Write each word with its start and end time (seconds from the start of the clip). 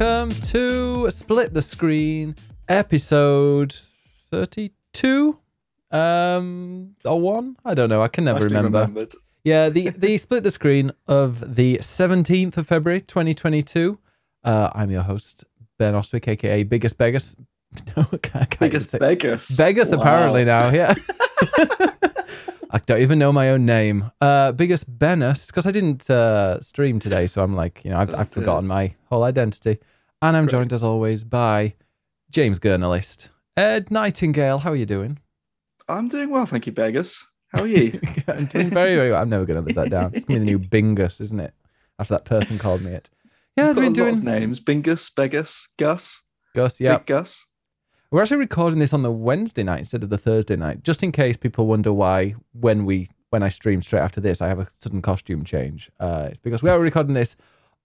welcome 0.00 0.30
to 0.40 1.10
Split 1.10 1.52
the 1.52 1.60
Screen 1.60 2.34
episode 2.68 3.74
32 4.30 5.36
um 5.90 6.94
or 7.04 7.20
1 7.20 7.56
I 7.66 7.74
don't 7.74 7.88
know 7.90 8.02
I 8.02 8.08
can 8.08 8.24
never 8.24 8.40
Nicely 8.40 8.56
remember 8.56 8.78
remembered. 8.80 9.12
yeah 9.44 9.68
the 9.68 9.90
the 9.98 10.16
Split 10.16 10.42
the 10.42 10.50
Screen 10.50 10.92
of 11.06 11.54
the 11.56 11.78
17th 11.78 12.56
of 12.56 12.66
February 12.66 13.00
2022 13.02 13.98
uh 14.44 14.70
I'm 14.74 14.90
your 14.90 15.02
host 15.02 15.44
Ben 15.78 15.94
Ostwick 15.94 16.28
aka 16.28 16.62
Biggest 16.62 16.96
Beggars 16.96 17.36
no 17.96 18.06
I 18.12 18.16
can't, 18.16 18.36
I 18.36 18.38
can't 18.46 18.58
Biggest 18.60 18.90
say- 18.90 18.98
Vegas. 18.98 19.50
Vegas 19.50 19.90
Wow. 19.90 20.00
apparently 20.00 20.44
now, 20.46 20.70
yeah. 20.70 20.94
I 22.72 22.78
don't 22.78 23.00
even 23.00 23.18
know 23.18 23.32
my 23.32 23.50
own 23.50 23.66
name. 23.66 24.12
Uh, 24.20 24.52
biggest 24.52 24.96
Bennis, 24.98 25.48
because 25.48 25.66
I 25.66 25.72
didn't 25.72 26.08
uh, 26.08 26.60
stream 26.60 27.00
today, 27.00 27.26
so 27.26 27.42
I'm 27.42 27.56
like, 27.56 27.84
you 27.84 27.90
know, 27.90 27.98
I've, 27.98 28.14
I've 28.14 28.28
forgotten 28.28 28.68
my 28.68 28.94
whole 29.06 29.24
identity. 29.24 29.78
And 30.22 30.36
I'm 30.36 30.46
joined 30.46 30.72
as 30.72 30.84
always 30.84 31.24
by 31.24 31.74
games 32.30 32.60
journalist. 32.60 33.30
Ed 33.56 33.90
Nightingale, 33.90 34.58
how 34.58 34.70
are 34.70 34.76
you 34.76 34.86
doing? 34.86 35.18
I'm 35.88 36.08
doing 36.08 36.30
well, 36.30 36.46
thank 36.46 36.66
you, 36.66 36.72
Vegas. 36.72 37.26
How 37.52 37.62
are 37.62 37.66
you? 37.66 37.98
I'm 38.28 38.46
doing 38.46 38.70
very, 38.70 38.94
very 38.94 39.10
well. 39.10 39.22
I'm 39.22 39.28
never 39.28 39.44
going 39.44 39.58
to 39.58 39.64
live 39.64 39.74
that 39.74 39.90
down. 39.90 40.12
It's 40.14 40.24
going 40.24 40.40
to 40.40 40.46
be 40.46 40.52
the 40.52 40.58
new 40.58 40.58
Bingus, 40.94 41.20
isn't 41.20 41.40
it? 41.40 41.54
After 41.98 42.14
that 42.14 42.24
person 42.24 42.58
called 42.58 42.82
me 42.82 42.92
it. 42.92 43.10
Yeah, 43.56 43.70
I've 43.70 43.74
been 43.74 43.84
lot 43.84 43.88
of 43.90 43.94
doing 43.94 44.24
names. 44.24 44.60
Bingus, 44.60 45.10
Vegas, 45.16 45.68
Gus, 45.76 46.22
Gus. 46.54 46.80
Yeah, 46.80 46.98
Big 46.98 47.06
Gus. 47.06 47.44
We're 48.12 48.22
actually 48.22 48.38
recording 48.38 48.80
this 48.80 48.92
on 48.92 49.02
the 49.02 49.12
Wednesday 49.12 49.62
night 49.62 49.78
instead 49.78 50.02
of 50.02 50.10
the 50.10 50.18
Thursday 50.18 50.56
night, 50.56 50.82
just 50.82 51.04
in 51.04 51.12
case 51.12 51.36
people 51.36 51.66
wonder 51.68 51.92
why 51.92 52.34
when 52.52 52.84
we 52.84 53.08
when 53.30 53.44
I 53.44 53.48
stream 53.48 53.82
straight 53.82 54.00
after 54.00 54.20
this, 54.20 54.42
I 54.42 54.48
have 54.48 54.58
a 54.58 54.66
sudden 54.80 55.00
costume 55.00 55.44
change. 55.44 55.92
Uh, 56.00 56.26
it's 56.30 56.40
because 56.40 56.60
we 56.60 56.70
are 56.70 56.80
recording 56.80 57.14
this 57.14 57.36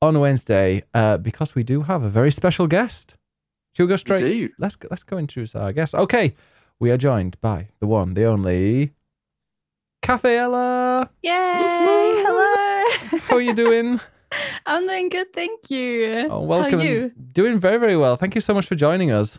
on 0.01 0.19
Wednesday 0.19 0.81
uh, 0.95 1.17
because 1.17 1.53
we 1.53 1.61
do 1.61 1.83
have 1.83 2.01
a 2.01 2.09
very 2.09 2.31
special 2.31 2.65
guest. 2.65 3.15
Should 3.75 3.83
we 3.83 3.89
go 3.89 3.97
straight? 3.97 4.19
do. 4.19 4.49
Let's 4.57 4.75
go- 4.75 4.87
let's 4.89 5.03
go 5.03 5.19
introduce 5.19 5.53
our 5.53 5.71
guest. 5.71 5.93
Okay, 5.93 6.33
we 6.79 6.89
are 6.89 6.97
joined 6.97 7.39
by 7.39 7.67
the 7.79 7.85
one, 7.85 8.15
the 8.15 8.25
only, 8.25 8.93
Cafe 10.01 10.35
Ella. 10.35 11.07
Yay! 11.21 11.31
Hello. 12.25 13.19
How 13.19 13.35
are 13.35 13.41
you 13.41 13.53
doing? 13.53 13.99
I'm 14.65 14.87
doing 14.87 15.09
good, 15.09 15.31
thank 15.33 15.69
you. 15.69 16.29
Oh, 16.31 16.41
welcome. 16.41 16.79
How 16.79 16.85
are 16.85 16.89
you? 16.89 17.11
Doing 17.31 17.59
very 17.59 17.77
very 17.77 17.95
well. 17.95 18.15
Thank 18.15 18.33
you 18.33 18.41
so 18.41 18.55
much 18.55 18.65
for 18.65 18.73
joining 18.73 19.11
us. 19.11 19.37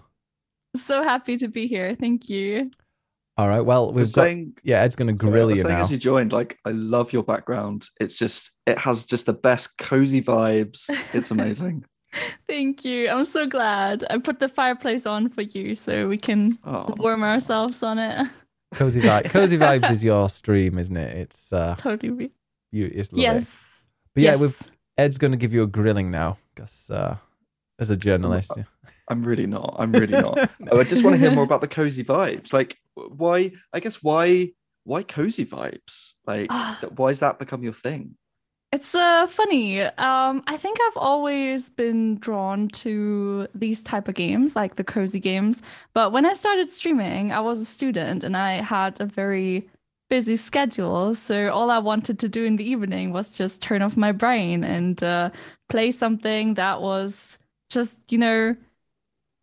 So 0.77 1.03
happy 1.03 1.37
to 1.39 1.49
be 1.49 1.67
here. 1.67 1.95
Thank 1.95 2.29
you. 2.29 2.71
All 3.39 3.49
right. 3.49 3.61
Well, 3.61 3.89
we've 3.89 3.97
was 3.97 4.15
got 4.15 4.23
saying, 4.23 4.57
yeah. 4.63 4.81
Ed's 4.81 4.97
going 4.97 5.09
to 5.09 5.13
grill 5.15 5.49
was 5.49 5.59
you 5.59 5.65
now. 5.65 5.81
as 5.81 5.91
you 5.91 5.99
joined, 5.99 6.33
like, 6.33 6.59
I 6.65 6.71
love 6.71 7.13
your 7.13 7.23
background. 7.23 7.87
It's 8.01 8.15
just, 8.15 8.53
it 8.67 8.79
has 8.79 9.05
just 9.05 9.27
the 9.27 9.35
best 9.35 9.77
cozy 9.77 10.23
vibes. 10.23 10.89
It's 11.13 11.31
amazing. 11.31 11.85
Thank 12.47 12.83
you. 12.85 13.11
I'm 13.11 13.27
so 13.27 13.47
glad. 13.47 14.05
I 14.09 14.17
put 14.19 14.41
the 14.41 14.49
fireplace 14.49 15.05
on 15.05 15.29
for 15.29 15.43
you 15.43 15.75
so 15.75 16.09
we 16.09 16.17
can 16.17 16.51
Oh, 16.65 16.95
warm 16.97 17.23
ourselves 17.23 17.83
on 17.83 17.99
it. 17.99 18.27
Cozy 18.75 19.01
vibe. 19.01 19.27
Cozy 19.27 19.59
vibes 19.59 19.91
is 19.91 20.03
your 20.05 20.29
stream, 20.31 20.79
isn't 20.79 20.97
it? 20.97 21.17
It's 21.17 21.53
uh, 21.53 21.75
totally. 21.79 22.11
Re- 22.11 22.31
you. 22.73 22.91
It's 22.93 23.13
love 23.13 23.21
yes. 23.21 23.87
But 24.15 24.23
yeah, 24.25 24.31
yes. 24.33 24.41
we've 24.41 24.71
Ed's 24.99 25.19
going 25.19 25.31
to 25.33 25.37
give 25.37 25.53
you 25.53 25.63
a 25.63 25.67
grilling 25.67 26.11
now, 26.11 26.39
because 26.55 26.89
uh, 26.91 27.17
as 27.79 27.91
a 27.91 27.97
journalist, 27.97 28.51
yeah. 28.57 28.65
I'm 29.09 29.23
really 29.23 29.47
not. 29.47 29.77
I'm 29.79 29.93
really 29.93 30.21
not. 30.21 30.51
Oh, 30.71 30.81
I 30.81 30.85
just 30.85 31.05
want 31.05 31.15
to 31.15 31.19
hear 31.21 31.31
more 31.31 31.45
about 31.45 31.61
the 31.61 31.69
cozy 31.69 32.03
vibes. 32.05 32.53
Like, 32.53 32.77
why? 32.95 33.53
I 33.73 33.81
guess 33.81 34.03
why? 34.03 34.51
Why 34.85 35.03
cozy 35.03 35.45
vibes? 35.45 36.15
Like, 36.27 36.49
Ah. 36.51 36.79
why 36.97 37.09
has 37.09 37.21
that 37.21 37.39
become 37.39 37.63
your 37.63 37.73
thing? 37.73 38.17
It's 38.73 38.95
uh 38.95 39.27
funny. 39.29 39.81
Um, 39.83 40.43
I 40.49 40.57
think 40.57 40.79
I've 40.87 40.97
always 40.97 41.71
been 41.71 42.19
drawn 42.19 42.69
to 42.85 43.47
these 43.55 43.81
type 43.81 44.09
of 44.09 44.15
games, 44.17 44.57
like 44.57 44.75
the 44.77 44.85
cozy 44.85 45.21
games. 45.21 45.63
But 45.95 46.11
when 46.13 46.27
I 46.27 46.33
started 46.35 46.73
streaming, 46.73 47.31
I 47.33 47.41
was 47.41 47.61
a 47.61 47.65
student 47.65 48.25
and 48.25 48.37
I 48.37 48.55
had 48.61 49.01
a 49.01 49.07
very 49.07 49.69
busy 50.11 50.37
schedule. 50.37 51.15
So 51.15 51.51
all 51.51 51.71
I 51.71 51.79
wanted 51.79 52.19
to 52.19 52.29
do 52.29 52.45
in 52.45 52.57
the 52.57 52.69
evening 52.69 53.13
was 53.13 53.31
just 53.31 53.63
turn 53.63 53.83
off 53.83 53.97
my 53.97 54.13
brain 54.13 54.65
and 54.65 55.03
uh, 55.03 55.31
play 55.69 55.91
something 55.93 56.55
that 56.55 56.81
was 56.83 57.39
just, 57.71 57.99
you 58.11 58.19
know, 58.19 58.57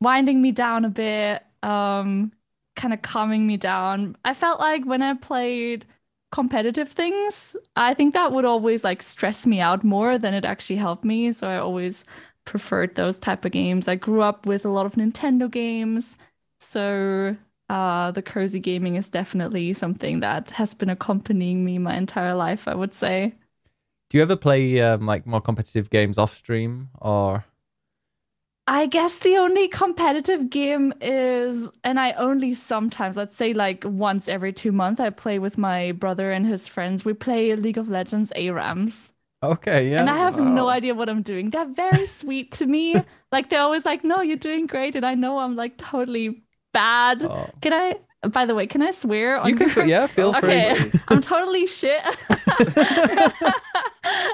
winding 0.03 0.41
me 0.41 0.51
down 0.51 0.85
a 0.85 0.89
bit, 0.89 1.43
um, 1.63 2.31
kind 2.75 2.93
of 2.93 3.01
calming 3.01 3.47
me 3.47 3.57
down. 3.57 4.15
I 4.25 4.33
felt 4.33 4.59
like 4.59 4.85
when 4.85 5.01
I 5.01 5.15
played 5.15 5.85
competitive 6.31 6.89
things, 6.89 7.55
I 7.75 7.93
think 7.93 8.13
that 8.13 8.31
would 8.31 8.45
always 8.45 8.83
like 8.83 9.01
stress 9.01 9.45
me 9.45 9.59
out 9.59 9.83
more 9.83 10.17
than 10.17 10.33
it 10.33 10.45
actually 10.45 10.77
helped 10.77 11.05
me. 11.05 11.31
So 11.31 11.47
I 11.47 11.57
always 11.57 12.05
preferred 12.45 12.95
those 12.95 13.19
type 13.19 13.45
of 13.45 13.51
games. 13.51 13.87
I 13.87 13.95
grew 13.95 14.21
up 14.21 14.45
with 14.45 14.65
a 14.65 14.69
lot 14.69 14.85
of 14.85 14.93
Nintendo 14.93 15.49
games, 15.49 16.17
so 16.59 17.37
uh, 17.69 18.11
the 18.11 18.21
cozy 18.21 18.59
gaming 18.59 18.95
is 18.95 19.09
definitely 19.09 19.73
something 19.73 20.19
that 20.19 20.51
has 20.51 20.73
been 20.73 20.89
accompanying 20.89 21.63
me 21.63 21.77
my 21.77 21.95
entire 21.95 22.33
life. 22.33 22.67
I 22.67 22.75
would 22.75 22.93
say. 22.93 23.35
Do 24.09 24.17
you 24.17 24.23
ever 24.23 24.35
play 24.35 24.79
um, 24.81 25.05
like 25.05 25.25
more 25.25 25.41
competitive 25.41 25.89
games 25.89 26.17
off 26.17 26.35
stream 26.35 26.89
or? 26.99 27.45
I 28.65 28.85
guess 28.85 29.17
the 29.19 29.35
only 29.37 29.67
competitive 29.67 30.49
game 30.49 30.93
is, 31.01 31.69
and 31.83 31.99
I 31.99 32.13
only 32.13 32.53
sometimes, 32.53 33.17
let's 33.17 33.35
say 33.35 33.53
like 33.53 33.83
once 33.85 34.29
every 34.29 34.53
two 34.53 34.71
months, 34.71 35.01
I 35.01 35.09
play 35.09 35.37
with 35.37 35.57
my 35.57 35.91
brother 35.91 36.31
and 36.31 36.45
his 36.45 36.67
friends. 36.67 37.03
We 37.03 37.13
play 37.13 37.53
League 37.55 37.77
of 37.77 37.89
Legends 37.89 38.31
ARAMs. 38.37 39.11
Okay, 39.41 39.91
yeah. 39.91 39.99
And 39.99 40.09
I 40.09 40.17
have 40.17 40.39
no 40.39 40.69
idea 40.69 40.95
what 40.95 41.09
I'm 41.09 41.21
doing. 41.21 41.49
They're 41.49 41.65
very 41.65 42.05
sweet 42.05 42.51
to 42.53 42.65
me. 42.65 42.95
Like 43.33 43.49
they're 43.49 43.61
always 43.61 43.83
like, 43.83 44.03
"No, 44.03 44.21
you're 44.21 44.37
doing 44.37 44.67
great," 44.67 44.95
and 44.95 45.03
I 45.03 45.15
know 45.15 45.39
I'm 45.39 45.55
like 45.55 45.75
totally 45.75 46.43
bad. 46.71 47.23
Oh. 47.23 47.49
Can 47.61 47.73
I? 47.73 47.95
By 48.31 48.45
the 48.45 48.55
way, 48.55 48.67
can 48.67 48.81
I 48.81 48.91
swear? 48.91 49.37
On 49.37 49.49
You 49.49 49.55
can, 49.55 49.87
yeah, 49.89 50.07
feel 50.07 50.33
free. 50.33 50.49
Okay, 50.49 50.91
I'm 51.09 51.21
totally 51.21 51.67
shit. 51.67 52.01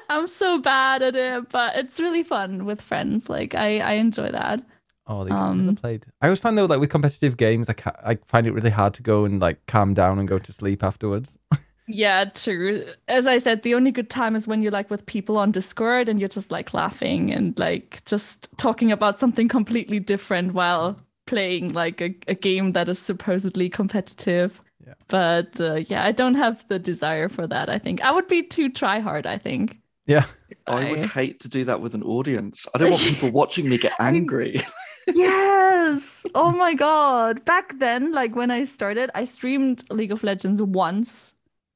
I'm 0.10 0.28
so 0.28 0.60
bad 0.60 1.02
at 1.02 1.16
it, 1.16 1.50
but 1.50 1.76
it's 1.76 2.00
really 2.00 2.24
fun 2.24 2.66
with 2.66 2.82
friends. 2.82 3.30
Like 3.30 3.56
I, 3.56 3.80
I 3.80 3.94
enjoy 3.94 4.32
that. 4.32 4.62
Oh, 5.08 5.24
they 5.24 5.32
um, 5.32 5.70
Um, 5.70 5.76
played. 5.76 6.06
I 6.22 6.28
always 6.28 6.40
find 6.40 6.58
though, 6.58 6.66
like 6.66 6.80
with 6.80 6.90
competitive 6.90 7.38
games, 7.38 7.70
I 7.70 7.74
ca- 7.74 8.00
I 8.06 8.18
find 8.28 8.46
it 8.46 8.52
really 8.54 8.70
hard 8.70 8.94
to 8.96 9.04
go 9.04 9.26
and 9.26 9.40
like 9.40 9.66
calm 9.66 9.94
down 9.94 10.20
and 10.20 10.28
go 10.28 10.38
to 10.40 10.54
sleep 10.54 10.84
afterwards. 10.84 11.38
Yeah, 11.92 12.26
true. 12.26 12.86
As 13.08 13.26
I 13.26 13.40
said, 13.40 13.64
the 13.64 13.74
only 13.74 13.90
good 13.90 14.12
time 14.12 14.36
is 14.36 14.48
when 14.48 14.62
you're 14.62 14.72
like 14.72 14.92
with 14.92 15.04
people 15.08 15.40
on 15.40 15.50
Discord 15.52 16.08
and 16.08 16.20
you're 16.20 16.30
just 16.30 16.52
like 16.52 16.72
laughing 16.72 17.32
and 17.34 17.58
like 17.58 18.06
just 18.06 18.48
talking 18.58 18.92
about 18.92 19.18
something 19.18 19.48
completely 19.48 20.00
different 20.00 20.54
while 20.54 21.00
playing 21.30 21.74
like 21.74 22.02
a, 22.02 22.16
a 22.28 22.34
game 22.34 22.74
that 22.74 22.90
is 22.90 23.00
supposedly 23.00 23.70
competitive. 23.70 24.62
Yeah. 24.86 24.94
But 25.08 25.62
uh, 25.62 25.76
yeah, 25.76 26.04
I 26.04 26.12
don't 26.12 26.36
have 26.36 26.68
the 26.68 26.80
desire 26.80 27.30
for 27.30 27.46
that. 27.48 27.70
I 27.70 27.78
think 27.78 28.02
I 28.02 28.12
would 28.12 28.28
be 28.28 28.42
too 28.44 28.70
try 28.70 29.00
hard. 29.00 29.28
I 29.28 29.38
think. 29.38 29.78
Yeah. 30.08 30.26
I 30.66 30.90
would 30.90 31.06
hate 31.06 31.40
to 31.42 31.50
do 31.50 31.64
that 31.66 31.82
with 31.82 31.94
an 31.94 32.04
audience. 32.04 32.68
I 32.74 32.80
don't 32.80 32.92
want 32.92 33.04
people 33.14 33.30
watching 33.30 33.70
me 33.70 33.78
get 33.78 33.94
angry. 34.00 34.62
yes. 35.08 36.26
Oh 36.36 36.52
my 36.52 36.74
god. 36.74 37.46
Back 37.46 37.80
then, 37.80 38.12
like 38.12 38.36
when 38.36 38.52
I 38.52 38.64
started, 38.66 39.10
I 39.16 39.24
streamed 39.24 39.84
League 39.90 40.12
of 40.12 40.24
Legends 40.24 40.62
once 40.62 41.36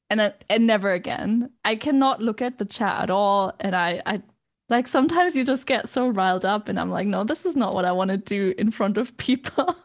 and 0.09 0.21
I, 0.21 0.33
and 0.49 0.67
never 0.67 0.91
again. 0.91 1.49
I 1.63 1.75
cannot 1.75 2.21
look 2.21 2.41
at 2.41 2.59
the 2.59 2.65
chat 2.65 3.03
at 3.03 3.09
all 3.09 3.53
and 3.59 3.75
I 3.75 4.01
I 4.05 4.21
like 4.73 4.87
sometimes 4.87 5.35
you 5.35 5.45
just 5.45 5.67
get 5.67 5.87
so 5.87 6.09
riled 6.09 6.45
up 6.45 6.67
and 6.67 6.79
I'm 6.79 6.89
like, 6.89 7.05
no, 7.05 7.23
this 7.23 7.45
is 7.45 7.55
not 7.55 7.75
what 7.75 7.85
I 7.85 7.91
want 7.91 8.09
to 8.09 8.17
do 8.17 8.55
in 8.57 8.71
front 8.71 8.97
of 8.97 9.15
people. 9.17 9.75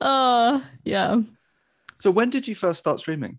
Oh, 0.00 0.62
yeah. 0.84 1.16
So 1.98 2.10
when 2.10 2.28
did 2.28 2.48
you 2.48 2.56
first 2.56 2.80
start 2.80 2.98
streaming? 2.98 3.38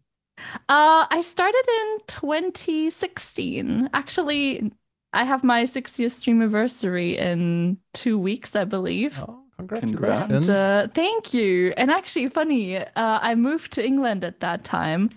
Uh, 0.69 1.05
I 1.09 1.21
started 1.21 1.63
in 1.81 1.99
2016. 2.07 3.89
Actually, 3.93 4.71
I 5.11 5.23
have 5.25 5.43
my 5.43 5.63
60th 5.63 6.11
stream 6.11 6.41
anniversary 6.41 7.17
in 7.17 7.77
two 7.93 8.17
weeks, 8.17 8.55
I 8.55 8.63
believe. 8.63 9.19
Oh, 9.19 9.41
Congrats. 9.57 9.81
congratulations. 9.81 10.49
And, 10.49 10.89
uh, 10.89 10.93
thank 10.93 11.33
you. 11.33 11.73
And 11.75 11.91
actually, 11.91 12.29
funny, 12.29 12.77
uh, 12.77 12.85
I 12.95 13.35
moved 13.35 13.73
to 13.73 13.85
England 13.85 14.23
at 14.23 14.39
that 14.39 14.63
time 14.63 15.09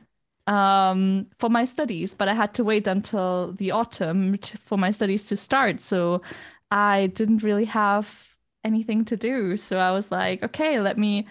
um, 0.49 1.27
for 1.39 1.51
my 1.51 1.65
studies, 1.65 2.15
but 2.15 2.29
I 2.29 2.35
had 2.35 2.55
to 2.55 2.65
wait 2.65 2.87
until 2.87 3.53
the 3.53 3.71
autumn 3.71 4.39
t- 4.39 4.59
for 4.65 4.79
my 4.79 4.91
studies 4.91 5.27
to 5.29 5.37
start. 5.37 5.81
So 5.83 6.23
I 6.71 7.09
didn't 7.09 7.43
really 7.43 7.67
have 7.67 8.35
anything 8.65 9.05
to 9.07 9.17
do. 9.17 9.57
So 9.59 9.77
I 9.79 9.93
was 9.93 10.11
like, 10.11 10.43
okay, 10.43 10.81
let 10.81 10.99
me 10.99 11.27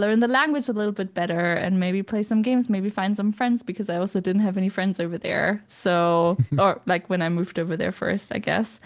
learn 0.00 0.20
the 0.20 0.28
language 0.28 0.68
a 0.68 0.72
little 0.72 0.92
bit 0.92 1.14
better 1.14 1.54
and 1.54 1.78
maybe 1.78 2.02
play 2.02 2.24
some 2.24 2.42
games, 2.42 2.68
maybe 2.68 2.90
find 2.90 3.16
some 3.16 3.32
friends 3.32 3.62
because 3.62 3.88
I 3.88 3.96
also 3.98 4.20
didn't 4.20 4.42
have 4.42 4.56
any 4.56 4.68
friends 4.68 4.98
over 4.98 5.18
there. 5.18 5.62
So, 5.68 6.36
or 6.58 6.80
like 6.86 7.08
when 7.08 7.22
I 7.22 7.28
moved 7.28 7.58
over 7.60 7.76
there 7.76 7.92
first, 7.92 8.34
I 8.34 8.38
guess. 8.38 8.80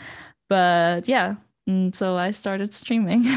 But 0.50 1.09
yeah, 1.09 1.37
and 1.66 1.94
so 1.94 2.16
I 2.16 2.30
started 2.32 2.74
streaming. 2.74 3.24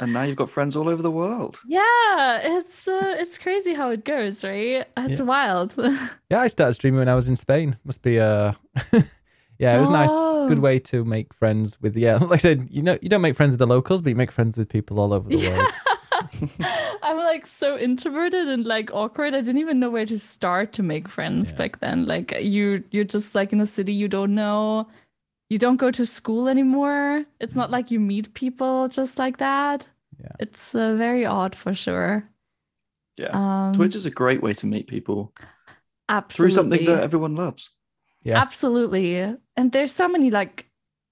And 0.00 0.12
now 0.12 0.22
you've 0.22 0.36
got 0.36 0.50
friends 0.50 0.74
all 0.76 0.88
over 0.88 1.00
the 1.00 1.12
world. 1.12 1.60
yeah, 1.64 2.40
it's 2.42 2.88
uh, 2.88 3.14
it's 3.20 3.38
crazy 3.38 3.72
how 3.72 3.90
it 3.90 4.04
goes, 4.04 4.42
right? 4.42 4.84
It's 4.96 5.20
Yeah. 5.20 5.24
wild. 5.26 5.76
Yeah, 6.30 6.40
I 6.40 6.48
started 6.48 6.72
streaming 6.74 6.98
when 6.98 7.08
I 7.08 7.14
was 7.14 7.28
in 7.28 7.36
Spain. 7.36 7.76
Must 7.84 8.02
be 8.02 8.18
uh 8.18 8.52
Yeah, 9.60 9.76
it 9.76 9.80
was 9.80 9.90
nice. 9.90 10.10
Good 10.48 10.58
Oh. 10.58 10.60
way 10.68 10.80
to 10.90 11.04
make 11.04 11.32
friends 11.32 11.78
with 11.80 11.96
yeah. 11.96 12.16
Like 12.16 12.32
I 12.32 12.36
said, 12.38 12.66
you 12.68 12.82
know, 12.82 12.98
you 13.00 13.08
don't 13.08 13.20
make 13.22 13.36
friends 13.36 13.52
with 13.52 13.60
the 13.60 13.66
locals, 13.68 14.02
but 14.02 14.10
you 14.10 14.16
make 14.16 14.32
friends 14.32 14.56
with 14.58 14.68
people 14.68 14.98
all 14.98 15.12
over 15.12 15.28
the 15.28 15.38
world. 15.48 15.70
I'm 17.02 17.16
like 17.18 17.46
so 17.46 17.78
introverted 17.78 18.48
and 18.48 18.64
like 18.66 18.90
awkward. 18.92 19.34
I 19.34 19.40
didn't 19.40 19.58
even 19.60 19.78
know 19.78 19.90
where 19.90 20.06
to 20.06 20.18
start 20.18 20.72
to 20.74 20.82
make 20.82 21.08
friends 21.08 21.50
Yeah. 21.52 21.58
back 21.58 21.78
then. 21.80 22.06
Like 22.06 22.32
you 22.40 22.82
you're 22.90 23.04
just 23.04 23.34
like 23.36 23.52
in 23.52 23.60
a 23.60 23.66
city 23.66 23.92
you 23.92 24.08
don't 24.08 24.34
know. 24.34 24.88
You 25.52 25.58
don't 25.58 25.76
go 25.76 25.90
to 25.90 26.06
school 26.06 26.48
anymore. 26.48 27.26
It's 27.38 27.54
not 27.54 27.70
like 27.70 27.90
you 27.90 28.00
meet 28.00 28.32
people 28.32 28.88
just 28.88 29.18
like 29.18 29.36
that. 29.36 29.86
Yeah. 30.18 30.32
It's 30.40 30.74
uh, 30.74 30.94
very 30.94 31.26
odd 31.26 31.54
for 31.54 31.74
sure. 31.74 32.24
Yeah. 33.18 33.32
Um 33.34 33.74
Twitch 33.74 33.94
is 33.94 34.06
a 34.06 34.10
great 34.10 34.42
way 34.42 34.54
to 34.54 34.66
meet 34.66 34.86
people 34.86 35.34
absolutely. 36.08 36.34
through 36.34 36.50
something 36.54 36.84
that 36.86 37.02
everyone 37.02 37.36
loves. 37.36 37.68
Yeah. 38.22 38.40
Absolutely. 38.40 39.36
And 39.54 39.72
there's 39.72 39.92
so 39.92 40.08
many 40.08 40.30
like 40.30 40.70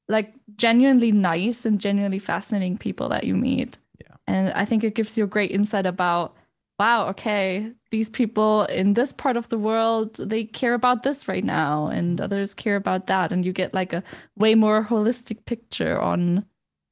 like 0.08 0.32
genuinely 0.56 1.12
nice 1.12 1.66
and 1.66 1.78
genuinely 1.78 2.18
fascinating 2.18 2.78
people 2.78 3.10
that 3.10 3.24
you 3.24 3.36
meet. 3.36 3.78
Yeah. 4.00 4.16
And 4.26 4.52
I 4.54 4.64
think 4.64 4.84
it 4.84 4.94
gives 4.94 5.18
you 5.18 5.24
a 5.24 5.34
great 5.36 5.50
insight 5.50 5.84
about 5.84 6.34
wow, 6.80 7.08
okay, 7.08 7.70
these 7.90 8.08
people 8.08 8.64
in 8.64 8.94
this 8.94 9.12
part 9.12 9.36
of 9.36 9.46
the 9.50 9.58
world, 9.58 10.16
they 10.16 10.44
care 10.44 10.72
about 10.72 11.02
this 11.02 11.28
right 11.28 11.44
now 11.44 11.88
and 11.88 12.22
others 12.22 12.54
care 12.54 12.76
about 12.76 13.06
that 13.06 13.30
and 13.30 13.44
you 13.44 13.52
get 13.52 13.74
like 13.74 13.92
a 13.92 14.02
way 14.36 14.54
more 14.54 14.82
holistic 14.82 15.44
picture 15.44 16.00
on 16.00 16.46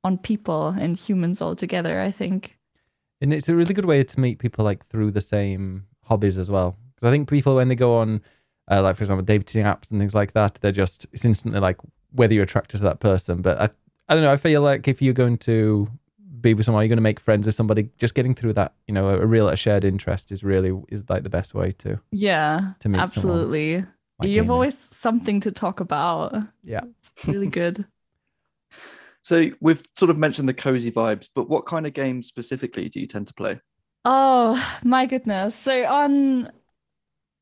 on 0.05 0.19
people 0.19 0.69
and 0.69 0.99
humans 0.99 1.41
altogether, 1.41 2.03
I 2.03 2.11
think. 2.11 2.59
and 3.23 3.33
it's 3.33 3.49
a 3.49 3.55
really 3.55 3.75
good 3.75 3.87
way 3.87 4.05
to 4.05 4.21
meet 4.21 4.39
people 4.39 4.63
like 4.63 4.87
through 4.87 5.11
the 5.11 5.23
same 5.23 5.87
hobbies 6.05 6.37
as 6.37 6.51
well. 6.51 6.77
Because 6.95 7.09
I 7.09 7.11
think 7.11 7.27
people 7.27 7.57
when 7.57 7.69
they 7.69 7.75
go 7.75 7.97
on, 7.97 8.21
uh, 8.71 8.83
like 8.83 8.97
for 8.97 9.05
example, 9.05 9.25
dating 9.25 9.65
apps 9.65 9.91
and 9.91 9.99
things 9.99 10.15
like 10.15 10.33
that, 10.35 10.59
they're 10.61 10.71
just 10.71 11.07
it's 11.15 11.25
instantly 11.25 11.61
like 11.61 11.79
whether 12.13 12.35
you're 12.35 12.45
attracted 12.45 12.77
to 12.79 12.85
that 12.85 13.01
person. 13.01 13.41
But 13.41 13.59
I, 13.59 13.71
I 14.09 14.15
don't 14.15 14.23
know. 14.23 14.33
I 14.33 14.37
feel 14.37 14.61
like 14.61 14.87
if 14.87 15.01
you're 15.01 15.15
going 15.25 15.39
to 15.39 15.89
be 16.41 16.55
with 16.55 16.65
someone, 16.67 16.81
Are 16.81 16.85
you're 16.85 16.89
going 16.89 16.99
to 16.99 17.03
make 17.03 17.21
friends 17.21 17.47
with 17.47 17.55
somebody. 17.55 17.91
Just 17.99 18.15
getting 18.15 18.35
through 18.35 18.53
that, 18.55 18.75
you 18.87 18.95
know, 18.95 19.09
a, 19.09 19.21
a 19.21 19.27
real 19.27 19.49
a 19.49 19.57
shared 19.57 19.85
interest 19.85 20.31
is 20.33 20.45
really 20.45 20.73
is 20.89 21.05
like 21.09 21.23
the 21.23 21.31
best 21.31 21.55
way 21.55 21.73
to 21.73 22.01
Yeah. 22.13 22.73
to 22.81 22.89
meet 22.89 22.97
someone. 22.97 23.03
absolutely. 23.03 23.77
like 24.19 24.29
you 24.31 24.37
have 24.37 24.45
gaming. 24.47 24.51
always 24.51 24.79
something 24.79 25.41
to 25.41 25.53
talk 25.53 25.81
about. 25.81 26.35
Yeah. 26.63 26.83
It's 27.03 27.27
really 27.27 27.47
good. 27.61 27.87
So 29.23 29.51
we've 29.61 29.83
sort 29.97 30.11
of 30.11 30.19
mentioned 30.19 30.49
the 30.49 30.55
cozy 30.55 30.91
vibes, 30.91 31.29
but 31.35 31.49
what 31.49 31.67
kind 31.67 31.87
of 31.87 31.93
games 31.93 32.27
specifically 32.29 32.89
do 32.89 33.01
you 33.01 33.07
tend 33.07 33.27
to 33.27 33.35
play? 33.35 33.61
Oh 34.05 34.57
my 34.85 35.07
goodness. 35.07 35.55
So 35.55 35.85
on 35.87 36.51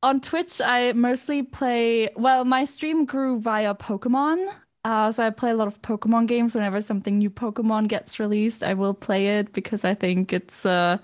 on 0.03 0.21
Twitch, 0.21 0.61
I 0.61 0.91
mostly 0.93 1.41
play, 1.43 2.09
well, 2.15 2.45
my 2.45 2.65
stream 2.65 3.05
grew 3.05 3.39
via 3.39 3.73
Pokemon. 3.73 4.47
Uh, 4.87 5.11
so 5.11 5.27
I 5.27 5.31
play 5.31 5.51
a 5.51 5.55
lot 5.55 5.67
of 5.67 5.81
Pokemon 5.81 6.27
games. 6.27 6.55
Whenever 6.55 6.79
something 6.79 7.17
new 7.17 7.29
Pokemon 7.29 7.89
gets 7.89 8.21
released, 8.21 8.63
I 8.63 8.73
will 8.73 8.93
play 8.93 9.27
it 9.37 9.51
because 9.51 9.83
I 9.83 9.93
think 9.93 10.31
it's 10.31 10.65
uh 10.65 10.97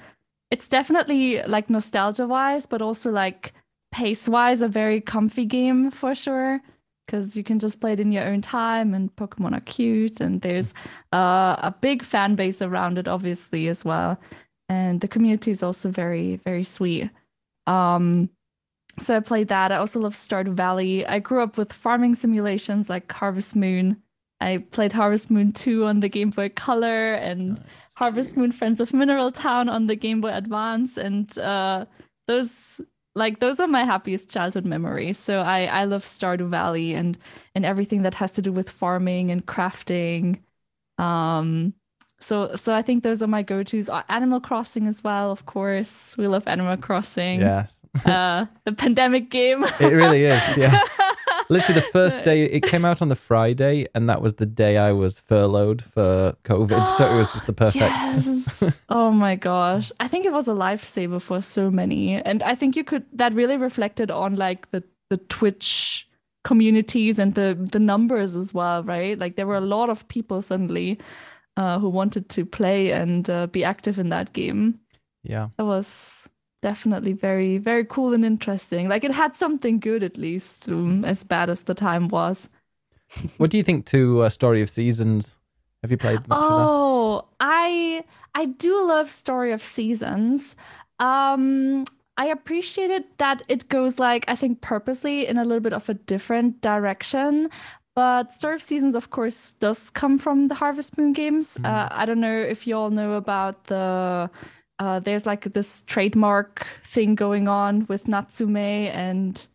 it's 0.51 0.69
definitely 0.69 1.43
like 1.43 1.69
nostalgia 1.69 2.25
wise, 2.25 2.65
but 2.65 2.81
also 2.81 3.11
like 3.11 3.51
pace 3.91 4.29
wise 4.29 4.61
a 4.61 4.69
very 4.69 5.01
comfy 5.01 5.45
game 5.45 5.91
for 5.91 6.15
sure. 6.15 6.61
Because 7.05 7.35
you 7.35 7.43
can 7.43 7.59
just 7.59 7.81
play 7.81 7.91
it 7.91 7.99
in 7.99 8.13
your 8.13 8.23
own 8.23 8.41
time, 8.41 8.93
and 8.93 9.13
Pokemon 9.17 9.53
are 9.57 9.65
cute, 9.75 10.21
and 10.21 10.41
there's 10.41 10.73
uh, 11.11 11.57
a 11.59 11.75
big 11.81 12.03
fan 12.03 12.35
base 12.35 12.61
around 12.61 12.97
it, 12.97 13.09
obviously, 13.09 13.67
as 13.67 13.83
well 13.83 14.17
and 14.69 15.01
the 15.01 15.07
community 15.09 15.51
is 15.51 15.61
also 15.61 15.89
very 15.89 16.37
very 16.37 16.63
sweet 16.63 17.09
um 17.67 18.29
so 18.99 19.15
i 19.15 19.19
played 19.19 19.47
that. 19.47 19.71
I 19.71 19.77
also 19.77 19.99
love 19.99 20.15
stardew 20.15 20.53
valley. 20.53 21.05
I 21.05 21.19
grew 21.19 21.41
up 21.41 21.57
with 21.57 21.73
farming 21.73 22.15
simulations 22.15 22.89
like 22.89 23.11
harvest 23.11 23.55
moon. 23.55 24.01
I 24.41 24.57
played 24.57 24.91
harvest 24.93 25.31
moon 25.31 25.51
2 25.53 25.85
on 25.85 25.99
the 26.01 26.09
game 26.09 26.29
boy 26.29 26.49
color 26.49 27.13
and 27.13 27.63
harvest 27.95 28.35
moon 28.37 28.51
friends 28.51 28.79
of 28.81 28.93
mineral 28.93 29.31
town 29.31 29.69
on 29.69 29.87
the 29.87 29.95
game 29.95 30.21
boy 30.21 30.33
advance. 30.33 30.97
And 30.97 31.35
uh 31.39 31.85
those 32.27 32.81
like 33.15 33.39
those 33.39 33.59
are 33.59 33.67
my 33.67 33.83
happiest 33.83 34.29
childhood 34.29 34.65
memories. 34.65 35.17
So 35.17 35.41
i 35.41 35.65
i 35.65 35.85
love 35.85 36.03
stardew 36.03 36.49
valley 36.49 36.93
and 36.93 37.17
and 37.55 37.65
everything 37.65 38.01
that 38.03 38.15
has 38.15 38.33
to 38.33 38.41
do 38.41 38.51
with 38.51 38.69
farming 38.69 39.31
and 39.31 39.45
crafting. 39.45 40.39
Um 40.97 41.73
so 42.19 42.55
so 42.55 42.73
I 42.73 42.81
think 42.81 43.03
those 43.03 43.21
are 43.21 43.27
my 43.27 43.43
go-tos. 43.43 43.89
Uh, 43.89 44.03
Animal 44.09 44.39
Crossing 44.39 44.87
as 44.87 45.03
well, 45.03 45.29
of 45.31 45.45
course. 45.45 46.15
We 46.17 46.27
love 46.27 46.47
Animal 46.47 46.77
Crossing. 46.77 47.41
Yes, 47.41 47.82
Uh, 48.05 48.45
the 48.65 48.71
pandemic 48.71 49.29
game. 49.29 49.63
it 49.79 49.93
really 49.93 50.25
is. 50.25 50.41
Yeah. 50.57 50.79
Literally, 51.49 51.81
the 51.81 51.87
first 51.87 52.23
day 52.23 52.45
it 52.45 52.63
came 52.71 52.85
out 52.85 53.01
on 53.01 53.09
the 53.09 53.15
Friday, 53.15 53.85
and 53.93 54.07
that 54.09 54.21
was 54.21 54.35
the 54.35 54.45
day 54.45 54.77
I 54.77 54.91
was 54.91 55.19
furloughed 55.19 55.83
for 55.83 56.35
COVID. 56.45 56.87
so 56.87 57.13
it 57.13 57.17
was 57.17 57.31
just 57.33 57.45
the 57.47 57.53
perfect. 57.53 57.83
Yes. 57.83 58.81
oh 58.89 59.11
my 59.11 59.35
gosh. 59.35 59.91
I 59.99 60.07
think 60.07 60.25
it 60.25 60.31
was 60.31 60.47
a 60.47 60.53
lifesaver 60.53 61.21
for 61.21 61.41
so 61.41 61.69
many. 61.69 62.15
And 62.15 62.41
I 62.43 62.55
think 62.55 62.75
you 62.75 62.83
could 62.83 63.05
that 63.13 63.33
really 63.33 63.57
reflected 63.57 64.09
on 64.09 64.35
like 64.35 64.71
the 64.71 64.83
the 65.09 65.17
Twitch 65.17 66.07
communities 66.43 67.19
and 67.19 67.35
the 67.35 67.57
the 67.59 67.79
numbers 67.79 68.35
as 68.35 68.53
well, 68.53 68.83
right? 68.83 69.19
Like 69.19 69.35
there 69.35 69.47
were 69.47 69.57
a 69.57 69.61
lot 69.61 69.89
of 69.89 70.07
people 70.07 70.41
suddenly 70.41 70.99
uh, 71.57 71.79
who 71.79 71.89
wanted 71.89 72.29
to 72.29 72.45
play 72.45 72.91
and 72.91 73.29
uh, 73.29 73.47
be 73.47 73.63
active 73.63 73.99
in 73.99 74.09
that 74.09 74.33
game. 74.33 74.79
Yeah. 75.23 75.49
That 75.57 75.65
was 75.65 76.27
definitely 76.63 77.13
very 77.13 77.59
very 77.59 77.85
cool 77.85 78.13
and 78.13 78.25
interesting. 78.25 78.89
Like 78.89 79.03
it 79.03 79.11
had 79.11 79.35
something 79.35 79.79
good 79.79 80.01
at 80.01 80.17
least, 80.17 80.69
um, 80.69 81.05
as 81.05 81.23
bad 81.23 81.49
as 81.49 81.63
the 81.63 81.75
time 81.75 82.07
was. 82.07 82.49
What 83.37 83.51
do 83.51 83.57
you 83.57 83.63
think 83.63 83.85
to 83.87 84.23
uh, 84.23 84.29
Story 84.29 84.61
of 84.63 84.69
Seasons? 84.69 85.35
Have 85.83 85.91
you 85.91 85.97
played 85.97 86.27
much 86.27 86.39
of 86.39 86.47
Oh, 86.49 87.25
I 87.39 88.03
I 88.33 88.45
do 88.45 88.87
love 88.87 89.11
Story 89.11 89.51
of 89.51 89.61
Seasons. 89.61 90.55
Um, 90.99 91.85
I 92.17 92.27
appreciated 92.27 93.03
that 93.17 93.43
it 93.47 93.67
goes 93.69 93.99
like 93.99 94.23
I 94.27 94.35
think 94.35 94.61
purposely 94.61 95.27
in 95.27 95.37
a 95.37 95.43
little 95.43 95.59
bit 95.59 95.73
of 95.73 95.89
a 95.89 95.93
different 95.93 96.61
direction. 96.61 97.49
But 97.95 98.33
Story 98.33 98.55
of 98.55 98.63
Seasons, 98.63 98.95
of 98.95 99.11
course, 99.11 99.53
does 99.59 99.91
come 99.91 100.17
from 100.17 100.47
the 100.47 100.55
Harvest 100.55 100.97
Moon 100.97 101.13
games. 101.13 101.57
Mm. 101.57 101.65
Uh, 101.69 101.87
I 101.91 102.05
don't 102.05 102.21
know 102.21 102.39
if 102.39 102.65
you 102.65 102.75
all 102.75 102.89
know 102.89 103.13
about 103.13 103.65
the. 103.65 104.29
Uh, 104.79 104.99
there's 104.99 105.25
like 105.25 105.53
this 105.53 105.83
trademark 105.83 106.65
thing 106.83 107.15
going 107.15 107.47
on 107.47 107.85
with 107.87 108.07
Natsume 108.07 108.57
and? 108.57 109.47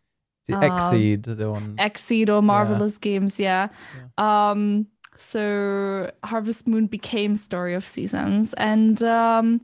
The 0.47 0.55
Um, 0.55 0.63
XSEED, 0.63 1.37
the 1.37 1.51
one. 1.51 1.77
XSEED 1.77 2.31
or 2.31 2.41
Marvelous 2.41 2.97
Games, 2.97 3.39
yeah. 3.39 3.69
Um, 4.17 4.87
so 5.19 6.11
Harvest 6.25 6.67
Moon 6.67 6.87
became 6.87 7.37
Story 7.37 7.75
of 7.75 7.85
Seasons, 7.85 8.55
and 8.55 9.03
um, 9.03 9.61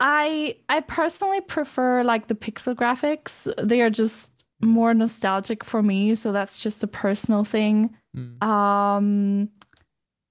I 0.00 0.56
I 0.68 0.80
personally 0.80 1.40
prefer 1.40 2.02
like 2.04 2.26
the 2.26 2.34
pixel 2.34 2.74
graphics. 2.74 3.48
They 3.66 3.80
are 3.80 3.88
just 3.88 4.44
more 4.60 4.92
nostalgic 4.92 5.64
for 5.64 5.82
me, 5.82 6.14
so 6.14 6.32
that's 6.32 6.60
just 6.60 6.82
a 6.82 6.88
personal 6.88 7.44
thing. 7.44 7.96
Mm. 8.16 8.42
Um, 8.42 9.48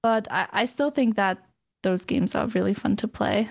but 0.03 0.27
I, 0.31 0.47
I 0.51 0.65
still 0.65 0.91
think 0.91 1.15
that 1.15 1.37
those 1.83 2.05
games 2.05 2.35
are 2.35 2.47
really 2.47 2.73
fun 2.73 2.95
to 2.97 3.07
play. 3.07 3.49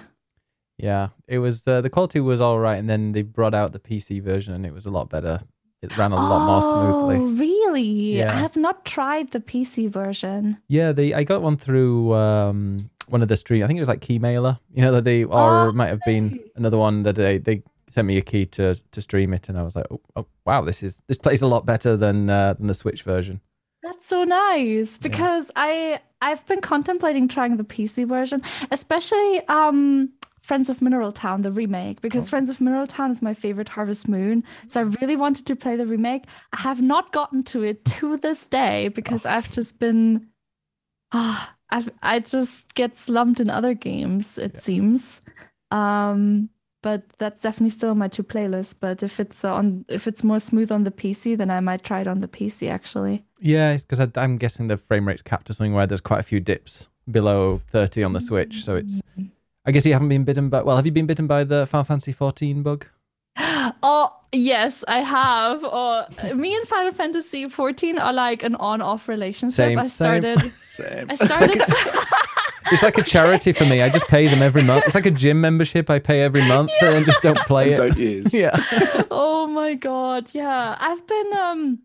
Yeah, 0.79 1.09
it 1.27 1.39
was 1.39 1.67
uh, 1.67 1.81
the 1.81 1.91
quality 1.91 2.21
was 2.21 2.41
all 2.41 2.59
right, 2.59 2.77
and 2.79 2.89
then 2.89 3.13
they 3.13 3.23
brought 3.23 3.55
out 3.55 3.73
the 3.73 3.79
PC 3.79 4.23
version, 4.23 4.53
and 4.55 4.67
it 4.67 4.73
was 4.75 4.85
a 4.87 4.91
lot 4.91 5.09
better. 5.09 5.41
It 5.83 5.97
ran 5.97 6.13
a 6.13 6.17
lot 6.17 6.47
more 6.47 6.57
Oh, 6.63 7.01
smoothly. 7.01 7.19
really? 7.39 7.83
Yeah. 8.19 8.33
I 8.33 8.37
have 8.37 8.57
not 8.57 8.85
tried 8.85 9.31
the 9.33 9.41
PC 9.41 9.89
version. 9.91 10.57
Yeah, 10.69 10.93
they 10.93 11.15
I 11.15 11.23
got 11.25 11.43
one 11.43 11.57
through 11.57 12.13
um, 12.15 12.91
one 13.09 13.23
of 13.23 13.29
the 13.29 13.37
stream. 13.37 13.63
I 13.63 13.67
think 13.67 13.77
it 13.79 13.81
was 13.81 13.89
like 13.89 14.01
Keymailer. 14.01 14.59
You 14.75 14.83
know 14.83 14.93
that 14.93 15.05
they 15.05 15.25
or 15.25 15.67
Oh, 15.67 15.69
it 15.69 15.75
might 15.75 15.89
have 15.89 16.01
been 16.05 16.41
another 16.57 16.79
one 16.79 17.03
that 17.05 17.15
they 17.15 17.39
they 17.39 17.63
sent 17.89 18.07
me 18.07 18.17
a 18.17 18.23
key 18.23 18.45
to 18.47 18.75
to 18.91 19.01
stream 19.01 19.33
it, 19.33 19.49
and 19.49 19.57
I 19.59 19.63
was 19.63 19.77
like, 19.77 19.87
oh, 19.91 20.01
oh 20.17 20.27
wow, 20.45 20.63
this 20.63 20.83
is 20.83 21.01
this 21.09 21.19
plays 21.19 21.43
a 21.43 21.47
lot 21.47 21.65
better 21.67 21.97
than 21.97 22.29
uh, 22.29 22.55
than 22.55 22.67
the 22.67 22.75
Switch 22.75 23.03
version. 23.03 23.41
That's 23.83 24.09
so 24.09 24.25
nice 24.25 24.99
because 24.99 25.51
I 25.57 26.01
I've 26.21 26.45
been 26.47 26.61
contemplating 26.61 27.29
trying 27.29 27.57
the 27.57 27.65
PC 27.65 28.07
version, 28.09 28.43
especially 28.71 29.47
um 29.49 30.11
Friends 30.47 30.71
of 30.71 30.81
Mineral 30.81 31.11
Town, 31.11 31.43
the 31.43 31.51
remake, 31.51 32.01
because 32.01 32.27
Oh. 32.29 32.31
Friends 32.31 32.51
of 32.51 32.61
Mineral 32.61 32.87
Town 32.87 33.11
is 33.11 33.21
my 33.21 33.35
favorite 33.35 33.69
Harvest 33.69 34.07
Moon. 34.09 34.45
So 34.69 34.81
I 34.81 34.85
really 35.01 35.17
wanted 35.17 35.45
to 35.47 35.57
play 35.57 35.75
the 35.77 35.87
remake. 35.87 36.25
I 36.53 36.61
have 36.61 36.81
not 36.81 37.13
gotten 37.13 37.43
to 37.53 37.65
it 37.65 37.85
to 37.97 38.17
this 38.17 38.47
day 38.47 38.89
because 38.89 39.27
I've 39.27 39.51
just 39.51 39.79
been 39.81 40.29
ah 41.13 41.55
I've 41.71 41.91
I 42.03 42.21
just 42.21 42.75
get 42.75 42.97
slumped 42.97 43.41
in 43.41 43.51
other 43.51 43.75
games, 43.75 44.39
it 44.39 44.53
Yeah. 44.55 44.61
seems. 44.61 45.21
Um 45.73 46.49
but 46.83 47.03
that's 47.19 47.41
definitely 47.43 47.71
still 47.71 47.91
on 47.91 47.99
my 47.99 48.07
to 48.09 48.23
playlist. 48.23 48.77
But 48.79 49.03
if 49.03 49.19
it's 49.19 49.45
on 49.45 49.85
if 49.89 50.07
it's 50.07 50.23
more 50.23 50.39
smooth 50.39 50.71
on 50.71 50.85
the 50.85 50.93
PC, 50.93 51.37
then 51.37 51.51
I 51.51 51.59
might 51.61 51.83
try 51.83 52.01
it 52.03 52.07
on 52.07 52.21
the 52.21 52.29
PC 52.29 52.69
actually. 52.71 53.25
Yeah, 53.41 53.77
because 53.77 53.99
I'm 54.17 54.37
guessing 54.37 54.69
the 54.69 54.77
frame 54.77 55.09
rate's 55.09 55.23
capped 55.23 55.49
to 55.49 55.55
something 55.55 55.73
where 55.75 55.89
there's 55.89 56.01
quite 56.01 56.21
a 56.21 56.29
few 56.33 56.39
dips 56.39 56.87
below 57.11 57.61
30 57.73 58.05
on 58.05 58.13
the 58.13 58.21
Switch. 58.21 58.63
So 58.65 58.77
it's 58.77 59.01
I 59.67 59.73
guess 59.73 59.85
you 59.85 59.93
haven't 59.93 60.09
been 60.09 60.25
bitten 60.25 60.49
by. 60.49 60.63
Well, 60.63 60.77
have 60.77 60.87
you 60.87 60.93
been 60.93 61.07
bitten 61.07 61.27
by 61.27 61.45
the 61.45 61.67
Final 61.67 61.85
Fantasy 61.85 62.13
14 62.13 62.63
bug? 62.63 62.87
Oh, 63.83 64.13
Yes, 64.33 64.85
I 64.87 64.99
have. 65.01 65.65
Or 65.65 66.07
me 66.35 66.55
and 66.55 66.69
Final 66.69 66.93
Fantasy 66.93 67.49
14 67.49 67.99
are 67.99 68.13
like 68.13 68.43
an 68.43 68.55
on-off 68.57 69.09
relationship. 69.09 69.55
Same, 69.57 69.79
I 69.79 69.87
same. 69.87 69.89
started. 69.89 70.41
Same. 70.53 71.07
I 71.11 71.15
started. 71.15 71.63
It's 72.73 72.83
like 72.83 72.99
a 72.99 73.03
charity 73.05 73.53
for 73.53 73.65
me. 73.65 73.81
I 73.81 73.89
just 73.89 74.09
pay 74.09 74.27
them 74.27 74.43
every 74.43 74.63
month. 74.65 74.87
It's 74.87 74.97
like 74.97 75.07
a 75.07 75.11
gym 75.13 75.41
membership. 75.41 75.89
I 75.89 76.01
pay 76.01 76.23
every 76.23 76.43
month 76.49 76.73
and 76.81 76.95
then 76.97 77.05
just 77.05 77.23
don't 77.23 77.39
play 77.47 77.71
And 77.71 77.73
it. 77.73 77.77
don't 77.77 77.97
use. 77.97 78.35
Yeah. 78.35 78.61
oh 79.13 79.47
my 79.47 79.75
god, 79.75 80.31
yeah. 80.35 80.77
I've 80.81 81.07
been 81.07 81.33
um, 81.35 81.79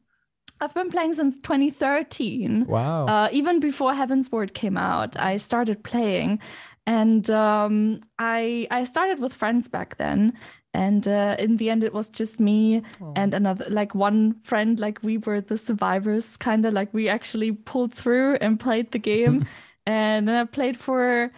I've 0.60 0.74
been 0.74 0.90
playing 0.90 1.14
since 1.14 1.36
2013. 1.44 2.66
Wow. 2.66 3.06
Uh, 3.06 3.30
even 3.32 3.60
before 3.60 3.92
Heavensward 3.94 4.56
came 4.56 4.76
out, 4.76 5.16
I 5.20 5.38
started 5.38 5.84
playing, 5.84 6.40
and 6.86 7.30
um, 7.30 8.02
I 8.20 8.68
I 8.72 8.84
started 8.84 9.20
with 9.20 9.34
friends 9.34 9.68
back 9.68 9.98
then. 9.98 10.34
And 10.74 11.06
uh, 11.06 11.36
in 11.38 11.58
the 11.58 11.70
end, 11.70 11.84
it 11.84 11.94
was 11.94 12.10
just 12.10 12.40
me 12.40 12.82
and 13.18 13.34
another, 13.34 13.66
like 13.70 13.94
one 13.94 14.36
friend. 14.44 14.80
Like 14.80 15.00
we 15.04 15.18
were 15.18 15.42
the 15.42 15.58
survivors, 15.58 16.38
kind 16.38 16.66
of 16.66 16.74
like 16.74 16.94
we 16.94 17.10
actually 17.10 17.52
pulled 17.52 17.94
through 17.94 18.36
and 18.36 18.58
played 18.60 18.92
the 18.92 19.00
game. 19.00 19.46
and 19.86 20.28
then 20.28 20.36
I 20.36 20.46
played 20.46 20.78
for 20.78 21.30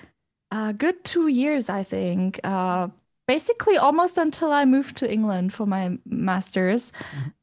a 0.52 0.74
good 0.74 1.04
two 1.04 1.28
years, 1.28 1.68
I 1.68 1.84
think. 1.84 2.40
Uh, 2.44 2.90
basically, 3.28 3.78
almost 3.78 4.20
until 4.20 4.52
I 4.52 4.66
moved 4.66 4.98
to 4.98 5.12
England 5.12 5.52
for 5.52 5.66
my 5.66 5.98
masters, 6.06 6.94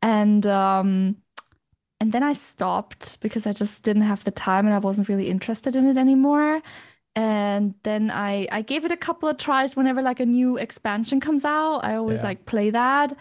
and 0.00 0.47
um, 0.47 1.16
and 2.00 2.12
then 2.12 2.23
I 2.23 2.33
stopped 2.33 3.19
because 3.21 3.47
I 3.47 3.52
just 3.52 3.83
didn't 3.83 4.02
have 4.02 4.25
the 4.25 4.30
time 4.30 4.66
and 4.66 4.75
I 4.75 4.78
wasn't 4.78 5.09
really 5.09 5.28
interested 5.28 5.76
in 5.76 5.87
it 5.87 5.99
anymore. 5.99 6.62
And 7.17 7.75
then 7.83 8.11
I 8.11 8.47
I 8.52 8.62
gave 8.62 8.85
it 8.85 8.93
a 8.93 8.97
couple 8.97 9.29
of 9.29 9.37
tries 9.37 9.76
whenever 9.76 10.00
like 10.02 10.21
a 10.21 10.26
new 10.26 10.57
expansion 10.57 11.21
comes 11.21 11.45
out. 11.45 11.81
I 11.85 11.97
always 11.97 12.21
Yeah. 12.21 12.26
like 12.29 12.47
play 12.47 12.71
that. 12.71 13.17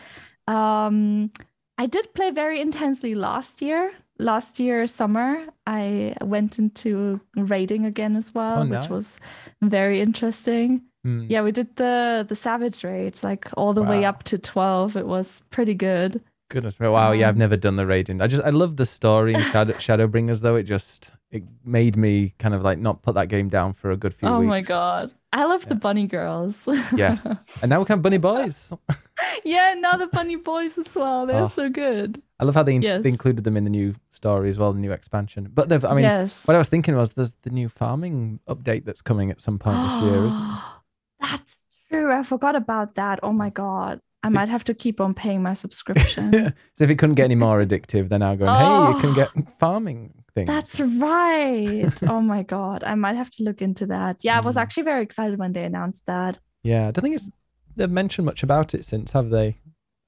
Um, 0.48 1.32
I 1.78 1.86
did 1.86 2.14
play 2.14 2.32
very 2.32 2.60
intensely 2.62 3.16
last 3.16 3.62
year. 3.62 3.92
Last 4.22 4.60
year 4.60 4.86
summer, 4.86 5.46
I 5.66 6.14
went 6.22 6.60
into 6.60 7.22
raiding 7.38 7.86
again 7.86 8.18
as 8.18 8.36
well, 8.36 8.64
Oh, 8.64 8.68
which 8.68 8.90
was 8.90 9.18
very 9.62 10.02
interesting. 10.02 10.82
Mm. 11.08 11.28
Yeah, 11.30 11.42
we 11.44 11.54
did 11.54 11.78
the 11.78 12.26
the 12.28 12.36
savage 12.36 12.84
raids 12.84 13.24
like 13.24 13.48
all 13.56 13.74
the 13.74 13.82
way 13.84 14.04
up 14.04 14.24
to 14.24 14.38
12. 14.38 14.98
It 14.98 15.08
was 15.08 15.42
pretty 15.52 15.74
good. 15.74 16.22
Goodness. 16.52 16.80
Wow. 16.80 17.12
Yeah, 17.14 17.30
I've 17.30 17.36
Um, 17.36 17.40
never 17.40 17.56
done 17.56 17.78
the 17.78 17.86
raiding. 17.86 18.22
I 18.22 18.28
just, 18.28 18.44
I 18.44 18.50
love 18.50 18.76
the 18.76 18.86
story 18.86 19.34
in 19.36 19.40
Shadow, 19.54 19.74
Shadowbringers, 19.74 20.42
though. 20.42 20.56
It 20.58 20.64
just, 20.64 21.12
it 21.32 21.44
made 21.64 21.96
me 21.96 22.34
kind 22.40 22.56
of 22.56 22.64
like 22.64 22.80
not 22.80 23.02
put 23.04 23.14
that 23.16 23.28
game 23.30 23.50
down 23.50 23.74
for 23.74 23.92
a 23.92 23.98
good 23.98 24.14
few 24.14 24.28
Oh 24.28 24.40
weeks. 24.40 24.48
my 24.50 24.62
god. 24.62 25.14
I 25.32 25.46
love 25.46 25.68
the 25.70 25.76
bunny 25.76 26.08
girls. 26.08 26.68
Yes. 26.96 27.24
And 27.62 27.70
now 27.70 27.80
we 27.80 27.86
can 27.86 27.98
have 27.98 28.02
bunny 28.02 28.18
boys. 28.18 28.74
yeah, 29.46 29.76
now 29.78 29.92
the 29.94 30.08
bunny 30.08 30.38
boys 30.38 30.76
as 30.78 30.96
well. 30.96 31.28
They're 31.28 31.44
Oh. 31.44 31.48
so 31.48 31.70
good. 31.70 32.22
I 32.40 32.46
love 32.46 32.56
how 32.56 32.64
they, 32.64 32.74
in- 32.74 32.82
Yes. 32.82 33.04
they 33.04 33.10
included 33.10 33.44
them 33.44 33.56
in 33.58 33.64
the 33.64 33.70
new 33.70 33.94
story 34.10 34.50
as 34.50 34.58
well, 34.58 34.74
the 34.74 34.80
new 34.80 34.92
expansion. 34.92 35.52
But 35.54 35.70
they've, 35.70 35.86
I 35.86 35.94
mean, 35.94 36.04
yes. 36.04 36.48
what 36.48 36.56
I 36.56 36.58
was 36.58 36.70
thinking 36.70 36.96
was 36.96 37.12
there's 37.12 37.34
the 37.44 37.52
new 37.52 37.70
farming 37.70 38.40
update 38.48 38.86
that's 38.86 39.02
coming 39.04 39.30
at 39.30 39.40
some 39.40 39.60
point 39.60 39.78
this 39.88 40.02
year, 40.02 40.26
isn't 40.26 40.40
there? 40.42 40.62
That's 41.22 41.58
true. 41.92 42.12
I 42.12 42.24
forgot 42.24 42.56
about 42.56 42.96
that. 42.96 43.20
Oh 43.22 43.34
my 43.34 43.50
god. 43.52 44.00
I 44.24 44.30
might 44.30 44.50
have 44.50 44.64
to 44.66 44.74
keep 44.74 45.00
on 45.00 45.14
paying 45.14 45.44
my 45.44 45.54
subscription. 45.54 46.34
Yeah, 46.34 46.50
So 46.76 46.84
if 46.86 46.90
it 46.90 46.96
couldn't 46.98 47.16
get 47.16 47.26
any 47.26 47.36
more 47.36 47.64
addictive, 47.64 48.10
they're 48.10 48.20
now 48.20 48.36
going, 48.36 48.50
hey, 48.52 48.94
you 48.94 49.00
can 49.02 49.10
Oh. 49.12 49.14
get 49.16 49.58
farming 49.60 50.19
things. 50.46 50.48
That's 50.48 50.80
right. 50.80 52.04
oh 52.04 52.22
my 52.22 52.44
god. 52.56 52.84
I 52.84 52.96
might 52.96 53.16
have 53.16 53.30
to 53.32 53.44
look 53.44 53.62
into 53.62 53.86
that. 53.88 54.18
Yeah, 54.24 54.38
I 54.38 54.42
was 54.42 54.56
Mm. 54.56 54.62
actually 54.62 54.84
very 54.84 55.04
excited 55.04 55.40
when 55.40 55.54
they 55.54 55.64
announced 55.64 56.06
that. 56.08 56.40
Yeah, 56.64 56.88
I 56.88 56.92
don't 56.92 57.02
think 57.04 57.16
it's 57.16 57.30
they've 57.76 57.90
mentioned 57.90 58.26
much 58.26 58.44
about 58.44 58.74
it 58.74 58.84
since, 58.86 59.12
have 59.14 59.30
they? 59.30 59.58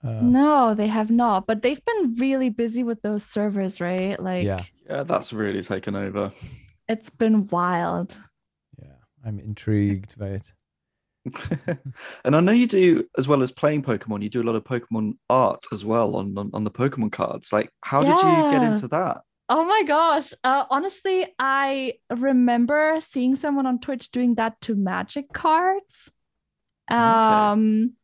Uh, 0.04 0.20
No, 0.22 0.74
they 0.74 0.88
have 0.88 1.12
not. 1.12 1.46
But 1.48 1.62
they've 1.62 1.84
been 1.86 2.16
really 2.16 2.50
busy 2.50 2.84
with 2.84 3.02
those 3.02 3.24
servers, 3.24 3.80
right? 3.80 4.22
Like 4.22 4.46
Yeah. 4.46 4.64
Yeah, 4.90 5.04
that's 5.04 5.32
really 5.32 5.62
taken 5.64 5.96
over. 5.96 6.32
it's 6.90 7.10
been 7.10 7.48
wild. 7.48 8.20
Yeah, 8.82 8.98
I'm 9.26 9.40
intrigued 9.40 10.18
by 10.18 10.40
it. 10.40 10.52
and 12.26 12.36
I 12.36 12.40
know 12.40 12.52
you 12.52 12.66
do, 12.68 13.08
as 13.18 13.28
well 13.28 13.44
as 13.44 13.52
playing 13.52 13.84
Pokemon, 13.84 14.24
you 14.24 14.30
do 14.30 14.42
a 14.42 14.48
lot 14.50 14.56
of 14.56 14.64
Pokemon 14.64 15.14
art 15.30 15.64
as 15.72 15.86
well 15.86 16.16
on 16.16 16.36
on, 16.38 16.50
on 16.54 16.64
the 16.64 16.72
Pokemon 16.72 17.12
cards. 17.12 17.54
Like, 17.54 17.70
how 17.84 18.02
did 18.04 18.18
you 18.20 18.52
get 18.52 18.64
into 18.64 18.88
that? 18.90 19.22
Oh 19.53 19.65
my 19.65 19.84
gosh. 19.86 20.31
Uh, 20.46 20.63
honestly, 20.70 21.27
I 21.38 21.96
remember 22.10 22.96
seeing 23.01 23.36
someone 23.36 23.65
on 23.65 23.79
Twitch 23.79 24.10
doing 24.10 24.36
that 24.36 24.62
to 24.62 24.75
magic 24.75 25.34
cards. 25.34 26.10
Um, 26.88 27.96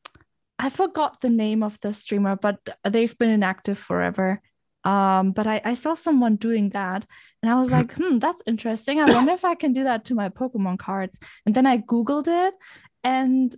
I 0.59 0.67
forgot 0.67 1.21
the 1.21 1.29
name 1.29 1.63
of 1.63 1.79
the 1.79 1.93
streamer, 1.93 2.35
but 2.35 2.59
they've 2.83 3.17
been 3.17 3.29
inactive 3.29 3.77
forever. 3.77 4.41
Um, 4.83 5.31
but 5.31 5.47
I, 5.47 5.61
I 5.63 5.73
saw 5.73 5.93
someone 5.93 6.35
doing 6.35 6.71
that 6.71 7.05
and 7.41 7.49
I 7.49 7.57
was 7.57 7.71
like, 7.71 7.93
hmm, 7.97 8.19
that's 8.19 8.43
interesting. 8.45 8.99
I 8.99 9.15
wonder 9.15 9.31
if 9.31 9.45
I 9.45 9.55
can 9.55 9.71
do 9.71 9.85
that 9.85 10.03
to 10.05 10.15
my 10.15 10.27
Pokemon 10.27 10.79
cards. 10.79 11.17
And 11.45 11.55
then 11.55 11.65
I 11.65 11.77
Googled 11.77 12.27
it 12.27 12.55
and 13.05 13.55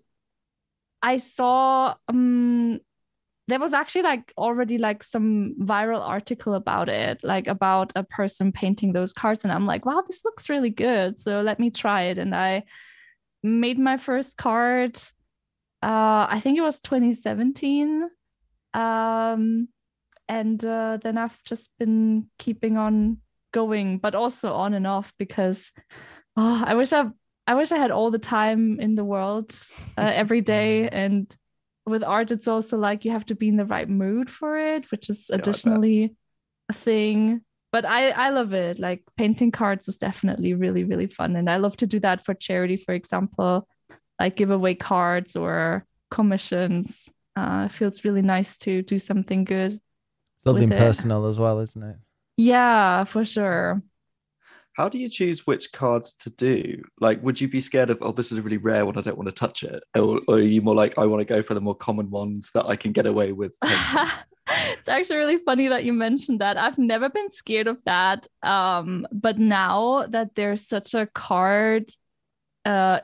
I 1.02 1.18
saw 1.18 1.96
um 2.08 2.82
there 3.50 3.60
was 3.60 3.74
actually 3.74 4.04
like 4.04 4.32
already 4.38 4.78
like 4.78 5.04
some 5.04 5.56
viral 5.60 6.02
article 6.02 6.54
about 6.54 6.90
it, 6.90 7.20
like 7.24 7.48
about 7.48 7.92
a 7.96 8.04
person 8.04 8.52
painting 8.52 8.94
those 8.94 9.14
cards. 9.14 9.44
And 9.44 9.52
I'm 9.52 9.66
like, 9.66 9.86
wow, 9.86 10.04
this 10.06 10.24
looks 10.24 10.50
really 10.50 10.70
good. 10.70 11.20
So 11.20 11.42
let 11.42 11.60
me 11.60 11.72
try 11.72 12.04
it. 12.04 12.18
And 12.18 12.36
I 12.36 12.64
made 13.44 13.80
my 13.80 13.98
first 13.98 14.38
card. 14.38 14.98
Uh, 15.82 16.28
I 16.30 16.40
think 16.42 16.58
it 16.58 16.62
was 16.62 16.80
2017. 16.80 18.10
Um, 18.74 19.68
and 20.28 20.64
uh, 20.64 21.00
then 21.02 21.18
I've 21.18 21.42
just 21.44 21.72
been 21.80 22.28
keeping 22.38 22.78
on 22.78 23.18
going, 23.52 23.98
but 23.98 24.16
also 24.16 24.54
on 24.54 24.74
and 24.74 24.86
off 24.86 25.12
because 25.18 25.72
oh, 26.38 26.64
I 26.66 26.76
wish 26.76 26.94
I 26.94 27.06
I 27.48 27.56
wish 27.56 27.72
I 27.72 27.78
had 27.78 27.90
all 27.90 28.12
the 28.12 28.20
time 28.20 28.80
in 28.80 28.94
the 28.94 29.04
world 29.04 29.56
uh, 29.98 30.12
every 30.14 30.42
day 30.42 30.88
and 30.92 31.36
with 31.90 32.04
art 32.04 32.32
it's 32.32 32.48
also 32.48 32.78
like 32.78 33.06
you 33.06 33.12
have 33.12 33.26
to 33.26 33.36
be 33.36 33.48
in 33.48 33.58
the 33.58 33.66
right 33.66 33.90
mood 33.90 34.30
for 34.30 34.58
it 34.58 34.90
which 34.92 35.10
is 35.10 35.30
I 35.32 35.38
bet. 35.38 35.48
additionally 35.48 36.16
a 36.70 36.74
thing 36.74 37.42
but 37.72 37.86
i 37.86 38.10
i 38.12 38.30
love 38.30 38.54
it 38.54 38.80
like 38.80 39.04
painting 39.18 39.52
cards 39.52 39.88
is 39.88 39.98
definitely 39.98 40.54
really 40.54 40.84
really 40.84 41.08
fun 41.08 41.36
and 41.36 41.50
i 41.50 41.58
love 41.58 41.76
to 41.78 41.88
do 41.88 42.00
that 42.00 42.24
for 42.24 42.34
charity 42.34 42.78
for 42.78 42.94
example 42.94 43.68
like 44.20 44.36
give 44.36 44.52
away 44.52 44.76
cards 44.76 45.36
or 45.36 45.86
commissions 46.12 47.10
uh 47.36 47.68
it 47.70 47.74
feels 47.74 48.04
really 48.04 48.22
nice 48.22 48.58
to 48.58 48.82
do 48.82 48.98
something 48.98 49.44
good 49.44 49.80
something 50.40 50.70
lovely 50.70 50.76
it. 50.76 50.80
personal 50.80 51.26
as 51.26 51.38
well, 51.38 51.60
isn't 51.60 51.84
it? 51.84 51.98
yeah 52.38 53.04
for 53.04 53.26
sure 53.26 53.82
How 54.80 54.88
do 54.88 54.98
you 54.98 55.10
choose 55.10 55.46
which 55.46 55.74
cards 55.74 56.14
to 56.14 56.30
do? 56.30 56.82
Like, 57.02 57.22
would 57.22 57.42
you 57.42 57.50
be 57.50 57.60
scared 57.60 57.90
of, 57.90 57.98
oh, 58.00 58.14
this 58.14 58.32
is 58.32 58.38
a 58.38 58.42
really 58.42 58.56
rare 58.56 58.86
one, 58.86 58.98
I 58.98 59.02
don't 59.02 59.18
want 59.18 59.28
to 59.28 59.36
touch 59.36 59.64
it? 59.64 59.84
Or, 59.94 60.22
or 60.26 60.36
are 60.36 60.40
you 60.40 60.62
more 60.62 60.74
like, 60.74 60.98
I 60.98 61.06
want 61.06 61.20
to 61.20 61.26
go 61.26 61.44
for 61.44 61.54
the 61.54 61.60
more 61.60 61.76
common 61.76 62.10
ones 62.10 62.52
that 62.54 62.66
I 62.66 62.78
can 62.78 62.94
get 62.94 63.06
away 63.06 63.34
with? 63.34 63.58
it's 63.62 64.88
actually 64.88 65.18
really 65.18 65.40
funny 65.40 65.68
that 65.68 65.84
you 65.84 65.92
mentioned 65.92 66.40
that. 66.40 66.56
I've 66.56 66.78
never 66.78 67.10
been 67.10 67.30
scared 67.30 67.68
of 67.68 67.80
that. 67.84 68.26
Um, 68.42 69.06
but 69.12 69.38
now 69.38 70.06
that 70.08 70.36
there's 70.36 70.66
such 70.66 70.94
a 70.94 71.08
card 71.08 71.92
uh 72.64 73.02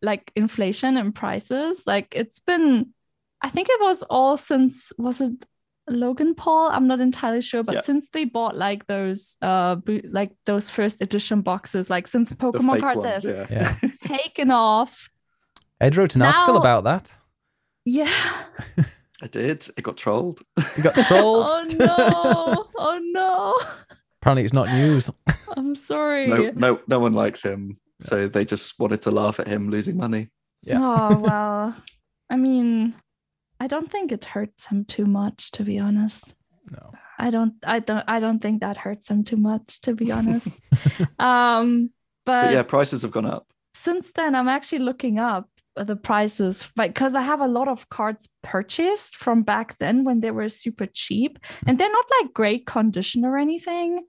like 0.00 0.32
inflation 0.34 0.96
and 0.96 1.14
prices, 1.14 1.86
like 1.86 2.14
it's 2.16 2.38
been 2.38 2.94
I 3.42 3.50
think 3.50 3.68
it 3.68 3.80
was 3.82 4.02
all 4.04 4.38
since 4.38 4.90
was 4.96 5.20
it 5.20 5.44
Logan 5.90 6.34
Paul? 6.34 6.70
I'm 6.70 6.86
not 6.86 7.00
entirely 7.00 7.40
sure, 7.40 7.62
but 7.62 7.74
Yeah. 7.76 7.80
since 7.82 8.08
they 8.12 8.24
bought 8.24 8.56
like 8.56 8.86
those 8.86 9.36
uh 9.42 9.76
bo- 9.76 10.00
like 10.10 10.32
those 10.46 10.70
first 10.70 11.00
edition 11.02 11.40
boxes, 11.42 11.90
like 11.90 12.08
since 12.08 12.32
Pokemon 12.32 12.80
cards 12.80 13.04
ones, 13.04 13.24
have 13.24 13.50
yeah. 13.50 13.74
Yeah. 13.82 13.90
taken 14.04 14.50
off. 14.50 15.08
Ed 15.80 15.96
wrote 15.96 16.14
an 16.16 16.22
article 16.22 16.56
about 16.56 16.84
that. 16.84 17.12
Yeah. 17.84 18.12
I 19.22 19.26
did. 19.26 19.66
It 19.76 19.82
got 19.82 19.96
trolled. 19.96 20.40
He 20.76 20.82
got 20.82 20.94
trolled. 21.06 21.50
oh 21.50 21.66
no. 21.78 22.66
Oh 22.76 23.00
no. 23.02 23.54
Apparently, 24.20 24.44
it's 24.44 24.52
not 24.52 24.68
news. 24.68 25.10
I'm 25.56 25.74
sorry. 25.74 26.26
No, 26.26 26.50
no, 26.54 26.80
no 26.86 26.98
one 27.00 27.12
likes 27.14 27.42
him. 27.42 27.78
So 28.02 28.28
they 28.28 28.44
just 28.44 28.78
wanted 28.78 29.02
to 29.02 29.10
laugh 29.10 29.40
at 29.40 29.46
him 29.48 29.70
losing 29.70 29.96
money. 29.96 30.28
Yeah. 30.62 30.78
Oh 30.80 31.18
well. 31.18 31.74
I 32.30 32.36
mean, 32.36 32.94
I 33.60 33.66
don't 33.66 33.90
think 33.92 34.10
it 34.10 34.24
hurts 34.24 34.66
him 34.66 34.84
too 34.86 35.04
much, 35.04 35.50
to 35.52 35.62
be 35.62 35.78
honest. 35.78 36.34
No. 36.70 36.92
I 37.18 37.30
don't 37.30 37.54
I 37.64 37.80
don't 37.80 38.04
I 38.08 38.18
don't 38.20 38.40
think 38.40 38.60
that 38.60 38.76
hurts 38.78 39.10
him 39.10 39.22
too 39.24 39.36
much, 39.36 39.80
to 39.82 39.94
be 39.94 40.10
honest. 40.10 40.48
um 41.18 41.90
But 42.24 42.46
but 42.46 42.52
yeah, 42.52 42.62
prices 42.62 43.02
have 43.02 43.10
gone 43.12 43.26
up. 43.26 43.46
since 43.74 44.12
then 44.12 44.34
I'm 44.34 44.48
actually 44.48 44.80
looking 44.80 45.18
up 45.18 45.48
the 45.76 45.96
prices 45.96 46.68
like 46.76 46.92
because 46.94 47.14
I 47.14 47.22
have 47.22 47.40
a 47.40 47.46
lot 47.46 47.68
of 47.68 47.88
cards 47.88 48.28
purchased 48.42 49.16
from 49.16 49.42
back 49.42 49.78
then 49.78 50.04
when 50.04 50.20
they 50.20 50.30
were 50.30 50.48
super 50.48 50.86
cheap 50.86 51.38
and 51.66 51.78
they're 51.78 51.92
not 51.92 52.04
like 52.20 52.32
great 52.34 52.66
condition 52.66 53.24
or 53.24 53.36
anything. 53.38 54.04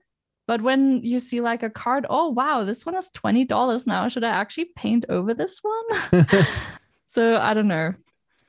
But 0.48 0.60
when 0.60 1.02
you 1.04 1.20
see 1.20 1.40
like 1.40 1.62
a 1.62 1.70
card, 1.70 2.04
oh 2.10 2.28
wow, 2.30 2.64
this 2.64 2.84
one 2.84 2.96
is 2.96 3.10
$20 3.14 3.86
now. 3.86 4.08
Should 4.08 4.24
I 4.24 4.30
actually 4.30 4.70
paint 4.76 5.04
over 5.08 5.34
this 5.34 5.60
one? 5.62 6.26
so 7.06 7.38
I 7.38 7.54
don't 7.54 7.68
know. 7.68 7.94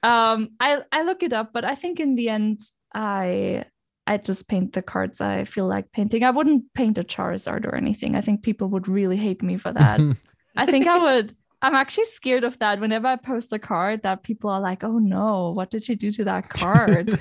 Um, 0.04 0.50
I 0.60 0.82
I 0.92 1.04
look 1.04 1.24
it 1.24 1.34
up, 1.34 1.52
but 1.54 1.66
I 1.66 1.76
think 1.76 2.00
in 2.00 2.16
the 2.16 2.30
end, 2.30 2.60
I 2.94 3.66
I 4.06 4.18
just 4.18 4.48
paint 4.48 4.74
the 4.74 4.82
cards 4.82 5.22
I 5.22 5.46
feel 5.46 5.66
like 5.66 5.92
painting. 5.92 6.24
I 6.24 6.32
wouldn't 6.32 6.74
paint 6.74 6.98
a 6.98 7.04
Charizard 7.04 7.66
or 7.66 7.76
anything. 7.76 8.16
I 8.16 8.22
think 8.22 8.44
people 8.44 8.68
would 8.70 8.88
really 8.88 9.18
hate 9.18 9.42
me 9.42 9.58
for 9.58 9.72
that. 9.72 10.00
I 10.56 10.66
think 10.66 10.88
I 10.88 11.00
would. 11.00 11.36
I'm 11.62 11.76
actually 11.76 12.06
scared 12.06 12.44
of 12.44 12.60
that. 12.60 12.82
Whenever 12.82 13.08
I 13.08 13.16
post 13.16 13.54
a 13.54 13.60
card, 13.60 14.04
that 14.04 14.24
people 14.24 14.50
are 14.50 14.60
like, 14.60 14.84
"Oh 14.84 15.00
no, 15.00 15.52
what 15.52 15.72
did 15.72 15.86
she 15.86 15.96
do 15.96 16.12
to 16.12 16.26
that 16.26 16.50
card?" 16.50 17.18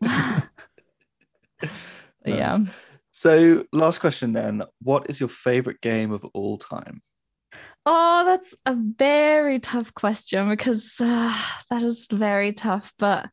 yeah. 2.24 2.58
So, 3.10 3.64
last 3.72 3.98
question 3.98 4.32
then. 4.32 4.62
What 4.80 5.10
is 5.10 5.18
your 5.18 5.28
favorite 5.28 5.80
game 5.80 6.12
of 6.12 6.24
all 6.32 6.56
time? 6.56 7.02
Oh, 7.86 8.24
that's 8.26 8.54
a 8.66 8.74
very 8.76 9.58
tough 9.58 9.94
question 9.94 10.50
because 10.50 10.96
uh, 11.00 11.34
that 11.70 11.82
is 11.82 12.06
very 12.10 12.52
tough. 12.52 12.92
But 12.98 13.30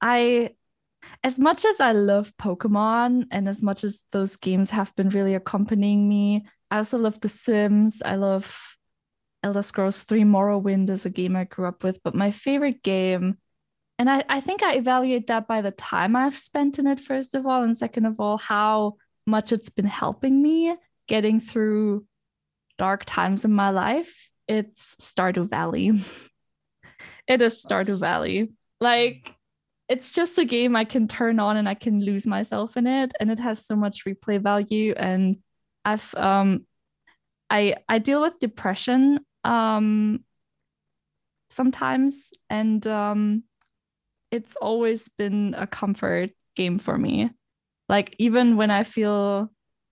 I, 0.00 0.50
as 1.24 1.38
much 1.38 1.64
as 1.64 1.80
I 1.80 1.92
love 1.92 2.32
Pokemon 2.40 3.26
and 3.30 3.48
as 3.48 3.62
much 3.62 3.82
as 3.82 4.02
those 4.12 4.36
games 4.36 4.70
have 4.70 4.94
been 4.94 5.08
really 5.10 5.34
accompanying 5.34 6.08
me, 6.08 6.46
I 6.70 6.78
also 6.78 6.98
love 6.98 7.20
The 7.20 7.28
Sims. 7.28 8.00
I 8.04 8.14
love 8.14 8.76
Elder 9.42 9.62
Scrolls 9.62 10.02
3 10.02 10.22
Morrowind 10.22 10.88
as 10.88 11.04
a 11.04 11.10
game 11.10 11.34
I 11.34 11.44
grew 11.44 11.66
up 11.66 11.82
with. 11.82 12.00
But 12.02 12.14
my 12.14 12.30
favorite 12.30 12.84
game, 12.84 13.38
and 13.98 14.08
I, 14.08 14.24
I 14.28 14.40
think 14.40 14.62
I 14.62 14.74
evaluate 14.74 15.26
that 15.26 15.48
by 15.48 15.62
the 15.62 15.72
time 15.72 16.14
I've 16.14 16.36
spent 16.36 16.78
in 16.78 16.86
it, 16.86 17.00
first 17.00 17.34
of 17.34 17.44
all, 17.44 17.64
and 17.64 17.76
second 17.76 18.06
of 18.06 18.20
all, 18.20 18.38
how 18.38 18.96
much 19.26 19.52
it's 19.52 19.68
been 19.68 19.86
helping 19.86 20.40
me 20.40 20.76
getting 21.08 21.40
through 21.40 22.06
dark 22.80 23.04
times 23.04 23.44
in 23.44 23.52
my 23.52 23.68
life, 23.68 24.30
it's 24.48 24.96
Stardew 25.02 25.50
Valley. 25.50 26.02
it 27.28 27.42
is 27.42 27.62
Stardew 27.62 28.00
Valley. 28.00 28.52
Like, 28.80 29.34
it's 29.90 30.12
just 30.12 30.38
a 30.38 30.46
game 30.46 30.74
I 30.74 30.86
can 30.86 31.06
turn 31.06 31.38
on 31.38 31.58
and 31.58 31.68
I 31.68 31.74
can 31.74 32.00
lose 32.02 32.26
myself 32.26 32.78
in 32.78 32.86
it, 32.86 33.12
and 33.20 33.30
it 33.30 33.38
has 33.38 33.66
so 33.66 33.76
much 33.76 34.06
replay 34.06 34.40
value. 34.40 34.94
And 34.96 35.36
I've 35.84 36.14
um, 36.14 36.64
I 37.50 37.76
I 37.86 37.98
deal 37.98 38.22
with 38.22 38.40
depression 38.40 39.20
um 39.44 40.24
sometimes, 41.50 42.32
and 42.48 42.86
um, 42.86 43.42
it's 44.30 44.56
always 44.56 45.08
been 45.18 45.54
a 45.54 45.66
comfort 45.66 46.30
game 46.56 46.78
for 46.78 46.96
me. 46.96 47.28
Like 47.90 48.16
even 48.18 48.56
when 48.56 48.70
I 48.70 48.84
feel 48.84 49.50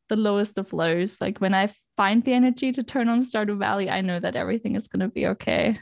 the 0.09 0.17
lowest 0.17 0.59
of 0.59 0.73
lows, 0.73 1.21
like 1.21 1.38
when 1.38 1.55
I 1.55 1.73
find 1.97 2.25
the 2.25 2.33
energy 2.33 2.73
to 2.73 2.83
turn 2.83 3.09
on 3.09 3.25
Stardew 3.25 3.59
Valley, 3.59 3.91
I 3.91 4.00
know 4.00 4.19
that 4.19 4.37
everything 4.37 4.77
is 4.77 4.88
going 4.88 5.00
to 5.00 5.09
be 5.09 5.27
okay. 5.29 5.79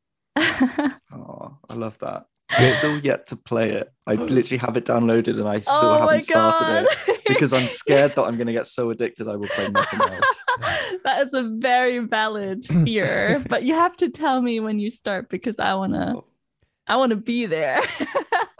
oh, 0.36 1.56
I 1.68 1.74
love 1.74 1.98
that. 2.00 2.26
I'm 2.50 2.72
still 2.74 2.98
yet 2.98 3.26
to 3.28 3.36
play 3.36 3.70
it. 3.72 3.92
I 4.06 4.14
oh. 4.14 4.24
literally 4.24 4.58
have 4.58 4.76
it 4.76 4.84
downloaded 4.84 5.38
and 5.40 5.48
I 5.48 5.56
oh 5.56 5.60
still 5.60 5.88
oh 5.90 6.00
haven't 6.00 6.24
started 6.24 6.88
it 7.08 7.24
because 7.26 7.52
I'm 7.52 7.66
scared 7.66 8.14
that 8.14 8.22
I'm 8.22 8.36
going 8.36 8.46
to 8.46 8.52
get 8.52 8.66
so 8.66 8.90
addicted 8.90 9.28
I 9.28 9.36
will 9.36 9.48
play 9.48 9.68
nothing 9.68 10.00
else. 10.00 10.44
that 11.04 11.26
is 11.26 11.34
a 11.34 11.42
very 11.58 11.98
valid 11.98 12.64
fear, 12.64 13.42
but 13.48 13.64
you 13.64 13.74
have 13.74 13.96
to 13.98 14.08
tell 14.08 14.40
me 14.40 14.60
when 14.60 14.78
you 14.78 14.90
start 14.90 15.28
because 15.28 15.58
I 15.58 15.74
want 15.74 15.94
to. 15.94 16.14
Oh. 16.18 16.24
I 16.88 16.94
want 16.96 17.10
to 17.10 17.16
be 17.16 17.46
there. 17.46 17.80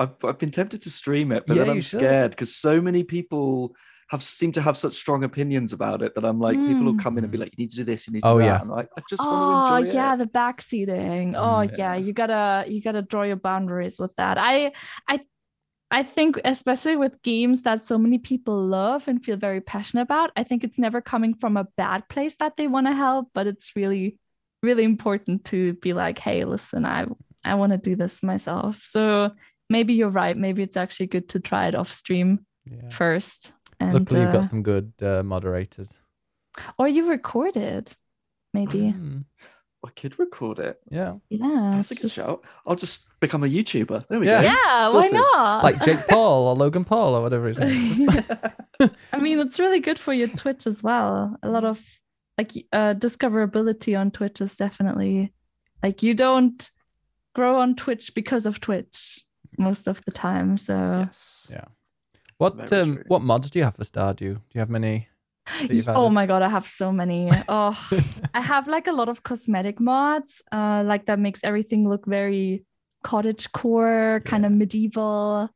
I've, 0.00 0.16
I've 0.24 0.38
been 0.38 0.50
tempted 0.50 0.82
to 0.82 0.90
stream 0.90 1.30
it, 1.30 1.46
but 1.46 1.56
yeah, 1.56 1.62
then 1.62 1.70
I'm 1.70 1.82
scared 1.82 2.32
because 2.32 2.56
so 2.56 2.80
many 2.80 3.04
people 3.04 3.76
have 4.08 4.22
seem 4.22 4.52
to 4.52 4.62
have 4.62 4.76
such 4.76 4.94
strong 4.94 5.24
opinions 5.24 5.72
about 5.72 6.02
it 6.02 6.14
that 6.14 6.24
I'm 6.24 6.38
like, 6.38 6.56
mm. 6.56 6.68
people 6.68 6.84
will 6.84 6.96
come 6.96 7.18
in 7.18 7.24
and 7.24 7.30
be 7.30 7.38
hmm. 7.38 7.42
like, 7.42 7.52
you 7.56 7.62
need 7.62 7.70
to 7.70 7.76
do 7.76 7.84
this, 7.84 8.06
you 8.06 8.12
need 8.12 8.22
to 8.22 8.28
oh, 8.28 8.34
do 8.34 8.40
that. 8.40 8.44
Yeah. 8.44 8.60
And 8.60 8.70
like, 8.70 8.88
I 8.96 9.02
just 9.08 9.22
oh, 9.24 9.30
want 9.30 9.68
to 9.68 9.76
enjoy 9.88 9.92
yeah, 9.94 10.14
it. 10.14 10.18
the 10.18 10.26
backseating. 10.26 11.34
Oh 11.36 11.62
yeah. 11.62 11.70
yeah, 11.76 11.94
you 11.96 12.12
gotta 12.12 12.64
you 12.68 12.80
gotta 12.80 13.02
draw 13.02 13.22
your 13.22 13.36
boundaries 13.36 13.98
with 13.98 14.14
that. 14.16 14.38
I 14.38 14.72
I 15.08 15.20
I 15.90 16.02
think 16.02 16.40
especially 16.44 16.96
with 16.96 17.22
games 17.22 17.62
that 17.62 17.84
so 17.84 17.98
many 17.98 18.18
people 18.18 18.66
love 18.66 19.08
and 19.08 19.24
feel 19.24 19.36
very 19.36 19.60
passionate 19.60 20.02
about, 20.02 20.30
I 20.36 20.42
think 20.44 20.64
it's 20.64 20.78
never 20.78 21.00
coming 21.00 21.34
from 21.34 21.56
a 21.56 21.68
bad 21.76 22.08
place 22.08 22.36
that 22.36 22.56
they 22.56 22.68
want 22.68 22.86
to 22.86 22.92
help, 22.92 23.30
but 23.34 23.46
it's 23.46 23.72
really 23.74 24.18
really 24.62 24.84
important 24.84 25.44
to 25.46 25.74
be 25.74 25.92
like, 25.92 26.18
hey, 26.18 26.44
listen, 26.44 26.86
I 26.86 27.06
I 27.44 27.54
want 27.54 27.72
to 27.72 27.78
do 27.78 27.96
this 27.96 28.22
myself. 28.22 28.82
So 28.84 29.32
maybe 29.68 29.94
you're 29.94 30.10
right. 30.10 30.36
Maybe 30.36 30.62
it's 30.62 30.76
actually 30.76 31.06
good 31.06 31.28
to 31.30 31.40
try 31.40 31.68
it 31.68 31.74
off 31.74 31.92
stream 31.92 32.46
yeah. 32.64 32.88
first. 32.90 33.52
And, 33.80 33.92
Luckily, 33.92 34.20
you've 34.20 34.32
got 34.32 34.40
uh, 34.40 34.48
some 34.48 34.62
good 34.62 34.92
uh, 35.02 35.22
moderators. 35.22 35.98
Or 36.78 36.88
you 36.88 37.08
record 37.08 37.56
it, 37.56 37.96
maybe. 38.54 38.94
Mm. 38.96 39.24
I 39.84 39.90
could 39.90 40.18
record 40.18 40.58
it. 40.58 40.80
Yeah. 40.90 41.14
Yeah. 41.28 41.74
That's 41.76 41.92
a 41.92 41.94
good 41.94 42.02
just... 42.02 42.16
shout. 42.16 42.42
I'll 42.66 42.76
just 42.76 43.08
become 43.20 43.44
a 43.44 43.46
YouTuber. 43.46 44.08
There 44.08 44.18
we 44.18 44.26
yeah. 44.26 44.42
go. 44.42 44.48
Yeah, 44.48 44.90
Sorted. 44.90 45.12
why 45.12 45.18
not? 45.18 45.64
Like 45.64 45.84
Jake 45.84 46.06
Paul 46.08 46.48
or 46.48 46.54
Logan 46.56 46.84
Paul 46.84 47.14
or 47.14 47.22
whatever 47.22 47.48
his 47.48 47.58
name 47.58 48.08
is. 48.08 48.30
I 49.12 49.18
mean, 49.18 49.38
it's 49.38 49.58
really 49.58 49.80
good 49.80 49.98
for 49.98 50.12
your 50.12 50.28
Twitch 50.28 50.66
as 50.66 50.82
well. 50.82 51.36
A 51.42 51.48
lot 51.48 51.64
of 51.64 51.80
like 52.36 52.52
uh, 52.72 52.94
discoverability 52.94 53.98
on 53.98 54.10
Twitch 54.10 54.40
is 54.40 54.56
definitely 54.56 55.32
like 55.82 56.02
you 56.02 56.14
don't 56.14 56.70
grow 57.34 57.60
on 57.60 57.76
Twitch 57.76 58.14
because 58.14 58.44
of 58.44 58.60
Twitch 58.60 59.22
most 59.58 59.86
of 59.86 60.04
the 60.04 60.12
time. 60.12 60.56
So 60.56 61.04
yes. 61.04 61.48
yeah. 61.50 61.64
What 62.38 62.72
um, 62.72 63.02
what 63.06 63.22
mods 63.22 63.50
do 63.50 63.58
you 63.58 63.64
have 63.64 63.76
for 63.76 63.84
Stardew? 63.84 64.18
Do 64.18 64.52
you 64.52 64.60
have 64.60 64.70
many? 64.70 65.08
Oh 65.88 66.10
my 66.10 66.26
god, 66.26 66.42
I 66.42 66.48
have 66.48 66.66
so 66.66 66.92
many. 66.92 67.30
Oh, 67.48 67.88
I 68.34 68.40
have 68.40 68.66
like 68.68 68.88
a 68.88 68.92
lot 68.92 69.08
of 69.08 69.22
cosmetic 69.22 69.80
mods, 69.80 70.42
uh, 70.52 70.82
like 70.84 71.06
that 71.06 71.18
makes 71.18 71.44
everything 71.44 71.88
look 71.88 72.04
very 72.06 72.64
cottage 73.04 73.50
core, 73.52 74.22
kind 74.24 74.42
yeah. 74.42 74.48
of 74.48 74.52
medieval. 74.52 75.48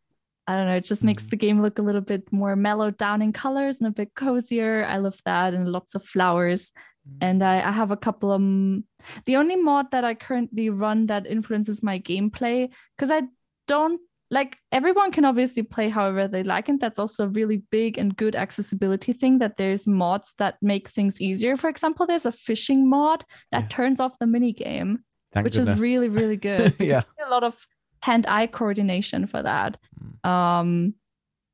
I 0.46 0.56
don't 0.56 0.66
know, 0.66 0.76
it 0.76 0.84
just 0.84 1.04
makes 1.04 1.24
mm. 1.24 1.30
the 1.30 1.36
game 1.36 1.62
look 1.62 1.78
a 1.78 1.82
little 1.82 2.00
bit 2.00 2.32
more 2.32 2.56
mellowed 2.56 2.96
down 2.96 3.22
in 3.22 3.32
colors 3.32 3.78
and 3.78 3.88
a 3.88 3.92
bit 3.92 4.14
cozier. 4.14 4.84
I 4.84 4.96
love 4.96 5.20
that, 5.24 5.54
and 5.54 5.68
lots 5.68 5.94
of 5.94 6.04
flowers. 6.04 6.72
Mm. 7.08 7.18
And 7.20 7.42
I, 7.42 7.68
I 7.68 7.72
have 7.72 7.90
a 7.90 7.96
couple 7.96 8.32
of 8.32 8.36
um, 8.36 8.84
the 9.26 9.36
only 9.36 9.56
mod 9.56 9.90
that 9.90 10.04
I 10.04 10.14
currently 10.14 10.70
run 10.70 11.06
that 11.06 11.26
influences 11.26 11.82
my 11.82 11.98
gameplay 11.98 12.70
because 12.96 13.10
I 13.10 13.22
don't 13.66 14.00
like 14.30 14.56
everyone 14.70 15.10
can 15.10 15.24
obviously 15.24 15.62
play 15.62 15.88
however 15.88 16.28
they 16.28 16.42
like 16.42 16.68
and 16.68 16.80
that's 16.80 16.98
also 16.98 17.24
a 17.24 17.28
really 17.28 17.62
big 17.70 17.98
and 17.98 18.16
good 18.16 18.36
accessibility 18.36 19.12
thing 19.12 19.38
that 19.38 19.56
there's 19.56 19.86
mods 19.86 20.34
that 20.38 20.56
make 20.62 20.88
things 20.88 21.20
easier 21.20 21.56
for 21.56 21.68
example 21.68 22.06
there's 22.06 22.26
a 22.26 22.32
fishing 22.32 22.88
mod 22.88 23.24
that 23.50 23.62
yeah. 23.62 23.68
turns 23.68 24.00
off 24.00 24.18
the 24.18 24.26
mini 24.26 24.52
game 24.52 25.04
Thank 25.32 25.44
which 25.44 25.54
goodness. 25.54 25.76
is 25.76 25.80
really 25.80 26.08
really 26.08 26.36
good 26.48 26.74
yeah 26.78 27.02
a 27.24 27.30
lot 27.30 27.44
of 27.44 27.66
hand-eye 28.02 28.46
coordination 28.46 29.26
for 29.26 29.42
that 29.42 29.78
mm. 30.02 30.28
um 30.28 30.94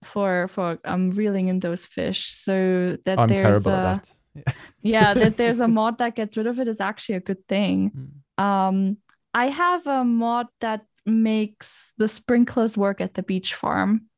for 0.04 0.46
for 0.48 0.78
um 0.84 1.10
reeling 1.10 1.48
in 1.48 1.60
those 1.60 1.86
fish 1.86 2.32
so 2.34 2.96
that 3.04 3.18
I'm 3.18 3.28
there's 3.28 3.66
a 3.66 4.00
yeah, 4.34 4.42
yeah 4.82 5.14
that 5.14 5.36
there's 5.36 5.60
a 5.60 5.68
mod 5.78 5.98
that 5.98 6.14
gets 6.14 6.36
rid 6.36 6.46
of 6.46 6.60
it 6.60 6.68
is 6.68 6.80
actually 6.80 7.16
a 7.16 7.20
good 7.20 7.46
thing 7.48 7.90
mm. 8.38 8.42
um 8.42 8.98
i 9.34 9.48
have 9.48 9.86
a 9.86 10.04
mod 10.04 10.46
that 10.60 10.84
makes 11.06 11.92
the 11.98 12.08
sprinklers 12.08 12.76
work 12.76 13.00
at 13.00 13.14
the 13.14 13.22
beach 13.22 13.54
farm 13.54 14.08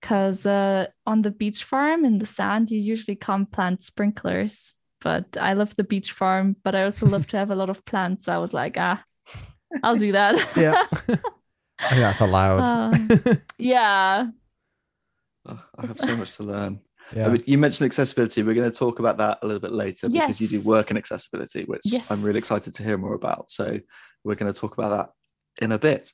because 0.00 0.46
uh, 0.46 0.86
on 1.06 1.22
the 1.22 1.30
beach 1.30 1.64
farm 1.64 2.04
in 2.04 2.18
the 2.18 2.26
sand 2.26 2.70
you 2.70 2.78
usually 2.78 3.16
can't 3.16 3.50
plant 3.52 3.82
sprinklers 3.82 4.74
but 5.00 5.36
i 5.40 5.52
love 5.52 5.74
the 5.76 5.84
beach 5.84 6.12
farm 6.12 6.56
but 6.64 6.74
i 6.74 6.82
also 6.82 7.06
love 7.06 7.26
to 7.26 7.36
have 7.36 7.50
a 7.50 7.54
lot 7.54 7.70
of 7.70 7.84
plants 7.84 8.28
i 8.28 8.36
was 8.36 8.52
like 8.52 8.76
ah 8.76 9.02
i'll 9.82 9.96
do 9.96 10.12
that 10.12 10.34
yeah 10.56 10.82
i 11.78 11.88
think 11.88 12.00
that's 12.00 12.20
allowed 12.20 12.60
uh, 12.60 13.34
yeah 13.58 14.26
oh, 15.46 15.64
i 15.78 15.86
have 15.86 16.00
so 16.00 16.16
much 16.16 16.36
to 16.36 16.42
learn 16.42 16.80
yeah. 17.14 17.26
I 17.26 17.30
mean, 17.30 17.42
you 17.46 17.56
mentioned 17.56 17.86
accessibility. 17.86 18.42
We're 18.42 18.54
going 18.54 18.70
to 18.70 18.76
talk 18.76 18.98
about 18.98 19.16
that 19.16 19.38
a 19.42 19.46
little 19.46 19.60
bit 19.60 19.72
later 19.72 20.08
yes. 20.10 20.26
because 20.26 20.40
you 20.40 20.48
do 20.48 20.60
work 20.60 20.90
in 20.90 20.98
accessibility, 20.98 21.64
which 21.64 21.80
yes. 21.84 22.10
I'm 22.10 22.22
really 22.22 22.38
excited 22.38 22.74
to 22.74 22.82
hear 22.82 22.98
more 22.98 23.14
about. 23.14 23.50
So 23.50 23.80
we're 24.24 24.34
going 24.34 24.52
to 24.52 24.58
talk 24.58 24.76
about 24.76 24.90
that 24.90 25.10
in 25.60 25.72
a 25.72 25.78
bit. 25.78 26.12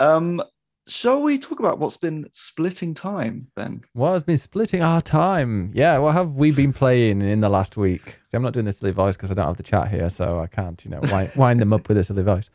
Um, 0.00 0.42
shall 0.86 1.22
we 1.22 1.38
talk 1.38 1.60
about 1.60 1.78
what's 1.78 1.96
been 1.96 2.28
splitting 2.32 2.94
time 2.94 3.48
then? 3.56 3.82
What 3.92 4.12
has 4.12 4.24
been 4.24 4.36
splitting 4.36 4.82
our 4.82 5.00
time? 5.00 5.70
Yeah, 5.74 5.98
what 5.98 6.14
have 6.14 6.36
we 6.36 6.50
been 6.50 6.72
playing 6.72 7.22
in 7.22 7.40
the 7.40 7.48
last 7.48 7.76
week? 7.76 8.18
See, 8.24 8.36
I'm 8.36 8.42
not 8.42 8.52
doing 8.52 8.66
this 8.66 8.78
silly 8.78 8.92
voice 8.92 9.16
because 9.16 9.30
I 9.30 9.34
don't 9.34 9.46
have 9.46 9.56
the 9.56 9.62
chat 9.62 9.88
here, 9.88 10.08
so 10.10 10.40
I 10.40 10.46
can't, 10.46 10.84
you 10.84 10.90
know, 10.90 11.00
wind, 11.10 11.32
wind 11.36 11.60
them 11.60 11.72
up 11.72 11.88
with 11.88 11.98
a 11.98 12.04
silly 12.04 12.22
voice. 12.22 12.50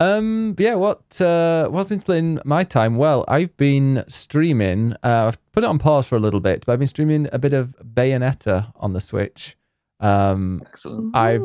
Um, 0.00 0.56
yeah, 0.58 0.74
what 0.74 1.20
uh, 1.20 1.68
what's 1.68 1.88
been 1.88 2.00
splitting 2.00 2.40
my 2.44 2.64
time? 2.64 2.96
Well, 2.96 3.24
I've 3.28 3.56
been 3.56 4.04
streaming. 4.08 4.94
Uh, 5.04 5.28
I've 5.28 5.52
put 5.52 5.62
it 5.62 5.68
on 5.68 5.78
pause 5.78 6.06
for 6.06 6.16
a 6.16 6.20
little 6.20 6.40
bit, 6.40 6.66
but 6.66 6.72
I've 6.72 6.80
been 6.80 6.88
streaming 6.88 7.28
a 7.32 7.38
bit 7.38 7.52
of 7.52 7.76
Bayonetta 7.94 8.72
on 8.76 8.92
the 8.92 9.00
Switch. 9.00 9.56
Um, 10.00 10.62
Excellent. 10.66 11.16
I've 11.16 11.44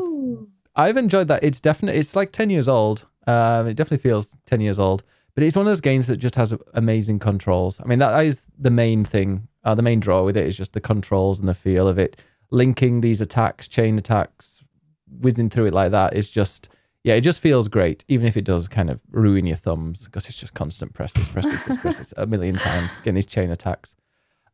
I've 0.74 0.96
enjoyed 0.96 1.28
that. 1.28 1.44
It's 1.44 1.60
definitely 1.60 2.00
it's 2.00 2.16
like 2.16 2.32
ten 2.32 2.50
years 2.50 2.68
old, 2.68 3.06
um, 3.26 3.66
it 3.66 3.74
definitely 3.74 4.02
feels 4.02 4.36
10 4.46 4.60
years 4.60 4.78
old, 4.78 5.02
but 5.34 5.44
it's 5.44 5.56
one 5.56 5.66
of 5.66 5.70
those 5.70 5.80
games 5.80 6.06
that 6.08 6.16
just 6.16 6.34
has 6.34 6.54
amazing 6.74 7.18
controls. 7.18 7.80
I 7.80 7.86
mean, 7.86 7.98
that 8.00 8.24
is 8.24 8.46
the 8.58 8.70
main 8.70 9.04
thing. 9.04 9.46
Uh, 9.64 9.74
the 9.74 9.82
main 9.82 10.00
draw 10.00 10.22
with 10.24 10.36
it 10.36 10.46
is 10.46 10.56
just 10.56 10.72
the 10.72 10.80
controls 10.80 11.38
and 11.38 11.48
the 11.48 11.54
feel 11.54 11.86
of 11.88 11.98
it. 11.98 12.22
Linking 12.50 13.00
these 13.00 13.20
attacks, 13.20 13.68
chain 13.68 13.98
attacks, 13.98 14.62
whizzing 15.20 15.50
through 15.50 15.66
it 15.66 15.74
like 15.74 15.92
that 15.92 16.14
is 16.14 16.30
just, 16.30 16.68
yeah, 17.04 17.14
it 17.14 17.20
just 17.20 17.40
feels 17.40 17.68
great, 17.68 18.04
even 18.08 18.26
if 18.26 18.36
it 18.36 18.44
does 18.44 18.66
kind 18.68 18.90
of 18.90 19.00
ruin 19.10 19.46
your 19.46 19.56
thumbs 19.56 20.06
because 20.06 20.28
it's 20.28 20.38
just 20.38 20.54
constant 20.54 20.94
press 20.94 21.12
this, 21.12 21.28
press 21.28 21.44
this, 21.46 21.78
press 21.78 21.98
this 21.98 22.14
a 22.16 22.26
million 22.26 22.56
times, 22.56 22.96
getting 22.98 23.14
these 23.14 23.26
chain 23.26 23.50
attacks. 23.50 23.94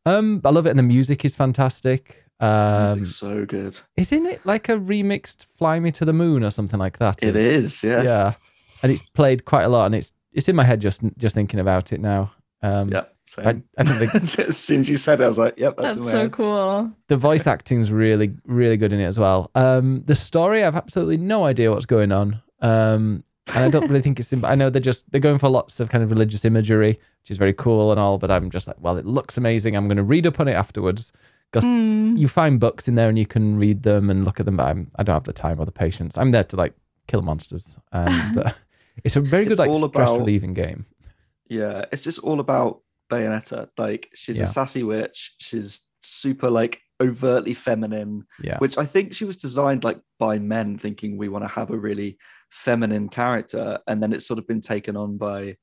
Um, 0.05 0.41
I 0.45 0.51
love 0.51 0.67
it, 0.67 0.71
and 0.71 0.79
the 0.79 0.85
music 0.85 1.25
is 1.25 1.35
fantastic. 1.35 2.25
Um, 2.39 3.05
so 3.05 3.45
good. 3.45 3.81
Isn't 3.97 4.27
it 4.27 4.45
like 4.45 4.69
a 4.69 4.79
remixed 4.79 5.47
"Fly 5.47 5.81
Me 5.81 5.91
to 5.93 6.05
the 6.05 6.13
Moon" 6.13 6.45
or 6.45 6.51
something 6.51 6.79
like 6.79 6.99
that? 6.99 7.23
It 7.23 7.35
is, 7.35 7.83
yeah, 7.83 8.03
yeah. 8.03 8.35
And 8.83 8.93
it's 8.93 9.03
played 9.03 9.45
quite 9.45 9.63
a 9.63 9.69
lot, 9.69 9.87
and 9.87 9.95
it's 9.95 10.13
it's 10.33 10.49
in 10.49 10.57
my 10.57 10.65
head 10.65 10.81
just 10.81 11.03
just 11.17 11.35
thinking 11.35 11.61
about 11.61 11.93
it 11.93 12.01
now. 12.01 12.33
Um, 12.63 12.91
yeah, 12.91 13.05
I, 13.39 13.61
I, 13.79 13.85
think 13.85 13.99
the, 13.99 14.45
as 14.49 14.57
soon 14.57 14.81
as 14.81 14.91
you 14.91 14.97
said 14.97 15.21
it, 15.21 15.25
I 15.25 15.29
was 15.29 15.39
like, 15.39 15.55
"Yep, 15.57 15.77
that's, 15.77 15.95
that's 15.97 16.13
so 16.13 16.19
head. 16.19 16.33
cool." 16.33 16.93
The 17.09 17.17
voice 17.17 17.47
acting's 17.47 17.91
really 17.91 18.33
really 18.45 18.77
good 18.77 18.93
in 18.93 19.01
it 19.01 19.05
as 19.05 19.19
well. 19.19 19.51
Um, 19.55 20.03
the 20.07 20.17
story, 20.17 20.63
I've 20.63 20.77
absolutely 20.77 21.17
no 21.17 21.45
idea 21.45 21.71
what's 21.71 21.87
going 21.87 22.13
on. 22.13 22.41
Um, 22.61 23.25
and 23.55 23.65
I 23.65 23.71
don't 23.71 23.89
really 23.89 24.03
think 24.03 24.19
it's. 24.19 24.33
I 24.45 24.55
know 24.55 24.71
they're 24.71 24.81
just 24.81 25.11
they're 25.11 25.21
going 25.21 25.39
for 25.39 25.49
lots 25.49 25.81
of 25.81 25.89
kind 25.89 26.03
of 26.03 26.11
religious 26.11 26.45
imagery, 26.45 26.99
which 27.23 27.31
is 27.31 27.37
very 27.37 27.53
cool 27.53 27.91
and 27.91 28.01
all. 28.01 28.19
But 28.19 28.31
I'm 28.31 28.51
just 28.51 28.67
like, 28.67 28.77
well, 28.81 28.97
it 28.97 29.07
looks 29.07 29.39
amazing. 29.39 29.77
I'm 29.77 29.87
going 29.87 29.97
to 29.97 30.03
read 30.03 30.27
up 30.27 30.41
on 30.41 30.49
it 30.49 30.55
afterwards 30.55 31.13
because 31.51 31.69
mm. 31.69 32.19
you 32.19 32.29
find 32.29 32.59
books 32.59 32.89
in 32.89 32.97
there 32.97 33.09
and 33.09 33.19
you 33.19 33.27
can 33.27 33.57
read 33.57 33.85
them 33.85 34.11
and 34.11 34.25
look 34.25 34.41
at 34.41 34.47
them. 34.47 34.57
But 34.57 34.67
I'm, 34.67 34.91
I 34.97 35.05
don't 35.05 35.15
have 35.15 35.25
the 35.25 35.33
time 35.33 35.61
or 35.61 35.65
the 35.65 35.73
patience. 35.73 36.19
I'm 36.19 36.33
there 36.33 36.45
to 36.45 36.57
like 36.57 36.75
kill 37.07 37.23
monsters, 37.23 37.77
and 37.93 38.39
uh, 38.47 38.53
it's 39.05 39.17
a 39.17 39.21
very 39.21 39.45
good 39.45 39.59
like 39.59 39.73
stress 39.75 40.11
relieving 40.11 40.55
game. 40.55 40.87
Yeah, 41.49 41.85
it's 41.93 42.05
just 42.05 42.21
all 42.21 42.41
about 42.41 42.81
Bayonetta. 43.11 43.69
Like 43.79 44.11
she's 44.15 44.39
yeah. 44.39 44.45
a 44.45 44.47
sassy 44.47 44.83
witch. 44.83 45.35
She's 45.39 45.89
super 46.01 46.51
like 46.51 46.81
overtly 47.01 47.55
feminine. 47.55 48.27
Yeah. 48.43 48.59
Which 48.59 48.79
I 48.79 48.85
think 48.85 49.15
she 49.15 49.25
was 49.25 49.37
designed 49.37 49.85
like 49.85 50.01
by 50.19 50.39
men 50.39 50.79
thinking 50.79 51.17
we 51.17 51.29
want 51.29 51.45
to 51.45 51.49
have 51.49 51.71
a 51.71 51.79
really 51.79 52.19
feminine 52.51 53.09
character. 53.09 53.79
And 53.87 54.03
then 54.03 54.13
it's 54.13 54.27
sort 54.27 54.39
of 54.39 54.47
been 54.47 54.61
taken 54.61 54.97
on 54.97 55.17
by, 55.19 55.57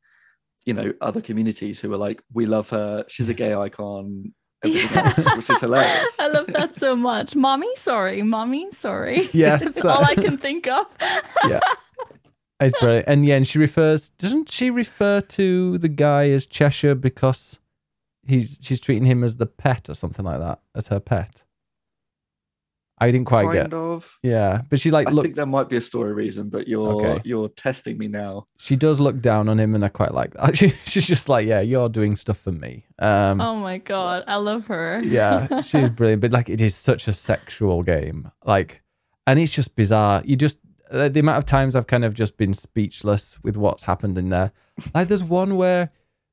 you 0.65 0.74
know, 0.74 0.93
other 1.02 1.22
communities 1.22 1.80
who 1.80 1.93
are 1.93 1.98
like, 1.98 2.22
we 2.34 2.46
love 2.46 2.69
her, 2.69 3.06
she's 3.08 3.30
a 3.30 3.34
gay 3.43 3.54
icon. 3.54 4.34
Yeah. 4.63 5.12
Else, 5.17 5.36
which 5.36 5.50
is 5.50 5.60
hilarious. 5.60 6.17
I 6.22 6.28
love 6.28 6.48
that 6.48 6.78
so 6.78 6.96
much. 6.96 7.36
Mommy, 7.36 7.76
sorry. 7.76 8.24
Mommy, 8.24 8.72
sorry. 8.72 9.30
Yes. 9.34 9.62
That's 9.63 9.84
all 9.84 10.06
I 10.06 10.15
can 10.15 10.38
think 10.38 10.67
of. 10.67 10.86
yeah. 11.50 11.60
It's 12.65 12.80
brilliant. 12.80 13.08
And 13.08 13.26
yeah, 13.26 13.36
and 13.36 13.47
she 13.47 13.60
refers, 13.60 14.10
doesn't 14.10 14.49
she 14.49 14.69
refer 14.69 15.21
to 15.21 15.78
the 15.78 15.89
guy 15.89 16.30
as 16.30 16.45
Cheshire 16.45 16.95
because 16.95 17.60
he's 18.26 18.58
she's 18.62 18.80
treating 18.80 19.06
him 19.06 19.23
as 19.23 19.38
the 19.38 19.45
pet 19.45 19.89
or 19.89 19.93
something 19.93 20.26
like 20.26 20.39
that, 20.39 20.60
as 20.76 20.88
her 20.88 20.99
pet? 20.99 21.43
I 22.99 23.12
didn't 23.12 23.26
quite 23.26 23.45
kind 23.45 23.71
get. 23.71 23.73
of. 23.73 24.17
Yeah, 24.23 24.62
but 24.69 24.80
she 24.80 24.89
like 24.89 25.10
I 25.10 25.12
think 25.13 25.36
there 25.36 25.45
might 25.45 25.67
be 25.67 25.76
a 25.76 25.82
story 25.82 26.13
reason, 26.13 26.47
but 26.47 26.67
you're 26.67 27.04
okay. 27.04 27.21
you're 27.26 27.49
testing 27.49 27.97
me 27.97 28.08
now. 28.08 28.47
She 28.58 28.78
does 28.78 28.99
look 28.99 29.19
down 29.19 29.49
on 29.49 29.60
him, 29.60 29.76
and 29.76 29.84
I 29.84 29.89
quite 29.89 30.13
like 30.13 30.34
that. 30.36 30.56
She, 30.63 30.73
she's 30.86 31.08
just 31.08 31.28
like, 31.28 31.45
yeah, 31.45 31.60
you're 31.60 31.89
doing 31.89 32.15
stuff 32.15 32.38
for 32.38 32.52
me. 32.52 32.86
Um, 32.99 33.41
oh 33.41 33.56
my 33.56 33.80
god, 33.80 34.23
I 34.28 34.36
love 34.36 34.67
her. 34.67 35.02
yeah, 35.04 35.62
she's 35.62 35.89
brilliant. 35.89 36.21
But 36.21 36.32
like, 36.32 36.49
it 36.49 36.62
is 36.62 36.76
such 36.76 37.08
a 37.08 37.13
sexual 37.13 37.84
game. 37.84 38.32
Like, 38.45 38.82
and 39.28 39.38
it's 39.38 39.54
just 39.54 39.76
bizarre. 39.76 40.21
You 40.23 40.36
just 40.36 40.60
the 40.93 41.19
amount 41.19 41.39
of 41.39 41.45
times 41.45 41.75
I've 41.75 41.88
kind 41.88 42.06
of 42.06 42.13
just 42.13 42.38
been 42.38 42.53
speechless 42.53 43.38
with 43.43 43.58
what's 43.58 43.84
happened 43.84 44.17
in 44.17 44.29
there. 44.29 44.51
Like, 44.93 45.08
there's 45.08 45.23
one 45.23 45.56
where 45.56 45.89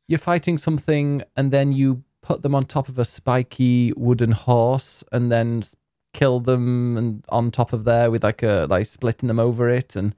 you're 0.06 0.18
fighting 0.18 0.58
something, 0.58 1.22
and 1.36 1.50
then 1.50 1.72
you 1.72 2.02
put 2.22 2.42
them 2.42 2.54
on 2.54 2.66
top 2.66 2.88
of 2.88 2.98
a 2.98 3.04
spiky 3.04 3.92
wooden 3.96 4.32
horse, 4.32 5.02
and 5.12 5.32
then 5.32 5.62
kill 6.12 6.40
them 6.40 6.96
and 6.96 7.24
on 7.28 7.50
top 7.50 7.72
of 7.72 7.84
there 7.84 8.10
with 8.10 8.24
like 8.24 8.42
a 8.42 8.66
like 8.68 8.86
splitting 8.86 9.28
them 9.28 9.38
over 9.38 9.68
it. 9.68 9.96
And 9.96 10.14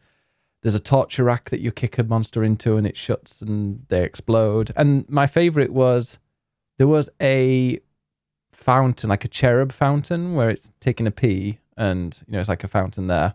there's 0.62 0.74
a 0.74 0.80
torture 0.80 1.24
rack 1.24 1.50
that 1.50 1.60
you 1.60 1.70
kick 1.70 1.98
a 1.98 2.04
monster 2.04 2.42
into 2.42 2.76
and 2.76 2.86
it 2.86 2.96
shuts 2.96 3.42
and 3.42 3.84
they 3.88 4.02
explode. 4.02 4.72
And 4.76 5.08
my 5.08 5.26
favorite 5.26 5.72
was 5.72 6.18
there 6.78 6.86
was 6.86 7.10
a 7.20 7.80
fountain 8.52 9.10
like 9.10 9.24
a 9.24 9.28
cherub 9.28 9.72
fountain 9.72 10.34
where 10.34 10.50
it's 10.50 10.72
taking 10.80 11.06
a 11.06 11.10
pee 11.10 11.58
and 11.76 12.18
you 12.26 12.34
know 12.34 12.40
it's 12.40 12.48
like 12.48 12.64
a 12.64 12.68
fountain 12.68 13.06
there 13.06 13.34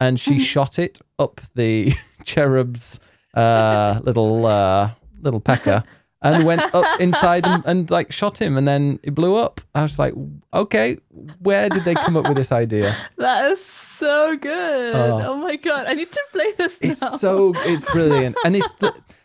and 0.00 0.18
she 0.20 0.38
shot 0.38 0.78
it 0.78 0.98
up 1.18 1.40
the 1.54 1.92
cherub's 2.24 3.00
uh, 3.34 4.00
little 4.02 4.46
uh, 4.46 4.90
little 5.20 5.40
pecker 5.40 5.84
and 6.22 6.44
went 6.44 6.62
up 6.74 7.00
inside 7.00 7.46
and, 7.46 7.64
and, 7.66 7.90
like 7.90 8.10
shot 8.10 8.40
him 8.40 8.56
and 8.56 8.66
then 8.66 8.98
it 9.02 9.14
blew 9.14 9.36
up. 9.36 9.60
I 9.74 9.82
was 9.82 9.98
like, 9.98 10.14
okay, 10.52 10.98
where 11.40 11.68
did 11.68 11.84
they 11.84 11.94
come 11.94 12.16
up 12.16 12.26
with 12.26 12.36
this 12.36 12.52
idea? 12.52 12.96
That 13.16 13.52
is 13.52 13.64
so 13.64 14.36
good. 14.36 14.94
Oh, 14.94 15.22
oh 15.24 15.36
my 15.36 15.56
god, 15.56 15.86
I 15.86 15.94
need 15.94 16.10
to 16.12 16.22
play 16.32 16.52
this. 16.52 16.80
Now. 16.82 16.90
It's 16.90 17.20
so 17.20 17.52
it's 17.56 17.84
brilliant. 17.92 18.36
And 18.44 18.56
it's 18.56 18.72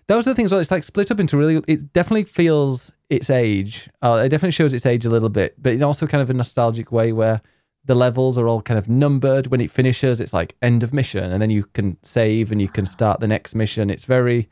those 0.07 0.27
are 0.27 0.31
the 0.31 0.35
things 0.35 0.51
Well, 0.51 0.59
it's 0.59 0.71
like 0.71 0.83
split 0.83 1.11
up 1.11 1.19
into 1.19 1.37
really 1.37 1.61
it 1.67 1.93
definitely 1.93 2.23
feels 2.23 2.91
its 3.09 3.29
age. 3.29 3.89
Uh, 4.01 4.21
it 4.25 4.29
definitely 4.29 4.51
shows 4.51 4.73
its 4.73 4.85
age 4.85 5.05
a 5.05 5.09
little 5.09 5.29
bit, 5.29 5.55
but 5.61 5.73
in 5.73 5.83
also 5.83 6.07
kind 6.07 6.21
of 6.21 6.29
a 6.29 6.33
nostalgic 6.33 6.91
way 6.91 7.11
where 7.11 7.41
the 7.85 7.95
levels 7.95 8.37
are 8.37 8.47
all 8.47 8.61
kind 8.61 8.77
of 8.77 8.87
numbered. 8.87 9.47
When 9.47 9.61
it 9.61 9.71
finishes, 9.71 10.21
it's 10.21 10.33
like 10.33 10.55
end 10.61 10.83
of 10.83 10.93
mission, 10.93 11.31
and 11.31 11.41
then 11.41 11.49
you 11.49 11.65
can 11.73 11.97
save 12.03 12.51
and 12.51 12.61
you 12.61 12.69
can 12.69 12.85
start 12.85 13.19
the 13.19 13.27
next 13.27 13.55
mission. 13.55 13.89
It's 13.89 14.05
very 14.05 14.49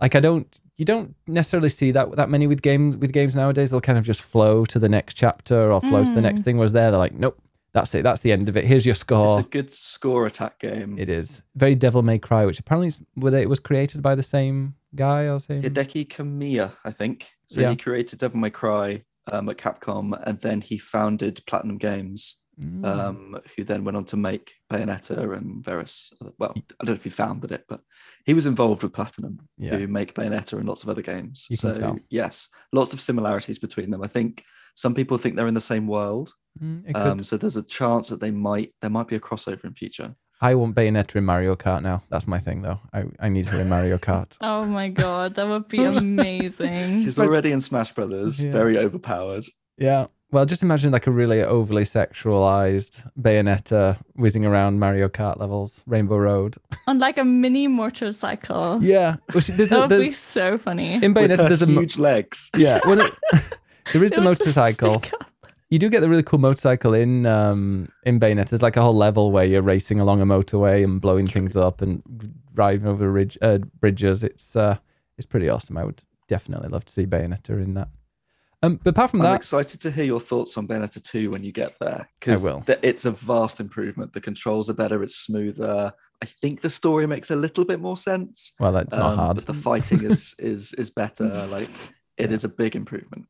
like 0.00 0.14
I 0.14 0.20
don't 0.20 0.60
you 0.76 0.84
don't 0.84 1.14
necessarily 1.26 1.68
see 1.68 1.92
that 1.92 2.16
that 2.16 2.28
many 2.28 2.46
with 2.46 2.62
games 2.62 2.96
with 2.96 3.12
games 3.12 3.36
nowadays. 3.36 3.70
They'll 3.70 3.80
kind 3.80 3.98
of 3.98 4.04
just 4.04 4.22
flow 4.22 4.64
to 4.66 4.78
the 4.78 4.88
next 4.88 5.14
chapter 5.14 5.72
or 5.72 5.80
flow 5.80 6.02
mm. 6.02 6.06
to 6.06 6.12
the 6.12 6.20
next 6.20 6.40
mm. 6.40 6.44
thing. 6.44 6.56
Whereas 6.58 6.72
there, 6.72 6.90
they're 6.90 6.98
like, 6.98 7.14
nope, 7.14 7.40
that's 7.72 7.94
it. 7.94 8.02
That's 8.02 8.20
the 8.20 8.32
end 8.32 8.48
of 8.48 8.56
it. 8.56 8.64
Here's 8.64 8.84
your 8.84 8.94
score. 8.94 9.38
It's 9.38 9.46
a 9.46 9.50
good 9.50 9.72
score 9.72 10.26
attack 10.26 10.58
game. 10.58 10.98
It 10.98 11.08
is 11.08 11.42
very 11.54 11.74
Devil 11.74 12.02
May 12.02 12.18
Cry, 12.18 12.44
which 12.44 12.58
apparently 12.58 12.92
it 13.40 13.48
was 13.48 13.60
created 13.60 14.02
by 14.02 14.14
the 14.14 14.22
same 14.22 14.74
guy 14.94 15.28
or 15.28 15.40
same 15.40 15.62
Hideki 15.62 16.08
Kamiya, 16.08 16.72
I 16.84 16.90
think. 16.90 17.30
So 17.46 17.60
yeah. 17.60 17.70
he 17.70 17.76
created 17.76 18.18
Devil 18.18 18.40
May 18.40 18.50
Cry 18.50 19.04
um, 19.30 19.48
at 19.48 19.56
Capcom, 19.56 20.20
and 20.26 20.40
then 20.40 20.60
he 20.60 20.78
founded 20.78 21.40
Platinum 21.46 21.78
Games 21.78 22.38
mm. 22.60 22.84
um, 22.84 23.40
who 23.56 23.64
then 23.64 23.84
went 23.84 23.96
on 23.96 24.04
to 24.06 24.16
make 24.16 24.54
Bayonetta 24.70 25.36
and 25.36 25.64
various. 25.64 26.12
Well, 26.38 26.52
I 26.56 26.84
don't 26.84 26.88
know 26.88 26.94
if 26.94 27.04
he 27.04 27.10
founded 27.10 27.52
it, 27.52 27.64
but 27.68 27.80
he 28.24 28.34
was 28.34 28.46
involved 28.46 28.82
with 28.82 28.92
Platinum, 28.92 29.38
yeah. 29.56 29.76
who 29.76 29.86
make 29.86 30.14
Bayonetta 30.14 30.54
and 30.54 30.68
lots 30.68 30.82
of 30.82 30.88
other 30.88 31.02
games. 31.02 31.46
You 31.48 31.56
so 31.56 31.98
yes, 32.10 32.48
lots 32.72 32.92
of 32.92 33.00
similarities 33.00 33.58
between 33.58 33.90
them. 33.90 34.02
I 34.02 34.08
think 34.08 34.44
some 34.74 34.94
people 34.94 35.18
think 35.18 35.36
they're 35.36 35.46
in 35.46 35.54
the 35.54 35.60
same 35.60 35.86
world, 35.86 36.32
mm, 36.62 36.94
um, 36.96 37.22
so 37.22 37.36
there's 37.36 37.56
a 37.56 37.62
chance 37.62 38.08
that 38.08 38.20
they 38.20 38.30
might 38.30 38.74
there 38.80 38.90
might 38.90 39.08
be 39.08 39.16
a 39.16 39.20
crossover 39.20 39.64
in 39.64 39.74
future. 39.74 40.14
I 40.42 40.56
want 40.56 40.74
Bayonetta 40.74 41.16
in 41.16 41.24
Mario 41.24 41.54
Kart 41.54 41.82
now. 41.82 42.02
That's 42.08 42.26
my 42.26 42.40
thing, 42.40 42.62
though. 42.62 42.80
I, 42.92 43.04
I 43.20 43.28
need 43.28 43.48
her 43.48 43.60
in 43.60 43.68
Mario 43.68 43.96
Kart. 43.96 44.36
oh 44.40 44.66
my 44.66 44.88
god, 44.88 45.36
that 45.36 45.46
would 45.46 45.68
be 45.68 45.84
amazing. 45.84 46.98
She's 46.98 47.18
already 47.18 47.52
in 47.52 47.60
Smash 47.60 47.92
Brothers, 47.92 48.42
yeah. 48.42 48.50
very 48.50 48.76
overpowered. 48.76 49.46
Yeah, 49.78 50.08
well, 50.32 50.46
just 50.46 50.62
imagine 50.62 50.92
like 50.92 51.06
a 51.06 51.10
really 51.10 51.42
overly 51.42 51.84
sexualized 51.84 53.06
Bayonetta 53.20 53.98
whizzing 54.14 54.46
around 54.46 54.78
Mario 54.78 55.08
Kart 55.08 55.38
levels, 55.38 55.84
Rainbow 55.86 56.16
Road. 56.16 56.56
On 56.86 56.98
like 56.98 57.18
a 57.18 57.24
mini 57.24 57.68
motorcycle. 57.68 58.82
Yeah. 58.82 59.16
Well, 59.34 59.42
that 59.42 59.88
would 59.90 60.00
be 60.00 60.10
so 60.12 60.56
funny. 60.56 60.94
In 60.94 61.12
Bayonetta, 61.12 61.48
there's 61.48 61.60
a 61.62 61.66
huge 61.66 61.98
legs. 61.98 62.50
Yeah. 62.62 62.80
Well, 62.86 63.00
it, 63.00 63.12
there 63.92 64.04
is 64.04 64.12
the 64.12 64.20
motorcycle. 64.20 65.02
You 65.68 65.78
do 65.78 65.88
get 65.88 66.00
the 66.00 66.08
really 66.08 66.22
cool 66.22 66.38
motorcycle 66.38 66.94
in 66.94 67.26
um, 67.26 67.88
in 68.04 68.20
Bayonetta. 68.20 68.50
There's 68.50 68.62
like 68.62 68.76
a 68.76 68.82
whole 68.82 68.96
level 68.96 69.32
where 69.32 69.44
you're 69.44 69.62
racing 69.62 70.00
along 70.00 70.20
a 70.20 70.26
motorway 70.26 70.84
and 70.84 71.00
blowing 71.00 71.26
things 71.26 71.56
up 71.56 71.82
and 71.82 72.02
driving 72.54 72.86
over 72.86 73.10
ridge, 73.10 73.36
uh, 73.42 73.58
bridges. 73.80 74.22
It's 74.22 74.54
uh, 74.54 74.76
it's 75.18 75.26
pretty 75.26 75.48
awesome. 75.48 75.76
I 75.76 75.84
would 75.84 76.04
definitely 76.28 76.68
love 76.68 76.84
to 76.84 76.92
see 76.92 77.04
Bayonetta 77.04 77.50
in 77.50 77.74
that. 77.74 77.88
Um, 78.62 78.78
but 78.82 78.90
apart 78.90 79.10
from 79.10 79.20
I'm 79.20 79.24
that, 79.24 79.30
I'm 79.30 79.36
excited 79.36 79.80
to 79.80 79.90
hear 79.90 80.04
your 80.04 80.20
thoughts 80.20 80.56
on 80.56 80.68
Bayonetta 80.68 81.02
2 81.02 81.30
when 81.30 81.42
you 81.42 81.50
get 81.50 81.74
there 81.80 82.08
because 82.20 82.42
th- 82.42 82.78
it's 82.82 83.04
a 83.04 83.10
vast 83.10 83.58
improvement. 83.58 84.12
The 84.12 84.20
controls 84.20 84.70
are 84.70 84.74
better, 84.74 85.02
it's 85.02 85.16
smoother. 85.16 85.92
I 86.22 86.26
think 86.26 86.60
the 86.60 86.70
story 86.70 87.06
makes 87.06 87.32
a 87.32 87.36
little 87.36 87.64
bit 87.64 87.80
more 87.80 87.96
sense. 87.96 88.52
Well, 88.60 88.70
that's 88.70 88.94
um, 88.94 89.00
not 89.00 89.16
hard. 89.16 89.36
But 89.36 89.46
the 89.46 89.54
fighting 89.54 90.04
is 90.04 90.36
is 90.38 90.72
is 90.74 90.90
better. 90.90 91.46
Like 91.48 91.68
it 92.16 92.28
yeah. 92.28 92.34
is 92.34 92.44
a 92.44 92.48
big 92.48 92.76
improvement. 92.76 93.26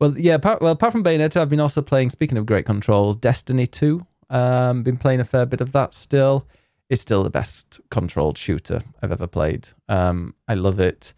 Well, 0.00 0.18
yeah. 0.18 0.34
Apart, 0.34 0.62
well, 0.62 0.72
apart 0.72 0.92
from 0.92 1.04
Bayonetta, 1.04 1.36
I've 1.36 1.50
been 1.50 1.60
also 1.60 1.82
playing. 1.82 2.08
Speaking 2.10 2.38
of 2.38 2.46
great 2.46 2.64
controls, 2.64 3.16
Destiny 3.16 3.66
2. 3.66 4.04
Um, 4.30 4.82
been 4.82 4.96
playing 4.96 5.20
a 5.20 5.24
fair 5.24 5.44
bit 5.44 5.60
of 5.60 5.72
that 5.72 5.92
still. 5.92 6.46
It's 6.88 7.02
still 7.02 7.22
the 7.22 7.30
best 7.30 7.80
controlled 7.90 8.38
shooter 8.38 8.80
I've 9.02 9.12
ever 9.12 9.26
played. 9.26 9.68
Um, 9.88 10.34
I 10.48 10.54
love 10.54 10.80
it. 10.80 11.12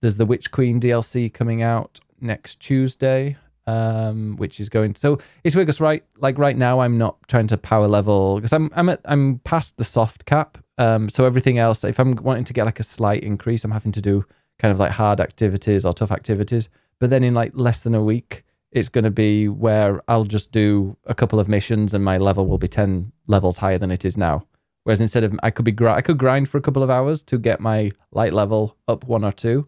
There's 0.00 0.16
the 0.16 0.26
Witch 0.26 0.50
Queen 0.50 0.80
DLC 0.80 1.32
coming 1.32 1.62
out 1.62 2.00
next 2.20 2.60
Tuesday, 2.60 3.36
um, 3.66 4.36
which 4.36 4.60
is 4.60 4.68
going. 4.68 4.94
So 4.94 5.18
it's 5.44 5.54
weird 5.54 5.66
because 5.66 5.80
right, 5.80 6.04
like 6.18 6.38
right 6.38 6.56
now, 6.56 6.80
I'm 6.80 6.98
not 6.98 7.16
trying 7.28 7.46
to 7.48 7.56
power 7.56 7.86
level 7.88 8.36
because 8.36 8.52
I'm 8.52 8.70
I'm 8.74 8.88
at, 8.88 9.00
I'm 9.04 9.38
past 9.40 9.76
the 9.76 9.84
soft 9.84 10.24
cap. 10.24 10.58
Um, 10.78 11.08
so 11.08 11.24
everything 11.24 11.58
else, 11.58 11.84
if 11.84 11.98
I'm 11.98 12.16
wanting 12.16 12.44
to 12.44 12.52
get 12.52 12.64
like 12.64 12.80
a 12.80 12.84
slight 12.84 13.22
increase, 13.22 13.64
I'm 13.64 13.70
having 13.70 13.92
to 13.92 14.00
do 14.00 14.24
kind 14.58 14.72
of 14.72 14.78
like 14.78 14.92
hard 14.92 15.20
activities 15.20 15.84
or 15.84 15.92
tough 15.92 16.10
activities. 16.10 16.68
But 16.98 17.10
then 17.10 17.24
in 17.24 17.34
like 17.34 17.52
less 17.54 17.82
than 17.82 17.94
a 17.94 18.02
week, 18.02 18.44
it's 18.72 18.88
going 18.88 19.04
to 19.04 19.10
be 19.10 19.48
where 19.48 20.02
I'll 20.08 20.24
just 20.24 20.52
do 20.52 20.96
a 21.06 21.14
couple 21.14 21.40
of 21.40 21.48
missions 21.48 21.94
and 21.94 22.04
my 22.04 22.18
level 22.18 22.46
will 22.46 22.58
be 22.58 22.68
ten 22.68 23.12
levels 23.26 23.56
higher 23.56 23.78
than 23.78 23.90
it 23.90 24.04
is 24.04 24.16
now. 24.16 24.44
Whereas 24.84 25.00
instead 25.00 25.24
of 25.24 25.38
I 25.42 25.50
could 25.50 25.64
be 25.64 25.76
I 25.86 26.00
could 26.00 26.18
grind 26.18 26.48
for 26.48 26.58
a 26.58 26.62
couple 26.62 26.82
of 26.82 26.90
hours 26.90 27.22
to 27.24 27.38
get 27.38 27.60
my 27.60 27.90
light 28.12 28.32
level 28.32 28.76
up 28.88 29.04
one 29.04 29.24
or 29.24 29.32
two, 29.32 29.66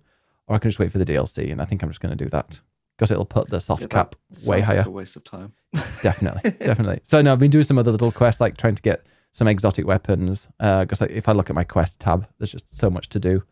or 0.52 0.56
I 0.56 0.58
can 0.58 0.70
just 0.70 0.78
wait 0.78 0.92
for 0.92 0.98
the 0.98 1.04
DLC. 1.04 1.50
And 1.50 1.60
I 1.60 1.64
think 1.64 1.82
I'm 1.82 1.90
just 1.90 2.00
going 2.00 2.16
to 2.16 2.24
do 2.24 2.30
that 2.30 2.60
because 2.96 3.10
it'll 3.10 3.24
put 3.24 3.48
the 3.48 3.60
soft 3.60 3.82
yeah, 3.82 3.88
cap 3.88 4.14
way 4.46 4.60
higher. 4.60 4.78
Like 4.78 4.86
a 4.86 4.90
waste 4.90 5.16
of 5.16 5.24
time. 5.24 5.52
definitely, 6.02 6.50
definitely. 6.60 7.00
So 7.04 7.20
no, 7.22 7.32
I've 7.32 7.38
been 7.38 7.50
doing 7.50 7.64
some 7.64 7.78
other 7.78 7.90
little 7.90 8.12
quests 8.12 8.40
like 8.40 8.56
trying 8.56 8.74
to 8.74 8.82
get 8.82 9.06
some 9.32 9.48
exotic 9.48 9.86
weapons. 9.86 10.46
Because 10.58 11.00
uh, 11.00 11.06
like, 11.06 11.10
if 11.10 11.28
I 11.28 11.32
look 11.32 11.50
at 11.50 11.56
my 11.56 11.64
quest 11.64 12.00
tab, 12.00 12.26
there's 12.38 12.52
just 12.52 12.76
so 12.76 12.90
much 12.90 13.08
to 13.10 13.18
do. 13.18 13.42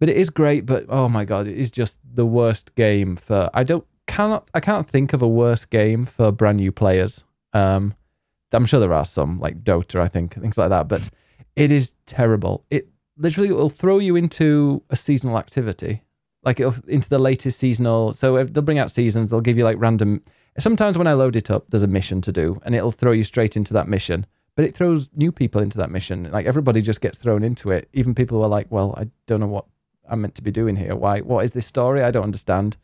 But 0.00 0.08
it 0.08 0.16
is 0.16 0.30
great. 0.30 0.66
But 0.66 0.86
oh 0.88 1.08
my 1.08 1.24
god, 1.24 1.46
it 1.46 1.56
is 1.56 1.70
just 1.70 1.98
the 2.02 2.26
worst 2.26 2.74
game 2.74 3.16
for. 3.16 3.50
I 3.54 3.62
don't 3.62 3.86
cannot 4.06 4.50
I 4.52 4.60
can't 4.60 4.88
think 4.88 5.12
of 5.12 5.22
a 5.22 5.28
worse 5.28 5.64
game 5.64 6.06
for 6.06 6.32
brand 6.32 6.58
new 6.58 6.72
players. 6.72 7.24
Um, 7.52 7.94
I'm 8.52 8.66
sure 8.66 8.80
there 8.80 8.92
are 8.92 9.04
some 9.04 9.38
like 9.38 9.62
Dota, 9.64 10.00
I 10.00 10.08
think, 10.08 10.34
things 10.34 10.58
like 10.58 10.70
that, 10.70 10.88
but 10.88 11.08
it 11.56 11.70
is 11.70 11.92
terrible. 12.06 12.64
It 12.70 12.88
literally 13.16 13.52
will 13.52 13.68
throw 13.68 13.98
you 13.98 14.16
into 14.16 14.82
a 14.90 14.96
seasonal 14.96 15.38
activity, 15.38 16.02
like 16.44 16.60
into 16.60 17.08
the 17.08 17.18
latest 17.18 17.58
seasonal. 17.58 18.14
So 18.14 18.44
they'll 18.44 18.62
bring 18.62 18.78
out 18.78 18.90
seasons, 18.90 19.30
they'll 19.30 19.40
give 19.40 19.56
you 19.56 19.64
like 19.64 19.76
random. 19.78 20.22
Sometimes 20.58 20.98
when 20.98 21.06
I 21.06 21.14
load 21.14 21.36
it 21.36 21.50
up, 21.50 21.70
there's 21.70 21.82
a 21.82 21.88
mission 21.88 22.20
to 22.22 22.32
do, 22.32 22.60
and 22.64 22.74
it'll 22.74 22.90
throw 22.90 23.12
you 23.12 23.24
straight 23.24 23.56
into 23.56 23.72
that 23.74 23.88
mission. 23.88 24.26
But 24.54 24.66
it 24.66 24.74
throws 24.74 25.08
new 25.14 25.32
people 25.32 25.62
into 25.62 25.78
that 25.78 25.90
mission. 25.90 26.30
Like 26.30 26.46
everybody 26.46 26.82
just 26.82 27.00
gets 27.00 27.16
thrown 27.16 27.42
into 27.42 27.70
it. 27.70 27.88
Even 27.94 28.14
people 28.14 28.38
who 28.38 28.44
are 28.44 28.48
like, 28.48 28.66
"Well, 28.70 28.94
I 28.98 29.08
don't 29.26 29.40
know 29.40 29.46
what 29.46 29.64
I'm 30.08 30.20
meant 30.20 30.34
to 30.34 30.42
be 30.42 30.50
doing 30.50 30.76
here. 30.76 30.94
Why? 30.94 31.20
What 31.20 31.44
is 31.44 31.52
this 31.52 31.66
story? 31.66 32.02
I 32.02 32.10
don't 32.10 32.24
understand." 32.24 32.76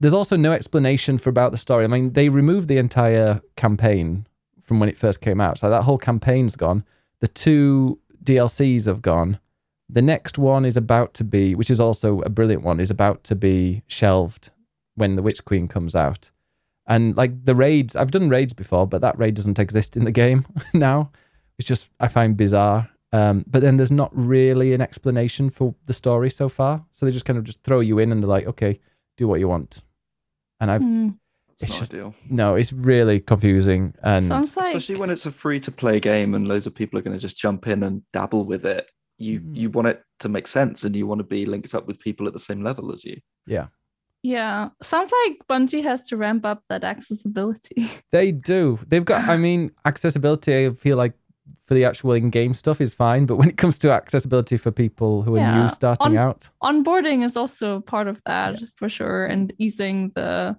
There's 0.00 0.14
also 0.14 0.36
no 0.36 0.52
explanation 0.52 1.18
for 1.18 1.30
about 1.30 1.52
the 1.52 1.58
story. 1.58 1.84
I 1.84 1.88
mean, 1.88 2.14
they 2.14 2.28
removed 2.28 2.68
the 2.68 2.78
entire 2.78 3.42
campaign 3.56 4.26
from 4.62 4.80
when 4.80 4.88
it 4.88 4.96
first 4.96 5.20
came 5.20 5.40
out. 5.40 5.58
So 5.58 5.70
that 5.70 5.82
whole 5.82 5.98
campaign's 5.98 6.56
gone. 6.56 6.84
The 7.20 7.28
two 7.28 7.98
DLCs 8.24 8.86
have 8.86 9.02
gone. 9.02 9.38
The 9.88 10.02
next 10.02 10.38
one 10.38 10.64
is 10.64 10.76
about 10.76 11.14
to 11.14 11.24
be, 11.24 11.54
which 11.54 11.70
is 11.70 11.80
also 11.80 12.20
a 12.22 12.30
brilliant 12.30 12.62
one, 12.62 12.80
is 12.80 12.90
about 12.90 13.24
to 13.24 13.34
be 13.34 13.82
shelved 13.86 14.50
when 14.94 15.16
the 15.16 15.22
Witch 15.22 15.44
Queen 15.44 15.68
comes 15.68 15.94
out. 15.94 16.30
And 16.86 17.16
like 17.16 17.44
the 17.44 17.54
raids, 17.54 17.96
I've 17.96 18.10
done 18.10 18.28
raids 18.28 18.52
before, 18.52 18.86
but 18.86 19.00
that 19.00 19.18
raid 19.18 19.34
doesn't 19.34 19.58
exist 19.58 19.96
in 19.96 20.04
the 20.04 20.12
game 20.12 20.46
now. 20.74 21.10
It's 21.58 21.68
just 21.68 21.90
I 22.00 22.08
find 22.08 22.36
bizarre. 22.36 22.88
Um, 23.12 23.44
but 23.46 23.62
then 23.62 23.76
there's 23.76 23.92
not 23.92 24.10
really 24.12 24.72
an 24.72 24.80
explanation 24.80 25.48
for 25.48 25.74
the 25.86 25.92
story 25.92 26.30
so 26.30 26.48
far. 26.48 26.84
So 26.92 27.06
they 27.06 27.12
just 27.12 27.24
kind 27.24 27.38
of 27.38 27.44
just 27.44 27.62
throw 27.62 27.80
you 27.80 28.00
in 28.00 28.10
and 28.10 28.20
they're 28.22 28.28
like, 28.28 28.46
okay, 28.46 28.80
do 29.16 29.28
what 29.28 29.38
you 29.38 29.48
want. 29.48 29.82
And 30.60 30.70
I've 30.70 30.82
mm. 30.82 31.16
It's, 31.54 31.62
it's 31.62 31.78
just 31.78 31.94
ideal. 31.94 32.12
no, 32.28 32.56
it's 32.56 32.72
really 32.72 33.20
confusing 33.20 33.94
and 34.02 34.28
like... 34.28 34.42
especially 34.42 34.96
when 34.96 35.08
it's 35.08 35.24
a 35.24 35.30
free 35.30 35.60
to 35.60 35.70
play 35.70 36.00
game 36.00 36.34
and 36.34 36.48
loads 36.48 36.66
of 36.66 36.74
people 36.74 36.98
are 36.98 37.02
going 37.02 37.16
to 37.16 37.20
just 37.20 37.36
jump 37.36 37.68
in 37.68 37.84
and 37.84 38.02
dabble 38.12 38.44
with 38.44 38.66
it. 38.66 38.90
You 39.18 39.40
mm. 39.40 39.56
you 39.56 39.70
want 39.70 39.88
it 39.88 40.02
to 40.20 40.28
make 40.28 40.46
sense 40.46 40.84
and 40.84 40.94
you 40.96 41.06
want 41.06 41.20
to 41.20 41.24
be 41.24 41.44
linked 41.44 41.74
up 41.74 41.86
with 41.86 41.98
people 42.00 42.26
at 42.26 42.32
the 42.32 42.38
same 42.38 42.62
level 42.62 42.92
as 42.92 43.04
you. 43.04 43.18
Yeah. 43.46 43.68
Yeah, 44.24 44.70
sounds 44.82 45.12
like 45.22 45.36
Bungie 45.50 45.82
has 45.82 46.06
to 46.06 46.16
ramp 46.16 46.46
up 46.46 46.62
that 46.70 46.82
accessibility. 46.82 47.90
They 48.10 48.32
do. 48.32 48.78
They've 48.86 49.04
got. 49.04 49.28
I 49.28 49.36
mean, 49.36 49.70
accessibility. 49.84 50.66
I 50.66 50.70
feel 50.70 50.96
like 50.96 51.12
for 51.66 51.74
the 51.74 51.84
actual 51.84 52.12
in-game 52.12 52.54
stuff 52.54 52.80
is 52.80 52.94
fine, 52.94 53.26
but 53.26 53.36
when 53.36 53.50
it 53.50 53.58
comes 53.58 53.78
to 53.80 53.92
accessibility 53.92 54.56
for 54.56 54.70
people 54.70 55.20
who 55.22 55.36
are 55.36 55.62
new 55.62 55.68
starting 55.68 56.16
On- 56.16 56.28
out, 56.28 56.48
onboarding 56.62 57.22
is 57.22 57.36
also 57.36 57.80
part 57.80 58.08
of 58.08 58.22
that 58.24 58.60
yeah. 58.60 58.66
for 58.76 58.88
sure, 58.88 59.26
and 59.26 59.52
easing 59.58 60.10
the 60.14 60.56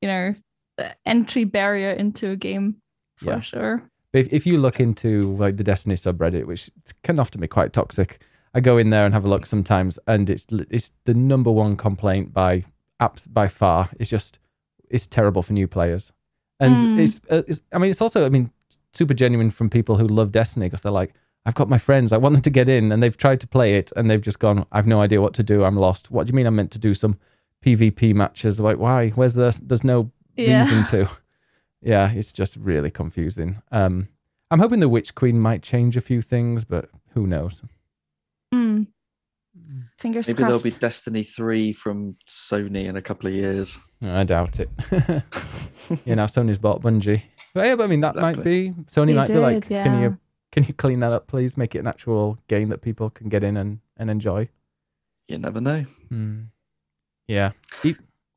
you 0.00 0.08
know 0.08 0.34
the 0.78 0.94
entry 1.04 1.44
barrier 1.44 1.90
into 1.90 2.30
a 2.30 2.36
game 2.36 2.76
for 3.16 3.32
yeah. 3.32 3.40
sure. 3.40 3.90
If 4.12 4.32
if 4.32 4.46
you 4.46 4.56
look 4.56 4.80
into 4.80 5.36
like 5.36 5.56
the 5.56 5.64
Destiny 5.64 5.94
subreddit, 5.94 6.46
which 6.46 6.70
can 7.02 7.18
often 7.18 7.40
be 7.40 7.48
quite 7.48 7.72
toxic, 7.72 8.22
I 8.54 8.60
go 8.60 8.78
in 8.78 8.90
there 8.90 9.04
and 9.04 9.14
have 9.14 9.24
a 9.24 9.28
look 9.28 9.46
sometimes, 9.46 9.98
and 10.06 10.30
it's 10.30 10.46
it's 10.70 10.90
the 11.04 11.14
number 11.14 11.50
one 11.50 11.76
complaint 11.76 12.32
by 12.32 12.64
apps 13.00 13.26
by 13.32 13.48
far. 13.48 13.90
It's 13.98 14.10
just 14.10 14.38
it's 14.88 15.06
terrible 15.06 15.42
for 15.42 15.52
new 15.52 15.68
players, 15.68 16.12
and 16.60 16.76
mm. 16.76 16.98
it's, 17.00 17.20
uh, 17.30 17.42
it's 17.46 17.60
I 17.72 17.78
mean 17.78 17.90
it's 17.90 18.00
also 18.00 18.24
I 18.24 18.30
mean 18.30 18.50
super 18.92 19.14
genuine 19.14 19.50
from 19.50 19.68
people 19.68 19.96
who 19.96 20.06
love 20.06 20.32
Destiny 20.32 20.66
because 20.66 20.80
they're 20.80 20.92
like 20.92 21.14
I've 21.48 21.54
got 21.54 21.68
my 21.68 21.78
friends. 21.78 22.12
I 22.12 22.18
want 22.18 22.34
them 22.34 22.42
to 22.42 22.50
get 22.50 22.68
in, 22.68 22.92
and 22.92 23.02
they've 23.02 23.16
tried 23.16 23.40
to 23.40 23.46
play 23.46 23.76
it, 23.76 23.90
and 23.96 24.10
they've 24.10 24.20
just 24.20 24.38
gone. 24.38 24.66
I've 24.70 24.86
no 24.86 25.00
idea 25.00 25.22
what 25.22 25.32
to 25.34 25.42
do. 25.42 25.64
I'm 25.64 25.76
lost. 25.76 26.10
What 26.10 26.26
do 26.26 26.30
you 26.30 26.36
mean? 26.36 26.46
I'm 26.46 26.56
meant 26.56 26.70
to 26.72 26.78
do 26.78 26.92
some 26.92 27.18
PvP 27.64 28.14
matches. 28.14 28.60
Like, 28.60 28.78
why? 28.78 29.10
Where's 29.10 29.34
the? 29.34 29.58
There's 29.64 29.84
no 29.84 30.10
yeah. 30.36 30.60
reason 30.60 30.84
to. 30.84 31.10
Yeah, 31.80 32.10
it's 32.12 32.32
just 32.32 32.56
really 32.56 32.90
confusing. 32.90 33.62
Um, 33.70 34.08
I'm 34.50 34.58
hoping 34.58 34.80
the 34.80 34.88
Witch 34.88 35.14
Queen 35.14 35.38
might 35.38 35.62
change 35.62 35.96
a 35.96 36.00
few 36.00 36.22
things, 36.22 36.64
but 36.64 36.88
who 37.10 37.26
knows? 37.26 37.62
Mm. 38.52 38.86
Fingers 39.98 40.28
Maybe 40.28 40.38
crossed. 40.38 40.62
there'll 40.62 40.76
be 40.76 40.80
Destiny 40.80 41.22
3 41.22 41.72
from 41.72 42.16
Sony 42.26 42.86
in 42.86 42.96
a 42.96 43.02
couple 43.02 43.28
of 43.28 43.34
years. 43.34 43.78
I 44.02 44.24
doubt 44.24 44.60
it. 44.60 44.70
yeah, 46.04 46.14
now 46.14 46.26
Sony's 46.26 46.58
bought 46.58 46.80
Bungie. 46.80 47.22
But 47.54 47.66
yeah, 47.66 47.76
but 47.76 47.84
I 47.84 47.86
mean 47.86 48.00
that 48.00 48.14
exactly. 48.14 48.36
might 48.36 48.44
be 48.44 48.82
Sony 48.90 49.06
they 49.08 49.14
might 49.14 49.26
did, 49.26 49.32
be 49.34 49.38
like, 49.38 49.70
yeah. 49.70 49.84
can 49.84 50.02
you 50.02 50.18
can 50.50 50.64
you 50.64 50.74
clean 50.74 51.00
that 51.00 51.12
up, 51.12 51.26
please? 51.26 51.56
Make 51.56 51.74
it 51.74 51.80
an 51.80 51.86
actual 51.86 52.38
game 52.48 52.68
that 52.70 52.80
people 52.80 53.10
can 53.10 53.28
get 53.28 53.44
in 53.44 53.56
and, 53.56 53.80
and 53.96 54.10
enjoy. 54.10 54.48
You 55.28 55.38
never 55.38 55.60
know. 55.60 55.84
Mm. 56.10 56.46
Yeah. 57.26 57.52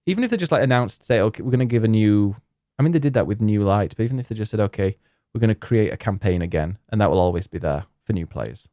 Even 0.06 0.24
if 0.24 0.30
they 0.30 0.38
just 0.38 0.52
like 0.52 0.64
announced, 0.64 1.04
say, 1.04 1.22
okay, 1.22 1.42
we're 1.42 1.52
going 1.52 1.60
to 1.60 1.66
give 1.66 1.84
a 1.84 1.88
new. 1.88 2.36
I 2.82 2.84
mean, 2.84 2.94
they 2.94 3.00
did 3.00 3.14
that 3.14 3.28
with 3.28 3.42
New 3.42 3.62
Light, 3.62 3.94
but 3.96 4.02
even 4.02 4.18
if 4.18 4.28
they 4.28 4.34
just 4.34 4.50
said, 4.50 4.60
okay, 4.60 4.98
we're 5.32 5.40
going 5.40 5.50
to 5.50 5.56
create 5.56 5.94
a 5.94 5.98
campaign 5.98 6.42
again, 6.42 6.80
and 6.90 7.00
that 7.00 7.12
will 7.12 7.20
always 7.20 7.46
be 7.46 7.60
there 7.60 7.86
for 8.04 8.14
new 8.14 8.26
players, 8.26 8.68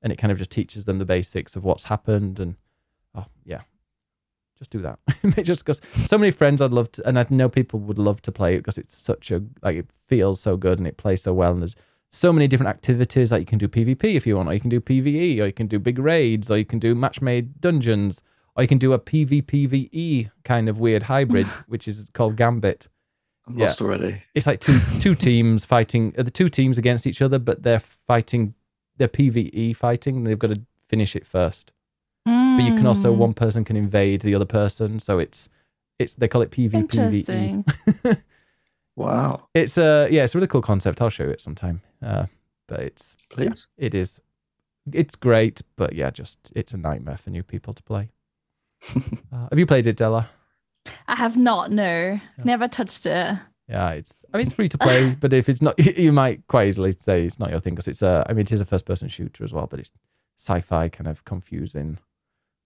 and 0.00 0.12
it 0.12 0.16
kind 0.16 0.30
of 0.30 0.38
just 0.38 0.52
teaches 0.52 0.84
them 0.84 0.98
the 0.98 1.04
basics 1.04 1.56
of 1.56 1.64
what's 1.64 1.82
happened, 1.82 2.38
and 2.38 2.54
oh 3.16 3.26
yeah, 3.44 3.62
just 4.60 4.70
do 4.70 4.78
that. 4.82 5.00
just 5.42 5.64
because 5.64 5.80
so 6.06 6.16
many 6.16 6.30
friends 6.30 6.62
I'd 6.62 6.70
love 6.70 6.92
to, 6.92 7.08
and 7.08 7.18
I 7.18 7.26
know 7.30 7.48
people 7.48 7.80
would 7.80 7.98
love 7.98 8.22
to 8.22 8.30
play 8.30 8.54
it 8.54 8.58
because 8.58 8.78
it's 8.78 8.96
such 8.96 9.32
a 9.32 9.42
like 9.60 9.74
it 9.74 9.90
feels 10.06 10.40
so 10.40 10.56
good 10.56 10.78
and 10.78 10.86
it 10.86 10.98
plays 10.98 11.22
so 11.22 11.34
well, 11.34 11.50
and 11.50 11.60
there's 11.60 11.74
so 12.12 12.32
many 12.32 12.46
different 12.46 12.70
activities 12.70 13.32
like 13.32 13.40
you 13.40 13.46
can 13.46 13.58
do 13.58 13.66
PvP 13.66 14.14
if 14.14 14.24
you 14.24 14.36
want, 14.36 14.48
or 14.48 14.54
you 14.54 14.60
can 14.60 14.70
do 14.70 14.80
PvE, 14.80 15.40
or 15.40 15.46
you 15.46 15.52
can 15.52 15.66
do 15.66 15.80
big 15.80 15.98
raids, 15.98 16.48
or 16.48 16.58
you 16.58 16.64
can 16.64 16.78
do 16.78 16.94
match 16.94 17.20
made 17.20 17.60
dungeons 17.60 18.22
or 18.58 18.62
you 18.62 18.68
can 18.68 18.78
do 18.78 18.92
a 18.92 18.98
PvPvE 18.98 20.32
kind 20.42 20.68
of 20.68 20.80
weird 20.80 21.04
hybrid, 21.04 21.46
which 21.68 21.86
is 21.86 22.10
called 22.12 22.34
Gambit. 22.34 22.88
I'm 23.48 23.58
yeah. 23.58 23.66
lost 23.66 23.80
already. 23.80 24.22
It's 24.34 24.46
like 24.46 24.60
two 24.60 24.78
two 25.00 25.14
teams 25.14 25.64
fighting 25.64 26.14
uh, 26.18 26.22
the 26.22 26.30
two 26.30 26.48
teams 26.48 26.78
against 26.78 27.06
each 27.06 27.22
other, 27.22 27.38
but 27.38 27.62
they're 27.62 27.82
fighting 28.06 28.54
they're 28.98 29.08
PvE 29.08 29.76
fighting 29.76 30.16
and 30.16 30.26
they've 30.26 30.38
got 30.38 30.48
to 30.48 30.60
finish 30.88 31.16
it 31.16 31.26
first. 31.26 31.72
Mm. 32.26 32.58
But 32.58 32.64
you 32.66 32.74
can 32.74 32.86
also 32.86 33.12
hmm. 33.12 33.20
one 33.20 33.32
person 33.32 33.64
can 33.64 33.76
invade 33.76 34.20
the 34.20 34.34
other 34.34 34.44
person, 34.44 35.00
so 35.00 35.18
it's 35.18 35.48
it's 35.98 36.14
they 36.14 36.28
call 36.28 36.42
it 36.42 36.50
PvPvE. 36.50 38.22
wow. 38.96 39.48
It's 39.54 39.78
a 39.78 40.08
yeah, 40.10 40.24
it's 40.24 40.34
a 40.34 40.38
really 40.38 40.48
cool 40.48 40.62
concept. 40.62 41.00
I'll 41.00 41.10
show 41.10 41.24
you 41.24 41.30
it 41.30 41.40
sometime. 41.40 41.80
Uh, 42.02 42.26
but 42.66 42.80
it's 42.80 43.16
yeah, 43.36 43.52
it 43.78 43.94
is 43.94 44.20
it's 44.92 45.16
great, 45.16 45.62
but 45.76 45.94
yeah, 45.94 46.10
just 46.10 46.52
it's 46.54 46.72
a 46.72 46.76
nightmare 46.76 47.16
for 47.16 47.30
new 47.30 47.42
people 47.42 47.72
to 47.72 47.82
play. 47.82 48.10
uh, 49.32 49.48
have 49.50 49.58
you 49.58 49.66
played 49.66 49.86
it, 49.86 49.96
Della? 49.96 50.28
I 51.06 51.16
have 51.16 51.36
not. 51.36 51.70
No, 51.70 51.82
yeah. 51.82 52.20
never 52.44 52.68
touched 52.68 53.06
it. 53.06 53.38
Yeah, 53.68 53.90
it's. 53.90 54.24
I 54.32 54.38
mean, 54.38 54.46
it's 54.46 54.54
free 54.54 54.68
to 54.68 54.78
play, 54.78 55.10
but 55.20 55.32
if 55.32 55.48
it's 55.48 55.60
not, 55.60 55.78
you 55.98 56.12
might 56.12 56.46
quite 56.46 56.68
easily 56.68 56.92
say 56.92 57.24
it's 57.24 57.38
not 57.38 57.50
your 57.50 57.60
thing 57.60 57.74
because 57.74 57.88
it's 57.88 58.02
a. 58.02 58.24
I 58.28 58.32
mean, 58.32 58.40
it 58.40 58.52
is 58.52 58.60
a 58.60 58.64
first-person 58.64 59.08
shooter 59.08 59.44
as 59.44 59.52
well, 59.52 59.66
but 59.66 59.80
it's 59.80 59.90
sci-fi 60.38 60.88
kind 60.88 61.08
of 61.08 61.24
confusing 61.24 61.98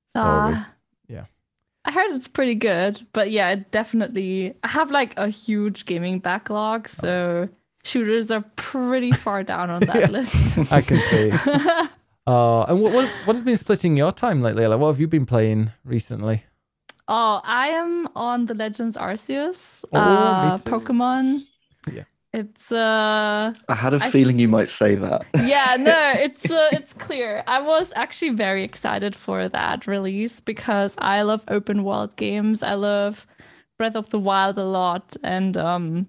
story. 0.08 0.54
Uh, 0.54 0.64
yeah. 1.08 1.24
I 1.85 1.90
heard 1.90 2.14
it's 2.14 2.28
pretty 2.28 2.54
good, 2.54 3.04
but 3.12 3.30
yeah, 3.30 3.56
definitely. 3.72 4.54
I 4.62 4.68
have 4.68 4.92
like 4.92 5.18
a 5.18 5.28
huge 5.28 5.85
gaming 5.87 6.20
backlog, 6.20 6.88
so 6.88 7.48
oh. 7.50 7.56
shooters 7.82 8.30
are 8.30 8.44
pretty 8.54 9.11
far 9.11 9.42
down 9.42 9.70
on 9.70 9.80
that 9.80 10.12
list. 10.12 10.72
I 10.72 10.80
can 10.80 11.00
see. 11.00 11.32
Uh, 12.24 12.62
and 12.64 12.80
what, 12.80 12.92
what 12.92 13.08
what 13.24 13.35
has 13.35 13.42
been 13.42 13.56
splitting 13.56 13.96
your 13.96 14.12
time 14.12 14.40
lately? 14.40 14.64
Like, 14.66 14.78
what 14.78 14.88
have 14.88 15.00
you 15.00 15.08
been 15.08 15.26
playing 15.26 15.72
recently? 15.85 16.44
Oh, 17.14 17.42
I 17.44 17.68
am 17.68 18.09
on 18.16 18.46
the 18.46 18.55
Legends 18.55 18.96
Arceus 18.96 19.85
oh, 19.92 19.98
uh, 19.98 20.57
Pokemon. 20.57 21.42
Yeah. 21.92 22.05
It's 22.33 22.72
uh 22.72 23.53
I 23.68 23.75
had 23.75 23.92
a 23.92 24.03
I, 24.03 24.11
feeling 24.11 24.38
you 24.38 24.48
might 24.48 24.68
say 24.68 24.94
that. 24.94 25.27
Yeah, 25.44 25.77
no, 25.79 26.12
it's 26.16 26.51
uh, 26.51 26.70
it's 26.72 26.94
clear. 26.94 27.44
I 27.46 27.61
was 27.61 27.92
actually 27.96 28.31
very 28.31 28.64
excited 28.64 29.14
for 29.14 29.46
that 29.51 29.87
release 29.87 30.40
because 30.40 30.94
I 30.96 31.20
love 31.20 31.44
open 31.48 31.85
world 31.85 32.16
games. 32.16 32.62
I 32.62 32.72
love 32.72 33.27
Breath 33.77 33.94
of 33.94 34.09
the 34.09 34.18
Wild 34.18 34.57
a 34.57 34.64
lot 34.64 35.14
and 35.22 35.55
um 35.59 36.09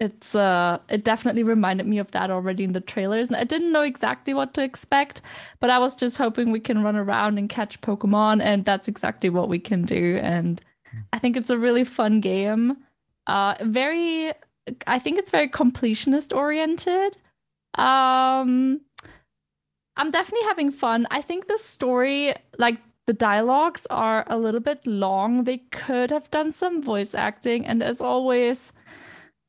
it's 0.00 0.34
uh 0.34 0.78
it 0.88 1.04
definitely 1.04 1.42
reminded 1.42 1.86
me 1.86 1.98
of 1.98 2.10
that 2.10 2.30
already 2.30 2.64
in 2.64 2.72
the 2.72 2.80
trailers 2.80 3.28
and 3.28 3.36
i 3.36 3.44
didn't 3.44 3.72
know 3.72 3.82
exactly 3.82 4.34
what 4.34 4.54
to 4.54 4.62
expect 4.62 5.22
but 5.60 5.70
i 5.70 5.78
was 5.78 5.94
just 5.94 6.16
hoping 6.16 6.50
we 6.50 6.60
can 6.60 6.82
run 6.82 6.96
around 6.96 7.38
and 7.38 7.48
catch 7.48 7.80
pokemon 7.80 8.42
and 8.42 8.64
that's 8.64 8.88
exactly 8.88 9.30
what 9.30 9.48
we 9.48 9.58
can 9.58 9.82
do 9.82 10.18
and 10.22 10.60
i 11.12 11.18
think 11.18 11.36
it's 11.36 11.50
a 11.50 11.58
really 11.58 11.84
fun 11.84 12.20
game 12.20 12.76
uh 13.26 13.54
very 13.62 14.32
i 14.86 14.98
think 14.98 15.18
it's 15.18 15.30
very 15.30 15.48
completionist 15.48 16.34
oriented 16.34 17.16
um 17.76 18.80
I'm 19.96 20.10
definitely 20.10 20.46
having 20.46 20.70
fun. 20.70 21.06
I 21.10 21.22
think 21.22 21.46
the 21.46 21.58
story, 21.58 22.34
like 22.58 22.78
the 23.06 23.14
dialogues, 23.14 23.86
are 23.88 24.24
a 24.26 24.36
little 24.36 24.60
bit 24.60 24.86
long. 24.86 25.44
They 25.44 25.58
could 25.58 26.10
have 26.10 26.30
done 26.30 26.52
some 26.52 26.82
voice 26.82 27.14
acting, 27.14 27.66
and 27.66 27.82
as 27.82 28.00
always, 28.00 28.72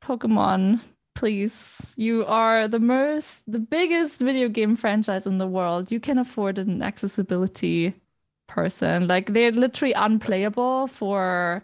Pokemon, 0.07 0.79
please, 1.15 1.93
you 1.97 2.25
are 2.25 2.69
the 2.69 2.79
most, 2.79 3.43
the 3.51 3.59
biggest 3.59 4.21
video 4.21 4.47
game 4.47 4.77
franchise 4.77 5.27
in 5.27 5.37
the 5.37 5.47
world. 5.47 5.91
You 5.91 5.99
can 5.99 6.17
afford 6.17 6.57
an 6.57 6.81
accessibility 6.81 7.93
person. 8.47 9.07
Like 9.07 9.33
they're 9.33 9.51
literally 9.51 9.93
unplayable 9.93 10.87
for, 10.87 11.61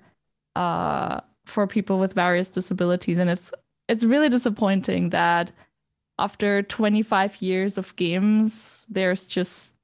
uh, 0.57 1.21
for 1.45 1.67
people 1.67 1.99
with 1.99 2.13
various 2.13 2.49
disabilities, 2.49 3.17
and 3.17 3.29
it's 3.29 3.53
it's 3.87 4.03
really 4.03 4.29
disappointing 4.29 5.09
that 5.11 5.51
after 6.19 6.63
25 6.63 7.41
years 7.41 7.77
of 7.77 7.95
games, 7.95 8.85
there's 8.89 9.25
just 9.25 9.75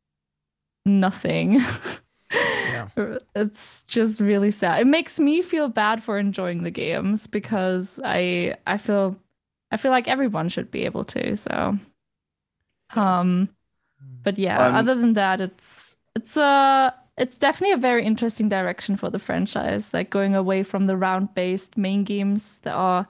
nothing. 0.85 1.61
yeah. 2.97 3.17
It's 3.35 3.83
just 3.83 4.19
really 4.19 4.51
sad. 4.51 4.81
It 4.81 4.87
makes 4.87 5.19
me 5.19 5.41
feel 5.41 5.69
bad 5.69 6.03
for 6.03 6.17
enjoying 6.17 6.63
the 6.63 6.71
games 6.71 7.27
because 7.27 7.99
I 8.03 8.55
I 8.67 8.77
feel 8.77 9.15
I 9.71 9.77
feel 9.77 9.91
like 9.91 10.07
everyone 10.07 10.49
should 10.49 10.71
be 10.71 10.85
able 10.85 11.03
to. 11.05 11.35
So 11.35 11.77
um 12.95 13.49
but 14.23 14.37
yeah, 14.37 14.67
um, 14.67 14.75
other 14.75 14.95
than 14.95 15.13
that 15.13 15.41
it's 15.41 15.95
it's 16.15 16.37
a 16.37 16.43
uh, 16.43 16.91
it's 17.17 17.35
definitely 17.37 17.73
a 17.73 17.77
very 17.77 18.05
interesting 18.05 18.47
direction 18.47 18.95
for 18.95 19.09
the 19.09 19.19
franchise, 19.19 19.93
like 19.93 20.09
going 20.09 20.35
away 20.35 20.63
from 20.63 20.87
the 20.87 20.95
round-based 20.95 21.77
main 21.77 22.05
games 22.05 22.59
that 22.59 22.73
are 22.73 23.05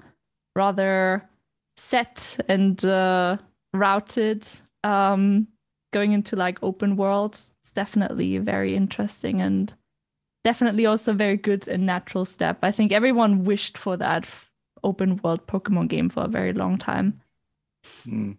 rather 0.56 1.24
set 1.78 2.44
and 2.50 2.84
uh, 2.86 3.38
routed 3.74 4.48
um, 4.84 5.48
going 5.94 6.12
into 6.12 6.36
like 6.36 6.58
open 6.64 6.96
world 6.96 7.34
it's 7.34 7.59
definitely 7.82 8.38
very 8.38 8.76
interesting 8.76 9.40
and 9.42 9.74
definitely 10.44 10.86
also 10.86 11.14
very 11.14 11.38
good 11.38 11.68
and 11.68 11.86
natural 11.86 12.26
step 12.26 12.58
i 12.62 12.72
think 12.72 12.92
everyone 12.92 13.46
wished 13.46 13.78
for 13.78 13.96
that 13.96 14.28
open 14.84 15.20
world 15.24 15.46
pokemon 15.48 15.88
game 15.88 16.10
for 16.10 16.24
a 16.24 16.28
very 16.28 16.54
long 16.54 16.78
time 16.78 17.22
mm. 18.06 18.38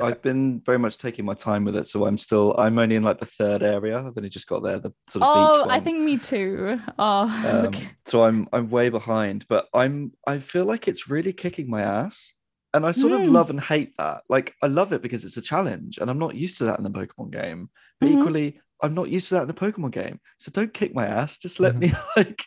I've 0.00 0.22
been 0.22 0.60
very 0.60 0.78
much 0.78 0.98
taking 0.98 1.24
my 1.24 1.34
time 1.34 1.64
with 1.64 1.76
it, 1.76 1.86
so 1.86 2.06
I'm 2.06 2.18
still 2.18 2.54
I'm 2.58 2.78
only 2.78 2.96
in 2.96 3.02
like 3.02 3.20
the 3.20 3.26
third 3.26 3.62
area. 3.62 3.98
I've 3.98 4.16
only 4.16 4.30
just 4.30 4.48
got 4.48 4.62
there, 4.62 4.78
the 4.78 4.92
sort 5.08 5.22
of 5.22 5.28
oh, 5.30 5.66
I 5.68 5.80
think 5.80 6.00
me 6.00 6.18
too. 6.18 6.80
Oh, 6.98 7.66
um, 7.66 7.74
so 8.06 8.24
I'm 8.24 8.48
I'm 8.52 8.70
way 8.70 8.88
behind, 8.88 9.46
but 9.48 9.68
I'm 9.74 10.12
I 10.26 10.38
feel 10.38 10.64
like 10.64 10.88
it's 10.88 11.10
really 11.10 11.32
kicking 11.32 11.68
my 11.68 11.82
ass. 11.82 12.32
And 12.74 12.86
I 12.86 12.92
sort 12.92 13.12
mm. 13.12 13.22
of 13.22 13.28
love 13.28 13.50
and 13.50 13.60
hate 13.60 13.92
that. 13.98 14.22
Like 14.30 14.54
I 14.62 14.66
love 14.66 14.94
it 14.94 15.02
because 15.02 15.26
it's 15.26 15.36
a 15.36 15.42
challenge, 15.42 15.98
and 15.98 16.08
I'm 16.10 16.18
not 16.18 16.34
used 16.34 16.56
to 16.58 16.64
that 16.64 16.78
in 16.78 16.84
the 16.84 16.90
Pokemon 16.90 17.30
game. 17.30 17.68
But 18.00 18.08
mm-hmm. 18.08 18.18
equally, 18.18 18.60
I'm 18.82 18.94
not 18.94 19.08
used 19.08 19.28
to 19.28 19.36
that 19.36 19.44
in 19.44 19.50
a 19.50 19.54
Pokemon 19.54 19.92
game. 19.92 20.20
So 20.38 20.50
don't 20.50 20.74
kick 20.74 20.94
my 20.94 21.06
ass. 21.06 21.38
Just 21.38 21.60
let 21.60 21.74
mm-hmm. 21.74 21.92
me 21.92 21.98
like 22.16 22.44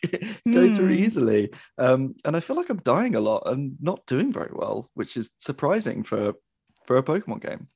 go 0.54 0.70
mm. 0.70 0.76
through 0.76 0.92
easily. 0.92 1.52
Um, 1.78 2.16
and 2.26 2.36
I 2.36 2.42
feel 2.42 2.56
like 2.56 2.70
I'm 2.70 2.82
dying 2.82 3.16
a 3.16 3.22
lot 3.22 3.44
and 3.46 3.76
not 3.82 4.06
doing 4.06 4.32
very 4.32 4.52
well, 4.54 4.90
which 4.94 5.18
is 5.18 5.32
surprising 5.38 6.04
for 6.04 6.34
for 6.86 6.98
a 6.98 7.04
Pokemon 7.04 7.42
game. 7.42 7.68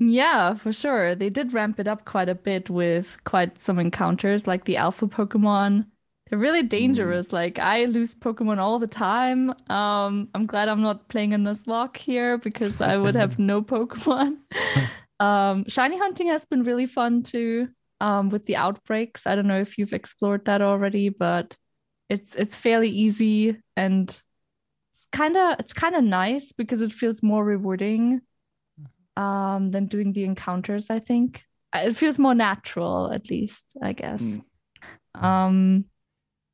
Yeah, 0.00 0.54
for 0.54 0.72
sure. 0.72 1.14
They 1.14 1.30
did 1.30 1.54
ramp 1.54 1.78
it 1.78 1.88
up 1.88 2.04
quite 2.04 2.28
a 2.28 2.34
bit 2.34 2.68
with 2.68 3.16
quite 3.24 3.60
some 3.60 3.78
encounters, 3.78 4.46
like 4.46 4.64
the 4.64 4.76
alpha 4.76 5.06
Pokemon 5.06 5.86
they're 6.28 6.38
really 6.38 6.62
mm. 6.62 6.68
dangerous. 6.68 7.28
Mm. 7.28 7.32
Like 7.32 7.58
I 7.58 7.84
lose 7.84 8.14
Pokemon 8.14 8.58
all 8.58 8.78
the 8.78 8.86
time. 8.86 9.50
Um, 9.70 10.28
I'm 10.34 10.46
glad 10.46 10.68
I'm 10.68 10.82
not 10.82 11.08
playing 11.08 11.34
a 11.34 11.38
Nuzlocke 11.38 11.96
here 11.96 12.38
because 12.38 12.80
I 12.80 12.96
would 12.96 13.14
have 13.14 13.38
no 13.38 13.62
Pokemon. 13.62 14.38
um, 15.20 15.64
shiny 15.68 15.98
hunting 15.98 16.28
has 16.28 16.44
been 16.44 16.64
really 16.64 16.86
fun 16.86 17.22
too. 17.22 17.68
Um, 18.04 18.28
with 18.28 18.44
the 18.44 18.56
outbreaks. 18.56 19.26
I 19.26 19.34
don't 19.34 19.46
know 19.46 19.60
if 19.60 19.78
you've 19.78 19.94
explored 19.94 20.44
that 20.44 20.60
already, 20.60 21.08
but 21.08 21.56
it's 22.10 22.34
it's 22.34 22.54
fairly 22.54 22.90
easy 22.90 23.56
and 23.78 24.10
it's 24.10 25.06
kind 25.10 25.36
of 25.38 25.58
it's 25.58 25.72
kind 25.72 25.94
of 25.94 26.04
nice 26.04 26.52
because 26.52 26.82
it 26.82 26.92
feels 26.92 27.22
more 27.22 27.42
rewarding 27.42 28.20
um, 29.16 29.70
than 29.70 29.86
doing 29.86 30.12
the 30.12 30.24
encounters. 30.24 30.90
I 30.90 30.98
think 30.98 31.44
it 31.74 31.96
feels 31.96 32.18
more 32.18 32.34
natural, 32.34 33.10
at 33.10 33.30
least. 33.30 33.74
I 33.82 33.94
guess. 33.94 34.38
Mm. 35.16 35.24
Um, 35.24 35.84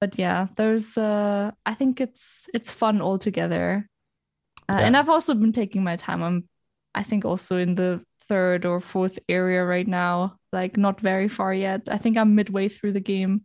but 0.00 0.18
yeah 0.18 0.46
there's 0.56 0.96
uh 0.96 1.50
i 1.66 1.74
think 1.74 2.00
it's 2.00 2.48
it's 2.54 2.72
fun 2.72 3.00
altogether 3.00 3.86
uh, 4.68 4.76
yeah. 4.78 4.86
and 4.86 4.96
i've 4.96 5.10
also 5.10 5.34
been 5.34 5.52
taking 5.52 5.84
my 5.84 5.96
time 5.96 6.22
i'm 6.22 6.48
i 6.94 7.02
think 7.02 7.24
also 7.24 7.58
in 7.58 7.74
the 7.74 8.00
third 8.28 8.64
or 8.64 8.80
fourth 8.80 9.18
area 9.28 9.62
right 9.64 9.86
now 9.86 10.39
like 10.52 10.76
not 10.76 11.00
very 11.00 11.28
far 11.28 11.52
yet 11.52 11.88
i 11.90 11.98
think 11.98 12.16
i'm 12.16 12.34
midway 12.34 12.68
through 12.68 12.92
the 12.92 13.00
game 13.00 13.42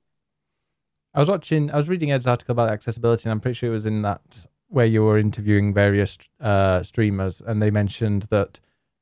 i 1.14 1.20
was 1.20 1.30
watching 1.30 1.72
i 1.72 1.76
was 1.76 1.90
reading 1.90 2.12
ed's 2.12 2.28
article 2.28 2.52
about 2.52 2.70
accessibility 2.70 3.24
and 3.26 3.32
i'm 3.32 3.40
pretty 3.40 3.56
sure 3.56 3.70
it 3.70 3.74
was 3.74 3.86
in 3.86 4.02
that 4.02 4.46
where 4.70 4.86
you 4.86 5.04
were 5.04 5.18
interviewing 5.18 5.74
various 5.74 6.18
uh 6.42 6.82
streamers 6.84 7.42
and 7.42 7.62
they 7.62 7.72
mentioned 7.72 8.24
that 8.24 8.60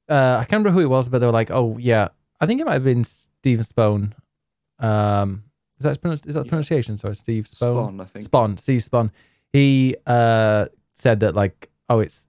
uh 0.09 0.37
i 0.39 0.45
can't 0.45 0.63
remember 0.63 0.71
who 0.71 0.81
it 0.81 0.89
was 0.89 1.09
but 1.09 1.19
they 1.19 1.25
were 1.25 1.31
like 1.31 1.51
oh 1.51 1.77
yeah 1.77 2.09
i 2.41 2.45
think 2.45 2.59
it 2.59 2.65
might 2.65 2.73
have 2.73 2.83
been 2.83 3.03
steven 3.03 3.63
spohn 3.63 4.13
um 4.79 5.43
is 5.83 5.99
that 6.01 6.25
is 6.25 6.35
that 6.35 6.47
pronunciation? 6.47 6.97
Sorry, 6.97 7.15
Steve 7.15 7.45
Spohn. 7.45 7.55
Spawn, 7.55 8.01
I 8.01 8.05
think. 8.05 8.25
Spawn. 8.25 8.57
Steve 8.57 8.81
Spohn. 8.81 9.11
He 9.51 9.95
uh, 10.07 10.67
said 10.93 11.19
that 11.21 11.35
like, 11.35 11.69
oh, 11.89 11.99
it's 11.99 12.27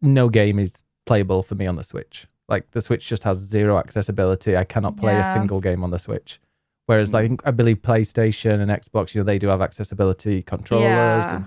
no 0.00 0.28
game 0.28 0.58
is 0.58 0.82
playable 1.06 1.42
for 1.42 1.54
me 1.54 1.66
on 1.66 1.76
the 1.76 1.84
Switch. 1.84 2.26
Like 2.48 2.70
the 2.72 2.80
Switch 2.80 3.06
just 3.06 3.24
has 3.24 3.38
zero 3.38 3.78
accessibility. 3.78 4.56
I 4.56 4.64
cannot 4.64 4.96
play 4.96 5.14
yeah. 5.14 5.30
a 5.30 5.32
single 5.32 5.60
game 5.60 5.82
on 5.82 5.90
the 5.90 5.98
Switch. 5.98 6.40
Whereas 6.86 7.12
like 7.12 7.30
hmm. 7.30 7.36
I 7.44 7.50
believe 7.50 7.78
PlayStation 7.78 8.60
and 8.60 8.70
Xbox, 8.70 9.14
you 9.14 9.20
know, 9.20 9.24
they 9.24 9.38
do 9.38 9.48
have 9.48 9.62
accessibility 9.62 10.42
controllers 10.42 10.84
yeah. 10.84 11.36
and 11.36 11.46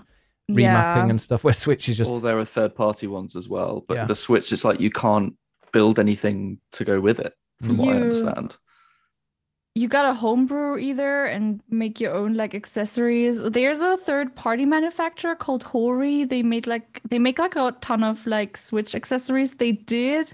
remapping 0.49 0.57
yeah. 0.59 1.09
and 1.09 1.21
stuff. 1.21 1.43
Where 1.43 1.53
Switch 1.53 1.87
is 1.89 1.97
just. 1.97 2.09
Or 2.09 2.19
there 2.19 2.39
are 2.39 2.45
third 2.45 2.75
party 2.75 3.07
ones 3.07 3.35
as 3.35 3.47
well, 3.47 3.85
but 3.87 4.07
the 4.07 4.15
Switch 4.15 4.51
it's 4.51 4.65
like 4.65 4.79
you 4.79 4.91
can't 4.91 5.35
build 5.71 5.99
anything 5.99 6.59
to 6.71 6.83
go 6.83 6.99
with 6.99 7.19
it, 7.19 7.33
from 7.61 7.75
you, 7.75 7.85
what 7.85 7.95
I 7.95 7.99
understand 7.99 8.57
you 9.77 9.87
got 9.87 10.09
a 10.09 10.13
homebrew 10.13 10.79
either 10.79 11.25
and 11.25 11.61
make 11.69 11.99
your 11.99 12.13
own 12.15 12.33
like 12.33 12.55
accessories. 12.55 13.41
There's 13.41 13.81
a 13.81 13.95
third 13.95 14.35
party 14.35 14.65
manufacturer 14.65 15.35
called 15.35 15.61
Hori. 15.61 16.25
They 16.25 16.41
made 16.41 16.65
like 16.65 16.99
they 17.07 17.19
make 17.19 17.37
like 17.37 17.55
a 17.55 17.75
ton 17.79 18.03
of 18.03 18.25
like 18.25 18.57
Switch 18.57 18.95
accessories. 18.95 19.55
They 19.55 19.73
did 19.73 20.33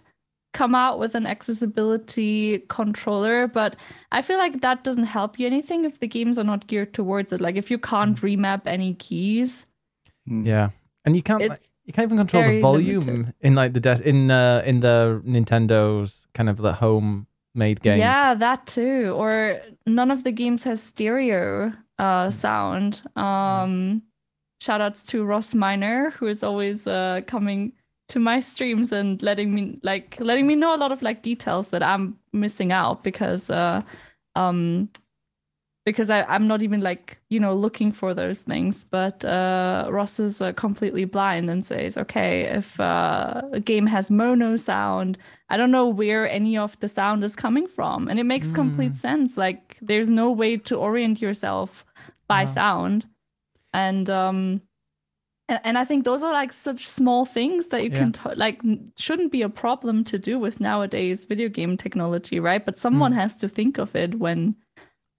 come 0.53 0.75
out 0.75 0.99
with 0.99 1.15
an 1.15 1.25
accessibility 1.25 2.59
controller, 2.69 3.47
but 3.47 3.75
I 4.11 4.21
feel 4.21 4.37
like 4.37 4.61
that 4.61 4.83
doesn't 4.83 5.05
help 5.05 5.39
you 5.39 5.47
anything 5.47 5.85
if 5.85 5.99
the 5.99 6.07
games 6.07 6.39
are 6.39 6.43
not 6.43 6.67
geared 6.67 6.93
towards 6.93 7.33
it. 7.33 7.41
Like 7.41 7.55
if 7.55 7.69
you 7.69 7.77
can't 7.77 8.19
mm. 8.19 8.37
remap 8.37 8.61
any 8.65 8.93
keys. 8.93 9.67
Hmm. 10.27 10.45
Yeah. 10.45 10.69
And 11.05 11.15
you 11.15 11.23
can't 11.23 11.47
like, 11.47 11.61
you 11.85 11.91
can't 11.91 12.05
even 12.05 12.17
control 12.17 12.43
the 12.43 12.61
volume 12.61 13.01
limited. 13.01 13.33
in 13.41 13.55
like 13.55 13.73
the 13.73 13.79
des- 13.79 14.03
in 14.03 14.31
uh 14.31 14.63
in 14.65 14.79
the 14.79 15.21
Nintendo's 15.25 16.27
kind 16.33 16.49
of 16.49 16.57
the 16.57 16.71
home 16.71 17.27
made 17.55 17.81
games. 17.81 17.99
Yeah, 17.99 18.33
that 18.35 18.65
too. 18.67 19.13
Or 19.15 19.59
none 19.85 20.11
of 20.11 20.23
the 20.23 20.31
games 20.31 20.63
has 20.63 20.81
stereo 20.81 21.73
uh, 21.99 22.31
sound. 22.31 23.01
Um, 23.15 24.01
shout 24.61 24.81
outs 24.81 25.05
to 25.07 25.23
Ross 25.23 25.53
Minor, 25.53 26.11
who 26.11 26.27
is 26.27 26.43
always 26.43 26.87
uh, 26.87 27.21
coming 27.27 27.73
to 28.13 28.19
my 28.19 28.39
streams 28.39 28.91
and 28.91 29.21
letting 29.21 29.53
me 29.53 29.79
like 29.83 30.17
letting 30.19 30.47
me 30.47 30.55
know 30.55 30.75
a 30.75 30.77
lot 30.77 30.91
of 30.91 31.01
like 31.01 31.23
details 31.23 31.69
that 31.69 31.81
I'm 31.81 32.17
missing 32.31 32.71
out 32.71 33.03
because 33.03 33.49
uh, 33.49 33.81
um, 34.35 34.89
because 35.85 36.09
I, 36.09 36.23
I'm 36.23 36.47
not 36.47 36.61
even 36.61 36.79
like, 36.79 37.19
you 37.29 37.39
know, 37.39 37.53
looking 37.53 37.91
for 37.91 38.13
those 38.13 38.41
things. 38.41 38.85
But 38.85 39.25
uh, 39.25 39.87
Ross 39.89 40.19
is 40.19 40.41
uh, 40.41 40.53
completely 40.53 41.05
blind 41.05 41.49
and 41.49 41.65
says, 41.65 41.97
okay, 41.97 42.43
if 42.43 42.79
uh, 42.79 43.41
a 43.51 43.59
game 43.59 43.87
has 43.87 44.09
mono 44.09 44.55
sound, 44.55 45.17
I 45.49 45.57
don't 45.57 45.71
know 45.71 45.87
where 45.87 46.29
any 46.29 46.57
of 46.57 46.79
the 46.79 46.87
sound 46.87 47.23
is 47.23 47.35
coming 47.35 47.67
from. 47.67 48.07
And 48.07 48.17
it 48.19 48.23
makes 48.23 48.49
mm. 48.49 48.55
complete 48.55 48.95
sense. 48.95 49.37
Like, 49.37 49.77
there's 49.81 50.09
no 50.09 50.31
way 50.31 50.55
to 50.57 50.77
orient 50.77 51.21
yourself 51.21 51.85
by 52.27 52.45
sound. 52.45 53.05
And, 53.73 54.09
um, 54.09 54.61
and, 55.49 55.59
and 55.63 55.77
I 55.77 55.85
think 55.85 56.05
those 56.05 56.23
are 56.23 56.31
like 56.31 56.53
such 56.53 56.87
small 56.87 57.25
things 57.25 57.67
that 57.67 57.83
you 57.83 57.89
yeah. 57.89 57.97
can 57.97 58.11
t- 58.13 58.35
like 58.35 58.61
shouldn't 58.97 59.31
be 59.31 59.41
a 59.41 59.49
problem 59.49 60.03
to 60.05 60.17
do 60.17 60.39
with 60.39 60.59
nowadays 60.59 61.25
video 61.25 61.49
game 61.49 61.77
technology, 61.77 62.39
right? 62.39 62.63
But 62.63 62.77
someone 62.77 63.13
mm. 63.13 63.15
has 63.15 63.37
to 63.37 63.49
think 63.49 63.77
of 63.77 63.95
it 63.95 64.19
when 64.19 64.55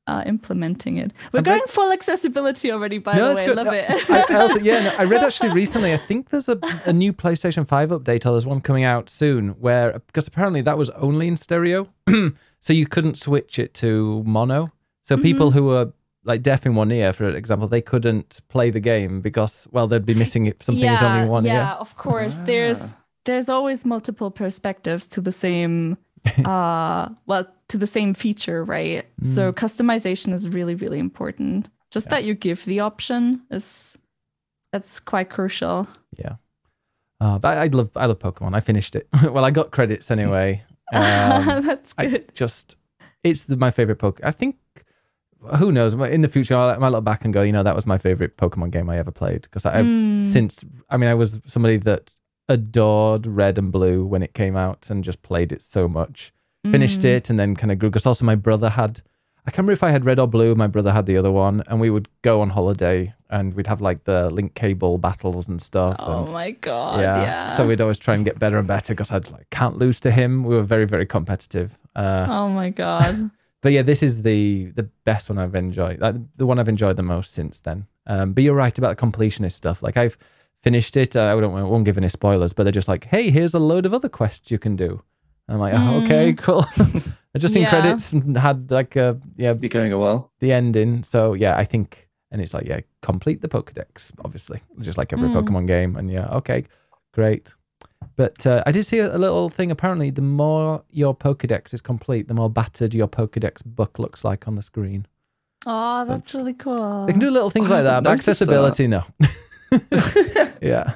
uh, 0.07 0.23
implementing 0.27 0.99
it. 0.99 1.13
We're 1.33 1.43
going 1.43 1.63
full 1.67 1.93
accessibility 1.93 2.71
already, 2.71 2.99
by 2.99 3.15
no, 3.15 3.29
the 3.29 3.35
way. 3.35 3.47
Good. 3.47 3.57
Love 3.57 3.73
it. 3.73 4.11
I, 4.11 4.35
also, 4.35 4.59
yeah, 4.59 4.85
no, 4.85 4.95
I 4.99 5.05
read 5.05 5.23
actually 5.25 5.53
recently. 5.53 5.93
I 5.93 5.97
think 5.97 6.31
there's 6.31 6.49
a, 6.49 6.59
a 6.85 6.93
new 6.93 7.13
PlayStation 7.13 7.67
Five 7.67 7.91
update, 7.91 8.27
or 8.27 8.33
there's 8.33 8.47
one 8.47 8.61
coming 8.61 8.85
out 8.85 9.09
soon, 9.09 9.51
where 9.61 10.01
because 10.07 10.27
apparently 10.27 10.61
that 10.63 10.77
was 10.77 10.91
only 10.91 11.29
in 11.29 11.37
stereo, 11.37 11.89
so 12.61 12.73
you 12.73 12.87
couldn't 12.87 13.17
switch 13.17 13.59
it 13.59 13.73
to 13.75 14.23
mono. 14.27 14.73
So 15.03 15.17
mm-hmm. 15.17 15.23
people 15.23 15.51
who 15.53 15.65
were 15.65 15.93
like 16.25 16.43
deaf 16.43 16.67
in 16.67 16.75
one 16.75 16.91
ear, 16.91 17.13
for 17.13 17.29
example, 17.29 17.69
they 17.69 17.83
couldn't 17.83 18.41
play 18.49 18.71
the 18.71 18.81
game 18.81 19.21
because 19.21 19.67
well, 19.71 19.87
they'd 19.87 20.07
be 20.07 20.15
missing 20.15 20.47
it. 20.47 20.63
Something 20.63 20.85
yeah, 20.85 20.95
is 20.95 21.03
only 21.03 21.21
in 21.21 21.29
one 21.29 21.45
yeah, 21.45 21.53
ear. 21.53 21.59
Yeah, 21.59 21.75
of 21.75 21.97
course. 21.97 22.39
Ah. 22.41 22.45
There's 22.45 22.89
there's 23.25 23.49
always 23.49 23.85
multiple 23.85 24.31
perspectives 24.31 25.07
to 25.07 25.21
the 25.21 25.33
same 25.33 25.99
uh 26.45 27.09
well 27.27 27.47
to 27.69 27.79
the 27.79 27.87
same 27.87 28.15
feature, 28.15 28.65
right? 28.65 29.05
Mm. 29.23 29.27
So 29.27 29.53
customization 29.53 30.33
is 30.33 30.49
really, 30.49 30.75
really 30.75 30.99
important. 30.99 31.69
Just 31.91 32.07
yeah. 32.07 32.11
that 32.11 32.25
you 32.25 32.35
give 32.35 32.65
the 32.65 32.81
option 32.81 33.43
is 33.51 33.99
that's 34.73 35.01
quite 35.01 35.31
crucial. 35.31 35.87
Yeah. 36.19 36.37
Uh, 37.21 37.39
but 37.39 37.57
I, 37.57 37.65
I 37.65 37.67
love 37.69 37.91
I 37.97 38.07
love 38.07 38.19
Pokemon. 38.19 38.55
I 38.55 38.61
finished 38.61 38.97
it. 38.97 39.09
well, 39.31 39.45
I 39.45 39.51
got 39.51 39.71
credits 39.71 40.11
anyway. 40.11 40.63
Um, 40.93 41.65
that's 41.65 41.95
good. 41.95 42.29
I 42.29 42.33
just 42.35 42.77
it's 43.25 43.45
the, 43.45 43.57
my 43.57 43.71
favorite 43.71 43.99
Pokemon. 43.99 44.21
I 44.23 44.33
think 44.33 44.57
who 45.59 45.73
knows 45.73 45.95
in 45.95 46.21
the 46.21 46.29
future 46.29 46.57
I 46.57 46.77
might 46.79 46.89
look 46.89 47.05
back 47.05 47.25
and 47.25 47.33
go, 47.33 47.43
you 47.43 47.53
know, 47.53 47.63
that 47.63 47.75
was 47.75 47.87
my 47.87 47.99
favorite 47.99 48.37
Pokemon 48.37 48.71
game 48.71 48.89
I 48.91 48.99
ever 48.99 49.11
played 49.11 49.43
because 49.43 49.67
I 49.67 49.83
mm. 49.83 50.25
since 50.25 50.65
I 50.91 50.97
mean 50.97 51.11
I 51.11 51.15
was 51.15 51.41
somebody 51.47 51.77
that 51.79 52.13
adored 52.49 53.27
Red 53.27 53.59
and 53.59 53.73
Blue 53.73 54.05
when 54.05 54.23
it 54.23 54.35
came 54.35 54.57
out 54.57 54.91
and 54.91 55.03
just 55.03 55.23
played 55.23 55.53
it 55.53 55.63
so 55.63 55.89
much. 55.89 56.33
Finished 56.71 57.01
mm. 57.01 57.17
it 57.17 57.29
and 57.29 57.39
then 57.39 57.55
kind 57.55 57.71
of 57.71 57.79
grew 57.79 57.91
because 57.91 58.07
also 58.07 58.25
my 58.25 58.35
brother 58.35 58.71
had 58.71 59.03
I 59.47 59.51
can't 59.51 59.59
remember 59.59 59.73
if 59.73 59.83
I 59.83 59.91
had 59.91 60.07
red 60.07 60.19
or 60.19 60.27
blue. 60.27 60.55
My 60.55 60.67
brother 60.67 60.91
had 60.91 61.05
the 61.05 61.19
other 61.19 61.31
one, 61.31 61.63
and 61.67 61.79
we 61.79 61.91
would 61.91 62.09
go 62.23 62.41
on 62.41 62.49
holiday 62.49 63.13
and 63.29 63.53
we'd 63.53 63.67
have 63.67 63.83
like 63.83 64.05
the 64.05 64.31
link 64.31 64.55
cable 64.55 64.97
battles 64.97 65.49
and 65.49 65.61
stuff. 65.61 65.97
Oh 65.99 66.23
and, 66.23 66.33
my 66.33 66.53
god! 66.53 67.01
Yeah. 67.01 67.21
yeah. 67.21 67.47
So 67.49 67.67
we'd 67.67 67.81
always 67.83 67.99
try 67.99 68.15
and 68.15 68.25
get 68.25 68.39
better 68.39 68.57
and 68.57 68.67
better 68.67 68.95
because 68.95 69.13
I'd 69.13 69.31
like 69.31 69.51
can't 69.51 69.77
lose 69.77 70.01
to 70.01 70.11
him. 70.11 70.45
We 70.45 70.55
were 70.55 70.63
very 70.63 70.87
very 70.87 71.05
competitive. 71.05 71.79
Uh, 71.95 72.27
oh 72.29 72.49
my 72.49 72.71
god! 72.71 73.31
But 73.65 73.73
yeah, 73.73 73.81
this 73.81 74.03
is 74.03 74.23
the 74.23 74.67
the 74.73 74.83
best 75.07 75.31
one 75.31 75.39
I've 75.39 75.55
enjoyed. 75.55 75.99
Like, 75.99 76.17
the 76.37 76.45
one 76.45 76.59
I've 76.59 76.69
enjoyed 76.69 76.97
the 76.97 77.03
most 77.03 77.33
since 77.33 77.63
then. 77.63 77.87
Um, 78.07 78.35
but 78.35 78.45
you're 78.45 78.55
right 78.55 78.77
about 78.77 78.95
the 78.95 79.07
completionist 79.07 79.53
stuff. 79.53 79.83
Like 79.83 79.97
I've 79.97 80.19
finished 80.61 80.99
it. 80.99 81.17
Uh, 81.17 81.35
I 81.35 81.41
don't 81.41 81.57
I 81.57 81.63
won't 81.63 81.87
give 81.87 81.97
any 81.97 82.11
spoilers, 82.11 82.53
but 82.53 82.65
they're 82.65 82.73
just 82.73 82.89
like, 82.89 83.07
hey, 83.07 83.31
here's 83.31 83.55
a 83.55 83.59
load 83.59 83.87
of 83.87 83.95
other 83.95 84.11
quests 84.11 84.51
you 84.51 84.59
can 84.59 84.77
do. 84.77 85.03
I'm 85.49 85.59
like, 85.59 85.73
mm. 85.73 85.93
oh, 85.93 86.03
okay, 86.03 86.35
mm. 86.35 86.39
cool. 86.39 86.67
I 87.35 87.39
just 87.39 87.55
seen 87.55 87.63
yeah. 87.63 87.71
credits 87.71 88.13
and 88.13 88.37
had 88.37 88.71
like 88.71 88.97
a 88.97 89.19
yeah, 89.37 89.55
be 89.55 89.71
going 89.71 89.95
a 89.95 89.99
while. 89.99 90.31
The 90.41 90.53
ending. 90.53 91.03
So 91.03 91.33
yeah, 91.33 91.57
I 91.57 91.65
think, 91.65 92.11
and 92.31 92.43
it's 92.43 92.53
like 92.53 92.67
yeah, 92.67 92.81
complete 93.01 93.41
the 93.41 93.49
Pokedex, 93.49 94.13
obviously, 94.27 94.61
just 94.81 94.99
like 94.99 95.15
every 95.15 95.31
mm. 95.31 95.43
Pokemon 95.43 95.67
game. 95.67 95.97
And 95.97 96.11
yeah, 96.11 96.27
okay, 96.33 96.65
great. 97.15 97.55
But 98.17 98.47
uh, 98.47 98.63
I 98.67 98.73
did 98.73 98.85
see 98.85 98.99
a, 98.99 99.15
a, 99.15 99.19
little 99.19 99.49
thing. 99.49 99.71
Apparently, 99.71 100.11
the 100.11 100.23
more 100.23 100.83
your 100.91 101.15
Pokedex 101.15 101.75
is 101.75 101.81
complete, 101.81 102.29
the 102.29 102.35
more 102.35 102.51
battered 102.51 102.95
your 102.95 103.09
Pokedex 103.09 103.65
book 103.65 103.99
looks 103.99 104.25
like 104.25 104.47
on 104.49 104.55
the 104.55 104.63
screen. 104.63 105.07
Oh, 105.67 106.05
so 106.05 106.09
that's 106.09 106.35
really 106.35 106.55
cool. 106.55 107.07
They 107.07 107.13
can 107.13 107.21
do 107.21 107.31
little 107.31 107.51
things 107.51 107.71
like 107.71 107.85
that, 107.85 108.03
but 108.03 108.13
accessibility, 108.13 108.87
that. 108.87 109.11
no. 109.21 110.53
yeah. 110.63 110.95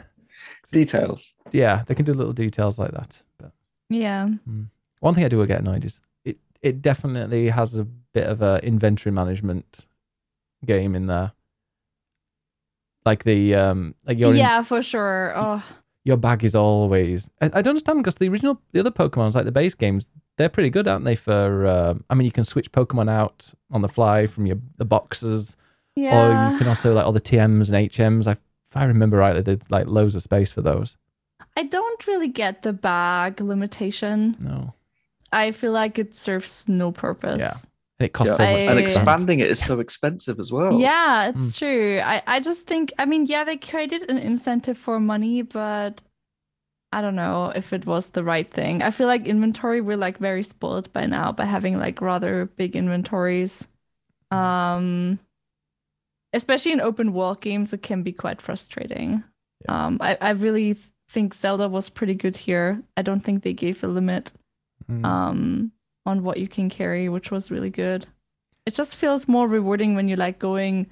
Details. 0.70 1.32
Yeah, 1.52 1.84
they 1.86 1.94
can 1.94 2.04
do 2.04 2.12
little 2.12 2.32
details 2.32 2.78
like 2.78 2.92
that. 2.92 3.22
But 3.38 3.52
yeah. 3.88 4.28
Mm. 4.48 4.66
One 5.00 5.14
thing 5.14 5.24
I 5.24 5.28
do 5.28 5.44
get 5.46 5.60
annoyed 5.60 5.84
is 5.84 6.00
it 6.24 6.38
it 6.62 6.82
definitely 6.82 7.48
has 7.48 7.76
a 7.76 7.84
bit 7.84 8.26
of 8.26 8.42
a 8.42 8.60
inventory 8.62 9.12
management 9.12 9.86
game 10.64 10.94
in 10.94 11.06
there. 11.06 11.32
Like 13.06 13.24
the 13.24 13.54
um 13.54 13.94
like 14.04 14.18
your 14.18 14.34
Yeah, 14.34 14.58
in, 14.58 14.64
for 14.64 14.82
sure. 14.82 15.32
Oh. 15.34 15.62
Your 16.04 16.16
bag 16.16 16.44
is 16.44 16.54
always 16.54 17.30
I, 17.40 17.46
I 17.46 17.48
don't 17.62 17.68
understand 17.68 17.98
because 17.98 18.16
the 18.16 18.28
original 18.28 18.60
the 18.72 18.80
other 18.80 18.90
Pokemon's 18.90 19.34
like 19.34 19.44
the 19.44 19.52
base 19.52 19.74
games, 19.74 20.10
they're 20.36 20.48
pretty 20.48 20.70
good, 20.70 20.88
aren't 20.88 21.04
they? 21.04 21.16
For 21.16 21.66
uh, 21.66 21.94
I 22.08 22.14
mean 22.14 22.24
you 22.24 22.32
can 22.32 22.44
switch 22.44 22.72
Pokemon 22.72 23.10
out 23.10 23.52
on 23.70 23.82
the 23.82 23.88
fly 23.88 24.26
from 24.26 24.46
your 24.46 24.58
the 24.76 24.84
boxes. 24.84 25.56
Yeah. 25.96 26.48
Or 26.48 26.52
you 26.52 26.58
can 26.58 26.68
also 26.68 26.94
like 26.94 27.04
all 27.04 27.12
the 27.12 27.20
TMs 27.20 27.72
and 27.72 27.90
HMs. 27.90 28.28
I, 28.28 28.32
if 28.32 28.76
I 28.76 28.84
remember 28.84 29.16
rightly, 29.16 29.42
there's 29.42 29.68
like 29.70 29.86
loads 29.86 30.14
of 30.14 30.22
space 30.22 30.52
for 30.52 30.62
those. 30.62 30.96
I 31.56 31.64
don't 31.64 32.06
really 32.06 32.28
get 32.28 32.62
the 32.62 32.72
bag 32.72 33.40
limitation. 33.40 34.36
No. 34.40 34.74
I 35.32 35.50
feel 35.50 35.72
like 35.72 35.98
it 35.98 36.16
serves 36.16 36.68
no 36.68 36.92
purpose. 36.92 37.40
Yeah. 37.40 37.67
And 37.98 38.06
it 38.06 38.12
costs 38.12 38.30
yeah. 38.30 38.36
so 38.36 38.52
much. 38.52 38.64
And 38.64 38.78
expanding 38.78 39.40
it 39.40 39.50
is 39.50 39.58
so 39.58 39.80
expensive 39.80 40.38
as 40.38 40.52
well. 40.52 40.78
Yeah, 40.78 41.30
it's 41.30 41.38
mm. 41.38 41.58
true. 41.58 42.00
I, 42.00 42.22
I 42.26 42.40
just 42.40 42.66
think, 42.66 42.92
I 42.98 43.04
mean, 43.04 43.26
yeah, 43.26 43.44
they 43.44 43.56
created 43.56 44.08
an 44.08 44.18
incentive 44.18 44.78
for 44.78 45.00
money, 45.00 45.42
but 45.42 46.00
I 46.92 47.00
don't 47.00 47.16
know 47.16 47.52
if 47.54 47.72
it 47.72 47.86
was 47.86 48.08
the 48.08 48.24
right 48.24 48.50
thing. 48.50 48.82
I 48.82 48.90
feel 48.90 49.08
like 49.08 49.26
inventory, 49.26 49.80
we're 49.80 49.96
like 49.96 50.18
very 50.18 50.42
spoiled 50.42 50.92
by 50.92 51.06
now 51.06 51.32
by 51.32 51.44
having 51.44 51.78
like 51.78 52.00
rather 52.00 52.46
big 52.46 52.76
inventories. 52.76 53.68
Um, 54.30 55.18
especially 56.32 56.72
in 56.72 56.80
open 56.80 57.12
world 57.12 57.40
games, 57.40 57.72
it 57.72 57.82
can 57.82 58.02
be 58.02 58.12
quite 58.12 58.40
frustrating. 58.40 59.24
Yeah. 59.64 59.86
Um, 59.86 59.98
I, 60.00 60.16
I 60.20 60.30
really 60.30 60.76
think 61.08 61.34
Zelda 61.34 61.68
was 61.68 61.88
pretty 61.88 62.14
good 62.14 62.36
here. 62.36 62.82
I 62.96 63.02
don't 63.02 63.24
think 63.24 63.42
they 63.42 63.54
gave 63.54 63.82
a 63.82 63.88
limit 63.88 64.32
mm. 64.88 65.04
um, 65.04 65.72
on 66.08 66.24
what 66.24 66.38
you 66.38 66.48
can 66.48 66.68
carry, 66.68 67.08
which 67.08 67.30
was 67.30 67.50
really 67.50 67.70
good. 67.70 68.06
It 68.66 68.74
just 68.74 68.96
feels 68.96 69.28
more 69.28 69.46
rewarding 69.46 69.94
when 69.94 70.08
you're 70.08 70.16
like 70.16 70.38
going 70.38 70.86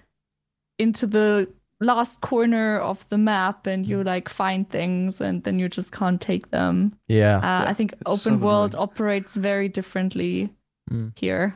into 0.78 1.06
the 1.06 1.48
last 1.80 2.20
corner 2.20 2.78
of 2.78 3.06
the 3.08 3.18
map 3.18 3.66
and 3.66 3.86
you 3.86 3.98
mm. 3.98 4.06
like 4.06 4.28
find 4.28 4.68
things 4.70 5.20
and 5.20 5.42
then 5.44 5.58
you 5.58 5.68
just 5.68 5.92
can't 5.92 6.20
take 6.20 6.50
them. 6.50 6.92
Yeah. 7.08 7.38
Uh, 7.38 7.40
yeah. 7.40 7.64
I 7.66 7.74
think 7.74 7.92
it's 7.92 8.02
open 8.06 8.40
so 8.40 8.46
world 8.46 8.74
operates 8.74 9.34
very 9.34 9.68
differently 9.68 10.50
mm. 10.90 11.18
here. 11.18 11.54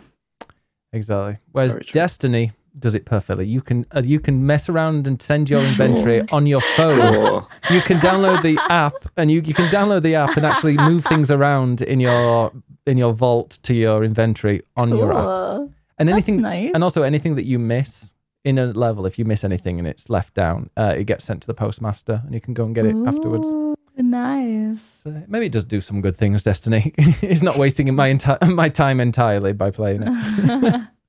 Exactly. 0.93 1.39
Whereas 1.53 1.77
Destiny, 1.93 2.53
does 2.79 2.95
it 2.95 3.05
perfectly. 3.05 3.47
You 3.47 3.61
can 3.61 3.85
uh, 3.95 4.03
you 4.05 4.21
can 4.21 4.47
mess 4.47 4.69
around 4.69 5.07
and 5.07 5.21
send 5.21 5.51
your 5.51 5.61
inventory 5.61 6.19
sure. 6.19 6.27
on 6.33 6.47
your 6.47 6.61
phone. 6.61 7.13
Sure. 7.13 7.47
You 7.71 7.81
can 7.81 7.99
download 7.99 8.43
the 8.43 8.59
app 8.69 8.95
and 9.17 9.31
you, 9.31 9.41
you 9.41 9.55
can 9.55 9.67
download 9.67 10.03
the 10.03 10.15
app 10.15 10.37
and 10.37 10.47
actually 10.47 10.77
move 10.77 11.05
things 11.05 11.31
around 11.31 11.83
in 11.83 12.01
your 12.01 12.53
in 12.87 12.99
your 12.99 13.12
vault 13.12 13.59
to 13.62 13.74
your 13.74 14.05
inventory 14.05 14.62
on 14.76 14.91
your 14.91 15.12
app. 15.12 15.70
And 15.99 16.09
anything 16.09 16.41
nice. 16.41 16.70
and 16.74 16.83
also 16.83 17.03
anything 17.03 17.35
that 17.35 17.45
you 17.45 17.59
miss 17.59 18.14
in 18.45 18.59
a 18.59 18.66
level, 18.66 19.05
if 19.05 19.18
you 19.18 19.24
miss 19.26 19.45
anything 19.45 19.78
and 19.78 19.87
it's 19.87 20.09
left 20.09 20.33
down, 20.35 20.70
uh, 20.76 20.95
it 20.97 21.05
gets 21.05 21.24
sent 21.24 21.43
to 21.43 21.47
the 21.47 21.55
postmaster 21.55 22.22
and 22.24 22.33
you 22.33 22.41
can 22.41 22.55
go 22.55 22.64
and 22.64 22.74
get 22.74 22.87
it 22.87 22.95
Ooh, 22.95 23.07
afterwards. 23.07 23.49
Nice. 23.97 25.03
So 25.05 25.22
maybe 25.28 25.47
it 25.47 25.53
does 25.53 25.64
do 25.64 25.81
some 25.81 26.01
good 26.01 26.16
things. 26.16 26.43
Destiny. 26.43 26.95
it's 26.97 27.43
not 27.43 27.59
wasting 27.59 27.95
my 27.95 28.09
enti- 28.11 28.55
my 28.55 28.70
time 28.70 28.99
entirely 28.99 29.53
by 29.53 29.70
playing 29.70 30.05
it. 30.07 30.83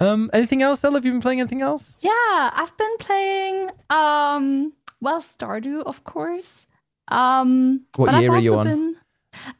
Um, 0.00 0.30
anything 0.32 0.62
else, 0.62 0.82
Ella? 0.82 0.96
Have 0.96 1.04
you 1.04 1.12
been 1.12 1.20
playing 1.20 1.40
anything 1.40 1.62
else? 1.62 1.96
Yeah, 2.00 2.10
I've 2.10 2.76
been 2.76 2.96
playing 2.98 3.70
um 3.88 4.72
well 5.00 5.20
Stardew, 5.20 5.82
of 5.84 6.02
course. 6.04 6.66
Um 7.08 7.82
What 7.96 8.20
year 8.20 8.32
are 8.32 8.38
you 8.38 8.56
on? 8.56 8.66
Been, 8.66 8.96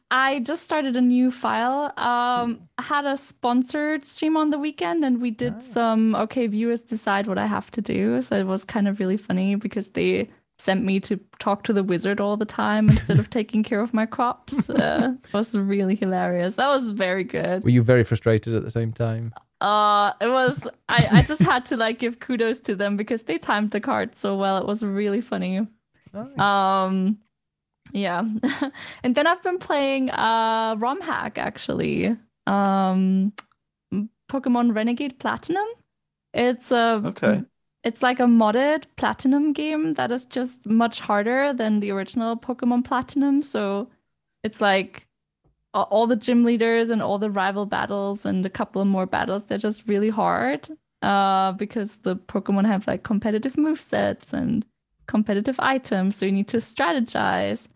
I 0.09 0.39
just 0.39 0.63
started 0.63 0.95
a 0.95 1.01
new 1.01 1.31
file. 1.31 1.93
Um 1.97 2.67
I 2.77 2.83
had 2.83 3.05
a 3.05 3.17
sponsored 3.17 4.05
stream 4.05 4.37
on 4.37 4.49
the 4.49 4.59
weekend 4.59 5.03
and 5.03 5.21
we 5.21 5.31
did 5.31 5.55
oh. 5.57 5.61
some 5.61 6.15
okay, 6.15 6.47
viewers 6.47 6.83
decide 6.83 7.27
what 7.27 7.37
I 7.37 7.45
have 7.45 7.71
to 7.71 7.81
do. 7.81 8.21
So 8.21 8.35
it 8.35 8.45
was 8.45 8.65
kind 8.65 8.87
of 8.87 8.99
really 8.99 9.17
funny 9.17 9.55
because 9.55 9.89
they 9.89 10.29
sent 10.61 10.83
me 10.83 10.99
to 10.99 11.19
talk 11.39 11.63
to 11.63 11.73
the 11.73 11.83
wizard 11.83 12.21
all 12.21 12.37
the 12.37 12.45
time 12.45 12.87
instead 12.87 13.19
of 13.19 13.29
taking 13.39 13.63
care 13.63 13.81
of 13.81 13.93
my 13.93 14.05
crops. 14.05 14.69
Uh, 14.69 15.15
it 15.23 15.33
was 15.33 15.55
really 15.55 15.95
hilarious. 15.95 16.55
That 16.55 16.67
was 16.67 16.91
very 16.91 17.23
good. 17.23 17.63
Were 17.63 17.71
you 17.71 17.81
very 17.81 18.03
frustrated 18.03 18.53
at 18.53 18.63
the 18.63 18.71
same 18.71 18.93
time? 18.93 19.33
Uh, 19.59 20.13
it 20.19 20.27
was. 20.27 20.67
I 20.89 21.07
I 21.11 21.21
just 21.21 21.41
had 21.41 21.65
to 21.67 21.77
like 21.77 21.99
give 21.99 22.19
kudos 22.19 22.59
to 22.61 22.75
them 22.75 22.97
because 22.97 23.23
they 23.23 23.37
timed 23.37 23.71
the 23.71 23.79
card 23.79 24.15
so 24.15 24.35
well. 24.35 24.57
It 24.57 24.65
was 24.65 24.83
really 24.83 25.21
funny. 25.21 25.67
Nice. 26.13 26.39
Um, 26.39 27.19
yeah, 27.93 28.23
and 29.03 29.15
then 29.15 29.27
I've 29.27 29.43
been 29.43 29.59
playing 29.59 30.09
uh 30.09 30.75
ROM 30.77 31.01
hack 31.01 31.37
actually. 31.37 32.17
Um, 32.47 33.33
Pokemon 34.29 34.75
Renegade 34.75 35.19
Platinum. 35.19 35.67
It's 36.33 36.71
a 36.71 37.01
okay. 37.05 37.43
It's 37.83 38.03
like 38.03 38.19
a 38.19 38.23
modded 38.23 38.83
platinum 38.95 39.53
game 39.53 39.93
that 39.93 40.11
is 40.11 40.25
just 40.25 40.65
much 40.67 40.99
harder 40.99 41.51
than 41.51 41.79
the 41.79 41.91
original 41.91 42.37
Pokemon 42.37 42.85
Platinum. 42.85 43.41
So 43.41 43.89
it's 44.43 44.61
like 44.61 45.07
all 45.73 46.07
the 46.07 46.15
gym 46.15 46.43
leaders 46.43 46.89
and 46.89 47.01
all 47.01 47.17
the 47.17 47.29
rival 47.29 47.65
battles 47.65 48.25
and 48.25 48.45
a 48.45 48.49
couple 48.49 48.81
of 48.81 48.87
more 48.87 49.05
battles 49.05 49.45
they're 49.45 49.57
just 49.57 49.87
really 49.87 50.09
hard 50.09 50.67
uh, 51.01 51.53
because 51.53 51.97
the 51.99 52.15
pokemon 52.15 52.65
have 52.65 52.85
like 52.87 53.03
competitive 53.03 53.57
move 53.57 53.79
sets 53.79 54.33
and 54.33 54.65
competitive 55.07 55.59
items 55.59 56.15
so 56.15 56.25
you 56.25 56.31
need 56.31 56.47
to 56.47 56.57
strategize 56.57 57.67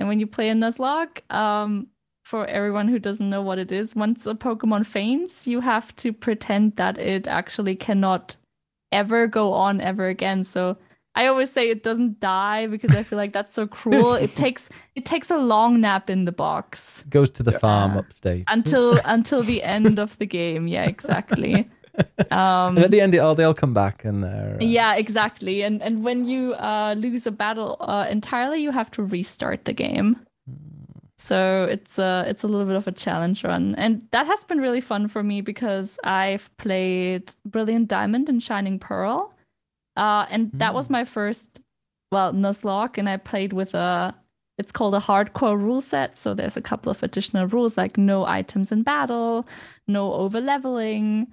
and 0.00 0.08
when 0.08 0.18
you 0.18 0.26
play 0.26 0.48
a 0.48 0.54
nuzlocke 0.54 1.30
um, 1.32 1.86
for 2.24 2.46
everyone 2.46 2.88
who 2.88 2.98
doesn't 2.98 3.30
know 3.30 3.42
what 3.42 3.58
it 3.58 3.70
is 3.70 3.94
once 3.94 4.26
a 4.26 4.34
pokemon 4.34 4.84
faints 4.84 5.46
you 5.46 5.60
have 5.60 5.94
to 5.94 6.12
pretend 6.12 6.74
that 6.76 6.98
it 6.98 7.28
actually 7.28 7.76
cannot 7.76 8.36
ever 8.90 9.28
go 9.28 9.52
on 9.52 9.80
ever 9.80 10.08
again 10.08 10.42
so 10.42 10.76
I 11.14 11.26
always 11.26 11.50
say 11.50 11.68
it 11.68 11.82
doesn't 11.82 12.20
die 12.20 12.66
because 12.66 12.94
I 12.94 13.02
feel 13.02 13.18
like 13.18 13.32
that's 13.32 13.52
so 13.52 13.66
cruel. 13.66 14.14
it 14.26 14.36
takes 14.36 14.68
it 14.94 15.04
takes 15.04 15.28
a 15.28 15.36
long 15.36 15.80
nap 15.80 16.08
in 16.08 16.24
the 16.24 16.32
box. 16.32 17.04
Goes 17.10 17.30
to 17.30 17.42
the 17.42 17.50
yeah. 17.50 17.58
farm 17.58 17.98
upstate 17.98 18.44
until 18.48 18.98
until 19.04 19.42
the 19.42 19.62
end 19.64 19.98
of 19.98 20.16
the 20.18 20.26
game. 20.26 20.68
Yeah, 20.68 20.84
exactly. 20.84 21.68
Um, 22.30 22.76
and 22.76 22.84
at 22.84 22.90
the 22.92 23.00
end, 23.00 23.12
they 23.12 23.18
all 23.18 23.34
they'll 23.34 23.54
come 23.54 23.74
back 23.74 24.04
and 24.04 24.24
uh... 24.24 24.56
yeah, 24.60 24.94
exactly. 24.94 25.62
And 25.62 25.82
and 25.82 26.04
when 26.04 26.24
you 26.24 26.54
uh, 26.54 26.94
lose 26.96 27.26
a 27.26 27.32
battle 27.32 27.76
uh, 27.80 28.06
entirely, 28.08 28.62
you 28.62 28.70
have 28.70 28.90
to 28.92 29.02
restart 29.02 29.64
the 29.64 29.72
game. 29.72 30.16
So 31.18 31.66
it's 31.70 31.98
a 31.98 32.24
it's 32.28 32.44
a 32.44 32.48
little 32.48 32.66
bit 32.66 32.76
of 32.76 32.86
a 32.86 32.92
challenge 32.92 33.42
run, 33.42 33.74
and 33.74 34.02
that 34.12 34.26
has 34.26 34.44
been 34.44 34.58
really 34.58 34.80
fun 34.80 35.08
for 35.08 35.22
me 35.22 35.40
because 35.40 35.98
I've 36.04 36.48
played 36.56 37.34
Brilliant 37.44 37.88
Diamond 37.88 38.28
and 38.28 38.42
Shining 38.42 38.78
Pearl, 38.78 39.34
uh, 39.96 40.26
and 40.30 40.50
that 40.54 40.72
was 40.72 40.86
hmm. 40.86 40.94
my 40.94 41.04
first 41.04 41.60
well 42.12 42.32
Nuzlocke, 42.32 42.96
and 42.96 43.08
I 43.08 43.16
played 43.16 43.52
with 43.52 43.74
a 43.74 44.14
it's 44.60 44.72
called 44.72 44.94
a 44.94 45.00
hardcore 45.00 45.58
rule 45.58 45.80
set. 45.80 46.18
So 46.18 46.34
there's 46.34 46.56
a 46.56 46.62
couple 46.62 46.90
of 46.90 47.02
additional 47.02 47.46
rules 47.46 47.76
like 47.76 47.96
no 47.96 48.26
items 48.26 48.70
in 48.70 48.82
battle, 48.82 49.46
no 49.88 50.12
over 50.12 50.40
leveling. 50.40 51.26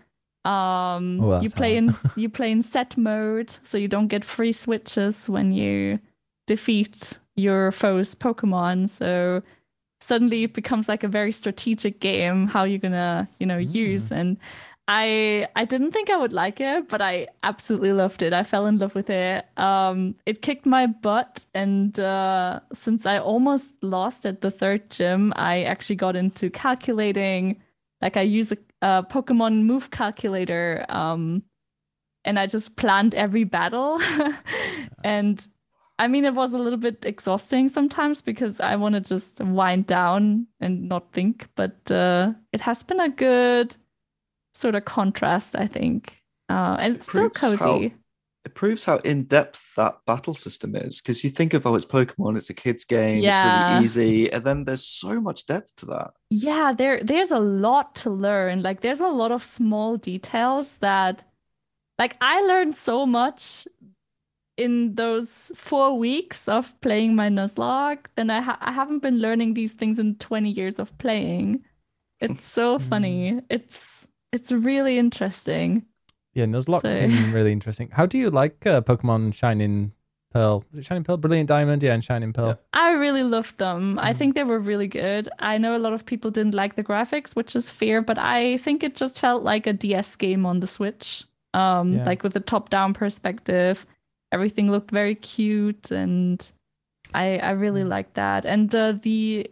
Um, 0.48 1.20
oh, 1.22 1.42
you 1.42 1.50
play 1.50 1.76
in 1.76 1.94
you 2.16 2.30
play 2.30 2.52
in 2.52 2.64
set 2.64 2.98
mode, 2.98 3.50
so 3.64 3.78
you 3.78 3.88
don't 3.88 4.08
get 4.08 4.24
free 4.24 4.54
switches 4.54 5.30
when 5.30 5.52
you 5.52 6.00
defeat 6.46 7.20
your 7.36 7.72
foe's 7.72 8.16
Pokemon. 8.16 8.90
So 8.90 9.44
suddenly 10.00 10.44
it 10.44 10.54
becomes 10.54 10.88
like 10.88 11.04
a 11.04 11.08
very 11.08 11.32
strategic 11.32 12.00
game 12.00 12.48
how 12.48 12.64
you're 12.64 12.78
gonna 12.78 13.28
you 13.40 13.48
know 13.48 13.58
mm. 13.58 13.74
use 13.74 14.12
and 14.12 14.38
I 14.88 15.48
I 15.56 15.66
didn't 15.66 15.92
think 15.92 16.10
I 16.10 16.16
would 16.16 16.32
like 16.32 16.62
it, 16.62 16.88
but 16.88 17.02
I 17.02 17.28
absolutely 17.44 17.92
loved 17.92 18.22
it. 18.22 18.32
I 18.32 18.44
fell 18.44 18.68
in 18.68 18.78
love 18.80 18.96
with 18.96 19.10
it. 19.10 19.46
Um, 19.58 20.16
it 20.26 20.42
kicked 20.42 20.66
my 20.66 20.88
butt, 20.88 21.46
and 21.54 22.00
uh, 22.00 22.62
since 22.74 23.06
I 23.06 23.20
almost 23.20 23.74
lost 23.82 24.26
at 24.26 24.40
the 24.42 24.52
third 24.52 24.90
gym, 24.90 25.34
I 25.36 25.64
actually 25.64 25.98
got 25.98 26.16
into 26.16 26.50
calculating. 26.50 27.62
Like 28.02 28.18
I 28.18 28.22
use 28.22 28.52
a, 28.52 28.58
a 28.82 29.04
Pokemon 29.04 29.64
move 29.64 29.90
calculator, 29.92 30.86
um, 30.90 31.44
and 32.24 32.38
I 32.38 32.48
just 32.48 32.76
planned 32.76 33.16
every 33.16 33.44
battle. 33.44 34.00
and 35.04 35.48
I 36.00 36.08
mean, 36.08 36.26
it 36.26 36.36
was 36.36 36.54
a 36.54 36.60
little 36.60 36.78
bit 36.78 37.06
exhausting 37.06 37.68
sometimes 37.68 38.22
because 38.22 38.60
I 38.60 38.76
want 38.76 38.96
to 38.96 39.02
just 39.02 39.42
wind 39.42 39.88
down 39.88 40.48
and 40.60 40.88
not 40.88 41.12
think. 41.12 41.48
But 41.56 41.90
uh, 41.90 42.34
it 42.52 42.62
has 42.62 42.84
been 42.84 43.00
a 43.00 43.10
good 43.10 43.76
sort 44.54 44.76
of 44.76 44.86
contrast, 44.86 45.56
I 45.56 45.68
think. 45.68 46.22
Uh, 46.50 46.78
and 46.80 46.96
it's 46.96 47.08
still 47.08 47.30
cozy. 47.30 47.58
How, 47.58 47.92
it 48.48 48.56
proves 48.56 48.86
how 48.86 48.96
in 49.00 49.26
depth 49.26 49.76
that 49.76 49.98
battle 50.06 50.34
system 50.34 50.74
is 50.74 51.02
because 51.02 51.22
you 51.22 51.30
think 51.30 51.54
of 51.54 51.68
oh, 51.68 51.76
it's 51.76 51.86
Pokemon, 51.86 52.38
it's 52.38 52.50
a 52.50 52.54
kid's 52.54 52.86
game, 52.86 53.22
yeah. 53.22 53.34
it's 53.34 53.74
really 53.74 53.86
easy, 53.86 54.32
and 54.32 54.42
then 54.46 54.64
there's 54.64 54.86
so 54.86 55.20
much 55.20 55.46
depth 55.46 55.76
to 55.76 55.86
that. 55.88 56.12
Yeah, 56.30 56.72
there 56.72 57.04
there's 57.04 57.32
a 57.32 57.40
lot 57.40 57.94
to 57.96 58.10
learn. 58.10 58.64
Like 58.64 58.80
there's 58.80 59.02
a 59.02 59.08
lot 59.08 59.34
of 59.34 59.44
small 59.44 59.98
details 59.98 60.78
that, 60.78 61.26
like 62.00 62.16
I 62.22 62.40
learned 62.44 62.78
so 62.78 63.06
much 63.06 63.68
in 64.56 64.96
those 64.96 65.52
four 65.58 66.00
weeks 66.00 66.48
of 66.48 66.74
playing 66.80 67.16
my 67.16 67.28
Nuzlocke 67.30 68.06
then 68.16 68.30
I, 68.32 68.40
ha- 68.40 68.58
I 68.60 68.72
haven't 68.72 69.04
been 69.04 69.20
learning 69.20 69.54
these 69.54 69.74
things 69.74 70.00
in 70.00 70.16
20 70.16 70.50
years 70.50 70.80
of 70.80 70.98
playing. 70.98 71.64
It's 72.22 72.46
so 72.46 72.80
funny. 72.92 73.42
It's 73.50 74.08
it's 74.32 74.54
really 74.54 74.98
interesting. 74.98 75.86
Yeah, 76.38 76.46
Nuzlocke 76.46 76.82
so... 76.82 77.08
seem 77.08 77.34
really 77.34 77.52
interesting. 77.52 77.90
How 77.92 78.06
do 78.06 78.20
you 78.20 78.30
like 78.30 78.64
uh, 78.68 78.82
Pokemon 78.82 79.34
Shining 79.34 79.92
Pearl? 80.32 80.64
Is 80.72 80.78
it 80.78 80.86
Shining 80.86 81.04
Pearl? 81.04 81.18
Brilliant 81.18 81.50
Diamond? 81.50 81.82
Yeah, 81.82 81.96
and 81.96 82.06
Shining 82.06 82.32
Pearl. 82.32 82.50
Yeah. 82.50 82.56
I 82.74 82.92
really 82.92 83.24
loved 83.24 83.58
them. 83.58 83.96
Mm. 83.96 84.04
I 84.04 84.14
think 84.14 84.36
they 84.36 84.44
were 84.44 84.60
really 84.60 84.88
good. 84.88 85.28
I 85.40 85.58
know 85.58 85.76
a 85.76 85.80
lot 85.80 85.94
of 85.94 86.06
people 86.06 86.30
didn't 86.30 86.54
like 86.54 86.76
the 86.76 86.84
graphics, 86.84 87.36
which 87.36 87.56
is 87.56 87.72
fair, 87.72 88.04
but 88.04 88.20
I 88.20 88.58
think 88.58 88.84
it 88.84 88.96
just 88.96 89.20
felt 89.20 89.42
like 89.42 89.66
a 89.66 89.74
DS 89.74 90.16
game 90.16 90.46
on 90.46 90.60
the 90.60 90.68
Switch. 90.68 91.26
Um, 91.56 91.94
yeah. 91.94 92.06
like 92.06 92.22
with 92.22 92.34
the 92.34 92.40
top-down 92.40 92.94
perspective. 92.94 93.88
Everything 94.32 94.70
looked 94.70 94.92
very 94.92 95.16
cute 95.16 95.90
and 95.90 96.52
I 97.16 97.40
I 97.40 97.52
really 97.52 97.82
mm. 97.82 97.90
liked 97.90 98.14
that. 98.14 98.46
And 98.46 98.74
uh, 98.76 98.92
the 98.92 99.50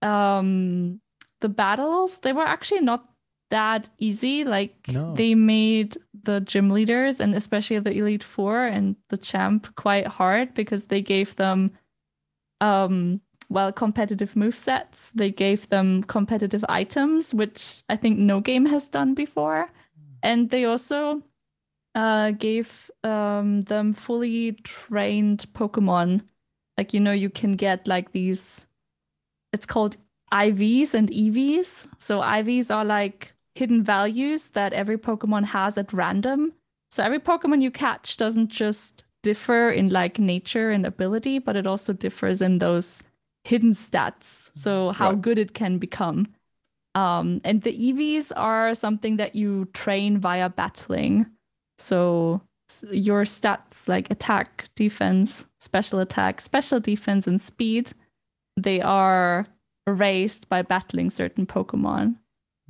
um 0.00 1.00
the 1.40 1.48
battles, 1.48 2.18
they 2.20 2.32
were 2.32 2.46
actually 2.46 2.80
not 2.80 3.11
that 3.52 3.88
easy. 3.98 4.44
Like 4.44 4.74
no. 4.88 5.14
they 5.14 5.34
made 5.34 5.96
the 6.24 6.40
gym 6.40 6.70
leaders 6.70 7.20
and 7.20 7.34
especially 7.34 7.78
the 7.78 7.92
Elite 7.92 8.24
Four 8.24 8.64
and 8.64 8.96
the 9.10 9.18
champ 9.18 9.74
quite 9.76 10.06
hard 10.06 10.54
because 10.54 10.86
they 10.86 11.02
gave 11.02 11.36
them 11.36 11.70
um 12.60 13.20
well 13.48 13.70
competitive 13.72 14.34
move 14.34 14.58
sets. 14.58 15.10
They 15.10 15.30
gave 15.30 15.68
them 15.68 16.02
competitive 16.04 16.64
items, 16.68 17.34
which 17.34 17.82
I 17.88 17.96
think 17.96 18.18
no 18.18 18.40
game 18.40 18.66
has 18.66 18.86
done 18.86 19.14
before. 19.14 19.66
Hmm. 19.66 20.14
And 20.22 20.50
they 20.50 20.64
also 20.64 21.22
uh, 21.94 22.30
gave 22.30 22.90
um, 23.04 23.60
them 23.62 23.92
fully 23.92 24.52
trained 24.64 25.46
Pokemon. 25.52 26.22
Like 26.78 26.94
you 26.94 27.00
know, 27.00 27.12
you 27.12 27.28
can 27.28 27.52
get 27.52 27.86
like 27.86 28.12
these. 28.12 28.66
It's 29.52 29.66
called 29.66 29.98
IVs 30.32 30.94
and 30.94 31.10
EVs. 31.10 31.86
So 31.98 32.20
IVs 32.20 32.74
are 32.74 32.86
like 32.86 33.31
hidden 33.54 33.82
values 33.82 34.48
that 34.48 34.72
every 34.72 34.98
Pokemon 34.98 35.44
has 35.44 35.76
at 35.78 35.92
random. 35.92 36.52
So 36.90 37.02
every 37.02 37.18
Pokemon 37.18 37.62
you 37.62 37.70
catch 37.70 38.16
doesn't 38.16 38.48
just 38.48 39.04
differ 39.22 39.70
in 39.70 39.88
like 39.88 40.18
nature 40.18 40.70
and 40.70 40.84
ability, 40.84 41.38
but 41.38 41.56
it 41.56 41.66
also 41.66 41.92
differs 41.92 42.42
in 42.42 42.58
those 42.58 43.02
hidden 43.44 43.72
stats. 43.72 44.50
So 44.54 44.90
how 44.90 45.10
right. 45.10 45.22
good 45.22 45.38
it 45.38 45.54
can 45.54 45.78
become. 45.78 46.26
Um, 46.94 47.40
and 47.44 47.62
the 47.62 47.72
EVs 47.72 48.32
are 48.36 48.74
something 48.74 49.16
that 49.16 49.34
you 49.34 49.66
train 49.72 50.18
via 50.18 50.48
battling. 50.50 51.26
So 51.78 52.42
your 52.90 53.24
stats 53.24 53.88
like 53.88 54.10
attack, 54.10 54.68
defense, 54.76 55.46
special 55.58 56.00
attack, 56.00 56.40
special 56.40 56.80
defense, 56.80 57.26
and 57.26 57.40
speed, 57.40 57.92
they 58.56 58.80
are 58.80 59.46
raised 59.86 60.48
by 60.48 60.62
battling 60.62 61.10
certain 61.10 61.46
Pokemon. 61.46 62.16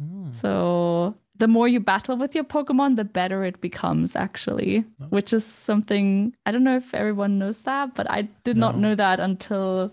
Mm. 0.02 0.34
So 0.34 1.14
the 1.38 1.48
more 1.48 1.68
you 1.68 1.80
battle 1.80 2.16
with 2.16 2.34
your 2.34 2.44
Pokemon, 2.44 2.96
the 2.96 3.04
better 3.04 3.44
it 3.44 3.60
becomes, 3.60 4.14
actually, 4.16 4.84
oh. 5.00 5.06
which 5.06 5.32
is 5.32 5.44
something 5.44 6.34
I 6.46 6.52
don't 6.52 6.64
know 6.64 6.76
if 6.76 6.94
everyone 6.94 7.38
knows 7.38 7.60
that, 7.60 7.94
but 7.94 8.10
I 8.10 8.28
did 8.44 8.56
no. 8.56 8.68
not 8.68 8.78
know 8.78 8.94
that 8.94 9.20
until 9.20 9.92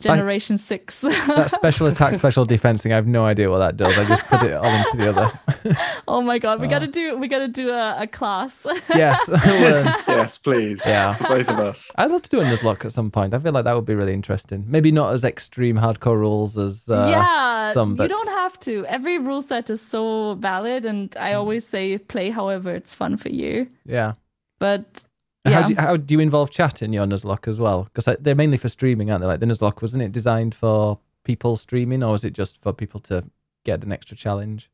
Generation 0.00 0.56
six. 0.56 1.00
that 1.02 1.50
special 1.54 1.86
attack, 1.86 2.14
special 2.14 2.44
defense 2.44 2.82
thing. 2.82 2.92
I 2.92 2.96
have 2.96 3.06
no 3.06 3.26
idea 3.26 3.50
what 3.50 3.58
that 3.58 3.76
does. 3.76 3.96
I 3.98 4.04
just 4.04 4.22
put 4.24 4.42
it 4.42 4.54
all 4.54 4.64
into 4.64 4.96
the 4.96 5.08
other. 5.10 5.76
oh 6.08 6.22
my 6.22 6.38
god, 6.38 6.60
we 6.60 6.66
gotta 6.66 6.86
do 6.86 7.16
we 7.18 7.28
gotta 7.28 7.48
do 7.48 7.70
a, 7.70 8.02
a 8.02 8.06
class. 8.06 8.66
yes. 8.88 9.20
yes, 9.28 10.38
please. 10.38 10.82
Yeah, 10.86 11.14
for 11.14 11.28
both 11.28 11.48
of 11.48 11.58
us. 11.58 11.90
I'd 11.96 12.10
love 12.10 12.22
to 12.22 12.30
do 12.30 12.40
a 12.40 12.44
Nuzlocke 12.44 12.86
at 12.86 12.92
some 12.92 13.10
point. 13.10 13.34
I 13.34 13.38
feel 13.38 13.52
like 13.52 13.64
that 13.64 13.74
would 13.74 13.84
be 13.84 13.94
really 13.94 14.14
interesting. 14.14 14.64
Maybe 14.66 14.90
not 14.90 15.12
as 15.12 15.24
extreme 15.24 15.76
hardcore 15.76 16.18
rules 16.18 16.56
as 16.56 16.88
uh, 16.88 17.08
yeah. 17.10 17.72
Some, 17.72 17.94
but... 17.94 18.04
you 18.04 18.16
don't 18.16 18.28
have 18.28 18.58
to. 18.60 18.86
Every 18.86 19.18
rule 19.18 19.42
set 19.42 19.68
is 19.68 19.80
so 19.80 20.34
valid, 20.34 20.84
and 20.84 21.14
I 21.16 21.32
hmm. 21.32 21.38
always 21.38 21.66
say 21.66 21.98
play 21.98 22.30
however 22.30 22.74
it's 22.74 22.94
fun 22.94 23.16
for 23.16 23.28
you. 23.28 23.68
Yeah. 23.84 24.14
But 24.58 25.04
yeah. 25.44 25.52
How, 25.52 25.62
do 25.62 25.70
you, 25.70 25.76
how 25.76 25.96
do 25.96 26.14
you 26.14 26.20
involve 26.20 26.50
chat 26.50 26.82
in 26.82 26.92
your 26.92 27.06
Nuzlocke 27.06 27.48
as 27.48 27.58
well? 27.58 27.88
Because 27.92 28.16
they're 28.20 28.34
mainly 28.34 28.56
for 28.56 28.68
streaming, 28.68 29.10
aren't 29.10 29.22
they? 29.22 29.26
Like 29.26 29.40
the 29.40 29.46
Nuzlocke, 29.46 29.82
wasn't 29.82 30.04
it 30.04 30.12
designed 30.12 30.54
for 30.54 30.98
people 31.24 31.56
streaming, 31.56 32.02
or 32.02 32.12
was 32.12 32.24
it 32.24 32.32
just 32.32 32.60
for 32.60 32.72
people 32.72 33.00
to 33.00 33.24
get 33.64 33.82
an 33.82 33.92
extra 33.92 34.16
challenge? 34.16 34.70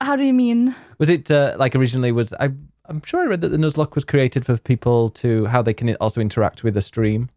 How 0.00 0.16
do 0.16 0.24
you 0.24 0.32
mean? 0.32 0.74
Was 0.98 1.08
it 1.08 1.30
uh, 1.30 1.56
like 1.58 1.74
originally 1.74 2.12
was 2.12 2.32
I? 2.34 2.50
I'm 2.86 3.02
sure 3.02 3.22
I 3.22 3.26
read 3.26 3.40
that 3.40 3.48
the 3.48 3.56
Nuzlocke 3.56 3.94
was 3.94 4.04
created 4.04 4.44
for 4.44 4.58
people 4.58 5.08
to 5.10 5.46
how 5.46 5.62
they 5.62 5.74
can 5.74 5.94
also 5.96 6.20
interact 6.20 6.62
with 6.62 6.76
a 6.76 6.82
stream. 6.82 7.30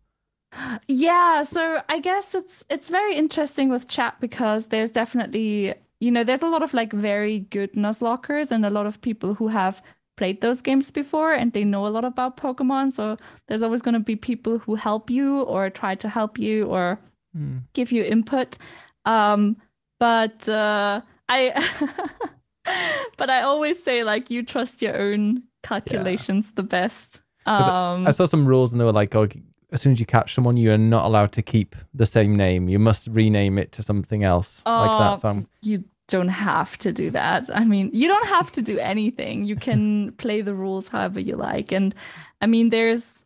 Yeah, 0.88 1.44
so 1.44 1.82
I 1.90 2.00
guess 2.00 2.36
it's 2.36 2.66
it's 2.70 2.90
very 2.90 3.16
interesting 3.16 3.70
with 3.70 3.88
chat 3.88 4.20
because 4.20 4.68
there's 4.68 4.92
definitely 4.92 5.74
you 6.00 6.12
know 6.12 6.24
there's 6.24 6.42
a 6.42 6.48
lot 6.48 6.64
of 6.64 6.74
like 6.74 6.94
very 6.94 7.40
good 7.40 7.74
Nuzlockers 7.74 8.52
and 8.52 8.66
a 8.66 8.70
lot 8.70 8.86
of 8.86 9.02
people 9.02 9.34
who 9.34 9.48
have 9.48 9.82
played 10.18 10.42
those 10.42 10.62
games 10.62 10.92
before 10.92 11.32
and 11.34 11.54
they 11.54 11.64
know 11.64 11.88
a 11.88 11.90
lot 11.90 12.04
about 12.04 12.36
Pokemon. 12.36 12.92
So 12.92 13.18
there's 13.48 13.64
always 13.64 13.82
going 13.82 13.94
to 13.94 14.02
be 14.02 14.16
people 14.16 14.58
who 14.60 14.76
help 14.76 15.10
you 15.10 15.42
or 15.44 15.70
try 15.70 15.96
to 15.96 16.10
help 16.10 16.38
you 16.38 16.66
or 16.66 17.00
mm. 17.36 17.62
give 17.74 17.92
you 17.92 18.04
input. 18.04 18.58
Um, 19.06 19.56
but 20.00 20.50
uh, 20.50 21.02
I, 21.30 21.54
but 23.18 23.30
I 23.30 23.42
always 23.44 23.82
say 23.82 24.04
like 24.04 24.30
you 24.30 24.44
trust 24.44 24.82
your 24.82 25.00
own 25.00 25.44
calculations 25.64 26.48
yeah. 26.48 26.54
the 26.56 26.64
best. 26.64 27.22
Um, 27.46 28.06
I 28.06 28.10
saw 28.10 28.26
some 28.26 28.46
rules 28.46 28.74
and 28.74 28.82
they 28.82 28.86
were 28.86 28.92
like, 28.92 29.16
oh, 29.16 29.30
as 29.72 29.82
soon 29.82 29.94
as 29.94 30.00
you 30.00 30.06
catch 30.06 30.34
someone, 30.34 30.58
you 30.58 30.72
are 30.72 30.78
not 30.78 31.06
allowed 31.06 31.32
to 31.34 31.42
keep 31.42 31.76
the 31.94 32.06
same 32.06 32.36
name. 32.36 32.68
You 32.68 32.80
must 32.80 33.08
rename 33.08 33.58
it 33.58 33.72
to 33.74 33.84
something 33.84 34.24
else 34.24 34.62
uh, 34.66 34.86
like 34.86 35.00
that. 35.00 35.22
So 35.22 35.30
I'm... 35.30 35.48
you 35.62 35.84
don't 36.08 36.30
have 36.30 36.78
to 36.80 36.92
do 36.92 37.10
that. 37.12 37.50
I 37.54 37.66
mean, 37.66 37.90
you 37.94 38.08
don't 38.08 38.28
have 38.28 38.52
to 38.54 38.62
do 38.62 38.80
anything. 38.80 39.46
You 39.46 39.56
can 39.56 40.14
play 40.14 40.42
the 40.42 40.54
rules 40.54 40.90
however 40.90 41.20
you 41.20 41.36
like. 41.36 41.72
And 41.72 41.94
I 42.42 42.48
mean, 42.48 42.70
there's 42.70 43.26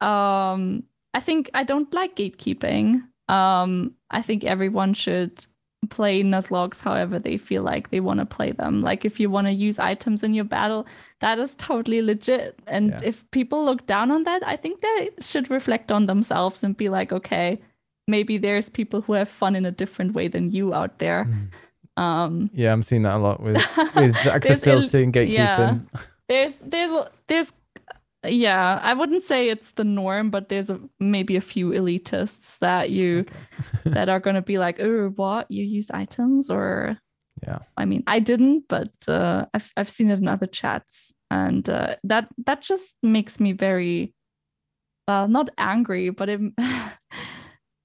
um 0.00 0.84
I 1.14 1.20
think 1.20 1.50
I 1.54 1.64
don't 1.64 1.92
like 1.94 2.16
gatekeeping. 2.16 3.02
Um 3.28 3.94
I 4.10 4.22
think 4.22 4.44
everyone 4.44 4.94
should 4.94 5.46
play 5.90 6.22
Nuzlockes 6.22 6.80
however 6.80 7.18
they 7.18 7.36
feel 7.36 7.62
like 7.62 7.90
they 7.90 8.00
want 8.00 8.20
to 8.20 8.26
play 8.26 8.52
them. 8.52 8.80
Like 8.80 9.04
if 9.04 9.18
you 9.18 9.28
want 9.28 9.48
to 9.48 9.52
use 9.52 9.78
items 9.78 10.22
in 10.22 10.32
your 10.32 10.44
battle, 10.44 10.86
that 11.20 11.38
is 11.38 11.56
totally 11.56 12.00
legit. 12.02 12.58
And 12.66 12.90
yeah. 12.90 13.00
if 13.02 13.28
people 13.32 13.64
look 13.64 13.86
down 13.86 14.10
on 14.10 14.22
that, 14.24 14.46
I 14.46 14.56
think 14.56 14.80
they 14.80 15.10
should 15.20 15.50
reflect 15.50 15.90
on 15.90 16.06
themselves 16.06 16.62
and 16.62 16.76
be 16.76 16.88
like, 16.88 17.12
okay, 17.12 17.60
maybe 18.06 18.38
there's 18.38 18.70
people 18.70 19.02
who 19.02 19.14
have 19.14 19.28
fun 19.28 19.56
in 19.56 19.66
a 19.66 19.70
different 19.72 20.14
way 20.14 20.28
than 20.28 20.50
you 20.50 20.72
out 20.72 20.98
there. 20.98 21.24
Mm. 21.24 21.48
Um, 21.96 22.50
yeah, 22.54 22.72
I'm 22.72 22.82
seeing 22.82 23.02
that 23.02 23.16
a 23.16 23.18
lot 23.18 23.42
with 23.42 23.56
with 23.94 24.16
accessibility 24.26 25.02
and 25.02 25.12
gatekeeping. 25.12 25.32
Yeah, 25.32 25.78
there's 26.28 26.54
there's 26.64 27.06
there's 27.28 27.52
yeah, 28.24 28.78
I 28.82 28.94
wouldn't 28.94 29.24
say 29.24 29.48
it's 29.48 29.72
the 29.72 29.84
norm, 29.84 30.30
but 30.30 30.48
there's 30.48 30.70
a, 30.70 30.78
maybe 31.00 31.36
a 31.36 31.40
few 31.40 31.70
elitists 31.70 32.58
that 32.60 32.90
you 32.90 33.26
that 33.84 34.08
are 34.08 34.20
going 34.20 34.36
to 34.36 34.42
be 34.42 34.58
like, 34.58 34.80
"Oh, 34.80 35.12
what? 35.16 35.50
You 35.50 35.64
use 35.64 35.90
items 35.90 36.48
or 36.48 36.98
yeah. 37.42 37.58
I 37.76 37.84
mean, 37.84 38.04
I 38.06 38.20
didn't, 38.20 38.64
but 38.68 38.92
uh, 39.08 39.46
I've 39.52 39.72
I've 39.76 39.88
seen 39.88 40.10
it 40.10 40.18
in 40.18 40.28
other 40.28 40.46
chats, 40.46 41.12
and 41.30 41.68
uh, 41.68 41.96
that 42.04 42.28
that 42.46 42.62
just 42.62 42.96
makes 43.02 43.40
me 43.40 43.52
very, 43.52 44.14
uh, 45.08 45.26
not 45.26 45.50
angry, 45.58 46.10
but 46.10 46.28
it, 46.28 46.40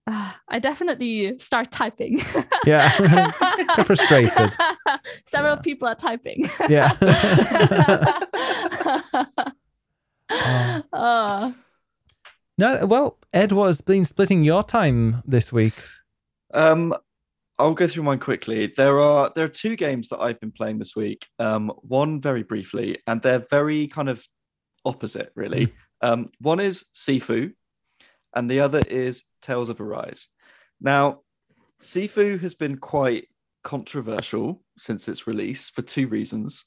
uh, 0.08 0.32
I 0.48 0.60
definitely 0.60 1.38
start 1.40 1.72
typing. 1.72 2.20
yeah, 2.66 2.90
frustrated. 3.84 4.56
Several 5.26 5.56
yeah. 5.56 5.62
people 5.62 5.88
are 5.88 5.96
typing. 5.96 6.50
yeah. 6.70 6.94
uh. 10.94 11.52
No, 12.60 12.88
well, 12.88 13.20
Ed, 13.34 13.52
what 13.52 13.68
has 13.68 13.82
been 13.82 14.04
splitting 14.04 14.44
your 14.44 14.64
time 14.64 15.22
this 15.28 15.54
week? 15.54 15.76
Um, 16.56 16.92
I'll 17.60 17.76
go 17.76 17.88
through 17.88 18.02
mine 18.02 18.18
quickly. 18.18 18.74
There 18.76 19.00
are 19.00 19.32
there 19.36 19.46
are 19.46 19.50
two 19.50 19.76
games 19.76 20.10
that 20.10 20.20
I've 20.20 20.40
been 20.40 20.52
playing 20.52 20.80
this 20.80 20.96
week. 20.96 21.28
Um, 21.38 21.72
one 21.84 22.20
very 22.20 22.42
briefly, 22.42 22.98
and 23.06 23.22
they're 23.22 23.46
very 23.52 23.86
kind 23.86 24.10
of 24.10 24.26
opposite, 24.86 25.32
really. 25.36 25.68
Mm. 25.68 25.74
Um, 26.02 26.30
one 26.40 26.60
is 26.60 26.86
Sifu, 26.96 27.52
and 28.36 28.50
the 28.50 28.60
other 28.60 28.82
is 28.88 29.24
Tales 29.42 29.70
of 29.70 29.82
Arise. 29.82 30.28
Now, 30.80 31.22
Sifu 31.82 32.40
has 32.40 32.56
been 32.56 32.78
quite 32.78 33.28
controversial 33.64 34.64
since 34.78 35.08
its 35.08 35.28
release 35.28 35.70
for 35.70 35.82
two 35.82 36.08
reasons. 36.08 36.66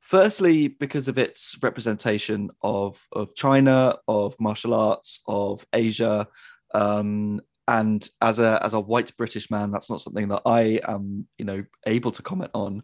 Firstly, 0.00 0.68
because 0.68 1.06
of 1.06 1.18
its 1.18 1.56
representation 1.62 2.50
of, 2.62 3.00
of 3.12 3.34
China, 3.34 3.96
of 4.08 4.34
martial 4.40 4.74
arts, 4.74 5.20
of 5.28 5.64
Asia, 5.72 6.26
um, 6.74 7.40
and 7.68 8.08
as 8.20 8.40
a 8.40 8.60
as 8.64 8.74
a 8.74 8.80
white 8.80 9.16
British 9.16 9.50
man, 9.50 9.70
that's 9.70 9.88
not 9.88 10.00
something 10.00 10.28
that 10.28 10.42
I 10.44 10.80
am 10.86 11.28
you 11.38 11.44
know 11.44 11.64
able 11.86 12.10
to 12.10 12.22
comment 12.22 12.50
on. 12.54 12.82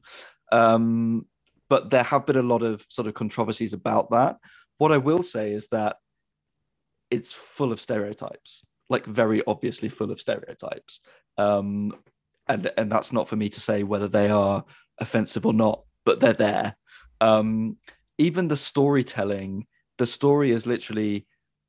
Um, 0.52 1.26
but 1.68 1.90
there 1.90 2.04
have 2.04 2.26
been 2.26 2.36
a 2.36 2.42
lot 2.42 2.62
of 2.62 2.86
sort 2.88 3.08
of 3.08 3.14
controversies 3.14 3.72
about 3.72 4.10
that. 4.12 4.36
What 4.78 4.92
I 4.92 4.98
will 4.98 5.22
say 5.22 5.52
is 5.52 5.68
that 5.68 5.96
it's 7.10 7.32
full 7.32 7.72
of 7.72 7.80
stereotypes, 7.80 8.64
like 8.88 9.06
very 9.06 9.42
obviously 9.46 9.88
full 9.88 10.10
of 10.10 10.20
stereotypes. 10.20 11.00
Um, 11.36 11.92
and 12.46 12.70
and 12.76 12.90
that's 12.90 13.12
not 13.12 13.28
for 13.28 13.36
me 13.36 13.48
to 13.50 13.60
say 13.60 13.82
whether 13.82 14.08
they 14.08 14.30
are 14.30 14.64
offensive 14.98 15.46
or 15.46 15.52
not, 15.52 15.82
but 16.04 16.20
they're 16.20 16.32
there. 16.32 16.76
Um, 17.20 17.76
even 18.18 18.48
the 18.48 18.56
storytelling, 18.56 19.66
the 19.98 20.06
story 20.06 20.50
is 20.50 20.66
literally 20.66 21.26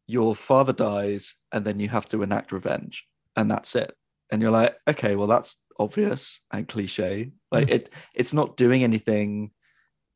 your 0.07 0.35
father 0.35 0.73
dies 0.73 1.35
and 1.51 1.63
then 1.63 1.79
you 1.79 1.87
have 1.87 2.07
to 2.07 2.23
enact 2.23 2.51
revenge 2.51 3.05
and 3.35 3.49
that's 3.49 3.75
it 3.75 3.93
and 4.31 4.41
you're 4.41 4.51
like 4.51 4.75
okay 4.87 5.15
well 5.15 5.27
that's 5.27 5.57
obvious 5.77 6.41
and 6.51 6.67
cliche 6.67 7.31
like 7.51 7.67
mm. 7.67 7.73
it 7.73 7.89
it's 8.15 8.33
not 8.33 8.57
doing 8.57 8.83
anything 8.83 9.51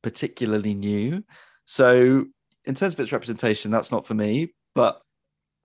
particularly 0.01 0.74
new 0.74 1.24
so 1.65 2.26
in 2.65 2.74
terms 2.74 2.95
of 2.95 2.99
its 2.99 3.11
representation 3.11 3.69
that's 3.69 3.91
not 3.91 4.07
for 4.07 4.15
me 4.15 4.51
but 4.74 4.99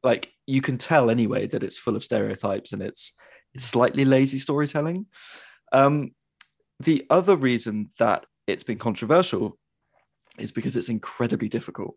like 0.02 0.32
you 0.46 0.60
can 0.60 0.78
tell 0.78 1.10
anyway 1.10 1.46
that 1.46 1.62
it's 1.62 1.78
full 1.78 1.96
of 1.96 2.04
stereotypes 2.04 2.72
and 2.72 2.82
it's 2.82 3.12
it's 3.54 3.64
slightly 3.64 4.04
lazy 4.04 4.38
storytelling 4.38 5.06
um 5.72 6.10
the 6.80 7.06
other 7.10 7.36
reason 7.36 7.90
that 7.98 8.24
it's 8.46 8.62
been 8.62 8.78
controversial 8.78 9.58
is 10.38 10.52
because 10.52 10.76
it's 10.76 10.88
incredibly 10.88 11.48
difficult 11.48 11.96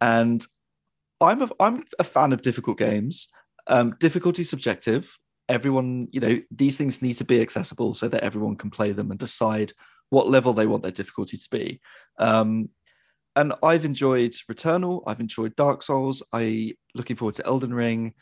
and 0.00 0.44
I'm 1.20 1.42
a, 1.42 1.48
I'm 1.60 1.84
a 1.98 2.04
fan 2.04 2.32
of 2.32 2.42
difficult 2.42 2.78
games. 2.78 3.28
Um, 3.66 3.94
difficulty 3.98 4.44
subjective. 4.44 5.16
Everyone, 5.48 6.08
you 6.10 6.20
know, 6.20 6.40
these 6.50 6.76
things 6.76 7.02
need 7.02 7.14
to 7.14 7.24
be 7.24 7.40
accessible 7.40 7.94
so 7.94 8.08
that 8.08 8.22
everyone 8.22 8.56
can 8.56 8.70
play 8.70 8.92
them 8.92 9.10
and 9.10 9.18
decide 9.18 9.72
what 10.10 10.28
level 10.28 10.52
they 10.52 10.66
want 10.66 10.82
their 10.82 10.92
difficulty 10.92 11.36
to 11.36 11.48
be. 11.50 11.80
Um, 12.18 12.68
and 13.36 13.52
I've 13.62 13.84
enjoyed 13.84 14.32
Returnal. 14.50 15.02
I've 15.06 15.20
enjoyed 15.20 15.54
Dark 15.56 15.82
Souls. 15.82 16.22
I 16.32 16.74
looking 16.94 17.16
forward 17.16 17.34
to 17.36 17.46
Elden 17.46 17.72
Ring, 17.72 18.14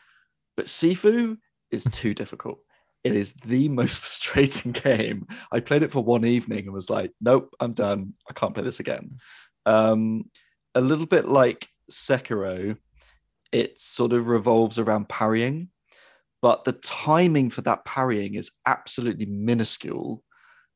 but 0.57 0.67
Sifu 0.67 1.39
is 1.71 1.85
too 1.85 2.15
difficult. 2.23 2.59
It 3.05 3.15
is 3.15 3.35
the 3.35 3.69
most 3.69 3.99
frustrating 4.01 4.73
game. 4.73 5.29
I 5.53 5.61
played 5.61 5.85
it 5.85 5.93
for 5.93 6.03
one 6.03 6.25
evening 6.25 6.65
and 6.65 6.73
was 6.73 6.91
like, 6.91 7.13
nope, 7.21 7.55
I'm 7.61 7.73
done. 7.73 8.15
I 8.29 8.33
can't 8.33 8.55
play 8.55 8.65
this 8.65 8.81
again. 8.81 9.19
Um, 9.67 10.31
a 10.75 10.81
little 10.81 11.07
bit 11.07 11.27
like 11.27 11.69
Sekiro, 11.91 12.77
it 13.53 13.79
sort 13.79 14.13
of 14.13 14.27
revolves 14.27 14.81
around 14.81 15.09
parrying, 15.09 15.69
but 16.43 16.65
the 16.65 16.73
timing 16.73 17.51
for 17.51 17.61
that 17.63 17.85
parrying 17.85 18.35
is 18.35 18.51
absolutely 18.67 19.27
minuscule. 19.27 20.25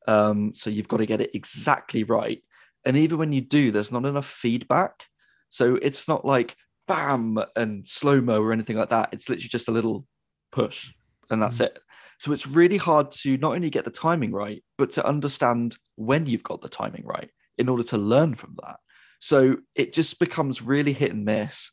Um, 0.07 0.53
so 0.53 0.69
you've 0.69 0.87
got 0.87 0.97
to 0.97 1.05
get 1.05 1.19
it 1.19 1.35
exactly 1.35 2.05
right. 2.05 2.41
And 2.85 2.97
even 2.97 3.17
when 3.17 3.33
you 3.33 3.41
do, 3.41 3.71
there's 3.71 3.91
not 3.91 4.05
enough 4.05 4.27
feedback. 4.27 5.05
So 5.49 5.75
it's 5.75 6.07
not 6.07 6.25
like 6.25 6.55
bam 6.87 7.39
and 7.55 7.87
slow 7.87 8.21
mo 8.21 8.41
or 8.41 8.53
anything 8.53 8.77
like 8.77 8.89
that. 8.89 9.09
It's 9.11 9.29
literally 9.29 9.49
just 9.49 9.67
a 9.67 9.71
little 9.71 10.05
push 10.51 10.91
and 11.29 11.41
that's 11.41 11.59
mm. 11.59 11.65
it. 11.65 11.79
So 12.19 12.33
it's 12.33 12.47
really 12.47 12.77
hard 12.77 13.11
to 13.11 13.37
not 13.37 13.53
only 13.53 13.69
get 13.69 13.85
the 13.85 13.91
timing 13.91 14.31
right, 14.31 14.63
but 14.77 14.89
to 14.91 15.05
understand 15.05 15.77
when 15.95 16.25
you've 16.25 16.43
got 16.43 16.61
the 16.61 16.67
timing 16.69 17.05
right 17.05 17.29
in 17.57 17.69
order 17.69 17.83
to 17.83 17.97
learn 17.97 18.35
from 18.35 18.57
that. 18.63 18.77
So 19.19 19.57
it 19.75 19.93
just 19.93 20.19
becomes 20.19 20.61
really 20.61 20.93
hit 20.93 21.13
and 21.13 21.23
miss. 21.23 21.71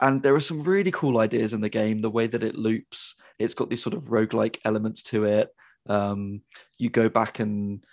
And 0.00 0.22
there 0.22 0.34
are 0.34 0.40
some 0.40 0.62
really 0.62 0.90
cool 0.90 1.18
ideas 1.18 1.52
in 1.52 1.60
the 1.60 1.68
game, 1.68 2.00
the 2.00 2.10
way 2.10 2.26
that 2.26 2.42
it 2.42 2.56
loops. 2.56 3.14
It's 3.38 3.54
got 3.54 3.70
these 3.70 3.82
sort 3.82 3.94
of 3.94 4.04
roguelike 4.04 4.58
elements 4.64 5.02
to 5.04 5.24
it. 5.24 5.50
Um, 5.88 6.42
you 6.78 6.90
go 6.90 7.08
back 7.08 7.38
and 7.38 7.84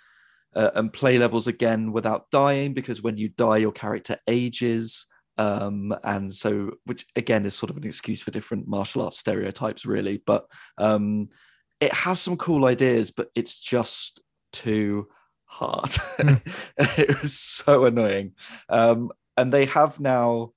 uh, 0.54 0.70
and 0.74 0.92
play 0.92 1.18
levels 1.18 1.46
again 1.46 1.92
without 1.92 2.30
dying 2.30 2.74
because 2.74 3.02
when 3.02 3.16
you 3.16 3.28
die, 3.28 3.58
your 3.58 3.72
character 3.72 4.16
ages. 4.28 5.06
Um, 5.38 5.94
and 6.04 6.34
so, 6.34 6.72
which 6.84 7.06
again 7.16 7.46
is 7.46 7.54
sort 7.54 7.70
of 7.70 7.76
an 7.76 7.86
excuse 7.86 8.20
for 8.20 8.30
different 8.30 8.68
martial 8.68 9.02
arts 9.02 9.18
stereotypes, 9.18 9.86
really. 9.86 10.22
But 10.26 10.46
um, 10.76 11.28
it 11.80 11.92
has 11.92 12.20
some 12.20 12.36
cool 12.36 12.66
ideas, 12.66 13.10
but 13.10 13.28
it's 13.34 13.58
just 13.58 14.20
too 14.52 15.08
hard. 15.44 15.90
Mm. 16.18 16.40
it 16.98 17.22
was 17.22 17.38
so 17.38 17.86
annoying. 17.86 18.32
Um, 18.68 19.10
and 19.36 19.52
they 19.52 19.64
have 19.66 19.98
now, 19.98 20.52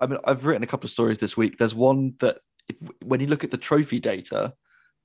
I 0.00 0.06
mean, 0.06 0.18
I've 0.24 0.44
written 0.44 0.62
a 0.62 0.66
couple 0.66 0.86
of 0.86 0.90
stories 0.90 1.18
this 1.18 1.36
week. 1.36 1.56
There's 1.56 1.74
one 1.74 2.14
that, 2.20 2.38
if, 2.68 2.76
when 3.02 3.20
you 3.20 3.26
look 3.26 3.44
at 3.44 3.50
the 3.50 3.56
trophy 3.56 4.00
data 4.00 4.52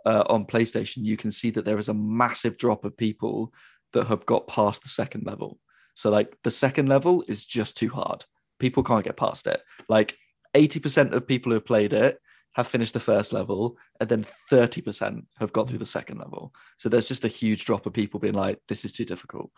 uh, 0.06 0.24
on 0.28 0.46
PlayStation, 0.46 1.06
you 1.06 1.16
can 1.16 1.32
see 1.32 1.52
that 1.52 1.64
there 1.64 1.78
is 1.78 1.90
a 1.90 1.94
massive 1.94 2.58
drop 2.58 2.84
of 2.84 2.98
people 2.98 3.54
that 3.94 4.08
have 4.08 4.26
got 4.26 4.48
past 4.48 4.84
the 4.84 4.90
second 4.90 5.26
level. 5.26 5.60
So, 5.96 6.10
like, 6.10 6.38
the 6.44 6.52
second 6.52 6.88
level 6.88 7.24
is 7.28 7.46
just 7.46 7.78
too 7.78 7.90
hard. 7.90 8.26
People 8.60 8.84
can't 8.84 9.04
get 9.04 9.18
past 9.18 9.48
it. 9.48 9.62
Like, 9.90 10.16
80% 10.56 11.14
of 11.14 11.28
people 11.28 11.52
who've 11.52 11.66
played 11.66 11.94
it 11.94 12.20
have 12.54 12.68
finished 12.68 12.94
the 12.94 13.00
first 13.00 13.32
level 13.32 13.78
and 14.00 14.10
then 14.10 14.26
30% 14.52 15.24
have 15.40 15.54
got 15.54 15.70
through 15.70 15.78
the 15.78 15.86
second 15.86 16.18
level 16.18 16.54
so 16.78 16.90
there's 16.90 17.08
just 17.08 17.26
a 17.26 17.30
huge 17.30 17.66
drop 17.66 17.86
of 17.86 17.94
people 17.94 18.20
being 18.20 18.34
like 18.34 18.60
this 18.68 18.84
is 18.84 18.92
too 18.92 19.06
difficult 19.06 19.50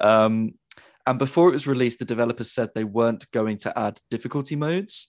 um, 0.00 0.52
and 1.06 1.18
before 1.18 1.48
it 1.48 1.52
was 1.52 1.66
released 1.66 1.98
the 1.98 2.04
developers 2.04 2.52
said 2.52 2.70
they 2.74 2.84
weren't 2.84 3.30
going 3.32 3.56
to 3.56 3.76
add 3.78 4.00
difficulty 4.10 4.54
modes 4.54 5.08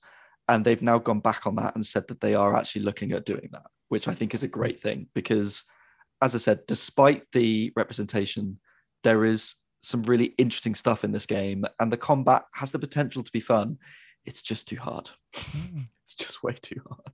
and 0.49 0.63
they've 0.63 0.82
now 0.82 0.97
gone 0.97 1.19
back 1.19 1.45
on 1.45 1.55
that 1.55 1.75
and 1.75 1.86
said 1.86 2.07
that 2.07 2.21
they 2.21 2.34
are 2.34 2.55
actually 2.55 2.82
looking 2.82 3.11
at 3.11 3.25
doing 3.25 3.49
that 3.51 3.67
which 3.89 4.07
i 4.07 4.13
think 4.13 4.34
is 4.34 4.43
a 4.43 4.47
great 4.47 4.80
thing 4.80 5.07
because 5.13 5.63
as 6.21 6.34
i 6.34 6.38
said 6.38 6.59
despite 6.67 7.23
the 7.34 7.71
representation 7.75 8.59
there 9.08 9.24
is 9.26 9.55
some 9.82 10.03
really 10.03 10.34
interesting 10.38 10.76
stuff 10.76 11.03
in 11.03 11.14
this 11.14 11.26
game 11.26 11.64
and 11.80 11.91
the 11.91 11.97
combat 11.97 12.43
has 12.55 12.72
the 12.74 12.80
potential 12.80 13.24
to 13.24 13.32
be 13.32 13.39
fun 13.39 13.78
it's 14.28 14.41
just 14.41 14.68
too 14.68 14.76
hard. 14.76 15.10
Hmm. 15.34 15.82
it's 16.03 16.14
just 16.14 16.43
way 16.43 16.55
too 16.62 16.82
hard. 16.88 17.14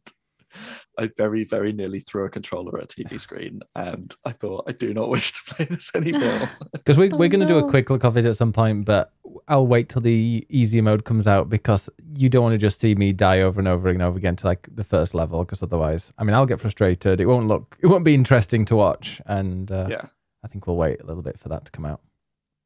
I 1.00 1.10
very, 1.18 1.46
very 1.46 1.74
nearly 1.74 2.00
threw 2.00 2.26
a 2.26 2.30
controller 2.30 2.78
at 2.78 2.84
a 2.84 2.88
TV 2.96 3.20
screen, 3.20 3.62
and 3.76 4.14
I 4.26 4.32
thought 4.32 4.66
I 4.68 4.74
do 4.74 4.94
not 4.94 5.10
wish 5.10 5.32
to 5.34 5.54
play 5.54 5.66
this 5.66 5.92
anymore. 5.96 6.50
Because 6.74 6.98
we, 6.98 7.10
we're 7.10 7.30
going 7.30 7.40
to 7.40 7.48
do 7.48 7.58
a 7.58 7.70
quick 7.70 7.90
look 7.90 8.04
of 8.04 8.18
it 8.18 8.26
at 8.26 8.36
some 8.36 8.52
point, 8.52 8.86
but 8.86 9.12
I'll 9.48 9.66
wait 9.66 9.90
till 9.90 10.02
the 10.02 10.46
easy 10.50 10.82
mode 10.82 11.06
comes 11.06 11.28
out 11.28 11.50
because 11.50 11.90
you 12.18 12.30
don't 12.30 12.44
want 12.44 12.54
to 12.54 12.60
just 12.60 12.80
see 12.80 12.94
me 12.94 13.14
die 13.14 13.42
over 13.42 13.60
and 13.60 13.68
over 13.68 13.90
and 13.90 14.02
over 14.02 14.18
again 14.18 14.36
to 14.38 14.48
like 14.48 14.68
the 14.74 14.84
first 14.84 15.16
level. 15.16 15.44
Because 15.44 15.64
otherwise, 15.64 16.14
I 16.18 16.24
mean, 16.24 16.36
I'll 16.36 16.46
get 16.46 16.62
frustrated. 16.62 17.20
It 17.20 17.26
won't 17.26 17.48
look, 17.48 17.78
it 17.82 17.88
won't 17.88 18.06
be 18.06 18.14
interesting 18.14 18.66
to 18.66 18.76
watch, 18.76 19.22
and 19.26 19.72
uh, 19.72 19.88
yeah, 19.90 20.06
I 20.44 20.48
think 20.48 20.68
we'll 20.68 20.76
wait 20.76 21.02
a 21.02 21.06
little 21.06 21.24
bit 21.24 21.40
for 21.40 21.50
that 21.50 21.66
to 21.66 21.72
come 21.72 21.86
out. 21.86 22.02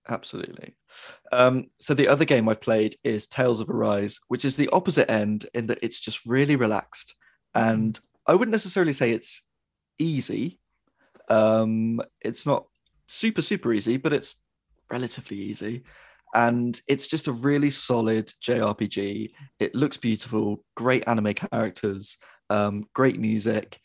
Absolutely. 0.09 0.75
Um, 1.31 1.65
so 1.79 1.93
the 1.93 2.07
other 2.07 2.25
game 2.25 2.47
I've 2.47 2.61
played 2.61 2.95
is 3.03 3.27
Tales 3.27 3.59
of 3.59 3.69
Arise, 3.69 4.19
which 4.29 4.45
is 4.45 4.55
the 4.55 4.69
opposite 4.69 5.11
end 5.11 5.47
in 5.53 5.67
that 5.67 5.79
it's 5.81 5.99
just 5.99 6.25
really 6.25 6.55
relaxed. 6.55 7.15
And 7.53 7.99
I 8.25 8.33
wouldn't 8.33 8.53
necessarily 8.53 8.93
say 8.93 9.11
it's 9.11 9.43
easy. 9.99 10.59
Um, 11.29 12.01
it's 12.21 12.45
not 12.45 12.67
super 13.07 13.41
super 13.41 13.73
easy, 13.73 13.97
but 13.97 14.13
it's 14.13 14.41
relatively 14.89 15.37
easy. 15.37 15.83
And 16.33 16.79
it's 16.87 17.07
just 17.07 17.27
a 17.27 17.31
really 17.31 17.69
solid 17.69 18.31
JRPG. 18.43 19.31
It 19.59 19.75
looks 19.75 19.97
beautiful, 19.97 20.63
great 20.75 21.07
anime 21.07 21.33
characters, 21.33 22.17
um, 22.49 22.85
great 22.93 23.19
music. 23.19 23.79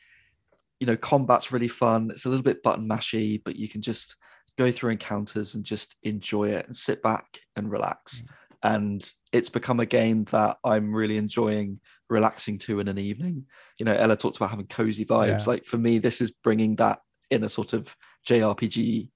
You 0.82 0.86
know, 0.86 0.96
combat's 0.96 1.52
really 1.52 1.68
fun. 1.68 2.10
It's 2.10 2.24
a 2.24 2.28
little 2.28 2.42
bit 2.42 2.62
button 2.62 2.88
mashy, 2.88 3.40
but 3.44 3.54
you 3.54 3.68
can 3.68 3.82
just 3.82 4.16
go 4.58 4.72
through 4.72 4.90
encounters 4.90 5.54
and 5.54 5.64
just 5.64 5.96
enjoy 6.02 6.48
it 6.48 6.66
and 6.66 6.76
sit 6.76 7.02
back 7.02 7.40
and 7.54 7.70
relax. 7.70 8.20
Mm. 8.20 8.26
And 8.64 9.12
it's 9.32 9.48
become 9.48 9.78
a 9.78 9.86
game 9.86 10.24
that 10.32 10.56
I'm 10.64 10.92
really 10.92 11.18
enjoying 11.18 11.80
relaxing 12.10 12.58
to 12.58 12.80
in 12.80 12.88
an 12.88 12.98
evening. 12.98 13.46
You 13.78 13.86
know, 13.86 13.94
Ella 13.94 14.16
talked 14.16 14.36
about 14.36 14.50
having 14.50 14.66
cozy 14.66 15.04
vibes. 15.04 15.46
Yeah. 15.46 15.52
Like 15.52 15.64
for 15.64 15.78
me, 15.78 15.98
this 15.98 16.20
is 16.20 16.32
bringing 16.32 16.76
that 16.76 16.98
in 17.30 17.44
a 17.44 17.48
sort 17.48 17.72
of 17.72 17.96
JRPG 18.28 19.08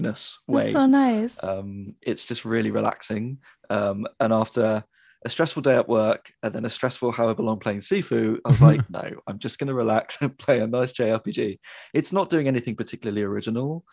ness 0.00 0.38
way. 0.46 0.64
That's 0.64 0.74
so 0.74 0.86
nice. 0.86 1.42
Um, 1.42 1.94
it's 2.00 2.24
just 2.24 2.44
really 2.44 2.70
relaxing. 2.70 3.38
Um, 3.70 4.06
and 4.20 4.32
after 4.32 4.84
a 5.24 5.28
stressful 5.28 5.62
day 5.62 5.74
at 5.74 5.88
work 5.88 6.32
and 6.42 6.54
then 6.54 6.64
a 6.64 6.70
stressful 6.70 7.12
however 7.12 7.42
long 7.42 7.58
playing 7.58 7.80
Sifu, 7.80 8.38
I 8.44 8.48
was 8.48 8.62
like, 8.62 8.88
no, 8.90 9.10
I'm 9.26 9.38
just 9.38 9.58
going 9.58 9.68
to 9.68 9.74
relax 9.74 10.18
and 10.20 10.36
play 10.38 10.60
a 10.60 10.66
nice 10.66 10.92
JRPG. 10.92 11.58
It's 11.94 12.12
not 12.12 12.30
doing 12.30 12.46
anything 12.46 12.76
particularly 12.76 13.22
original. 13.22 13.84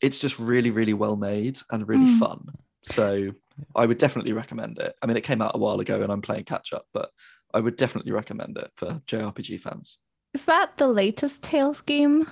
It's 0.00 0.18
just 0.18 0.38
really, 0.38 0.70
really 0.70 0.94
well 0.94 1.16
made 1.16 1.58
and 1.70 1.86
really 1.86 2.06
mm. 2.06 2.18
fun. 2.18 2.44
So 2.84 3.30
I 3.76 3.86
would 3.86 3.98
definitely 3.98 4.32
recommend 4.32 4.78
it. 4.78 4.94
I 5.00 5.06
mean, 5.06 5.16
it 5.16 5.22
came 5.22 5.40
out 5.40 5.54
a 5.54 5.58
while 5.58 5.78
ago 5.78 6.02
and 6.02 6.10
I'm 6.10 6.22
playing 6.22 6.44
catch 6.44 6.72
up, 6.72 6.86
but 6.92 7.10
I 7.54 7.60
would 7.60 7.76
definitely 7.76 8.12
recommend 8.12 8.56
it 8.56 8.70
for 8.74 9.00
JRPG 9.06 9.60
fans. 9.60 9.98
Is 10.34 10.46
that 10.46 10.78
the 10.78 10.88
latest 10.88 11.42
Tales 11.42 11.80
game? 11.80 12.26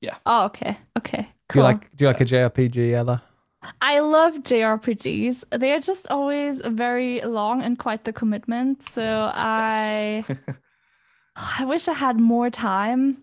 Yeah. 0.00 0.16
Oh, 0.26 0.44
okay. 0.46 0.78
Okay. 0.96 1.28
Cool. 1.48 1.54
Do 1.54 1.58
you 1.58 1.62
like 1.62 1.96
do 1.96 2.04
you 2.04 2.08
like 2.08 2.20
a 2.20 2.24
JRPG, 2.24 2.92
Ella? 2.92 3.22
I 3.80 3.98
love 3.98 4.36
JRPGs. 4.36 5.44
They 5.58 5.72
are 5.72 5.80
just 5.80 6.08
always 6.10 6.62
very 6.62 7.20
long 7.20 7.62
and 7.62 7.78
quite 7.78 8.04
the 8.04 8.12
commitment. 8.12 8.88
So 8.88 9.30
I 9.34 10.24
yes. 10.26 10.38
I 11.36 11.64
wish 11.64 11.88
I 11.88 11.94
had 11.94 12.18
more 12.18 12.50
time 12.50 13.22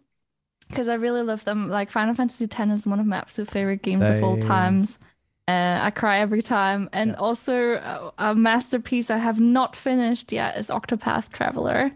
because 0.70 0.90
I 0.90 0.96
really 0.96 1.22
love 1.22 1.44
them. 1.46 1.70
Like 1.70 1.90
Final 1.90 2.14
Fantasy 2.14 2.46
X 2.46 2.60
is 2.72 2.88
one 2.88 3.00
of 3.00 3.06
my 3.06 3.18
absolute 3.18 3.50
favorite 3.50 3.82
games 3.82 4.06
Same. 4.06 4.18
of 4.18 4.24
all 4.24 4.38
times. 4.40 5.00
Uh, 5.48 5.80
I 5.82 5.92
cry 5.92 6.20
every 6.20 6.42
time. 6.42 6.90
And 6.92 7.12
yeah. 7.12 7.18
also 7.18 7.76
a, 7.76 8.14
a, 8.18 8.36
masterpiece 8.36 9.10
I 9.10 9.18
have 9.18 9.40
not 9.40 9.76
finished 9.76 10.34
yet 10.34 10.58
is 10.58 10.70
Octopath 10.70 11.32
Traveler, 11.32 11.92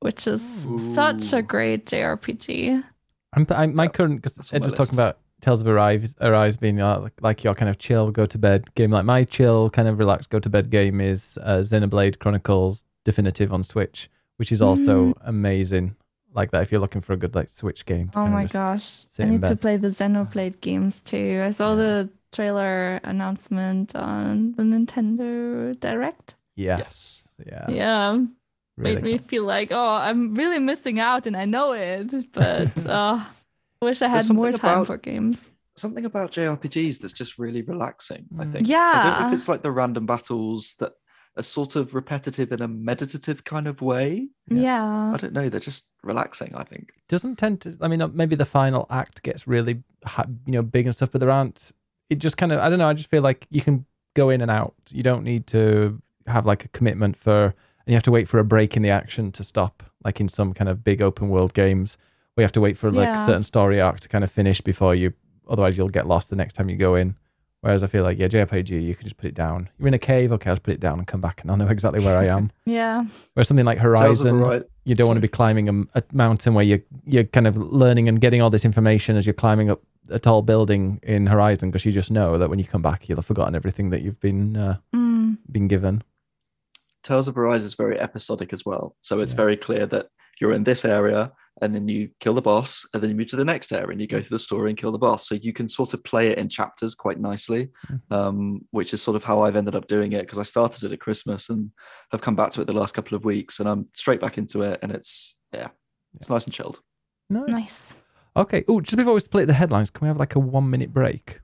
which 0.00 0.28
is 0.28 0.66
Ooh. 0.66 0.78
such 0.78 1.32
a 1.32 1.42
great 1.42 1.86
JRPG. 1.86 2.84
I'm, 3.32 3.46
I'm 3.50 3.74
my 3.74 3.88
current 3.88 4.22
because 4.22 4.52
Ed 4.52 4.62
was 4.62 4.74
talking 4.74 4.94
about 4.94 5.18
Tales 5.44 5.60
of 5.60 5.66
Arise, 5.66 6.16
Arise 6.22 6.56
being 6.56 6.80
uh, 6.80 7.00
like, 7.00 7.12
like, 7.20 7.44
your 7.44 7.54
kind 7.54 7.68
of 7.68 7.76
chill, 7.76 8.10
go 8.10 8.24
to 8.24 8.38
bed 8.38 8.74
game. 8.76 8.90
Like 8.90 9.04
my 9.04 9.24
chill, 9.24 9.68
kind 9.68 9.86
of 9.86 9.98
relaxed, 9.98 10.30
go 10.30 10.40
to 10.40 10.48
bed 10.48 10.70
game 10.70 11.02
is 11.02 11.38
uh, 11.42 11.58
Xenoblade 11.58 12.18
Chronicles 12.18 12.84
Definitive 13.04 13.52
on 13.52 13.62
Switch, 13.62 14.08
which 14.38 14.50
is 14.50 14.62
also 14.62 15.08
mm. 15.08 15.14
amazing. 15.24 15.96
Like 16.32 16.50
that, 16.52 16.62
if 16.62 16.72
you're 16.72 16.80
looking 16.80 17.02
for 17.02 17.12
a 17.12 17.16
good 17.18 17.34
like 17.34 17.50
Switch 17.50 17.84
game. 17.84 18.10
oh 18.16 18.26
my 18.26 18.46
gosh, 18.46 19.04
I 19.18 19.24
need 19.24 19.44
to 19.44 19.54
play 19.54 19.76
the 19.76 19.88
Xenoblade 19.88 20.62
games 20.62 21.02
too. 21.02 21.42
I 21.44 21.50
saw 21.50 21.70
yeah. 21.70 21.76
the 21.76 22.10
trailer 22.32 23.00
announcement 23.04 23.94
on 23.94 24.52
the 24.52 24.62
Nintendo 24.62 25.78
Direct. 25.78 26.36
Yes. 26.56 27.36
yes. 27.38 27.46
Yeah. 27.46 27.70
Yeah. 27.70 28.18
Really 28.76 28.94
made 28.94 29.04
me 29.04 29.18
feel 29.18 29.44
like, 29.44 29.68
oh, 29.70 29.94
I'm 29.94 30.34
really 30.34 30.58
missing 30.58 30.98
out, 30.98 31.26
and 31.26 31.36
I 31.36 31.44
know 31.44 31.72
it, 31.72 32.32
but 32.32 32.86
uh, 32.86 33.20
I 33.20 33.26
wish 33.84 34.02
I 34.02 34.08
had 34.08 34.28
more 34.30 34.52
time 34.52 34.78
about, 34.78 34.86
for 34.86 34.96
games. 34.96 35.48
Something 35.76 36.04
about 36.04 36.32
JRPGs 36.32 37.00
that's 37.00 37.12
just 37.12 37.38
really 37.38 37.62
relaxing. 37.62 38.26
I 38.38 38.44
mm. 38.44 38.52
think. 38.52 38.68
Yeah. 38.68 38.92
I 38.94 39.02
don't 39.02 39.20
know 39.20 39.28
if 39.28 39.34
it's 39.34 39.48
like 39.48 39.62
the 39.62 39.70
random 39.70 40.06
battles 40.06 40.74
that 40.78 40.92
are 41.36 41.42
sort 41.42 41.76
of 41.76 41.94
repetitive 41.94 42.52
in 42.52 42.62
a 42.62 42.68
meditative 42.68 43.44
kind 43.44 43.66
of 43.66 43.82
way. 43.82 44.28
Yeah. 44.48 45.12
I 45.12 45.16
don't 45.16 45.32
know. 45.32 45.48
They're 45.48 45.60
just 45.60 45.84
relaxing. 46.02 46.54
I 46.54 46.64
think. 46.64 46.90
Doesn't 47.08 47.36
tend 47.36 47.60
to. 47.62 47.76
I 47.80 47.88
mean, 47.88 48.02
uh, 48.02 48.08
maybe 48.08 48.36
the 48.36 48.44
final 48.44 48.86
act 48.90 49.22
gets 49.22 49.46
really, 49.46 49.82
you 50.46 50.52
know, 50.52 50.62
big 50.62 50.86
and 50.86 50.94
stuff, 50.94 51.10
but 51.12 51.20
there 51.20 51.30
aren't. 51.30 51.72
It 52.10 52.18
just 52.18 52.36
kind 52.36 52.52
of. 52.52 52.60
I 52.60 52.68
don't 52.68 52.78
know. 52.78 52.88
I 52.88 52.94
just 52.94 53.10
feel 53.10 53.22
like 53.22 53.46
you 53.50 53.60
can 53.60 53.86
go 54.14 54.30
in 54.30 54.40
and 54.40 54.50
out. 54.50 54.74
You 54.90 55.02
don't 55.02 55.24
need 55.24 55.46
to 55.48 56.00
have 56.26 56.46
like 56.46 56.64
a 56.64 56.68
commitment 56.68 57.16
for 57.16 57.54
and 57.86 57.92
you 57.92 57.96
have 57.96 58.02
to 58.04 58.10
wait 58.10 58.28
for 58.28 58.38
a 58.38 58.44
break 58.44 58.76
in 58.76 58.82
the 58.82 58.90
action 58.90 59.30
to 59.32 59.44
stop, 59.44 59.82
like 60.04 60.20
in 60.20 60.28
some 60.28 60.54
kind 60.54 60.68
of 60.68 60.82
big 60.82 61.02
open 61.02 61.28
world 61.28 61.52
games, 61.52 61.98
where 62.34 62.42
you 62.42 62.44
have 62.44 62.52
to 62.52 62.60
wait 62.60 62.76
for 62.76 62.90
like 62.90 63.06
yeah. 63.06 63.22
a 63.22 63.26
certain 63.26 63.42
story 63.42 63.80
arc 63.80 64.00
to 64.00 64.08
kind 64.08 64.24
of 64.24 64.30
finish 64.30 64.60
before 64.60 64.94
you. 64.94 65.12
Otherwise, 65.48 65.76
you'll 65.76 65.88
get 65.88 66.06
lost 66.06 66.30
the 66.30 66.36
next 66.36 66.54
time 66.54 66.68
you 66.68 66.76
go 66.76 66.94
in. 66.94 67.16
Whereas 67.60 67.82
I 67.82 67.86
feel 67.86 68.02
like 68.02 68.18
yeah, 68.18 68.28
JRPG, 68.28 68.82
you 68.82 68.94
can 68.94 69.04
just 69.04 69.16
put 69.16 69.26
it 69.26 69.34
down. 69.34 69.70
You're 69.78 69.88
in 69.88 69.94
a 69.94 69.98
cave, 69.98 70.32
okay, 70.32 70.50
I'll 70.50 70.56
just 70.56 70.64
put 70.64 70.74
it 70.74 70.80
down 70.80 70.98
and 70.98 71.06
come 71.06 71.22
back, 71.22 71.40
and 71.40 71.50
I'll 71.50 71.56
know 71.56 71.68
exactly 71.68 72.04
where 72.04 72.18
I 72.18 72.26
am. 72.26 72.50
yeah. 72.66 73.04
Whereas 73.32 73.48
something 73.48 73.64
like 73.64 73.78
Horizon, 73.78 74.38
right. 74.40 74.62
you 74.84 74.94
don't 74.94 75.06
want 75.06 75.16
to 75.16 75.22
be 75.22 75.28
climbing 75.28 75.68
a, 75.70 75.98
a, 75.98 76.02
mountain 76.12 76.52
where 76.52 76.64
you're 76.64 76.82
you're 77.06 77.24
kind 77.24 77.46
of 77.46 77.56
learning 77.56 78.06
and 78.08 78.20
getting 78.20 78.42
all 78.42 78.50
this 78.50 78.66
information 78.66 79.16
as 79.16 79.26
you're 79.26 79.32
climbing 79.32 79.70
up 79.70 79.80
a 80.10 80.18
tall 80.18 80.42
building 80.42 81.00
in 81.02 81.26
Horizon, 81.26 81.70
because 81.70 81.86
you 81.86 81.92
just 81.92 82.10
know 82.10 82.36
that 82.36 82.50
when 82.50 82.58
you 82.58 82.66
come 82.66 82.82
back, 82.82 83.08
you'll 83.08 83.16
have 83.16 83.24
forgotten 83.24 83.54
everything 83.54 83.88
that 83.90 84.02
you've 84.02 84.20
been 84.20 84.58
uh, 84.58 84.76
mm. 84.94 85.38
been 85.50 85.66
given. 85.66 86.02
Tales 87.02 87.28
of 87.28 87.38
Arise 87.38 87.64
is 87.64 87.74
very 87.74 87.98
episodic 87.98 88.52
as 88.52 88.66
well. 88.66 88.94
So 89.00 89.20
it's 89.20 89.32
yeah. 89.32 89.36
very 89.36 89.56
clear 89.56 89.86
that 89.86 90.08
you're 90.38 90.52
in 90.52 90.64
this 90.64 90.84
area 90.84 91.32
and 91.62 91.74
then 91.74 91.86
you 91.86 92.10
kill 92.18 92.34
the 92.34 92.42
boss 92.42 92.84
and 92.92 93.02
then 93.02 93.10
you 93.10 93.16
move 93.16 93.28
to 93.28 93.36
the 93.36 93.44
next 93.44 93.72
area 93.72 93.88
and 93.88 94.00
you 94.00 94.06
go 94.06 94.20
through 94.20 94.34
the 94.34 94.38
story 94.38 94.70
and 94.70 94.78
kill 94.78 94.90
the 94.90 94.98
boss. 94.98 95.28
So 95.28 95.36
you 95.36 95.52
can 95.52 95.68
sort 95.68 95.94
of 95.94 96.02
play 96.02 96.28
it 96.28 96.38
in 96.38 96.48
chapters 96.48 96.94
quite 96.94 97.20
nicely, 97.20 97.70
mm-hmm. 97.86 98.14
um, 98.14 98.60
which 98.70 98.92
is 98.92 99.00
sort 99.00 99.16
of 99.16 99.22
how 99.22 99.42
I've 99.42 99.54
ended 99.54 99.76
up 99.76 99.86
doing 99.86 100.12
it 100.12 100.22
because 100.22 100.38
I 100.38 100.42
started 100.42 100.82
it 100.82 100.92
at 100.92 101.00
Christmas 101.00 101.50
and 101.50 101.70
have 102.10 102.20
come 102.20 102.34
back 102.34 102.50
to 102.52 102.60
it 102.60 102.66
the 102.66 102.72
last 102.72 102.94
couple 102.94 103.16
of 103.16 103.24
weeks 103.24 103.60
and 103.60 103.68
I'm 103.68 103.86
straight 103.94 104.20
back 104.20 104.36
into 104.36 104.62
it 104.62 104.80
and 104.82 104.90
it's, 104.90 105.36
yeah, 105.52 105.68
it's 106.16 106.28
nice 106.28 106.44
and 106.44 106.52
chilled. 106.52 106.80
Nice. 107.30 107.48
nice. 107.48 107.94
Okay. 108.36 108.64
Oh, 108.66 108.80
just 108.80 108.96
before 108.96 109.14
we 109.14 109.20
split 109.20 109.46
the 109.46 109.54
headlines, 109.54 109.90
can 109.90 110.06
we 110.06 110.08
have 110.08 110.18
like 110.18 110.34
a 110.34 110.40
one 110.40 110.68
minute 110.68 110.92
break? 110.92 111.40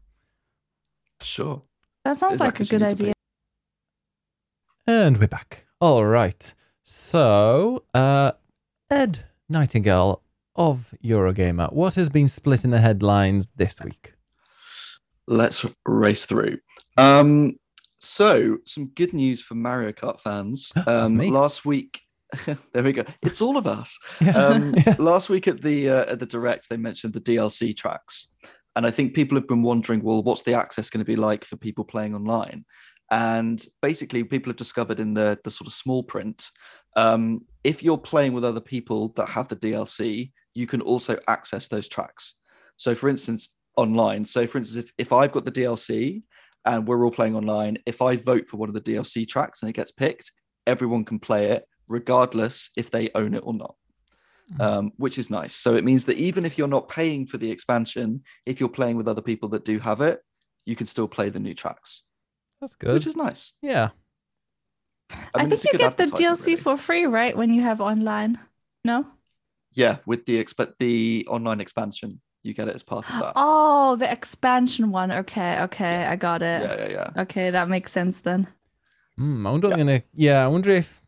Sure. 1.22 1.62
That 2.04 2.18
sounds 2.18 2.40
like 2.40 2.58
a 2.58 2.64
good 2.64 2.82
idea. 2.82 3.12
And 4.86 5.18
we're 5.18 5.28
back. 5.28 5.66
All 5.80 6.04
right. 6.04 6.52
So, 6.82 7.84
uh, 7.94 8.32
Ed 8.90 9.24
Nightingale 9.50 10.22
of 10.56 10.94
Eurogamer, 11.04 11.72
what 11.72 11.94
has 11.94 12.08
been 12.08 12.28
split 12.28 12.64
in 12.64 12.70
the 12.70 12.80
headlines 12.80 13.48
this 13.56 13.80
week? 13.80 14.14
Let's 15.26 15.64
race 15.86 16.26
through. 16.26 16.58
Um, 16.96 17.56
so, 17.98 18.58
some 18.64 18.86
good 18.88 19.12
news 19.12 19.42
for 19.42 19.54
Mario 19.54 19.92
Kart 19.92 20.20
fans. 20.20 20.72
Um, 20.86 21.16
last 21.16 21.64
week, 21.64 22.00
there 22.72 22.82
we 22.82 22.92
go. 22.92 23.04
It's 23.22 23.40
all 23.40 23.56
of 23.56 23.66
us. 23.66 23.98
Um, 24.34 24.74
yeah. 24.86 24.96
Last 24.98 25.28
week 25.28 25.48
at 25.48 25.62
the 25.62 25.88
uh, 25.90 26.04
at 26.12 26.20
the 26.20 26.26
direct, 26.26 26.68
they 26.68 26.76
mentioned 26.76 27.14
the 27.14 27.20
DLC 27.20 27.76
tracks, 27.76 28.32
and 28.76 28.86
I 28.86 28.90
think 28.90 29.14
people 29.14 29.36
have 29.36 29.48
been 29.48 29.62
wondering, 29.62 30.02
well, 30.02 30.22
what's 30.22 30.42
the 30.42 30.54
access 30.54 30.90
going 30.90 31.00
to 31.00 31.04
be 31.04 31.16
like 31.16 31.44
for 31.44 31.56
people 31.56 31.84
playing 31.84 32.14
online? 32.14 32.64
And 33.10 33.64
basically, 33.82 34.22
people 34.22 34.50
have 34.50 34.56
discovered 34.56 35.00
in 35.00 35.14
the, 35.14 35.38
the 35.42 35.50
sort 35.50 35.66
of 35.66 35.72
small 35.72 36.02
print, 36.02 36.48
um, 36.96 37.44
if 37.64 37.82
you're 37.82 37.98
playing 37.98 38.32
with 38.32 38.44
other 38.44 38.60
people 38.60 39.08
that 39.10 39.26
have 39.26 39.48
the 39.48 39.56
DLC, 39.56 40.32
you 40.54 40.66
can 40.66 40.80
also 40.80 41.18
access 41.28 41.68
those 41.68 41.88
tracks. 41.88 42.34
So, 42.76 42.94
for 42.94 43.08
instance, 43.08 43.54
online. 43.76 44.24
So, 44.24 44.46
for 44.46 44.58
instance, 44.58 44.86
if, 44.86 44.92
if 44.98 45.12
I've 45.12 45.32
got 45.32 45.44
the 45.44 45.52
DLC 45.52 46.22
and 46.64 46.86
we're 46.86 47.04
all 47.04 47.10
playing 47.10 47.36
online, 47.36 47.78
if 47.86 48.02
I 48.02 48.16
vote 48.16 48.46
for 48.46 48.56
one 48.56 48.68
of 48.68 48.74
the 48.74 48.80
DLC 48.80 49.28
tracks 49.28 49.62
and 49.62 49.70
it 49.70 49.74
gets 49.74 49.92
picked, 49.92 50.32
everyone 50.66 51.04
can 51.04 51.18
play 51.18 51.50
it, 51.50 51.64
regardless 51.88 52.70
if 52.76 52.90
they 52.90 53.10
own 53.14 53.34
it 53.34 53.42
or 53.44 53.54
not. 53.54 53.74
Mm-hmm. 54.52 54.62
Um, 54.62 54.92
which 54.96 55.16
is 55.16 55.30
nice. 55.30 55.54
So 55.54 55.76
it 55.76 55.84
means 55.84 56.06
that 56.06 56.16
even 56.16 56.44
if 56.44 56.58
you're 56.58 56.66
not 56.66 56.88
paying 56.88 57.24
for 57.24 57.38
the 57.38 57.48
expansion, 57.48 58.24
if 58.46 58.58
you're 58.58 58.68
playing 58.68 58.96
with 58.96 59.06
other 59.06 59.22
people 59.22 59.48
that 59.50 59.64
do 59.64 59.78
have 59.78 60.00
it, 60.00 60.20
you 60.64 60.74
can 60.74 60.88
still 60.88 61.06
play 61.06 61.28
the 61.28 61.38
new 61.38 61.54
tracks. 61.54 62.02
That's 62.60 62.74
good. 62.74 62.94
Which 62.94 63.06
is 63.06 63.16
nice. 63.16 63.52
Yeah. 63.62 63.90
I, 65.10 65.42
mean, 65.42 65.52
I 65.52 65.56
think 65.56 65.72
you 65.72 65.78
get 65.78 65.96
the 65.96 66.04
DLC 66.04 66.46
really. 66.46 66.56
for 66.56 66.76
free, 66.76 67.06
right? 67.06 67.36
When 67.36 67.52
you 67.52 67.62
have 67.62 67.80
online. 67.80 68.38
No? 68.84 69.06
Yeah, 69.72 69.98
with 70.06 70.26
the 70.26 70.38
expect 70.38 70.78
the 70.78 71.26
online 71.28 71.60
expansion, 71.60 72.20
you 72.42 72.54
get 72.54 72.68
it 72.68 72.74
as 72.74 72.82
part 72.82 73.08
of 73.10 73.20
that. 73.20 73.32
Oh, 73.36 73.96
the 73.96 74.10
expansion 74.10 74.90
one. 74.90 75.10
Okay, 75.10 75.60
okay, 75.62 76.06
I 76.06 76.16
got 76.16 76.42
it. 76.42 76.62
Yeah, 76.62 76.76
yeah, 76.76 76.88
yeah. 76.88 77.22
Okay, 77.22 77.50
that 77.50 77.68
makes 77.68 77.92
sense 77.92 78.20
then. 78.20 78.48
Mm, 79.18 79.46
I 79.46 79.50
wonder 79.50 79.68
yeah. 79.68 79.76
gonna 79.76 80.02
yeah, 80.14 80.44
I 80.44 80.48
wonder 80.48 80.70
if 80.70 81.02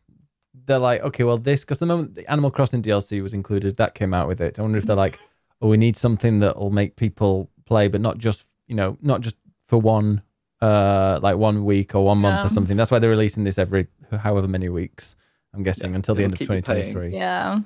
they're 0.65 0.79
like, 0.79 1.01
okay, 1.01 1.23
well 1.23 1.37
this 1.37 1.61
because 1.61 1.79
the 1.79 1.85
moment 1.85 2.15
the 2.15 2.29
Animal 2.29 2.51
Crossing 2.51 2.81
DLC 2.81 3.23
was 3.23 3.33
included, 3.33 3.77
that 3.77 3.95
came 3.95 4.13
out 4.13 4.27
with 4.27 4.41
it. 4.41 4.59
I 4.59 4.61
wonder 4.61 4.77
if 4.77 4.85
they're 4.85 4.95
like, 4.95 5.19
oh, 5.61 5.69
we 5.69 5.77
need 5.77 5.97
something 5.97 6.39
that 6.39 6.57
will 6.57 6.69
make 6.69 6.95
people 6.95 7.49
play, 7.65 7.87
but 7.87 8.01
not 8.01 8.17
just 8.17 8.45
you 8.67 8.75
know, 8.75 8.97
not 9.01 9.21
just 9.21 9.35
for 9.67 9.79
one 9.79 10.21
uh, 10.63 11.19
like 11.21 11.35
one 11.35 11.65
week 11.65 11.93
or 11.93 12.05
one 12.05 12.19
month 12.19 12.39
yeah. 12.39 12.45
or 12.45 12.49
something. 12.49 12.77
That's 12.77 12.89
why 12.89 12.99
they're 12.99 13.09
releasing 13.09 13.43
this 13.43 13.57
every 13.57 13.87
however 14.17 14.47
many 14.47 14.69
weeks. 14.69 15.15
I'm 15.53 15.61
guessing 15.61 15.91
yeah, 15.91 15.97
until 15.97 16.15
the 16.15 16.23
end 16.23 16.33
of 16.33 16.39
2023. 16.39 17.13
Yeah. 17.13 17.59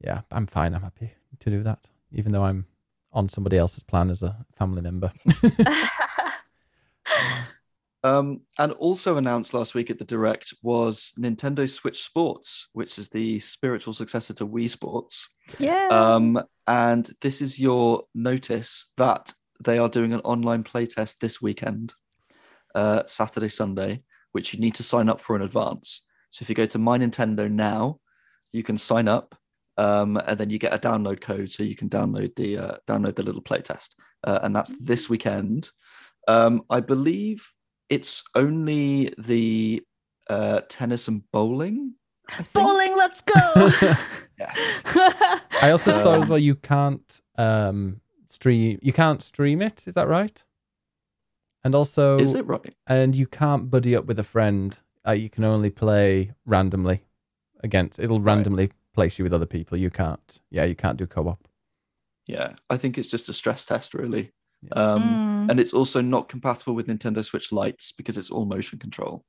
Yeah, 0.00 0.20
I'm 0.30 0.46
fine. 0.46 0.72
I'm 0.72 0.82
happy 0.82 1.12
to 1.40 1.50
do 1.50 1.62
that, 1.64 1.80
even 2.12 2.32
though 2.32 2.44
I'm 2.44 2.66
on 3.12 3.28
somebody 3.28 3.58
else's 3.58 3.82
plan 3.82 4.08
as 4.08 4.22
a 4.22 4.36
family 4.56 4.82
member. 4.82 5.12
um, 8.04 8.42
and 8.58 8.72
also 8.72 9.16
announced 9.16 9.52
last 9.52 9.74
week 9.74 9.90
at 9.90 9.98
the 9.98 10.04
Direct 10.04 10.54
was 10.62 11.12
Nintendo 11.18 11.68
Switch 11.68 12.04
Sports, 12.04 12.68
which 12.72 12.98
is 12.98 13.08
the 13.08 13.40
spiritual 13.40 13.94
successor 13.94 14.32
to 14.34 14.46
Wii 14.46 14.70
Sports. 14.70 15.28
Yeah. 15.58 15.88
Um, 15.90 16.40
and 16.68 17.10
this 17.20 17.42
is 17.42 17.58
your 17.58 18.04
notice 18.14 18.92
that 18.96 19.32
they 19.64 19.78
are 19.78 19.88
doing 19.88 20.12
an 20.12 20.20
online 20.20 20.62
playtest 20.62 21.18
this 21.18 21.42
weekend, 21.42 21.94
uh, 22.74 23.02
Saturday, 23.06 23.48
Sunday, 23.48 24.02
which 24.32 24.52
you 24.52 24.60
need 24.60 24.74
to 24.76 24.82
sign 24.82 25.08
up 25.08 25.20
for 25.20 25.36
in 25.36 25.42
advance. 25.42 26.02
So 26.30 26.42
if 26.42 26.48
you 26.48 26.54
go 26.54 26.66
to 26.66 26.78
My 26.78 26.98
Nintendo 26.98 27.50
now, 27.50 28.00
you 28.52 28.62
can 28.62 28.76
sign 28.76 29.08
up 29.08 29.34
um, 29.76 30.16
and 30.26 30.38
then 30.38 30.50
you 30.50 30.58
get 30.58 30.74
a 30.74 30.78
download 30.78 31.20
code 31.20 31.50
so 31.50 31.62
you 31.62 31.76
can 31.76 31.88
download 31.88 32.34
the 32.36 32.58
uh, 32.58 32.76
download 32.86 33.16
the 33.16 33.22
little 33.22 33.42
playtest, 33.42 33.94
uh, 34.24 34.40
and 34.42 34.54
that's 34.54 34.72
this 34.80 35.08
weekend. 35.08 35.70
Um, 36.28 36.62
I 36.70 36.80
believe 36.80 37.50
it's 37.90 38.22
only 38.34 39.12
the 39.18 39.82
uh, 40.30 40.60
tennis 40.68 41.08
and 41.08 41.22
bowling. 41.32 41.94
Bowling, 42.52 42.96
let's 42.96 43.20
go! 43.22 43.70
yes. 44.38 44.82
I 45.60 45.70
also 45.70 45.90
saw 45.90 46.22
as 46.22 46.28
well 46.28 46.38
you 46.38 46.54
can't 46.54 47.20
um, 47.36 48.00
stream 48.28 48.78
you 48.80 48.92
can't 48.92 49.22
stream 49.22 49.60
it. 49.60 49.86
Is 49.86 49.94
that 49.94 50.08
right? 50.08 50.42
And 51.64 51.74
also, 51.74 52.18
is 52.18 52.34
it 52.34 52.46
right? 52.46 52.74
And 52.86 53.16
you 53.16 53.26
can't 53.26 53.70
buddy 53.70 53.96
up 53.96 54.04
with 54.04 54.18
a 54.18 54.24
friend. 54.24 54.76
Uh, 55.06 55.12
you 55.12 55.30
can 55.30 55.44
only 55.44 55.70
play 55.70 56.32
randomly 56.46 57.04
against. 57.62 57.98
It'll 57.98 58.20
randomly 58.20 58.66
right 58.66 58.74
place 58.94 59.18
you 59.18 59.24
with 59.24 59.34
other 59.34 59.46
people. 59.46 59.76
You 59.76 59.90
can't. 59.90 60.40
Yeah, 60.50 60.64
you 60.64 60.74
can't 60.74 60.96
do 60.96 61.06
co-op. 61.06 61.46
Yeah, 62.26 62.54
I 62.70 62.78
think 62.78 62.96
it's 62.96 63.10
just 63.10 63.28
a 63.28 63.34
stress 63.34 63.66
test, 63.66 63.92
really. 63.92 64.32
Yeah. 64.62 64.70
Um, 64.82 65.02
mm. 65.02 65.50
And 65.50 65.60
it's 65.60 65.74
also 65.74 66.00
not 66.00 66.30
compatible 66.30 66.74
with 66.74 66.86
Nintendo 66.86 67.22
Switch 67.22 67.52
Lites 67.52 67.92
because 67.92 68.16
it's 68.16 68.30
all 68.30 68.46
motion 68.46 68.78
control. 68.78 69.24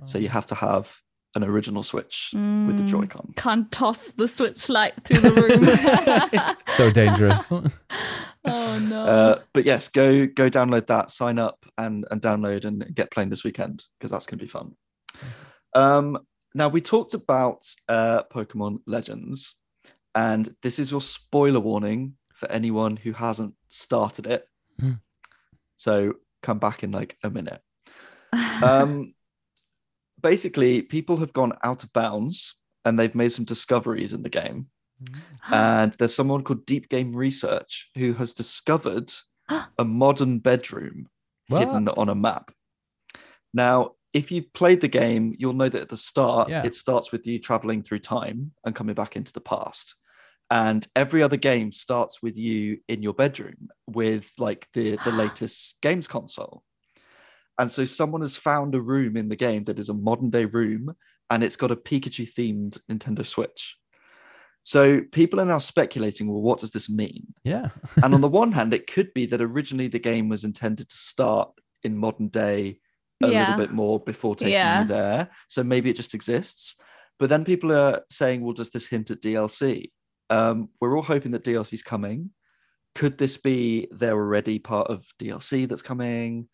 Oh. 0.00 0.06
So 0.06 0.18
you 0.18 0.28
oh. 0.28 0.32
have 0.32 0.46
to 0.46 0.54
have 0.54 0.96
an 1.34 1.44
original 1.44 1.82
Switch 1.82 2.30
mm. 2.34 2.66
with 2.66 2.76
the 2.76 2.82
mm. 2.82 2.88
Joy-Con. 2.88 3.34
Can't 3.36 3.70
toss 3.70 4.10
the 4.12 4.26
Switch 4.26 4.68
Lite 4.68 4.94
through 5.04 5.20
the 5.20 5.32
room. 5.32 6.56
so 6.76 6.90
dangerous. 6.90 7.50
oh 8.44 8.86
no. 8.88 9.04
Uh, 9.04 9.42
but 9.52 9.64
yes, 9.64 9.88
go 9.88 10.26
go 10.26 10.50
download 10.50 10.86
that, 10.88 11.10
sign 11.10 11.38
up, 11.38 11.64
and 11.78 12.06
and 12.10 12.20
download 12.20 12.64
and 12.64 12.94
get 12.94 13.10
playing 13.10 13.30
this 13.30 13.44
weekend 13.44 13.84
because 13.98 14.10
that's 14.10 14.26
going 14.26 14.38
to 14.38 14.44
be 14.44 14.50
fun. 14.50 14.74
Um, 15.74 16.18
now, 16.54 16.68
we 16.68 16.80
talked 16.80 17.14
about 17.14 17.66
uh, 17.88 18.24
Pokemon 18.32 18.80
Legends, 18.86 19.56
and 20.14 20.52
this 20.62 20.78
is 20.78 20.90
your 20.90 21.00
spoiler 21.00 21.60
warning 21.60 22.14
for 22.34 22.50
anyone 22.50 22.96
who 22.96 23.12
hasn't 23.12 23.54
started 23.68 24.26
it. 24.26 24.44
Mm. 24.80 25.00
So 25.76 26.14
come 26.42 26.58
back 26.58 26.82
in 26.82 26.90
like 26.90 27.16
a 27.22 27.30
minute. 27.30 27.60
um, 28.62 29.14
basically, 30.22 30.82
people 30.82 31.16
have 31.18 31.32
gone 31.32 31.52
out 31.62 31.82
of 31.82 31.92
bounds 31.92 32.54
and 32.84 32.98
they've 32.98 33.14
made 33.14 33.32
some 33.32 33.44
discoveries 33.44 34.12
in 34.12 34.22
the 34.22 34.28
game. 34.28 34.68
Mm. 35.02 35.18
and 35.50 35.92
there's 35.94 36.14
someone 36.14 36.44
called 36.44 36.66
Deep 36.66 36.90
Game 36.90 37.16
Research 37.16 37.88
who 37.96 38.12
has 38.14 38.34
discovered 38.34 39.10
a 39.78 39.84
modern 39.84 40.38
bedroom 40.40 41.08
what? 41.48 41.60
hidden 41.60 41.88
on 41.88 42.08
a 42.08 42.14
map. 42.14 42.50
Now, 43.52 43.92
if 44.12 44.32
you've 44.32 44.52
played 44.52 44.80
the 44.80 44.88
game, 44.88 45.34
you'll 45.38 45.52
know 45.52 45.68
that 45.68 45.82
at 45.82 45.88
the 45.88 45.96
start, 45.96 46.48
yeah. 46.48 46.64
it 46.64 46.74
starts 46.74 47.12
with 47.12 47.26
you 47.26 47.38
traveling 47.38 47.82
through 47.82 48.00
time 48.00 48.52
and 48.64 48.74
coming 48.74 48.94
back 48.94 49.16
into 49.16 49.32
the 49.32 49.40
past. 49.40 49.94
And 50.50 50.84
every 50.96 51.22
other 51.22 51.36
game 51.36 51.70
starts 51.70 52.22
with 52.22 52.36
you 52.36 52.78
in 52.88 53.02
your 53.02 53.14
bedroom 53.14 53.68
with 53.86 54.30
like 54.38 54.66
the, 54.74 54.98
the 55.04 55.12
latest 55.12 55.80
games 55.80 56.08
console. 56.08 56.64
And 57.60 57.70
so 57.70 57.84
someone 57.84 58.22
has 58.22 58.38
found 58.38 58.74
a 58.74 58.80
room 58.80 59.18
in 59.18 59.28
the 59.28 59.36
game 59.36 59.64
that 59.64 59.78
is 59.78 59.90
a 59.90 59.94
modern 59.94 60.30
day 60.30 60.46
room 60.46 60.96
and 61.28 61.44
it's 61.44 61.56
got 61.56 61.70
a 61.70 61.76
Pikachu 61.76 62.26
themed 62.26 62.80
Nintendo 62.90 63.24
Switch. 63.24 63.76
So 64.62 65.02
people 65.12 65.38
are 65.42 65.44
now 65.44 65.58
speculating, 65.58 66.26
well, 66.26 66.40
what 66.40 66.60
does 66.60 66.70
this 66.70 66.88
mean? 66.88 67.26
Yeah. 67.44 67.68
and 68.02 68.14
on 68.14 68.22
the 68.22 68.28
one 68.28 68.50
hand, 68.50 68.72
it 68.72 68.86
could 68.86 69.12
be 69.12 69.26
that 69.26 69.42
originally 69.42 69.88
the 69.88 69.98
game 69.98 70.30
was 70.30 70.44
intended 70.44 70.88
to 70.88 70.96
start 70.96 71.50
in 71.82 71.98
modern 71.98 72.28
day 72.28 72.78
a 73.22 73.28
yeah. 73.28 73.50
little 73.50 73.66
bit 73.66 73.74
more 73.74 74.00
before 74.00 74.34
taking 74.34 74.54
yeah. 74.54 74.80
you 74.80 74.88
there. 74.88 75.28
So 75.48 75.62
maybe 75.62 75.90
it 75.90 75.96
just 75.96 76.14
exists. 76.14 76.76
But 77.18 77.28
then 77.28 77.44
people 77.44 77.72
are 77.72 78.00
saying, 78.08 78.40
well, 78.40 78.54
does 78.54 78.70
this 78.70 78.86
hint 78.86 79.10
at 79.10 79.20
DLC? 79.20 79.90
Um, 80.30 80.70
we're 80.80 80.96
all 80.96 81.02
hoping 81.02 81.32
that 81.32 81.44
DLC 81.44 81.74
is 81.74 81.82
coming. 81.82 82.30
Could 82.94 83.18
this 83.18 83.36
be 83.36 83.86
they're 83.90 84.14
already 84.14 84.58
part 84.58 84.88
of 84.88 85.04
DLC 85.20 85.68
that's 85.68 85.82
coming 85.82 86.48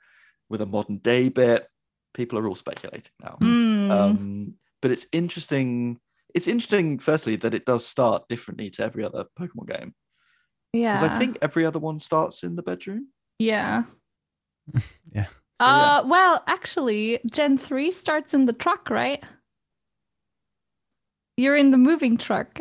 with 0.49 0.61
a 0.61 0.67
modern 0.67 0.99
day 0.99 1.29
bit? 1.29 1.67
People 2.15 2.39
are 2.39 2.47
all 2.47 2.55
speculating 2.55 3.13
now. 3.23 3.37
Mm. 3.41 3.91
Um, 3.91 4.55
but 4.83 4.91
it's 4.91 5.07
interesting. 5.13 5.99
It's 6.35 6.49
interesting, 6.49 6.99
firstly, 6.99 7.37
that 7.37 7.55
it 7.55 7.65
does 7.65 7.87
start 7.87 8.29
differently 8.29 8.71
to 8.71 8.83
every 8.85 9.05
other 9.05 9.25
Pokemon 9.39 9.69
game. 9.69 9.95
Yeah. 10.73 10.95
Because 10.95 11.09
I 11.09 11.19
think 11.19 11.39
every 11.43 11.65
other 11.65 11.79
one 11.79 12.01
starts 12.01 12.43
in 12.43 12.57
the 12.57 12.63
bedroom. 12.63 13.09
Yeah. 13.39 13.85
yeah. 15.13 15.27
So, 15.59 15.65
uh, 15.65 16.01
yeah. 16.03 16.09
well, 16.09 16.43
actually, 16.47 17.21
Gen 17.31 17.57
3 17.57 17.91
starts 17.91 18.35
in 18.35 18.45
the 18.45 18.53
truck, 18.53 18.91
right? 18.91 19.23
You're 21.37 21.57
in 21.57 21.71
the 21.71 21.79
moving 21.79 22.17
truck. 22.19 22.61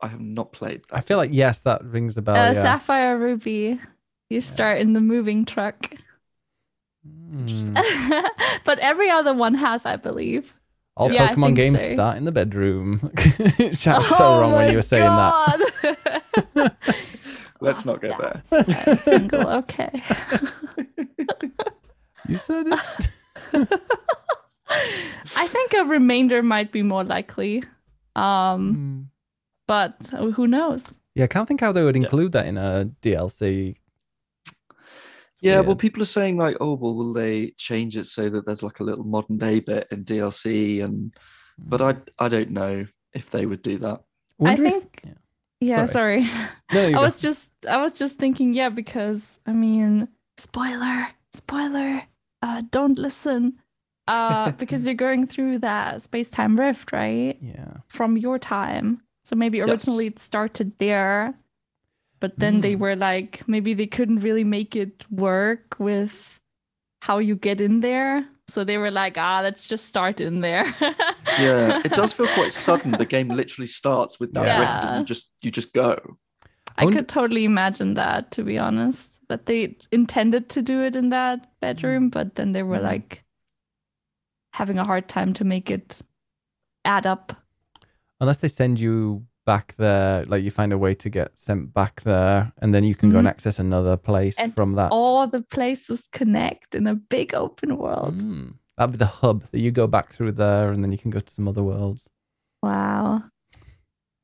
I 0.00 0.08
have 0.08 0.20
not 0.20 0.52
played 0.52 0.82
that. 0.88 0.96
I 0.96 1.00
feel 1.00 1.16
like, 1.16 1.30
yes, 1.32 1.60
that 1.60 1.84
rings 1.84 2.16
a 2.16 2.22
bell. 2.22 2.34
Uh, 2.34 2.52
yeah. 2.52 2.62
Sapphire 2.62 3.16
Ruby. 3.16 3.80
You 4.30 4.40
start 4.40 4.80
in 4.80 4.94
the 4.94 5.00
moving 5.00 5.44
truck. 5.44 5.94
Mm. 7.06 8.26
but 8.64 8.78
every 8.78 9.10
other 9.10 9.34
one 9.34 9.54
has, 9.54 9.86
I 9.86 9.96
believe. 9.96 10.54
All 10.96 11.10
yeah, 11.10 11.34
Pokemon 11.34 11.54
games 11.54 11.80
so. 11.80 11.94
start 11.94 12.18
in 12.18 12.24
the 12.24 12.32
bedroom. 12.32 13.10
Sounds 13.72 14.04
oh 14.10 14.14
so 14.18 14.40
wrong 14.40 14.52
when 14.52 14.70
you 14.70 14.76
were 14.76 14.82
saying 14.82 15.06
God. 15.06 15.62
that. 15.82 16.76
Let's 17.60 17.86
not 17.86 18.02
go 18.02 18.14
there. 18.50 18.96
single, 18.98 19.48
okay. 19.48 20.02
You 22.28 22.36
said 22.36 22.66
it. 22.66 22.80
I 25.36 25.46
think 25.46 25.72
a 25.74 25.84
remainder 25.84 26.42
might 26.42 26.72
be 26.72 26.82
more 26.82 27.04
likely. 27.04 27.62
Um, 28.14 28.76
mm. 28.76 29.06
but 29.66 30.08
who 30.34 30.46
knows? 30.46 30.98
Yeah, 31.14 31.24
I 31.24 31.28
can't 31.28 31.48
think 31.48 31.60
how 31.60 31.72
they 31.72 31.84
would 31.84 31.96
include 31.96 32.34
yeah. 32.34 32.42
that 32.42 32.48
in 32.48 32.58
a 32.58 32.90
DLC. 33.00 33.76
Yeah, 35.42 35.56
weird. 35.56 35.66
well, 35.66 35.76
people 35.76 36.02
are 36.02 36.06
saying 36.06 36.36
like, 36.36 36.56
oh, 36.60 36.74
well, 36.74 36.94
will 36.94 37.12
they 37.12 37.50
change 37.58 37.96
it 37.96 38.06
so 38.06 38.28
that 38.28 38.46
there's 38.46 38.62
like 38.62 38.80
a 38.80 38.84
little 38.84 39.04
modern 39.04 39.38
day 39.38 39.58
bit 39.60 39.88
in 39.90 40.04
DLC? 40.04 40.82
And 40.82 41.12
but 41.58 41.82
I, 41.82 41.96
I 42.18 42.28
don't 42.28 42.50
know 42.50 42.86
if 43.12 43.30
they 43.30 43.44
would 43.44 43.60
do 43.60 43.76
that. 43.78 44.02
I, 44.44 44.56
think. 44.56 45.00
If, 45.02 45.10
yeah, 45.60 45.78
yeah 45.78 45.84
sorry. 45.84 46.24
sorry. 46.24 46.92
No, 46.92 46.98
I 46.98 47.02
was 47.02 47.16
just, 47.16 47.50
I 47.68 47.78
was 47.78 47.92
just 47.92 48.18
thinking, 48.18 48.54
yeah, 48.54 48.68
because 48.68 49.40
I 49.44 49.52
mean, 49.52 50.08
spoiler, 50.38 51.08
spoiler 51.32 52.04
uh, 52.40 52.62
don't 52.70 52.98
listen 52.98 53.58
uh, 54.06 54.52
because 54.58 54.86
you're 54.86 54.94
going 54.94 55.26
through 55.26 55.58
that 55.58 56.02
space 56.02 56.30
time 56.30 56.58
rift, 56.58 56.92
right? 56.92 57.36
Yeah. 57.40 57.78
From 57.88 58.16
your 58.16 58.38
time. 58.38 59.02
So 59.24 59.36
maybe 59.36 59.60
originally 59.60 60.04
yes. 60.04 60.14
it 60.14 60.18
started 60.20 60.72
there, 60.78 61.34
but 62.22 62.38
then 62.38 62.58
mm. 62.58 62.62
they 62.62 62.76
were 62.76 62.94
like, 62.94 63.42
maybe 63.48 63.74
they 63.74 63.88
couldn't 63.88 64.20
really 64.20 64.44
make 64.44 64.76
it 64.76 65.04
work 65.10 65.74
with 65.80 66.38
how 67.00 67.18
you 67.18 67.34
get 67.34 67.60
in 67.60 67.80
there. 67.80 68.24
So 68.46 68.62
they 68.62 68.78
were 68.78 68.92
like, 68.92 69.18
ah, 69.18 69.40
let's 69.42 69.66
just 69.66 69.86
start 69.86 70.20
in 70.20 70.40
there. 70.40 70.64
yeah, 71.40 71.82
it 71.84 71.90
does 71.90 72.12
feel 72.12 72.28
quite 72.28 72.52
sudden. 72.52 72.92
The 72.92 73.06
game 73.06 73.26
literally 73.26 73.66
starts 73.66 74.20
with 74.20 74.34
that 74.34 74.46
yeah. 74.46 74.60
rift 74.60 74.84
and 74.84 74.98
you 75.00 75.04
just 75.04 75.30
you 75.42 75.50
just 75.50 75.72
go. 75.72 75.98
I 76.78 76.86
could 76.86 77.08
totally 77.08 77.44
imagine 77.44 77.94
that, 77.94 78.30
to 78.32 78.44
be 78.44 78.56
honest, 78.56 79.20
that 79.28 79.46
they 79.46 79.76
intended 79.90 80.48
to 80.50 80.62
do 80.62 80.80
it 80.84 80.94
in 80.94 81.08
that 81.08 81.50
bedroom, 81.60 82.08
but 82.08 82.36
then 82.36 82.52
they 82.52 82.62
were 82.62 82.76
mm-hmm. 82.76 82.86
like 82.86 83.24
having 84.52 84.78
a 84.78 84.84
hard 84.84 85.08
time 85.08 85.34
to 85.34 85.44
make 85.44 85.72
it 85.72 85.98
add 86.84 87.04
up. 87.04 87.36
Unless 88.20 88.38
they 88.38 88.48
send 88.48 88.78
you 88.78 89.26
back 89.44 89.74
there, 89.76 90.24
like 90.26 90.42
you 90.42 90.50
find 90.50 90.72
a 90.72 90.78
way 90.78 90.94
to 90.94 91.10
get 91.10 91.36
sent 91.36 91.74
back 91.74 92.02
there, 92.02 92.52
and 92.58 92.74
then 92.74 92.84
you 92.84 92.94
can 92.94 93.08
mm-hmm. 93.08 93.14
go 93.14 93.18
and 93.18 93.26
mm-hmm. 93.26 93.30
access 93.30 93.58
another 93.58 93.96
place 93.96 94.38
and 94.38 94.54
from 94.54 94.74
that. 94.74 94.90
All 94.90 95.26
the 95.26 95.42
places 95.42 96.08
connect 96.12 96.74
in 96.74 96.86
a 96.86 96.94
big 96.94 97.34
open 97.34 97.76
world. 97.76 98.18
Mm. 98.22 98.54
That'd 98.76 98.92
be 98.92 98.98
the 98.98 99.06
hub 99.06 99.44
that 99.50 99.58
you 99.58 99.70
go 99.70 99.86
back 99.86 100.12
through 100.12 100.32
there, 100.32 100.70
and 100.70 100.82
then 100.82 100.92
you 100.92 100.98
can 100.98 101.10
go 101.10 101.20
to 101.20 101.32
some 101.32 101.48
other 101.48 101.62
worlds. 101.62 102.08
Wow, 102.62 103.24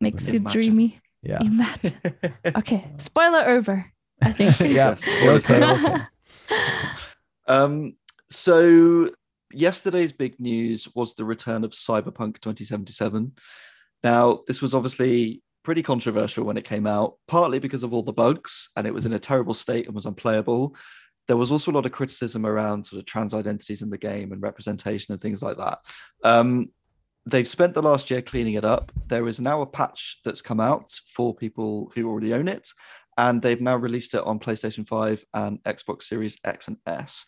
makes 0.00 0.32
you 0.32 0.40
dreamy. 0.40 1.00
Yeah. 1.22 1.40
Imagine. 1.40 1.94
okay, 2.56 2.88
spoiler 2.98 3.40
over. 3.40 3.84
I 4.22 4.32
think. 4.32 4.60
yeah. 4.74 4.94
okay, 5.06 5.64
okay. 5.64 5.96
Um, 7.48 7.96
so 8.28 9.08
yesterday's 9.52 10.12
big 10.12 10.38
news 10.38 10.86
was 10.94 11.14
the 11.14 11.24
return 11.24 11.64
of 11.64 11.70
Cyberpunk 11.70 12.40
2077. 12.40 13.32
Now, 14.02 14.40
this 14.46 14.62
was 14.62 14.74
obviously 14.74 15.42
pretty 15.64 15.82
controversial 15.82 16.44
when 16.44 16.56
it 16.56 16.64
came 16.64 16.86
out, 16.86 17.14
partly 17.26 17.58
because 17.58 17.82
of 17.82 17.92
all 17.92 18.02
the 18.02 18.12
bugs 18.12 18.70
and 18.76 18.86
it 18.86 18.94
was 18.94 19.06
in 19.06 19.12
a 19.12 19.18
terrible 19.18 19.54
state 19.54 19.86
and 19.86 19.94
was 19.94 20.06
unplayable. 20.06 20.74
There 21.26 21.36
was 21.36 21.52
also 21.52 21.70
a 21.70 21.74
lot 21.74 21.84
of 21.84 21.92
criticism 21.92 22.46
around 22.46 22.86
sort 22.86 23.00
of 23.00 23.06
trans 23.06 23.34
identities 23.34 23.82
in 23.82 23.90
the 23.90 23.98
game 23.98 24.32
and 24.32 24.40
representation 24.40 25.12
and 25.12 25.20
things 25.20 25.42
like 25.42 25.58
that. 25.58 25.80
Um, 26.24 26.70
they've 27.26 27.46
spent 27.46 27.74
the 27.74 27.82
last 27.82 28.10
year 28.10 28.22
cleaning 28.22 28.54
it 28.54 28.64
up. 28.64 28.90
There 29.08 29.28
is 29.28 29.40
now 29.40 29.60
a 29.60 29.66
patch 29.66 30.20
that's 30.24 30.40
come 30.40 30.60
out 30.60 30.90
for 31.14 31.34
people 31.34 31.92
who 31.94 32.08
already 32.08 32.32
own 32.32 32.48
it, 32.48 32.68
and 33.18 33.42
they've 33.42 33.60
now 33.60 33.76
released 33.76 34.14
it 34.14 34.24
on 34.24 34.38
PlayStation 34.38 34.86
5 34.88 35.24
and 35.34 35.62
Xbox 35.64 36.04
Series 36.04 36.38
X 36.44 36.68
and 36.68 36.78
S. 36.86 37.26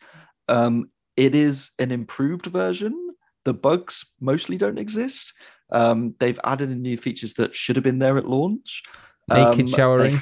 Um, 0.48 0.90
it 1.16 1.34
is 1.34 1.72
an 1.78 1.92
improved 1.92 2.46
version. 2.46 3.14
The 3.44 3.52
bugs 3.52 4.14
mostly 4.20 4.56
don't 4.56 4.78
exist. 4.78 5.34
Um, 5.72 6.14
they've 6.18 6.38
added 6.44 6.70
in 6.70 6.82
new 6.82 6.96
features 6.96 7.34
that 7.34 7.54
should 7.54 7.76
have 7.76 7.84
been 7.84 7.98
there 7.98 8.18
at 8.18 8.26
launch. 8.26 8.82
Naked 9.28 9.60
um, 9.60 9.66
showering. 9.66 10.16
They, 10.16 10.20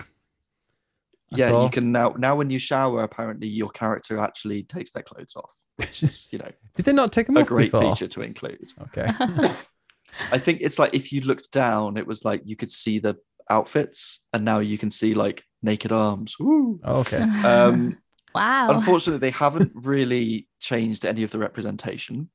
yeah, 1.31 1.63
you 1.63 1.71
can 1.71 1.93
now. 1.93 2.15
Now, 2.17 2.37
when 2.37 2.51
you 2.51 2.59
shower, 2.59 3.03
apparently 3.03 3.49
your 3.49 3.69
character 3.71 4.19
actually 4.19 4.63
takes 4.63 4.93
their 4.93 5.03
clothes 5.03 5.35
off, 5.37 5.53
which 5.77 6.03
is, 6.03 6.29
you 6.33 6.39
know, 6.39 6.51
did 6.77 6.85
they 6.85 6.93
not 6.93 7.13
take 7.13 7.27
them 7.27 7.37
a 7.37 7.41
off? 7.41 7.47
A 7.47 7.49
great 7.49 7.71
before? 7.71 7.91
feature 7.91 8.09
to 8.09 8.23
include. 8.23 8.73
Okay. 8.83 9.13
I 10.33 10.39
think 10.39 10.61
it's 10.63 10.79
like 10.79 10.95
if 10.95 11.13
you 11.13 11.21
looked 11.21 11.51
down, 11.53 11.97
it 11.97 12.07
was 12.07 12.25
like 12.25 12.43
you 12.45 12.57
could 12.57 12.71
see 12.71 12.99
the 12.99 13.17
outfits, 13.51 14.21
and 14.33 14.45
now 14.45 14.61
you 14.61 14.79
can 14.79 14.91
see 14.91 15.15
like 15.15 15.45
naked 15.63 15.93
arms. 15.93 16.39
Woo. 16.39 16.81
Oh, 16.85 17.01
okay. 17.01 17.23
Um, 17.45 17.99
wow. 18.35 18.71
Unfortunately, 18.71 19.19
they 19.19 19.31
haven't 19.31 19.73
really 19.75 20.49
changed 20.61 21.05
any 21.05 21.23
of 21.23 21.31
the 21.31 21.39
representation, 21.39 22.31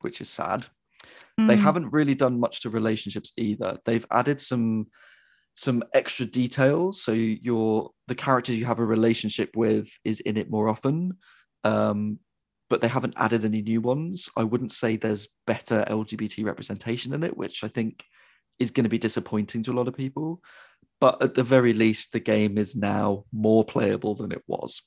which 0.00 0.20
is 0.20 0.28
sad. 0.28 0.66
Mm. 1.40 1.48
They 1.48 1.56
hmm. 1.56 1.62
haven't 1.62 1.92
really 1.92 2.14
done 2.14 2.40
much 2.40 2.62
to 2.62 2.70
relationships 2.70 3.32
either. 3.36 3.78
They've 3.84 4.06
added 4.10 4.40
some 4.40 4.86
some 5.54 5.82
extra 5.94 6.26
details, 6.26 7.00
so 7.02 7.12
your 7.12 7.90
the 8.08 8.14
characters 8.14 8.58
you 8.58 8.66
have 8.66 8.78
a 8.78 8.84
relationship 8.84 9.50
with 9.56 9.88
is 10.04 10.20
in 10.20 10.36
it 10.36 10.50
more 10.50 10.68
often. 10.68 11.16
Um, 11.64 12.18
but 12.68 12.80
they 12.80 12.88
haven't 12.88 13.14
added 13.16 13.44
any 13.44 13.62
new 13.62 13.80
ones. 13.80 14.28
I 14.36 14.44
wouldn't 14.44 14.72
say 14.72 14.96
there's 14.96 15.28
better 15.46 15.84
LGBT 15.88 16.44
representation 16.44 17.14
in 17.14 17.22
it, 17.22 17.36
which 17.36 17.62
I 17.62 17.68
think 17.68 18.04
is 18.58 18.70
going 18.70 18.84
to 18.84 18.90
be 18.90 18.98
disappointing 18.98 19.62
to 19.64 19.72
a 19.72 19.74
lot 19.74 19.88
of 19.88 19.96
people. 19.96 20.42
But 21.00 21.22
at 21.22 21.34
the 21.34 21.44
very 21.44 21.74
least, 21.74 22.12
the 22.12 22.20
game 22.20 22.58
is 22.58 22.74
now 22.74 23.24
more 23.32 23.64
playable 23.64 24.14
than 24.14 24.32
it 24.32 24.42
was. 24.46 24.82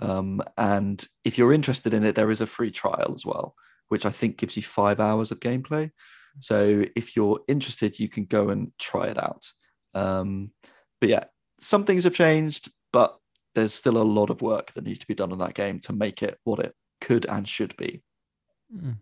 Um, 0.00 0.40
and 0.56 1.04
if 1.24 1.36
you're 1.36 1.52
interested 1.52 1.92
in 1.92 2.04
it, 2.04 2.14
there 2.14 2.30
is 2.30 2.40
a 2.40 2.46
free 2.46 2.70
trial 2.70 3.12
as 3.14 3.26
well, 3.26 3.54
which 3.90 4.06
I 4.06 4.10
think 4.10 4.38
gives 4.38 4.56
you 4.56 4.62
five 4.62 5.00
hours 5.00 5.30
of 5.30 5.40
gameplay. 5.40 5.90
So 6.38 6.84
if 6.96 7.16
you're 7.16 7.40
interested, 7.48 7.98
you 7.98 8.08
can 8.08 8.24
go 8.24 8.50
and 8.50 8.72
try 8.78 9.08
it 9.08 9.18
out. 9.18 9.50
Um, 9.94 10.52
but 11.00 11.10
yeah, 11.10 11.24
some 11.58 11.84
things 11.84 12.04
have 12.04 12.14
changed, 12.14 12.70
but 12.92 13.18
there's 13.54 13.74
still 13.74 13.98
a 13.98 14.02
lot 14.02 14.30
of 14.30 14.42
work 14.42 14.72
that 14.72 14.84
needs 14.84 15.00
to 15.00 15.08
be 15.08 15.14
done 15.14 15.32
on 15.32 15.38
that 15.38 15.54
game 15.54 15.80
to 15.80 15.92
make 15.92 16.22
it 16.22 16.38
what 16.44 16.60
it 16.60 16.74
could 17.00 17.26
and 17.26 17.48
should 17.48 17.76
be. 17.76 18.00
Mm. 18.74 18.96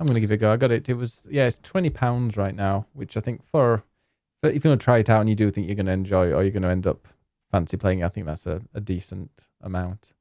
I'm 0.00 0.06
going 0.06 0.14
to 0.14 0.20
give 0.20 0.30
it 0.30 0.34
a 0.34 0.38
go. 0.38 0.52
I 0.52 0.56
got 0.56 0.72
it. 0.72 0.88
It 0.88 0.94
was, 0.94 1.28
yeah, 1.30 1.44
it's 1.44 1.60
£20 1.60 2.36
right 2.36 2.54
now, 2.54 2.86
which 2.94 3.16
I 3.16 3.20
think 3.20 3.44
for, 3.44 3.84
but 4.40 4.54
if 4.54 4.64
you 4.64 4.70
want 4.70 4.80
to 4.80 4.84
try 4.84 4.98
it 4.98 5.10
out 5.10 5.20
and 5.20 5.28
you 5.28 5.36
do 5.36 5.50
think 5.50 5.66
you're 5.66 5.76
going 5.76 5.86
to 5.86 5.92
enjoy 5.92 6.32
or 6.32 6.42
you're 6.42 6.50
going 6.50 6.62
to 6.62 6.70
end 6.70 6.86
up 6.86 7.06
fancy 7.50 7.76
playing 7.76 8.00
it, 8.00 8.06
I 8.06 8.08
think 8.08 8.26
that's 8.26 8.46
a, 8.46 8.62
a 8.74 8.80
decent 8.80 9.30
amount. 9.60 10.14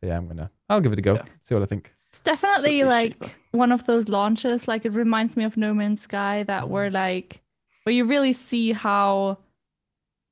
But 0.00 0.08
yeah, 0.08 0.16
I'm 0.16 0.26
going 0.26 0.38
to, 0.38 0.50
I'll 0.68 0.80
give 0.80 0.92
it 0.92 0.98
a 0.98 1.02
go, 1.02 1.14
yeah. 1.14 1.24
see 1.42 1.54
what 1.54 1.62
I 1.62 1.66
think. 1.66 1.94
It's 2.12 2.20
definitely 2.20 2.84
like 2.84 3.18
cheaper. 3.18 3.32
one 3.52 3.72
of 3.72 3.86
those 3.86 4.08
launches. 4.08 4.68
Like 4.68 4.84
it 4.84 4.92
reminds 4.92 5.34
me 5.34 5.44
of 5.44 5.56
No 5.56 5.72
Man's 5.72 6.02
Sky 6.02 6.42
that 6.42 6.68
were 6.68 6.90
mm. 6.90 6.92
like, 6.92 7.40
where 7.84 7.94
you 7.94 8.04
really 8.04 8.34
see 8.34 8.72
how 8.72 9.38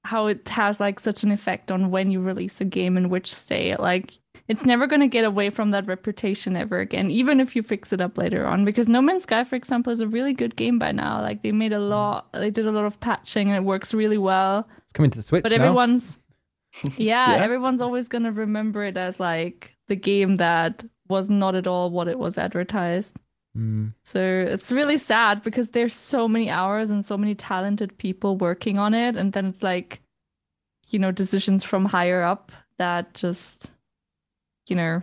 how 0.04 0.26
it 0.26 0.48
has 0.50 0.78
like 0.78 1.00
such 1.00 1.22
an 1.22 1.30
effect 1.30 1.70
on 1.70 1.90
when 1.90 2.10
you 2.10 2.20
release 2.20 2.60
a 2.60 2.66
game 2.66 2.98
in 2.98 3.08
which 3.08 3.32
state. 3.34 3.80
Like 3.80 4.18
it's 4.46 4.66
never 4.66 4.86
going 4.86 5.00
to 5.00 5.06
get 5.06 5.24
away 5.24 5.48
from 5.48 5.70
that 5.70 5.86
reputation 5.86 6.54
ever 6.54 6.80
again, 6.80 7.10
even 7.10 7.40
if 7.40 7.56
you 7.56 7.62
fix 7.62 7.94
it 7.94 8.00
up 8.02 8.18
later 8.18 8.46
on. 8.46 8.66
Because 8.66 8.86
No 8.86 9.00
Man's 9.00 9.22
Sky, 9.22 9.44
for 9.44 9.56
example, 9.56 9.90
is 9.90 10.00
a 10.00 10.08
really 10.08 10.34
good 10.34 10.56
game 10.56 10.78
by 10.78 10.92
now. 10.92 11.22
Like 11.22 11.42
they 11.42 11.52
made 11.52 11.72
a 11.72 11.76
mm. 11.76 11.88
lot, 11.88 12.30
they 12.34 12.50
did 12.50 12.66
a 12.66 12.72
lot 12.72 12.84
of 12.84 13.00
patching, 13.00 13.48
and 13.48 13.56
it 13.56 13.64
works 13.64 13.94
really 13.94 14.18
well. 14.18 14.68
It's 14.82 14.92
coming 14.92 15.10
to 15.12 15.18
the 15.18 15.22
Switch, 15.22 15.44
but 15.44 15.52
everyone's, 15.52 16.18
yeah, 16.98 17.36
yeah, 17.36 17.42
everyone's 17.42 17.80
always 17.80 18.08
going 18.08 18.24
to 18.24 18.32
remember 18.32 18.84
it 18.84 18.98
as 18.98 19.18
like 19.18 19.76
the 19.88 19.96
game 19.96 20.36
that 20.36 20.84
was 21.10 21.28
not 21.28 21.54
at 21.54 21.66
all 21.66 21.90
what 21.90 22.08
it 22.08 22.18
was 22.18 22.38
advertised. 22.38 23.16
Mm. 23.56 23.94
So 24.04 24.20
it's 24.20 24.70
really 24.72 24.96
sad 24.96 25.42
because 25.42 25.70
there's 25.70 25.94
so 25.94 26.28
many 26.28 26.48
hours 26.48 26.88
and 26.90 27.04
so 27.04 27.18
many 27.18 27.34
talented 27.34 27.98
people 27.98 28.36
working 28.36 28.78
on 28.78 28.94
it, 28.94 29.16
and 29.16 29.32
then 29.32 29.46
it's 29.46 29.62
like, 29.62 30.00
you 30.88 30.98
know, 30.98 31.10
decisions 31.10 31.64
from 31.64 31.84
higher 31.84 32.22
up 32.22 32.52
that 32.78 33.12
just 33.14 33.72
you 34.70 34.76
know, 34.76 35.02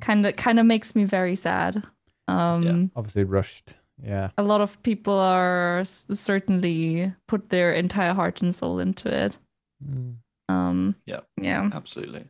kind 0.00 0.24
of 0.24 0.36
kind 0.36 0.60
of 0.60 0.66
makes 0.66 0.94
me 0.94 1.04
very 1.04 1.34
sad. 1.34 1.82
Um, 2.28 2.62
yeah, 2.62 2.84
obviously 2.94 3.24
rushed. 3.24 3.74
Yeah, 4.00 4.30
a 4.36 4.42
lot 4.42 4.60
of 4.60 4.80
people 4.82 5.18
are 5.18 5.82
certainly 5.84 7.12
put 7.26 7.48
their 7.48 7.72
entire 7.72 8.12
heart 8.12 8.42
and 8.42 8.54
soul 8.54 8.78
into 8.78 9.08
it. 9.08 9.38
Mm. 9.82 10.16
Um, 10.48 10.94
yeah, 11.06 11.20
yeah, 11.40 11.70
absolutely. 11.72 12.26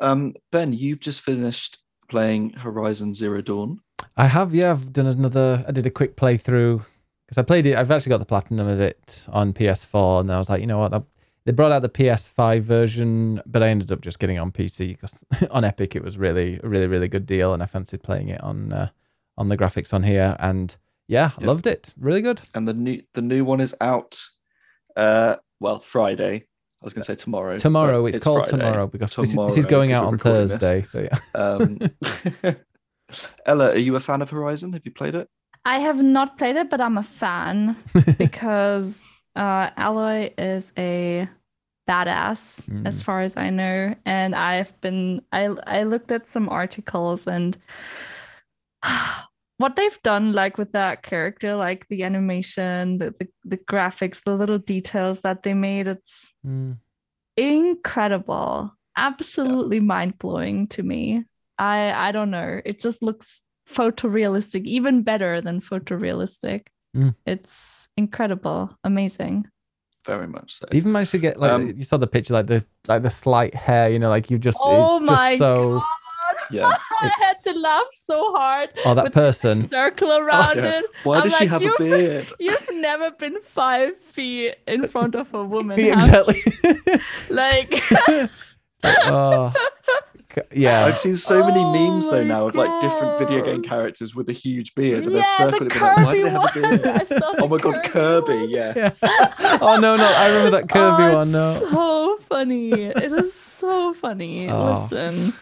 Um, 0.00 0.34
ben, 0.52 0.72
you've 0.72 1.00
just 1.00 1.20
finished 1.20 1.78
playing 2.08 2.50
Horizon 2.50 3.14
Zero 3.14 3.40
Dawn. 3.40 3.80
I 4.16 4.26
have, 4.26 4.54
yeah. 4.54 4.70
I've 4.70 4.92
done 4.92 5.06
another. 5.06 5.64
I 5.68 5.72
did 5.72 5.86
a 5.86 5.90
quick 5.90 6.16
playthrough 6.16 6.84
because 7.26 7.38
I 7.38 7.42
played 7.42 7.66
it. 7.66 7.76
I've 7.76 7.90
actually 7.90 8.10
got 8.10 8.18
the 8.18 8.24
platinum 8.24 8.68
of 8.68 8.80
it 8.80 9.26
on 9.28 9.52
PS4, 9.52 10.20
and 10.20 10.32
I 10.32 10.38
was 10.38 10.48
like, 10.48 10.60
you 10.60 10.66
know 10.66 10.78
what, 10.78 11.04
they 11.48 11.52
brought 11.52 11.72
out 11.72 11.80
the 11.80 11.88
PS5 11.88 12.60
version, 12.60 13.40
but 13.46 13.62
I 13.62 13.68
ended 13.68 13.90
up 13.90 14.02
just 14.02 14.18
getting 14.18 14.38
on 14.38 14.52
PC 14.52 14.88
because 14.88 15.24
on 15.50 15.64
Epic 15.64 15.96
it 15.96 16.04
was 16.04 16.18
really, 16.18 16.60
really, 16.62 16.86
really 16.86 17.08
good 17.08 17.24
deal, 17.26 17.54
and 17.54 17.62
I 17.62 17.66
fancied 17.66 18.02
playing 18.02 18.28
it 18.28 18.42
on 18.42 18.72
uh, 18.72 18.90
on 19.36 19.48
the 19.48 19.56
graphics 19.56 19.94
on 19.94 20.02
here, 20.02 20.36
and 20.40 20.76
yeah, 21.06 21.30
yep. 21.38 21.46
loved 21.46 21.66
it. 21.66 21.94
Really 21.98 22.22
good. 22.22 22.40
And 22.54 22.68
the 22.68 22.74
new 22.74 23.02
the 23.14 23.22
new 23.22 23.44
one 23.44 23.60
is 23.60 23.74
out. 23.80 24.20
Uh, 24.96 25.36
well, 25.60 25.80
Friday. 25.80 26.44
I 26.80 26.84
was 26.84 26.94
going 26.94 27.02
to 27.02 27.06
say 27.06 27.16
tomorrow. 27.16 27.58
Tomorrow. 27.58 28.06
It's, 28.06 28.18
it's, 28.18 28.24
called 28.24 28.48
Friday. 28.48 28.64
tomorrow 28.64 28.86
because 28.86 29.10
tomorrow, 29.10 29.48
this, 29.48 29.56
is, 29.56 29.56
this, 29.56 29.64
is, 29.64 29.66
going 29.66 29.92
out 29.92 30.04
on 30.04 30.16
Thursday. 30.18 30.82
This. 30.82 30.90
So 30.92 31.00
yeah. 31.00 31.18
Um, 31.34 31.78
Ella, 33.46 33.70
are 33.70 33.78
you 33.78 33.96
a 33.96 34.00
fan 34.00 34.22
of 34.22 34.30
Horizon? 34.30 34.72
Have 34.72 34.84
you 34.84 34.92
played 34.92 35.14
it? 35.14 35.28
I 35.64 35.80
have 35.80 36.02
not 36.02 36.38
played 36.38 36.56
it, 36.56 36.70
but 36.70 36.80
I'm 36.80 36.98
a 36.98 37.02
fan 37.02 37.76
because 38.18 39.08
uh, 39.34 39.70
Aloy 39.70 40.32
is 40.38 40.72
a 40.78 41.28
badass 41.88 42.68
mm. 42.68 42.86
as 42.86 43.02
far 43.02 43.22
as 43.22 43.36
I 43.36 43.50
know. 43.50 43.94
And 44.04 44.34
I've 44.34 44.78
been 44.80 45.22
I 45.32 45.46
I 45.66 45.82
looked 45.82 46.12
at 46.12 46.28
some 46.28 46.48
articles 46.48 47.26
and 47.26 47.56
what 49.58 49.76
they've 49.76 50.02
done 50.02 50.32
like 50.32 50.56
with 50.56 50.72
that 50.72 51.02
character, 51.02 51.54
like 51.54 51.86
the 51.88 52.02
animation, 52.04 52.98
the 52.98 53.14
the, 53.18 53.28
the 53.44 53.56
graphics, 53.56 54.22
the 54.24 54.34
little 54.34 54.58
details 54.58 55.20
that 55.20 55.42
they 55.42 55.54
made, 55.54 55.86
it's 55.86 56.32
mm. 56.46 56.76
incredible. 57.36 58.72
Absolutely 58.96 59.76
yeah. 59.76 59.82
mind 59.82 60.18
blowing 60.18 60.68
to 60.68 60.82
me. 60.82 61.24
I 61.58 61.92
I 61.92 62.12
don't 62.12 62.30
know. 62.30 62.60
It 62.64 62.80
just 62.80 63.02
looks 63.02 63.42
photorealistic, 63.68 64.64
even 64.64 65.02
better 65.02 65.40
than 65.40 65.60
photorealistic. 65.60 66.68
Mm. 66.96 67.14
It's 67.26 67.88
incredible, 67.96 68.76
amazing 68.82 69.46
very 70.08 70.26
much 70.26 70.54
so. 70.54 70.66
Even 70.72 70.90
managed 70.90 71.10
to 71.10 71.18
get 71.18 71.38
like 71.38 71.52
um, 71.52 71.68
you 71.76 71.84
saw 71.84 71.98
the 71.98 72.06
picture, 72.06 72.32
like 72.32 72.46
the 72.46 72.64
like 72.86 73.02
the 73.02 73.10
slight 73.10 73.54
hair, 73.54 73.90
you 73.90 73.98
know, 73.98 74.08
like 74.08 74.30
you 74.30 74.38
just 74.38 74.58
oh 74.62 75.00
it's 75.02 75.10
just 75.10 75.38
so. 75.38 75.74
God. 75.74 75.82
Yeah, 76.50 76.66
I 77.00 77.12
had 77.18 77.34
to 77.44 77.52
laugh 77.52 77.86
so 77.90 78.32
hard. 78.32 78.70
Oh, 78.84 78.94
that 78.94 79.12
person 79.12 79.68
circle 79.70 80.12
around 80.12 80.58
oh, 80.58 80.62
yeah. 80.62 80.78
it. 80.78 80.84
Why 81.04 81.16
I'm 81.18 81.22
does 81.24 81.32
like, 81.32 81.42
she 81.42 81.46
have 81.46 81.62
a 81.62 81.74
beard? 81.78 82.32
You've 82.40 82.68
never 82.74 83.10
been 83.12 83.40
five 83.42 83.98
feet 83.98 84.56
in 84.66 84.88
front 84.88 85.14
of 85.14 85.32
a 85.34 85.44
woman. 85.44 85.78
exactly. 85.78 86.42
like, 87.30 87.70
like 87.90 88.28
oh 88.84 89.52
yeah. 90.52 90.84
I've 90.84 90.98
seen 90.98 91.16
so 91.16 91.44
many 91.46 91.60
oh 91.60 91.72
memes 91.72 92.08
though 92.08 92.24
now 92.24 92.48
of 92.48 92.54
like 92.54 92.80
different 92.80 93.18
video 93.18 93.44
game 93.44 93.62
characters 93.62 94.14
with 94.14 94.28
a 94.28 94.32
huge 94.32 94.74
beard 94.74 95.04
and 95.04 95.12
yeah, 95.12 95.22
they're 95.38 95.50
circling 95.50 95.68
the 95.68 95.76
it. 95.76 95.80
Like, 95.80 95.96
Why 95.96 96.14
do 96.14 96.22
they 96.22 96.30
have 96.30 96.56
a 96.56 96.60
beard? 96.60 97.22
oh 97.38 97.48
my 97.48 97.58
god, 97.58 97.84
Kirby, 97.84 98.46
yes. 98.48 99.00
Yeah. 99.02 99.58
Oh 99.60 99.78
no, 99.78 99.96
no, 99.96 100.04
I 100.04 100.28
remember 100.28 100.50
that 100.50 100.64
oh, 100.64 100.66
Kirby 100.66 101.14
oh, 101.14 101.16
one. 101.16 101.32
No. 101.32 101.54
So 101.54 102.16
funny. 102.24 102.70
it 102.72 103.12
is 103.12 103.32
so 103.32 103.94
funny. 103.94 104.48
Oh. 104.48 104.88
Listen. 104.90 105.34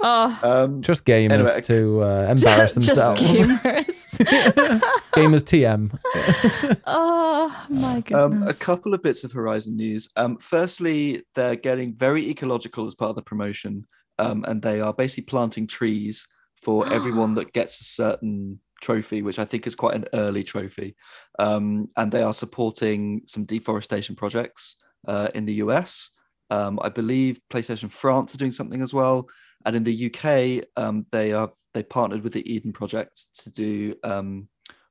Oh. 0.00 0.38
Um, 0.42 0.82
just 0.82 1.04
gamers 1.04 1.32
anyway, 1.32 1.60
to 1.62 2.02
uh, 2.02 2.26
embarrass 2.30 2.74
themselves. 2.74 3.20
gamers. 3.20 4.02
gamers 5.12 5.44
TM. 5.44 6.80
oh 6.86 7.66
my 7.68 8.00
goodness. 8.00 8.12
Um, 8.14 8.48
a 8.48 8.54
couple 8.54 8.94
of 8.94 9.02
bits 9.02 9.24
of 9.24 9.32
Horizon 9.32 9.76
news. 9.76 10.08
Um, 10.16 10.38
firstly, 10.38 11.24
they're 11.34 11.56
getting 11.56 11.94
very 11.94 12.28
ecological 12.28 12.86
as 12.86 12.94
part 12.94 13.10
of 13.10 13.16
the 13.16 13.22
promotion 13.22 13.86
um, 14.18 14.44
and 14.46 14.62
they 14.62 14.80
are 14.80 14.92
basically 14.92 15.24
planting 15.24 15.66
trees 15.66 16.26
for 16.62 16.86
everyone 16.92 17.34
that 17.34 17.52
gets 17.52 17.80
a 17.80 17.84
certain 17.84 18.60
trophy, 18.80 19.22
which 19.22 19.38
I 19.38 19.44
think 19.44 19.66
is 19.66 19.74
quite 19.74 19.94
an 19.94 20.06
early 20.14 20.44
trophy. 20.44 20.96
Um, 21.38 21.88
and 21.96 22.10
they 22.10 22.22
are 22.22 22.34
supporting 22.34 23.22
some 23.26 23.44
deforestation 23.44 24.16
projects 24.16 24.76
uh, 25.06 25.28
in 25.34 25.44
the 25.44 25.54
US. 25.54 26.10
Um, 26.50 26.78
I 26.82 26.88
believe 26.88 27.40
PlayStation 27.50 27.90
France 27.90 28.34
are 28.34 28.38
doing 28.38 28.50
something 28.50 28.82
as 28.82 28.92
well. 28.92 29.28
And 29.64 29.76
in 29.76 29.84
the 29.84 30.06
UK, 30.06 30.66
um, 30.76 31.06
they 31.10 31.32
are 31.32 31.52
they 31.74 31.82
partnered 31.82 32.22
with 32.22 32.32
the 32.32 32.52
Eden 32.52 32.72
Project 32.72 33.34
to 33.42 33.50
do 33.50 33.94
um, 34.02 34.48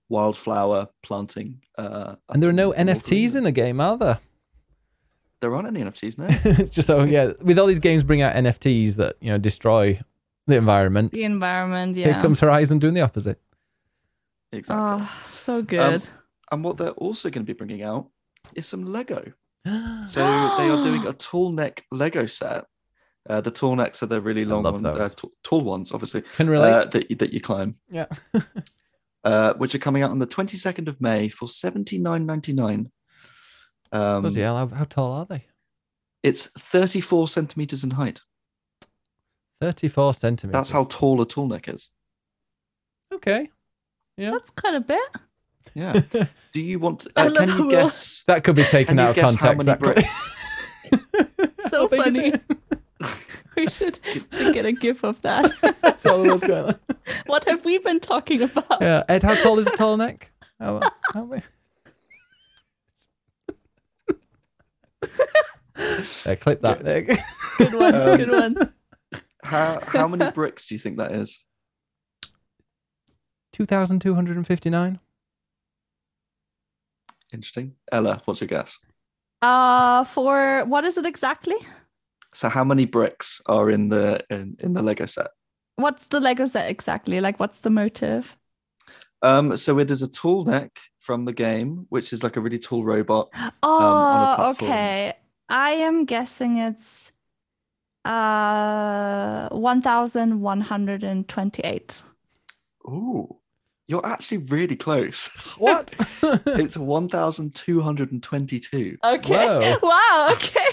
wildflower 0.10 0.88
planting. 1.04 1.62
Uh, 1.78 2.16
and 2.30 2.42
there 2.42 2.50
are 2.50 2.54
no 2.54 2.72
NFTs 2.74 3.36
in 3.36 3.44
the 3.44 3.52
game, 3.52 3.80
are 3.80 3.98
there? 3.98 4.20
There 5.42 5.56
aren't 5.56 5.68
any 5.68 5.84
NFTs 5.84 6.18
now. 6.18 6.64
Just 6.66 6.88
so 6.88 7.04
yeah, 7.04 7.32
with 7.42 7.58
all 7.58 7.68
these 7.68 7.80
games 7.80 8.04
bring 8.04 8.22
out 8.22 8.36
NFTs 8.36 8.96
that 8.96 9.16
you 9.22 9.32
know 9.32 9.38
destroy 9.38 10.00
the 10.48 10.56
environment. 10.56 11.12
The 11.12 11.24
environment, 11.24 11.98
yeah. 11.98 12.14
Here 12.14 12.22
comes 12.22 12.40
Horizon 12.40 12.80
doing 12.80 12.94
the 12.94 13.02
opposite. 13.02 13.40
Exactly. 14.52 14.86
Oh, 14.86 15.24
so 15.28 15.62
good. 15.62 16.02
Um, 16.02 16.02
and 16.52 16.64
what 16.64 16.78
they're 16.78 16.90
also 16.90 17.30
going 17.30 17.46
to 17.46 17.54
be 17.54 17.58
bringing 17.58 17.82
out 17.82 18.10
is 18.54 18.68
some 18.68 18.86
Lego. 18.86 19.32
so 20.06 20.56
they 20.58 20.70
are 20.70 20.82
doing 20.82 21.08
a 21.08 21.14
tall 21.14 21.52
neck 21.52 21.86
Lego 21.92 22.26
set. 22.26 22.66
Uh, 23.30 23.42
the 23.42 23.52
tall 23.52 23.76
necks 23.76 24.02
are 24.02 24.08
the 24.08 24.20
really 24.20 24.46
long 24.46 24.64
ones, 24.64 24.86
uh, 24.86 25.10
t- 25.16 25.30
tall 25.44 25.62
ones, 25.62 25.92
obviously. 25.92 26.22
Can 26.22 26.50
relate. 26.50 26.72
Uh, 26.72 26.86
that, 26.86 27.20
that 27.20 27.34
you 27.34 27.40
climb. 27.40 27.76
Yeah. 27.90 28.08
uh, 29.24 29.54
which 29.56 29.76
are 29.76 29.80
coming 29.80 30.04
out 30.04 30.12
on 30.12 30.20
the 30.20 30.28
22nd 30.28 30.88
of 30.88 31.00
May 31.00 31.30
for 31.30 31.48
79.99. 31.48 32.90
Um, 33.92 34.22
Bloody 34.22 34.42
hell, 34.42 34.58
how, 34.58 34.68
how 34.68 34.84
tall 34.86 35.12
are 35.12 35.26
they? 35.26 35.46
It's 36.24 36.48
34 36.48 37.28
centimeters 37.28 37.84
in 37.84 37.92
height. 37.92 38.22
34 39.62 40.16
centimeters. 40.16 40.54
That's 40.54 40.72
how 40.72 40.86
tall 40.86 41.22
a 41.22 41.26
tall 41.26 41.48
neck 41.48 41.68
is. 41.68 41.90
Okay. 43.14 43.50
Yeah. 44.18 44.32
That's 44.32 44.52
quite 44.52 44.76
a 44.76 44.82
bit. 44.82 45.00
Yeah. 45.76 46.02
Do 46.52 46.62
you 46.62 46.80
want? 46.80 47.02
To, 47.02 47.12
uh, 47.16 47.32
can 47.32 47.50
you 47.50 47.70
guess? 47.70 48.24
That 48.28 48.44
could 48.44 48.56
be 48.56 48.64
taken 48.64 49.00
out 49.00 49.18
of 49.18 49.24
context. 49.24 49.42
How 49.42 49.54
many 49.54 49.78
bricks? 49.78 50.30
so 51.70 51.88
funny. 51.88 52.34
we 53.56 53.68
should, 53.68 54.00
should 54.32 54.54
get 54.54 54.66
a 54.66 54.72
gif 54.72 55.04
of 55.04 55.22
that. 55.22 55.52
That's 55.82 56.06
all 56.06 56.24
that 56.24 56.32
was 56.32 56.42
going 56.42 56.66
on. 56.66 56.80
What 57.26 57.46
have 57.46 57.66
we 57.66 57.78
been 57.80 58.00
talking 58.00 58.42
about? 58.44 58.80
Yeah, 58.80 59.04
Ed, 59.10 59.24
how 59.24 59.36
tall 59.36 59.60
is 59.60 59.68
a 59.68 59.72
tall 59.72 59.98
neck? 59.98 60.32
How, 60.60 60.80
how 61.12 61.24
we... 61.24 61.42
yeah, 66.26 66.36
clip 66.36 66.62
that. 66.62 66.84
Good, 66.84 67.18
good 67.58 67.74
one. 67.74 67.96
Um, 67.96 68.18
good 68.18 68.30
one. 68.30 68.74
How 69.44 69.80
how 69.82 70.08
many 70.08 70.30
bricks 70.30 70.68
do 70.68 70.76
you 70.76 70.80
think 70.80 70.98
that 70.98 71.14
is? 71.14 71.44
2,259. 73.54 75.00
Interesting. 77.34 77.74
Ella, 77.92 78.22
what's 78.26 78.42
your 78.42 78.48
guess? 78.48 78.78
Uh 79.42 80.04
for 80.04 80.64
what 80.66 80.84
is 80.84 80.96
it 80.96 81.08
exactly? 81.08 81.56
So 82.34 82.50
how 82.50 82.64
many 82.64 82.86
bricks 82.86 83.42
are 83.46 83.70
in 83.70 83.90
the 83.90 84.26
in, 84.30 84.56
in 84.60 84.74
the 84.74 84.82
Lego 84.82 85.06
set? 85.06 85.28
What's 85.76 86.06
the 86.06 86.20
Lego 86.20 86.46
set 86.46 86.70
exactly? 86.70 87.22
Like 87.22 87.40
what's 87.40 87.60
the 87.60 87.70
motive? 87.70 88.36
Um, 89.22 89.56
so 89.56 89.78
it 89.80 89.90
is 89.92 90.02
a 90.02 90.10
tall 90.10 90.44
neck 90.46 90.72
from 90.98 91.26
the 91.26 91.34
game, 91.34 91.86
which 91.90 92.12
is 92.14 92.24
like 92.24 92.38
a 92.38 92.42
really 92.42 92.58
tall 92.58 92.84
robot. 92.84 93.30
Oh, 93.62 94.36
um, 94.40 94.50
okay. 94.52 95.14
I 95.50 95.72
am 95.72 96.06
guessing 96.06 96.58
it's 96.58 97.12
uh 98.06 99.50
1128. 99.52 102.04
Ooh. 102.88 103.36
You're 103.88 104.06
actually 104.06 104.38
really 104.38 104.76
close. 104.78 105.28
What? 105.58 105.94
it's 106.24 106.78
1,222. 106.78 108.98
Okay. 109.04 109.34
Whoa. 109.34 109.78
Wow. 109.84 110.30
Okay. 110.32 110.68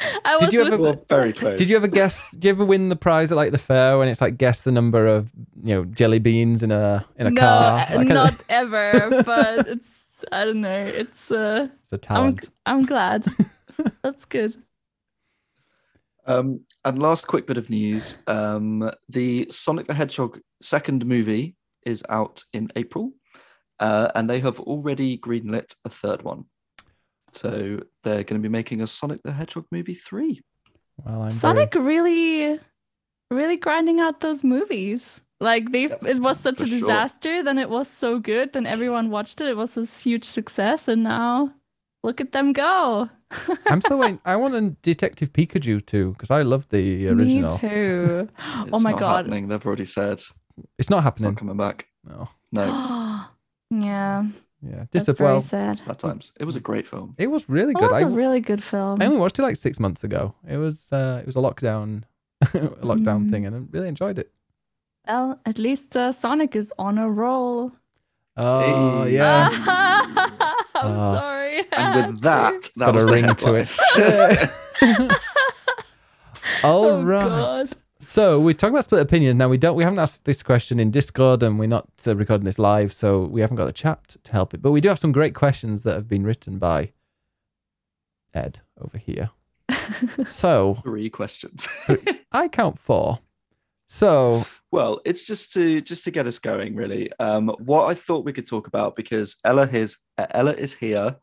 I 0.00 0.38
did 0.38 0.52
you 0.52 0.64
ever 0.64 0.76
well, 0.76 1.04
very 1.08 1.32
close? 1.32 1.58
Did 1.58 1.68
you 1.68 1.76
ever 1.76 1.88
guess? 1.88 2.30
Did 2.30 2.44
you 2.44 2.50
ever 2.50 2.64
win 2.64 2.88
the 2.88 2.96
prize 2.96 3.32
at 3.32 3.36
like 3.36 3.52
the 3.52 3.58
fair 3.58 3.98
when 3.98 4.08
it's 4.08 4.20
like 4.20 4.38
guess 4.38 4.62
the 4.62 4.72
number 4.72 5.06
of 5.06 5.30
you 5.60 5.74
know 5.74 5.84
jelly 5.86 6.18
beans 6.18 6.62
in 6.62 6.70
a 6.70 7.04
in 7.16 7.26
a 7.26 7.30
no, 7.30 7.40
car? 7.40 8.04
not 8.04 8.34
of... 8.34 8.44
ever. 8.48 9.22
But 9.24 9.66
it's 9.66 10.24
I 10.30 10.44
don't 10.44 10.60
know. 10.60 10.84
It's 10.84 11.30
uh. 11.30 11.68
It's 11.84 11.92
a 11.92 11.98
talent. 11.98 12.50
I'm, 12.66 12.78
I'm 12.78 12.84
glad. 12.84 13.26
That's 14.02 14.24
good. 14.24 14.56
Um, 16.26 16.60
and 16.84 17.00
last 17.00 17.26
quick 17.26 17.46
bit 17.46 17.58
of 17.58 17.70
news: 17.70 18.18
um, 18.26 18.90
the 19.08 19.46
Sonic 19.50 19.86
the 19.86 19.94
Hedgehog 19.94 20.38
second 20.60 21.06
movie 21.06 21.56
is 21.86 22.04
out 22.08 22.42
in 22.52 22.70
April, 22.76 23.12
uh, 23.80 24.10
and 24.14 24.28
they 24.28 24.38
have 24.40 24.60
already 24.60 25.18
greenlit 25.18 25.74
a 25.84 25.88
third 25.88 26.22
one. 26.22 26.44
So 27.32 27.80
they're 28.04 28.24
going 28.24 28.40
to 28.40 28.48
be 28.48 28.48
making 28.48 28.80
a 28.80 28.86
Sonic 28.86 29.22
the 29.22 29.32
Hedgehog 29.32 29.66
movie 29.70 29.94
three. 29.94 30.40
Well, 31.04 31.22
I'm 31.22 31.30
Sonic 31.30 31.74
very... 31.74 31.86
really, 31.86 32.60
really 33.30 33.56
grinding 33.56 34.00
out 34.00 34.20
those 34.20 34.42
movies. 34.42 35.22
Like 35.40 35.70
they, 35.70 35.82
yep, 35.82 36.04
it 36.04 36.18
was 36.18 36.40
such 36.40 36.60
a 36.60 36.64
disaster. 36.64 37.36
Sure. 37.36 37.42
Then 37.44 37.58
it 37.58 37.70
was 37.70 37.88
so 37.88 38.18
good. 38.18 38.52
Then 38.52 38.66
everyone 38.66 39.10
watched 39.10 39.40
it. 39.40 39.46
It 39.46 39.56
was 39.56 39.76
a 39.76 39.84
huge 39.84 40.24
success, 40.24 40.88
and 40.88 41.04
now 41.04 41.54
look 42.02 42.20
at 42.20 42.32
them 42.32 42.52
go. 42.52 43.08
I'm 43.66 43.80
still 43.80 43.98
waiting. 43.98 44.20
I 44.24 44.34
want 44.36 44.54
a 44.56 44.70
Detective 44.82 45.32
Pikachu 45.32 45.84
too 45.84 46.12
because 46.12 46.32
I 46.32 46.42
love 46.42 46.68
the 46.70 47.08
original. 47.08 47.52
Me 47.54 47.58
too. 47.60 48.28
oh 48.72 48.80
my 48.80 48.92
god! 48.92 49.26
Happening. 49.26 49.46
They've 49.46 49.64
already 49.64 49.84
said 49.84 50.20
it's 50.76 50.90
not 50.90 51.04
happening. 51.04 51.30
It's 51.30 51.36
not 51.36 51.38
coming 51.38 51.56
back. 51.56 51.86
No. 52.04 52.28
No. 52.50 53.26
yeah. 53.70 54.26
Yeah. 54.62 54.86
This 54.90 55.04
That's 55.04 55.18
very 55.18 55.32
well, 55.32 55.40
sad. 55.40 55.80
At 55.86 55.98
times, 56.00 56.32
it 56.40 56.44
was 56.44 56.56
a 56.56 56.60
great 56.60 56.86
film. 56.86 57.14
It 57.16 57.28
was 57.28 57.48
really 57.48 57.74
good. 57.74 57.84
It 57.84 57.92
was 57.92 58.02
I, 58.02 58.06
a 58.06 58.08
really 58.08 58.40
good 58.40 58.62
film. 58.62 59.00
I 59.00 59.06
only 59.06 59.18
watched 59.18 59.38
it 59.38 59.42
like 59.42 59.56
six 59.56 59.78
months 59.78 60.02
ago. 60.02 60.34
It 60.48 60.56
was 60.56 60.92
uh, 60.92 61.18
it 61.20 61.26
was 61.26 61.36
a 61.36 61.40
lockdown 61.40 62.02
a 62.42 62.46
lockdown 62.46 63.26
mm. 63.26 63.30
thing, 63.30 63.46
and 63.46 63.54
I 63.54 63.60
really 63.70 63.88
enjoyed 63.88 64.18
it. 64.18 64.32
Well, 65.06 65.40
at 65.46 65.58
least 65.58 65.96
uh, 65.96 66.12
Sonic 66.12 66.56
is 66.56 66.72
on 66.78 66.98
a 66.98 67.08
roll. 67.08 67.72
Oh 68.36 69.04
hey. 69.04 69.14
yeah. 69.14 69.48
I'm 70.74 70.74
oh. 70.74 71.14
sorry. 71.14 71.64
And 71.72 72.12
with 72.12 72.20
that, 72.22 72.62
that 72.76 72.86
got 72.86 72.94
was 72.94 73.06
a 73.06 73.10
ring 73.10 73.34
to 73.34 73.54
it. 73.54 73.76
All 76.64 76.84
oh, 76.84 77.02
right. 77.02 77.28
God. 77.28 77.70
So 78.08 78.40
we 78.40 78.54
talk 78.54 78.70
about 78.70 78.84
split 78.84 79.02
opinions. 79.02 79.36
Now 79.36 79.50
we 79.50 79.58
don't. 79.58 79.76
We 79.76 79.84
haven't 79.84 79.98
asked 79.98 80.24
this 80.24 80.42
question 80.42 80.80
in 80.80 80.90
Discord, 80.90 81.42
and 81.42 81.58
we're 81.58 81.68
not 81.68 81.90
uh, 82.06 82.16
recording 82.16 82.46
this 82.46 82.58
live, 82.58 82.90
so 82.90 83.24
we 83.24 83.42
haven't 83.42 83.58
got 83.58 83.66
the 83.66 83.72
chat 83.72 84.16
to 84.24 84.32
help 84.32 84.54
it. 84.54 84.62
But 84.62 84.70
we 84.70 84.80
do 84.80 84.88
have 84.88 84.98
some 84.98 85.12
great 85.12 85.34
questions 85.34 85.82
that 85.82 85.92
have 85.92 86.08
been 86.08 86.24
written 86.24 86.56
by 86.56 86.92
Ed 88.32 88.60
over 88.80 88.96
here. 88.96 89.28
so 90.26 90.78
three 90.82 91.10
questions. 91.10 91.68
I 92.32 92.48
count 92.48 92.78
four. 92.78 93.18
So 93.88 94.42
well, 94.70 95.02
it's 95.04 95.26
just 95.26 95.52
to 95.52 95.82
just 95.82 96.02
to 96.04 96.10
get 96.10 96.26
us 96.26 96.38
going, 96.38 96.76
really. 96.76 97.12
Um, 97.18 97.48
what 97.58 97.90
I 97.90 97.94
thought 97.94 98.24
we 98.24 98.32
could 98.32 98.48
talk 98.48 98.68
about 98.68 98.96
because 98.96 99.36
Ella 99.44 99.68
is 99.70 99.98
Ella 100.16 100.52
is 100.52 100.72
here 100.72 101.14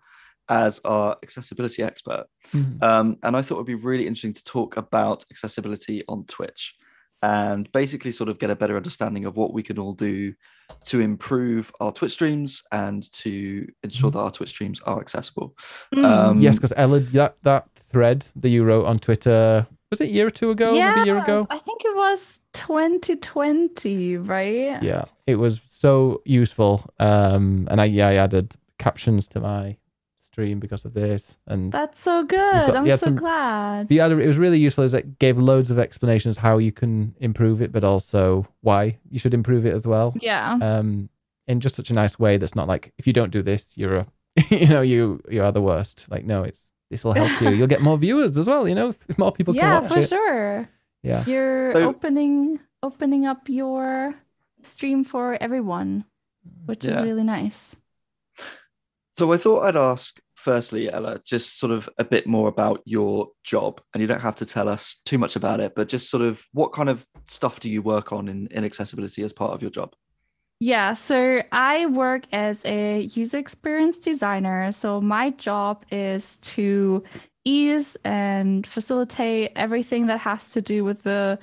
as 0.50 0.80
our 0.86 1.18
accessibility 1.24 1.84
expert, 1.84 2.26
mm-hmm. 2.52 2.84
um, 2.84 3.18
and 3.24 3.36
I 3.36 3.42
thought 3.42 3.56
it 3.56 3.58
would 3.58 3.66
be 3.66 3.76
really 3.76 4.08
interesting 4.08 4.34
to 4.34 4.44
talk 4.44 4.78
about 4.78 5.26
accessibility 5.32 6.04
on 6.08 6.26
Twitch, 6.26 6.76
and 7.22 7.72
basically 7.72 8.12
sort 8.12 8.30
of 8.30 8.40
get 8.40 8.50
a 8.50 8.56
better 8.56 8.78
understanding 8.78 9.26
of 9.26 9.36
what 9.36 9.54
we 9.54 9.64
can 9.64 9.80
all 9.80 9.94
do 9.94 10.34
to 10.84 11.00
improve 11.00 11.72
our 11.80 11.92
Twitch 11.92 12.14
streams 12.14 12.64
and 12.72 13.12
to 13.14 13.68
ensure 13.84 14.10
mm-hmm. 14.10 14.18
that 14.18 14.24
our 14.24 14.32
Twitch 14.32 14.50
streams 14.50 14.82
are 14.82 15.00
accessible. 15.00 15.56
Mm. 15.94 16.06
Um, 16.06 16.40
yes, 16.40 16.58
because 16.58 16.74
Ella, 16.76 17.00
that 17.00 17.38
that 17.44 17.68
thread 17.92 18.28
that 18.36 18.50
you 18.50 18.64
wrote 18.64 18.86
on 18.86 19.00
Twitter 19.00 19.68
was 19.92 20.02
it 20.02 20.10
a 20.10 20.14
year 20.14 20.28
or 20.28 20.32
two 20.32 20.52
ago? 20.52 20.74
Yes, 20.74 20.96
maybe 20.96 21.10
a 21.10 21.14
year 21.14 21.24
ago. 21.24 21.48
I 21.50 21.60
think 21.60 21.86
it 21.86 21.96
was 21.96 22.40
2020, 22.54 24.18
right? 24.18 24.82
Yeah, 24.84 25.06
it 25.28 25.36
was 25.36 25.62
so 25.70 26.22
useful. 26.26 26.90
Um, 27.00 27.68
and 27.70 27.80
I 27.80 27.86
yeah, 27.86 28.08
I 28.08 28.16
added 28.16 28.56
captions 28.78 29.28
to 29.30 29.40
my 29.40 29.78
stream 30.36 30.60
because 30.60 30.84
of 30.84 30.94
this, 30.94 31.38
and 31.48 31.72
that's 31.72 32.02
so 32.02 32.24
good. 32.24 32.38
Got, 32.38 32.76
I'm 32.76 32.90
so 32.90 32.98
some, 32.98 33.16
glad. 33.16 33.88
The 33.88 34.02
other, 34.02 34.20
it 34.20 34.28
was 34.28 34.38
really 34.38 34.60
useful. 34.60 34.84
Is 34.84 34.94
it 34.94 35.18
gave 35.18 35.38
loads 35.38 35.72
of 35.72 35.80
explanations 35.80 36.36
how 36.36 36.58
you 36.58 36.74
can 36.74 37.16
improve 37.22 37.62
it, 37.62 37.72
but 37.72 37.86
also 37.86 38.46
why 38.60 38.98
you 39.10 39.18
should 39.18 39.34
improve 39.34 39.66
it 39.66 39.74
as 39.74 39.88
well. 39.88 40.14
Yeah. 40.20 40.58
Um, 40.62 41.10
in 41.48 41.62
just 41.62 41.76
such 41.76 41.90
a 41.90 41.94
nice 41.94 42.20
way 42.20 42.36
that's 42.36 42.54
not 42.54 42.68
like 42.68 42.92
if 42.98 43.08
you 43.08 43.14
don't 43.14 43.32
do 43.32 43.42
this, 43.42 43.78
you're 43.78 43.96
a, 43.96 44.08
you 44.50 44.68
know, 44.68 44.82
you 44.82 45.22
you 45.30 45.42
are 45.42 45.54
the 45.54 45.62
worst. 45.62 46.06
Like 46.10 46.26
no, 46.26 46.44
it's 46.44 46.70
this 46.92 47.06
will 47.06 47.14
help 47.14 47.42
you. 47.42 47.50
You'll 47.58 47.68
get 47.68 47.82
more 47.82 47.98
viewers 47.98 48.38
as 48.38 48.48
well. 48.48 48.68
You 48.68 48.76
know, 48.76 48.90
if 49.08 49.18
more 49.18 49.32
people 49.32 49.56
yeah, 49.56 49.62
can 49.62 49.84
watch 49.84 49.92
it. 49.92 49.96
Yeah, 49.96 50.02
for 50.02 50.08
sure. 50.08 50.70
Yeah. 51.02 51.24
You're 51.26 51.74
so, 51.74 51.88
opening 51.88 52.60
opening 52.84 53.26
up 53.26 53.48
your 53.48 54.16
stream 54.64 55.06
for 55.06 55.38
everyone, 55.42 56.04
which 56.66 56.84
yeah. 56.84 56.98
is 56.98 57.04
really 57.04 57.24
nice. 57.24 57.78
So 59.14 59.32
I 59.32 59.38
thought 59.38 59.64
I'd 59.64 59.78
ask 59.78 60.20
firstly, 60.46 60.92
Ella, 60.92 61.20
just 61.26 61.58
sort 61.58 61.72
of 61.72 61.90
a 61.98 62.06
bit 62.06 62.28
more 62.28 62.48
about 62.48 62.84
your 62.86 63.30
job. 63.44 63.82
And 63.94 64.02
you 64.02 64.06
don't 64.06 64.22
have 64.22 64.36
to 64.36 64.46
tell 64.46 64.70
us 64.70 65.02
too 65.04 65.18
much 65.18 65.36
about 65.36 65.60
it, 65.60 65.74
but 65.76 65.90
just 65.90 66.08
sort 66.08 66.22
of 66.22 66.46
what 66.54 66.72
kind 66.72 66.88
of 66.88 67.04
stuff 67.28 67.60
do 67.60 67.68
you 67.68 67.82
work 67.82 68.14
on 68.14 68.28
in, 68.28 68.46
in 68.52 68.64
accessibility 68.64 69.24
as 69.24 69.34
part 69.34 69.54
of 69.54 69.64
your 69.64 69.72
job? 69.72 69.96
Yeah, 70.60 70.94
so 70.94 71.42
I 71.52 71.88
work 71.88 72.26
as 72.32 72.64
a 72.64 73.02
user 73.02 73.40
experience 73.40 73.98
designer. 73.98 74.72
So 74.72 75.02
my 75.02 75.32
job 75.32 75.84
is 75.92 76.38
to 76.54 77.04
ease 77.44 77.98
and 78.06 78.68
facilitate 78.68 79.52
everything 79.56 80.06
that 80.08 80.20
has 80.20 80.52
to 80.52 80.62
do 80.62 80.84
with 80.84 81.02
the 81.04 81.40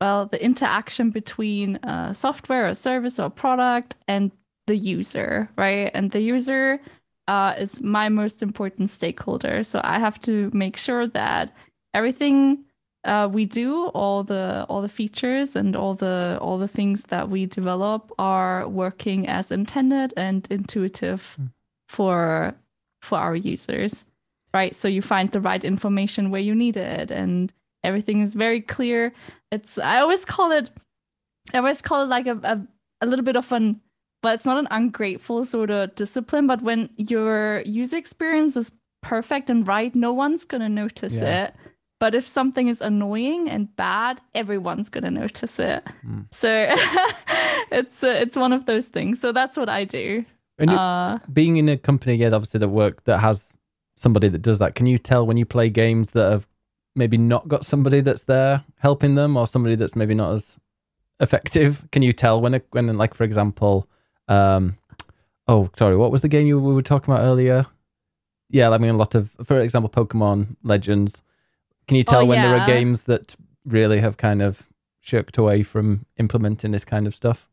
well 0.00 0.26
the 0.26 0.42
interaction 0.42 1.10
between 1.10 1.76
a 1.82 2.12
software 2.12 2.68
or 2.68 2.74
service 2.74 3.18
or 3.18 3.30
product 3.30 3.96
and 4.08 4.32
the 4.66 4.76
user 4.76 5.50
right 5.56 5.90
and 5.92 6.10
the 6.10 6.20
user 6.20 6.80
uh, 7.28 7.54
is 7.58 7.80
my 7.80 8.08
most 8.08 8.42
important 8.42 8.90
stakeholder. 8.90 9.62
So 9.62 9.80
i 9.84 9.98
have 9.98 10.20
to 10.22 10.50
make 10.52 10.76
sure 10.76 11.06
that 11.08 11.54
everything 11.94 12.64
uh, 13.04 13.28
we 13.32 13.44
do 13.44 13.86
all 13.88 14.22
the 14.22 14.64
all 14.68 14.80
the 14.80 14.88
features 14.88 15.56
and 15.56 15.74
all 15.74 15.94
the 15.94 16.38
all 16.40 16.58
the 16.58 16.68
things 16.68 17.04
that 17.06 17.28
we 17.28 17.46
develop 17.46 18.12
are 18.18 18.68
working 18.68 19.26
as 19.28 19.50
intended 19.50 20.14
and 20.16 20.46
intuitive 20.50 21.36
mm. 21.40 21.50
for 21.88 22.54
for 23.00 23.18
our 23.18 23.34
users 23.34 24.04
right? 24.54 24.74
So 24.74 24.88
you 24.88 25.02
find 25.02 25.30
the 25.30 25.40
right 25.40 25.64
information 25.64 26.30
where 26.30 26.40
you 26.40 26.54
need 26.54 26.76
it 26.76 27.10
and 27.10 27.52
everything 27.84 28.20
is 28.20 28.34
very 28.34 28.60
clear. 28.60 29.12
It's 29.50 29.78
i 29.78 29.98
always 29.98 30.24
call 30.24 30.52
it 30.52 30.70
i 31.52 31.58
always 31.58 31.82
call 31.82 32.02
it 32.04 32.08
like 32.08 32.26
a, 32.26 32.38
a, 32.42 32.66
a 33.00 33.06
little 33.06 33.24
bit 33.24 33.36
of 33.36 33.50
an 33.52 33.80
but 34.22 34.34
it's 34.34 34.44
not 34.44 34.58
an 34.58 34.68
ungrateful 34.70 35.44
sort 35.44 35.70
of 35.70 35.94
discipline 35.94 36.46
but 36.46 36.62
when 36.62 36.88
your 36.96 37.62
user 37.66 37.96
experience 37.96 38.56
is 38.56 38.72
perfect 39.02 39.50
and 39.50 39.66
right 39.66 39.94
no 39.94 40.12
one's 40.12 40.44
going 40.44 40.60
to 40.60 40.68
notice 40.68 41.14
yeah. 41.14 41.44
it 41.44 41.54
but 42.02 42.16
if 42.16 42.26
something 42.26 42.66
is 42.66 42.80
annoying 42.80 43.48
and 43.48 43.76
bad, 43.76 44.20
everyone's 44.34 44.88
gonna 44.88 45.12
notice 45.12 45.60
it. 45.60 45.86
Mm. 46.04 46.26
So 46.32 46.48
it's 47.70 48.02
uh, 48.02 48.08
it's 48.08 48.36
one 48.36 48.52
of 48.52 48.66
those 48.66 48.88
things. 48.88 49.20
So 49.20 49.30
that's 49.30 49.56
what 49.56 49.68
I 49.68 49.84
do. 49.84 50.24
And 50.58 50.70
uh, 50.70 51.20
being 51.32 51.58
in 51.58 51.68
a 51.68 51.78
company, 51.78 52.16
yeah, 52.16 52.30
obviously 52.32 52.58
that 52.58 52.70
work 52.70 53.04
that 53.04 53.18
has 53.18 53.56
somebody 53.96 54.26
that 54.30 54.42
does 54.42 54.58
that. 54.58 54.74
Can 54.74 54.86
you 54.86 54.98
tell 54.98 55.24
when 55.28 55.36
you 55.36 55.44
play 55.44 55.70
games 55.70 56.10
that 56.10 56.28
have 56.28 56.48
maybe 56.96 57.16
not 57.16 57.46
got 57.46 57.64
somebody 57.64 58.00
that's 58.00 58.24
there 58.24 58.64
helping 58.78 59.14
them, 59.14 59.36
or 59.36 59.46
somebody 59.46 59.76
that's 59.76 59.94
maybe 59.94 60.14
not 60.14 60.32
as 60.32 60.58
effective? 61.20 61.86
Can 61.92 62.02
you 62.02 62.12
tell 62.12 62.40
when 62.40 62.54
a, 62.54 62.62
when 62.72 62.96
like 62.96 63.14
for 63.14 63.22
example, 63.22 63.88
um, 64.28 64.78
oh 65.48 65.70
sorry, 65.76 65.96
what 65.96 66.12
was 66.12 66.20
the 66.20 66.28
game 66.28 66.46
you 66.46 66.60
we 66.60 66.74
were 66.74 66.82
talking 66.82 67.12
about 67.12 67.24
earlier? 67.24 67.66
Yeah, 68.50 68.70
I 68.70 68.78
mean 68.78 68.90
a 68.90 68.96
lot 68.96 69.14
of, 69.14 69.30
for 69.44 69.60
example, 69.60 69.88
Pokemon 69.88 70.56
Legends 70.62 71.22
can 71.86 71.96
you 71.96 72.04
oh, 72.08 72.10
tell 72.10 72.22
oh, 72.22 72.26
when 72.26 72.40
yeah. 72.40 72.48
there 72.48 72.60
are 72.60 72.66
games 72.66 73.04
that 73.04 73.34
really 73.64 73.98
have 73.98 74.16
kind 74.16 74.42
of 74.42 74.62
shirked 75.00 75.38
away 75.38 75.62
from 75.62 76.06
implementing 76.18 76.72
this 76.72 76.84
kind 76.84 77.06
of 77.06 77.14
stuff? 77.14 77.48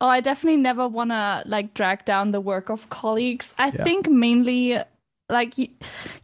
Oh, 0.00 0.08
I 0.08 0.20
definitely 0.20 0.60
never 0.60 0.88
want 0.88 1.10
to 1.10 1.42
like 1.46 1.74
drag 1.74 2.04
down 2.04 2.32
the 2.32 2.40
work 2.40 2.68
of 2.68 2.88
colleagues. 2.90 3.54
I 3.58 3.66
yeah. 3.66 3.84
think 3.84 4.08
mainly 4.08 4.78
like 5.28 5.54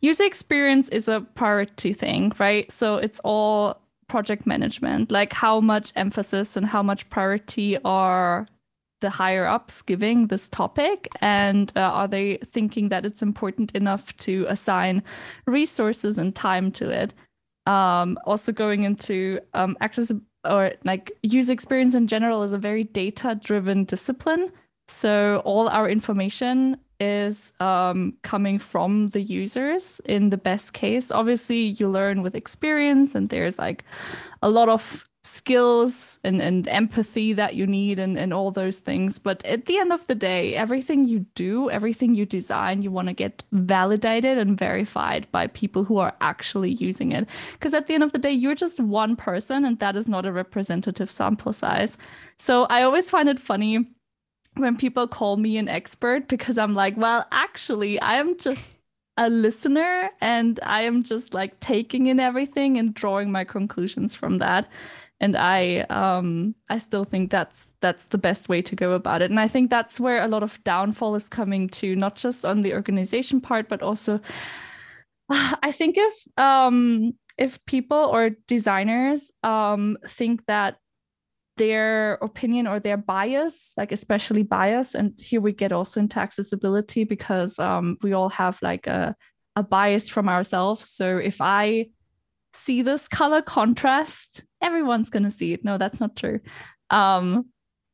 user 0.00 0.24
experience 0.24 0.88
is 0.88 1.08
a 1.08 1.20
priority 1.20 1.92
thing, 1.92 2.32
right? 2.38 2.70
So 2.70 2.96
it's 2.96 3.20
all 3.20 3.80
project 4.08 4.46
management, 4.46 5.10
like 5.10 5.32
how 5.32 5.60
much 5.60 5.92
emphasis 5.94 6.56
and 6.56 6.66
how 6.66 6.82
much 6.82 7.08
priority 7.10 7.78
are 7.84 8.48
the 9.00 9.10
higher 9.10 9.46
ups 9.46 9.82
giving 9.82 10.26
this 10.26 10.48
topic 10.48 11.08
and 11.20 11.72
uh, 11.76 11.80
are 11.80 12.08
they 12.08 12.38
thinking 12.44 12.88
that 12.88 13.06
it's 13.06 13.22
important 13.22 13.70
enough 13.72 14.16
to 14.16 14.44
assign 14.48 15.02
resources 15.46 16.18
and 16.18 16.34
time 16.34 16.70
to 16.72 16.90
it 16.90 17.14
um, 17.66 18.18
also 18.24 18.50
going 18.50 18.84
into 18.84 19.40
um, 19.52 19.76
access 19.80 20.10
or 20.44 20.72
like 20.84 21.12
user 21.22 21.52
experience 21.52 21.94
in 21.94 22.06
general 22.06 22.42
is 22.42 22.52
a 22.52 22.58
very 22.58 22.84
data 22.84 23.38
driven 23.42 23.84
discipline. 23.84 24.50
So 24.88 25.42
all 25.44 25.68
our 25.68 25.88
information 25.88 26.78
is 27.00 27.52
um, 27.60 28.14
coming 28.22 28.58
from 28.58 29.10
the 29.10 29.20
users 29.20 30.00
in 30.06 30.30
the 30.30 30.36
best 30.36 30.72
case. 30.72 31.10
Obviously, 31.10 31.58
you 31.58 31.88
learn 31.88 32.22
with 32.22 32.34
experience, 32.34 33.14
and 33.14 33.28
there's 33.28 33.58
like 33.58 33.84
a 34.42 34.48
lot 34.48 34.68
of 34.68 35.07
skills 35.28 36.18
and, 36.24 36.40
and 36.40 36.66
empathy 36.68 37.32
that 37.34 37.54
you 37.54 37.66
need 37.66 37.98
and, 37.98 38.16
and 38.16 38.32
all 38.32 38.50
those 38.50 38.78
things. 38.78 39.18
But 39.18 39.44
at 39.44 39.66
the 39.66 39.78
end 39.78 39.92
of 39.92 40.06
the 40.06 40.14
day, 40.14 40.54
everything 40.54 41.04
you 41.04 41.20
do, 41.34 41.70
everything 41.70 42.14
you 42.14 42.24
design, 42.24 42.82
you 42.82 42.90
want 42.90 43.08
to 43.08 43.14
get 43.14 43.44
validated 43.52 44.38
and 44.38 44.58
verified 44.58 45.30
by 45.30 45.46
people 45.48 45.84
who 45.84 45.98
are 45.98 46.14
actually 46.20 46.72
using 46.72 47.12
it. 47.12 47.28
Because 47.52 47.74
at 47.74 47.86
the 47.86 47.94
end 47.94 48.02
of 48.02 48.12
the 48.12 48.18
day, 48.18 48.32
you're 48.32 48.54
just 48.54 48.80
one 48.80 49.16
person 49.16 49.64
and 49.64 49.78
that 49.78 49.96
is 49.96 50.08
not 50.08 50.26
a 50.26 50.32
representative 50.32 51.10
sample 51.10 51.52
size. 51.52 51.98
So 52.36 52.64
I 52.64 52.82
always 52.82 53.10
find 53.10 53.28
it 53.28 53.38
funny 53.38 53.86
when 54.54 54.76
people 54.76 55.06
call 55.06 55.36
me 55.36 55.58
an 55.58 55.68
expert 55.68 56.26
because 56.28 56.58
I'm 56.58 56.74
like, 56.74 56.96
well, 56.96 57.26
actually, 57.30 58.00
I 58.00 58.14
am 58.14 58.38
just 58.38 58.70
a 59.18 59.28
listener 59.28 60.10
and 60.20 60.60
I 60.62 60.82
am 60.82 61.02
just 61.02 61.34
like 61.34 61.58
taking 61.60 62.06
in 62.06 62.20
everything 62.20 62.78
and 62.78 62.94
drawing 62.94 63.32
my 63.32 63.44
conclusions 63.44 64.14
from 64.14 64.38
that 64.38 64.68
and 65.20 65.36
i 65.36 65.80
um 65.90 66.54
i 66.68 66.78
still 66.78 67.04
think 67.04 67.30
that's 67.30 67.68
that's 67.80 68.06
the 68.06 68.18
best 68.18 68.48
way 68.48 68.62
to 68.62 68.76
go 68.76 68.92
about 68.92 69.22
it. 69.22 69.30
And 69.30 69.40
i 69.40 69.48
think 69.48 69.70
that's 69.70 69.98
where 70.00 70.22
a 70.22 70.28
lot 70.28 70.42
of 70.42 70.62
downfall 70.64 71.14
is 71.14 71.28
coming 71.28 71.68
to 71.70 71.96
not 71.96 72.16
just 72.16 72.44
on 72.44 72.62
the 72.62 72.74
organization 72.74 73.40
part 73.40 73.68
but 73.68 73.82
also 73.82 74.20
i 75.30 75.72
think 75.72 75.96
if 75.98 76.14
um 76.38 77.12
if 77.36 77.64
people 77.66 77.98
or 77.98 78.30
designers 78.46 79.30
um 79.42 79.96
think 80.08 80.44
that 80.46 80.76
their 81.56 82.14
opinion 82.22 82.68
or 82.68 82.78
their 82.78 82.96
bias 82.96 83.72
like 83.76 83.90
especially 83.90 84.44
bias 84.44 84.94
and 84.94 85.12
here 85.18 85.40
we 85.40 85.52
get 85.52 85.72
also 85.72 85.98
into 85.98 86.20
accessibility 86.20 87.02
because 87.02 87.58
um 87.58 87.96
we 88.02 88.12
all 88.12 88.28
have 88.28 88.60
like 88.62 88.86
a 88.86 89.16
a 89.58 89.62
bias 89.62 90.08
from 90.08 90.28
ourselves. 90.28 90.88
So 90.88 91.18
if 91.18 91.38
i 91.40 91.88
see 92.54 92.80
this 92.82 93.08
color 93.08 93.42
contrast 93.42 94.44
everyone's 94.60 95.10
going 95.10 95.24
to 95.24 95.30
see 95.30 95.52
it. 95.52 95.64
No, 95.64 95.78
that's 95.78 96.00
not 96.00 96.16
true. 96.16 96.40
Um, 96.90 97.46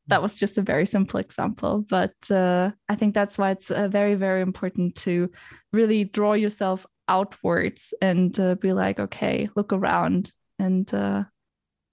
that 0.07 0.21
was 0.21 0.35
just 0.35 0.57
a 0.57 0.61
very 0.61 0.85
simple 0.85 1.19
example, 1.19 1.83
but 1.87 2.13
uh, 2.29 2.71
I 2.87 2.95
think 2.95 3.13
that's 3.13 3.37
why 3.37 3.51
it's 3.51 3.71
uh, 3.71 3.87
very, 3.87 4.15
very 4.15 4.41
important 4.41 4.95
to 4.97 5.31
really 5.73 6.03
draw 6.03 6.33
yourself 6.33 6.85
outwards 7.07 7.93
and 8.01 8.37
uh, 8.39 8.55
be 8.55 8.73
like, 8.73 8.99
okay, 8.99 9.47
look 9.55 9.73
around 9.73 10.31
and 10.59 10.91
uh, 10.93 11.23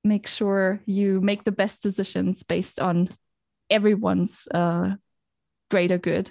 make 0.05 0.27
sure 0.27 0.81
you 0.85 1.20
make 1.20 1.44
the 1.44 1.53
best 1.53 1.82
decisions 1.82 2.43
based 2.43 2.81
on 2.81 3.09
everyone's 3.70 4.47
uh, 4.53 4.94
greater 5.70 5.99
good. 5.99 6.31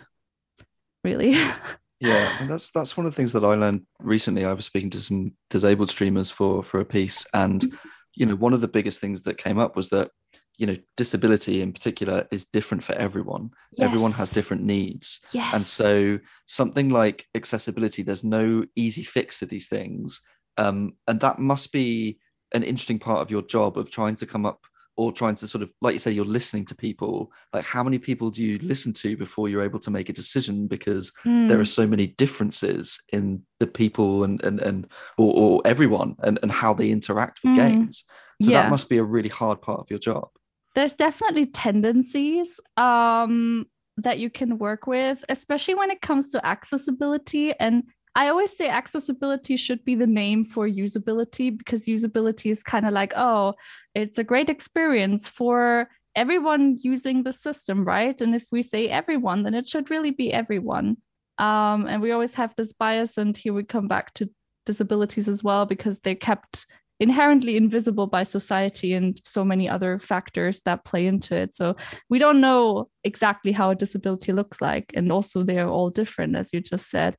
Really. 1.04 1.36
yeah 2.02 2.36
and 2.40 2.50
that's 2.50 2.72
that's 2.72 2.98
one 2.98 3.06
of 3.06 3.12
the 3.12 3.16
things 3.16 3.32
that 3.32 3.44
i 3.44 3.54
learned 3.54 3.86
recently 4.00 4.44
i 4.44 4.52
was 4.52 4.66
speaking 4.66 4.90
to 4.90 5.00
some 5.00 5.32
disabled 5.52 5.90
streamers 5.90 6.32
for 6.32 6.64
for 6.64 6.80
a 6.80 6.86
piece 6.86 7.26
and 7.36 7.78
you 8.16 8.26
know 8.26 8.36
one 8.36 8.54
of 8.54 8.62
the 8.62 8.68
biggest 8.68 9.02
things 9.02 9.24
that 9.24 9.38
came 9.38 9.58
up 9.58 9.76
was 9.76 9.90
that 9.90 10.12
you 10.58 10.68
know 10.68 10.76
disability 10.98 11.62
in 11.62 11.74
particular 11.74 12.28
is 12.32 12.46
different 12.46 12.84
for 12.84 12.94
everyone 12.94 13.50
yes. 13.74 13.86
everyone 13.86 14.12
has 14.12 14.30
different 14.30 14.64
needs 14.64 15.20
yes. 15.34 15.54
and 15.54 15.66
so 15.66 16.20
something 16.46 16.90
like 16.90 17.26
accessibility 17.36 18.04
there's 18.04 18.24
no 18.24 18.64
easy 18.76 19.04
fix 19.04 19.40
to 19.40 19.46
these 19.46 19.68
things 19.68 20.22
um, 20.58 20.94
and 21.08 21.20
that 21.22 21.40
must 21.40 21.72
be 21.72 22.20
an 22.54 22.64
interesting 22.64 23.00
part 23.00 23.22
of 23.22 23.32
your 23.32 23.42
job 23.42 23.78
of 23.78 23.90
trying 23.90 24.16
to 24.16 24.26
come 24.26 24.46
up 24.46 24.62
or 25.02 25.12
trying 25.12 25.34
to 25.34 25.48
sort 25.48 25.64
of 25.64 25.74
like 25.82 25.94
you 25.94 26.00
say 26.00 26.12
you're 26.12 26.24
listening 26.24 26.64
to 26.64 26.76
people 26.76 27.32
like 27.54 27.66
how 27.66 27.84
many 27.84 27.98
people 27.98 28.30
do 28.30 28.44
you 28.44 28.60
listen 28.60 28.94
to 28.94 29.18
before 29.18 29.50
you're 29.50 29.64
able 29.64 29.80
to 29.80 29.90
make 29.90 30.10
a 30.10 30.14
decision 30.14 30.68
because 30.68 31.12
mm. 31.26 31.48
there 31.50 31.60
are 31.60 31.66
so 31.66 31.88
many 31.88 32.08
differences 32.08 33.02
in 33.12 33.42
the 33.60 33.66
people 33.66 34.24
and 34.24 34.44
and 34.44 34.62
and 34.62 34.88
or, 35.18 35.34
or 35.34 35.62
everyone 35.66 36.16
and, 36.20 36.38
and 36.44 36.52
how 36.52 36.72
they 36.72 36.92
interact 36.92 37.40
with 37.44 37.54
mm. 37.54 37.56
games 37.56 38.04
so 38.42 38.52
yeah. 38.52 38.62
that 38.62 38.70
must 38.70 38.90
be 38.90 38.98
a 38.98 39.04
really 39.04 39.30
hard 39.30 39.60
part 39.60 39.80
of 39.80 39.90
your 39.90 40.00
job 40.00 40.28
there's 40.76 40.94
definitely 40.94 41.48
tendencies 41.48 42.60
um 42.78 43.66
that 43.98 44.20
you 44.20 44.30
can 44.30 44.60
work 44.60 44.86
with 44.86 45.26
especially 45.30 45.74
when 45.74 45.90
it 45.90 46.02
comes 46.02 46.30
to 46.30 46.46
accessibility 46.46 47.54
and 47.60 47.84
I 48.16 48.28
always 48.28 48.56
say 48.56 48.68
accessibility 48.68 49.56
should 49.56 49.86
be 49.86 49.96
the 49.96 50.08
name 50.08 50.44
for 50.44 50.68
usability 50.68 51.58
because 51.58 51.86
usability 51.86 52.52
is 52.52 52.62
kind 52.62 52.86
of 52.86 52.94
like, 52.94 53.14
oh, 53.16 53.54
it's 53.96 54.20
a 54.20 54.24
great 54.24 54.50
experience 54.50 55.28
for 55.28 55.90
everyone 56.16 56.78
using 56.82 57.24
the 57.24 57.32
system, 57.32 57.86
right? 57.86 58.20
And 58.20 58.36
if 58.36 58.46
we 58.52 58.64
say 58.64 58.90
everyone, 58.90 59.44
then 59.44 59.54
it 59.54 59.66
should 59.66 59.90
really 59.90 60.12
be 60.12 60.34
everyone. 60.34 60.98
Um, 61.38 61.88
and 61.88 62.02
we 62.02 62.12
always 62.12 62.34
have 62.36 62.54
this 62.56 62.74
bias, 62.74 63.18
and 63.18 63.36
here 63.36 63.54
we 63.54 63.64
come 63.64 63.88
back 63.88 64.14
to 64.16 64.30
disabilities 64.66 65.28
as 65.28 65.44
well 65.44 65.66
because 65.66 66.00
they're 66.00 66.14
kept 66.16 66.68
inherently 67.00 67.58
invisible 67.58 68.06
by 68.06 68.22
society 68.22 68.94
and 68.94 69.20
so 69.26 69.44
many 69.44 69.68
other 69.68 69.98
factors 69.98 70.62
that 70.62 70.86
play 70.86 71.08
into 71.08 71.36
it. 71.36 71.56
So 71.56 71.76
we 72.10 72.20
don't 72.20 72.40
know 72.40 72.90
exactly 73.04 73.52
how 73.52 73.72
a 73.72 73.76
disability 73.76 74.34
looks 74.34 74.62
like. 74.62 74.92
And 74.94 75.12
also, 75.12 75.42
they're 75.42 75.68
all 75.68 75.90
different, 75.90 76.36
as 76.36 76.54
you 76.54 76.62
just 76.62 76.92
said. 76.92 77.18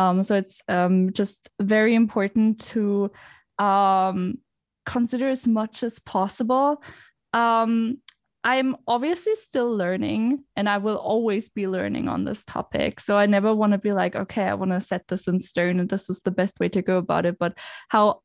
Um, 0.00 0.22
so 0.22 0.34
it's 0.34 0.62
um, 0.66 1.12
just 1.12 1.50
very 1.60 1.94
important 1.94 2.58
to 2.68 3.12
um, 3.58 4.38
consider 4.86 5.28
as 5.28 5.46
much 5.46 5.82
as 5.82 5.98
possible. 5.98 6.82
Um, 7.34 7.98
I'm 8.42 8.76
obviously 8.88 9.34
still 9.34 9.76
learning 9.76 10.44
and 10.56 10.70
I 10.70 10.78
will 10.78 10.96
always 10.96 11.50
be 11.50 11.68
learning 11.68 12.08
on 12.08 12.24
this 12.24 12.46
topic. 12.46 12.98
So 12.98 13.18
I 13.18 13.26
never 13.26 13.54
want 13.54 13.72
to 13.72 13.78
be 13.78 13.92
like, 13.92 14.16
okay, 14.16 14.44
I 14.44 14.54
want 14.54 14.70
to 14.70 14.80
set 14.80 15.06
this 15.08 15.28
in 15.28 15.38
stone 15.38 15.78
and 15.78 15.90
this 15.90 16.08
is 16.08 16.20
the 16.20 16.30
best 16.30 16.58
way 16.58 16.70
to 16.70 16.80
go 16.80 16.96
about 16.96 17.26
it. 17.26 17.38
But 17.38 17.58
how 17.90 18.22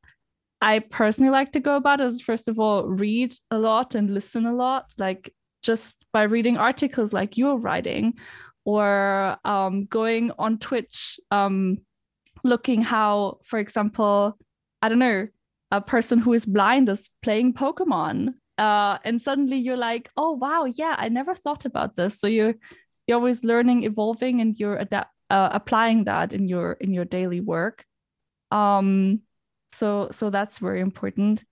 I 0.62 0.80
personally 0.80 1.32
like 1.32 1.52
to 1.52 1.60
go 1.60 1.76
about 1.76 2.00
it 2.00 2.06
is 2.06 2.22
first 2.22 2.48
of 2.48 2.58
all, 2.58 2.86
read 2.88 3.34
a 3.52 3.60
lot 3.60 3.96
and 3.96 4.10
listen 4.10 4.46
a 4.46 4.56
lot, 4.56 4.94
like 4.98 5.34
just 5.62 6.06
by 6.14 6.24
reading 6.24 6.58
articles 6.58 7.12
like 7.12 7.36
you're 7.36 7.58
writing 7.58 8.14
or 8.66 9.38
um, 9.46 9.86
going 9.86 10.32
on 10.38 10.58
Twitch, 10.58 11.20
um, 11.32 11.78
looking 12.44 12.82
how, 12.82 13.40
for 13.46 13.60
example, 13.60 14.38
I 14.82 14.90
don't 14.90 15.00
know, 15.00 15.28
a 15.72 15.82
person 15.82 16.20
who 16.20 16.34
is 16.34 16.46
blind 16.46 16.90
is 16.90 17.10
playing 17.22 17.54
Pokemon 17.54 18.34
uh, 18.58 18.98
and 19.04 19.22
suddenly 19.22 19.58
you're 19.58 19.78
like 19.78 20.10
oh 20.16 20.32
wow 20.32 20.66
yeah 20.66 20.96
i 20.98 21.10
never 21.10 21.36
thought 21.36 21.66
about 21.66 21.96
this. 21.96 22.20
So 22.20 22.28
you're 22.28 22.56
you're 23.08 23.18
always 23.18 23.44
learning 23.44 23.84
evolving 23.84 24.42
and 24.42 24.56
you're 24.58 24.78
adapt 24.78 25.12
uh, 25.30 25.50
applying 25.52 26.06
that 26.06 26.34
in 26.34 26.48
your 26.48 26.74
in 26.74 26.94
your 26.94 27.06
daily 27.06 27.42
work. 27.42 27.86
Um 28.52 29.22
so 29.72 30.10
so 30.12 30.30
that's 30.30 30.60
very 30.60 30.80
important 30.80 31.44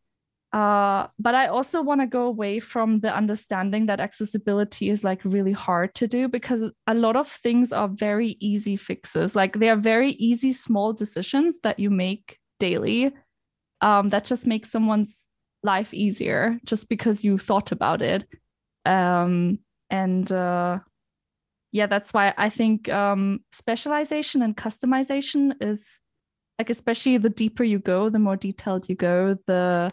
uh, 0.54 1.08
but 1.20 1.36
I 1.36 1.48
also 1.48 1.82
want 1.82 2.02
to 2.02 2.08
go 2.08 2.24
away 2.24 2.60
from 2.60 3.00
the 3.00 3.16
understanding 3.16 3.88
that 3.88 4.00
accessibility 4.00 4.90
is 4.90 5.04
like 5.04 5.20
really 5.26 5.52
hard 5.52 5.96
to 5.96 6.08
do 6.08 6.28
because 6.28 6.72
a 6.88 6.94
lot 6.94 7.16
of 7.16 7.28
things 7.28 7.74
are 7.74 7.88
very 7.90 8.38
easy 8.40 8.76
fixes. 8.76 9.36
Like 9.36 9.60
they 9.60 9.70
are 9.70 9.76
very 9.76 10.12
easy, 10.12 10.54
small 10.54 10.94
decisions 10.94 11.60
that 11.64 11.80
you 11.80 11.90
make 11.90 12.38
daily 12.60 13.14
um, 13.82 14.10
that 14.10 14.26
just 14.26 14.48
make 14.48 14.66
someone's 14.66 15.28
life 15.64 15.94
easier 15.94 16.60
just 16.66 16.90
because 16.90 17.24
you 17.24 17.38
thought 17.38 17.72
about 17.72 18.02
it 18.02 18.28
um, 18.86 19.60
and 19.90 20.32
uh, 20.32 20.80
yeah 21.72 21.88
that's 21.88 22.14
why 22.14 22.34
i 22.38 22.50
think 22.50 22.90
um, 22.90 23.40
specialization 23.52 24.42
and 24.42 24.58
customization 24.58 25.54
is 25.62 26.00
like 26.60 26.70
especially 26.70 27.18
the 27.18 27.30
deeper 27.30 27.64
you 27.64 27.80
go 27.80 28.10
the 28.10 28.20
more 28.20 28.36
detailed 28.36 28.88
you 28.90 28.96
go 28.96 29.38
the 29.48 29.92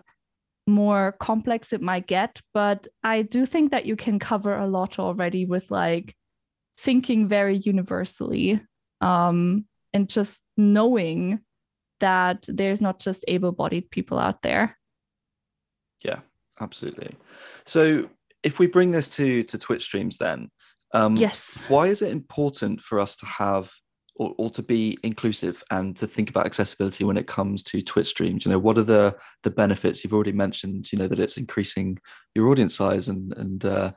more 0.66 1.12
complex 1.18 1.72
it 1.72 1.82
might 1.82 2.06
get 2.06 2.40
but 2.54 2.86
i 3.02 3.22
do 3.22 3.44
think 3.44 3.70
that 3.70 3.86
you 3.86 3.96
can 3.96 4.18
cover 4.18 4.56
a 4.56 4.66
lot 4.66 4.98
already 4.98 5.44
with 5.44 5.70
like 5.70 6.14
thinking 6.78 7.28
very 7.28 7.56
universally 7.56 8.60
um, 9.00 9.64
and 9.92 10.08
just 10.08 10.42
knowing 10.56 11.40
that 12.00 12.44
there's 12.48 12.80
not 12.80 13.00
just 13.00 13.24
able-bodied 13.28 13.90
people 13.90 14.18
out 14.18 14.42
there 14.42 14.76
yeah, 16.02 16.20
absolutely. 16.60 17.16
So 17.66 18.08
if 18.42 18.58
we 18.58 18.66
bring 18.66 18.90
this 18.90 19.10
to 19.16 19.42
to 19.44 19.58
Twitch 19.58 19.84
streams, 19.84 20.18
then 20.18 20.50
um, 20.94 21.16
yes, 21.16 21.62
why 21.68 21.88
is 21.88 22.02
it 22.02 22.12
important 22.12 22.80
for 22.80 22.98
us 22.98 23.16
to 23.16 23.26
have 23.26 23.70
or, 24.20 24.34
or 24.36 24.50
to 24.50 24.62
be 24.62 24.98
inclusive 25.02 25.64
and 25.70 25.96
to 25.96 26.06
think 26.06 26.28
about 26.28 26.44
accessibility 26.44 27.04
when 27.04 27.16
it 27.16 27.26
comes 27.26 27.62
to 27.62 27.80
Twitch 27.80 28.08
streams? 28.08 28.44
You 28.44 28.52
know, 28.52 28.58
what 28.58 28.76
are 28.76 28.82
the 28.82 29.16
the 29.42 29.50
benefits? 29.50 30.04
You've 30.04 30.12
already 30.12 30.32
mentioned, 30.32 30.92
you 30.92 30.98
know, 30.98 31.08
that 31.08 31.18
it's 31.18 31.38
increasing 31.38 31.98
your 32.34 32.48
audience 32.48 32.76
size 32.76 33.08
and 33.08 33.32
and 33.38 33.64
uh, 33.64 33.92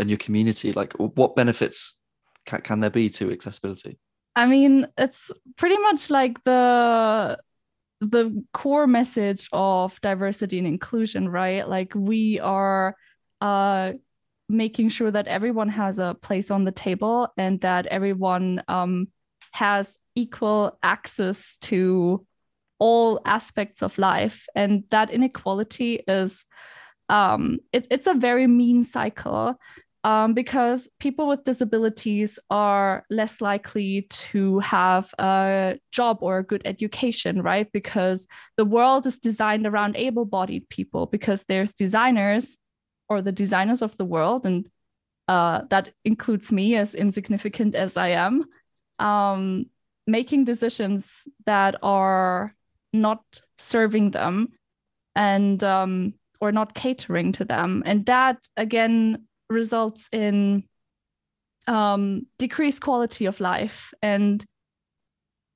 and 0.00 0.08
your 0.08 0.16
community. 0.16 0.72
Like, 0.72 0.94
what 0.94 1.36
benefits 1.36 2.00
can, 2.46 2.62
can 2.62 2.80
there 2.80 2.90
be 2.90 3.10
to 3.10 3.30
accessibility? 3.30 3.98
I 4.34 4.46
mean, 4.46 4.86
it's 4.96 5.30
pretty 5.58 5.78
much 5.78 6.08
like 6.08 6.42
the 6.44 7.38
the 8.00 8.44
core 8.54 8.86
message 8.86 9.46
of 9.52 10.00
diversity 10.00 10.58
and 10.58 10.66
inclusion, 10.66 11.28
right? 11.28 11.68
Like 11.68 11.92
we 11.94 12.40
are 12.40 12.96
uh, 13.42 13.92
making 14.48 14.88
sure 14.88 15.10
that 15.10 15.26
everyone 15.26 15.68
has 15.68 15.98
a 15.98 16.16
place 16.22 16.50
on 16.50 16.64
the 16.64 16.72
table 16.72 17.28
and 17.36 17.60
that 17.60 17.86
everyone 17.86 18.62
um, 18.68 19.08
has 19.56 19.98
equal 20.14 20.78
access 20.82 21.56
to 21.58 22.24
all 22.78 23.20
aspects 23.24 23.82
of 23.82 23.98
life. 23.98 24.46
And 24.54 24.84
that 24.90 25.10
inequality 25.10 26.02
is 26.06 26.44
um, 27.08 27.58
it, 27.72 27.86
it's 27.90 28.06
a 28.06 28.14
very 28.14 28.46
mean 28.46 28.82
cycle 28.82 29.54
um, 30.04 30.34
because 30.34 30.88
people 31.00 31.26
with 31.26 31.44
disabilities 31.44 32.38
are 32.50 33.04
less 33.10 33.40
likely 33.40 34.06
to 34.10 34.60
have 34.60 35.12
a 35.18 35.78
job 35.90 36.18
or 36.20 36.38
a 36.38 36.46
good 36.46 36.62
education, 36.64 37.42
right? 37.42 37.70
Because 37.72 38.28
the 38.56 38.64
world 38.64 39.06
is 39.06 39.18
designed 39.18 39.66
around 39.66 39.96
able 39.96 40.24
bodied 40.24 40.68
people, 40.68 41.06
because 41.06 41.44
there's 41.44 41.72
designers 41.72 42.58
or 43.08 43.22
the 43.22 43.32
designers 43.32 43.82
of 43.82 43.96
the 43.96 44.04
world, 44.04 44.46
and 44.46 44.68
uh, 45.28 45.62
that 45.70 45.92
includes 46.04 46.52
me, 46.52 46.76
as 46.76 46.94
insignificant 46.94 47.74
as 47.74 47.96
I 47.96 48.08
am, 48.10 48.44
um, 48.98 49.66
making 50.06 50.44
decisions 50.44 51.22
that 51.46 51.76
are 51.82 52.54
not 52.92 53.22
serving 53.58 54.10
them 54.12 54.48
and 55.14 55.62
um, 55.64 56.14
or 56.40 56.52
not 56.52 56.74
catering 56.74 57.32
to 57.32 57.44
them. 57.44 57.82
And 57.86 58.06
that 58.06 58.38
again 58.56 59.26
results 59.48 60.08
in 60.12 60.64
um, 61.66 62.26
decreased 62.38 62.82
quality 62.82 63.26
of 63.26 63.40
life 63.40 63.92
and 64.02 64.44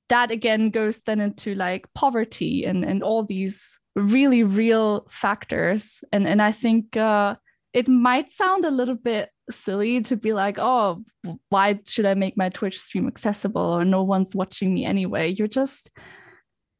that 0.09 0.29
again 0.29 0.69
goes 0.71 0.99
then 1.03 1.21
into 1.21 1.55
like 1.55 1.87
poverty 1.93 2.65
and 2.65 2.83
and 2.83 3.01
all 3.01 3.23
these 3.23 3.79
really 3.95 4.43
real 4.43 5.07
factors 5.09 6.03
and 6.11 6.27
and 6.27 6.41
i 6.41 6.51
think 6.51 6.97
uh, 6.97 7.33
it 7.73 7.87
might 7.87 8.31
sound 8.31 8.65
a 8.65 8.71
little 8.71 8.95
bit 8.95 9.29
silly 9.49 10.01
to 10.01 10.15
be 10.15 10.33
like 10.33 10.57
oh 10.59 11.03
why 11.49 11.79
should 11.85 12.05
i 12.05 12.13
make 12.13 12.37
my 12.37 12.49
twitch 12.49 12.79
stream 12.79 13.07
accessible? 13.07 13.61
Or 13.61 13.85
no 13.85 14.03
one's 14.03 14.35
watching 14.35 14.73
me 14.73 14.85
anyway. 14.85 15.31
You're 15.31 15.47
just 15.47 15.91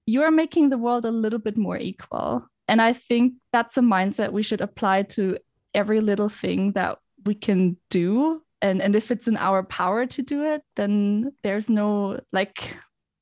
you're 0.05 0.31
making 0.31 0.69
the 0.69 0.77
world 0.77 1.05
a 1.05 1.11
little 1.11 1.39
bit 1.39 1.57
more 1.57 1.77
equal. 1.77 2.47
And 2.68 2.81
i 2.81 2.93
think 2.93 3.34
that's 3.51 3.77
a 3.77 3.81
mindset 3.81 4.31
we 4.31 4.43
should 4.43 4.61
apply 4.61 5.03
to 5.03 5.38
every 5.73 6.01
little 6.01 6.30
thing 6.30 6.73
that 6.73 6.97
we 7.26 7.35
can 7.35 7.77
do. 7.89 8.41
And 8.61 8.81
and 8.81 8.95
if 8.95 9.11
it's 9.11 9.27
in 9.27 9.38
our 9.38 9.63
power 9.63 10.05
to 10.05 10.22
do 10.22 10.43
it 10.43 10.61
then 10.76 11.34
there's 11.43 11.69
no 11.69 12.19
like 12.31 12.77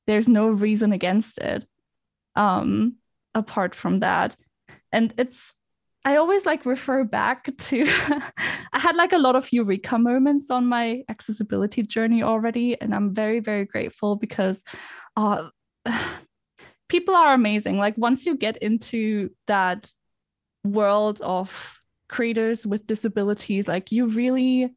there's 0.06 0.28
no 0.28 0.48
reason 0.48 0.92
against 0.92 1.38
it 1.38 1.66
um 2.36 2.96
apart 3.34 3.74
from 3.74 4.00
that. 4.00 4.36
And 4.92 5.14
it's 5.18 5.54
i 6.04 6.16
always 6.16 6.46
like 6.46 6.64
refer 6.64 7.04
back 7.04 7.54
to 7.56 7.82
i 8.72 8.78
had 8.78 8.96
like 8.96 9.12
a 9.12 9.18
lot 9.18 9.36
of 9.36 9.52
eureka 9.52 9.98
moments 9.98 10.50
on 10.50 10.66
my 10.66 11.02
accessibility 11.08 11.82
journey 11.82 12.22
already 12.22 12.80
and 12.80 12.94
i'm 12.94 13.14
very 13.14 13.40
very 13.40 13.64
grateful 13.64 14.16
because 14.16 14.64
uh 15.16 15.48
people 16.90 17.14
are 17.14 17.32
amazing. 17.32 17.78
Like 17.78 17.96
once 17.96 18.26
you 18.26 18.36
get 18.36 18.58
into 18.58 19.30
that 19.46 19.90
world 20.64 21.22
of 21.22 21.80
creators 22.08 22.66
with 22.66 22.86
disabilities 22.86 23.68
like 23.68 23.92
you 23.92 24.06
really 24.06 24.74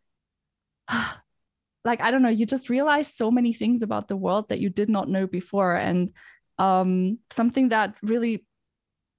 like 1.84 2.00
i 2.00 2.12
don't 2.12 2.22
know 2.22 2.30
you 2.30 2.46
just 2.46 2.70
realize 2.70 3.12
so 3.12 3.30
many 3.32 3.52
things 3.52 3.82
about 3.82 4.08
the 4.08 4.16
world 4.16 4.48
that 4.48 4.60
you 4.60 4.70
did 4.70 4.88
not 4.88 5.10
know 5.10 5.28
before 5.28 5.76
and 5.76 6.14
um, 6.60 7.18
something 7.32 7.70
that 7.70 7.96
really 8.04 8.46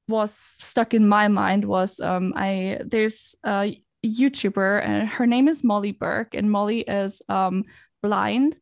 was 0.09 0.57
stuck 0.59 0.95
in 0.95 1.09
my 1.09 1.29
mind 1.29 1.65
was 1.65 1.99
um, 2.01 2.33
i 2.37 2.79
there's 2.85 3.35
a 3.45 3.81
youtuber 4.05 4.85
and 4.85 5.09
her 5.09 5.27
name 5.27 5.49
is 5.49 5.65
molly 5.65 5.93
burke 5.93 6.35
and 6.35 6.51
molly 6.51 6.81
is 6.81 7.23
um, 7.29 7.65
blind. 8.05 8.57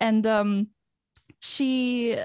And 0.00 0.26
um, 0.26 0.68
she 1.40 2.18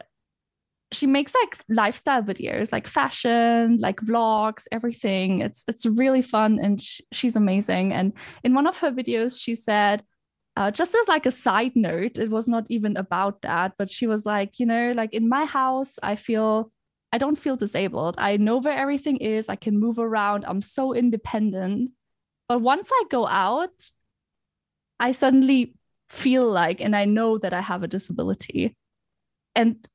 she 0.91 1.07
makes 1.07 1.33
like 1.33 1.57
lifestyle 1.69 2.21
videos 2.21 2.71
like 2.71 2.87
fashion 2.87 3.77
like 3.79 3.99
vlogs 4.01 4.67
everything. 4.71 5.41
It's 5.41 5.63
it's 5.67 5.85
really 5.85 6.21
fun 6.21 6.59
and 6.61 6.81
sh- 6.81 7.01
she's 7.11 7.35
amazing. 7.35 7.93
And 7.93 8.13
in 8.43 8.53
one 8.53 8.67
of 8.67 8.79
her 8.79 8.91
videos 8.91 9.39
she 9.39 9.55
said 9.55 10.03
uh, 10.55 10.69
just 10.69 10.93
as 10.93 11.07
like 11.07 11.25
a 11.25 11.31
side 11.31 11.75
note 11.75 12.19
it 12.19 12.29
was 12.29 12.47
not 12.47 12.65
even 12.69 12.95
about 12.95 13.41
that 13.41 13.73
but 13.79 13.89
she 13.89 14.05
was 14.05 14.23
like 14.23 14.59
you 14.59 14.67
know 14.67 14.93
like 14.95 15.11
in 15.11 15.27
my 15.27 15.45
house 15.45 15.97
i 16.03 16.15
feel 16.15 16.71
i 17.14 17.18
don't 17.18 17.38
feel 17.38 17.56
disabled. 17.56 18.15
I 18.18 18.38
know 18.38 18.57
where 18.57 18.77
everything 18.77 19.18
is. 19.18 19.48
I 19.48 19.56
can 19.56 19.80
move 19.80 19.99
around. 19.99 20.45
I'm 20.45 20.61
so 20.61 20.94
independent. 20.94 21.91
But 22.49 22.60
once 22.60 22.90
i 22.91 23.03
go 23.10 23.27
out 23.27 23.91
i 24.99 25.11
suddenly 25.11 25.76
feel 26.10 26.49
like 26.52 26.81
and 26.81 26.95
i 26.95 27.06
know 27.06 27.38
that 27.38 27.53
i 27.53 27.61
have 27.61 27.84
a 27.84 27.88
disability. 27.88 28.76
And 29.56 29.88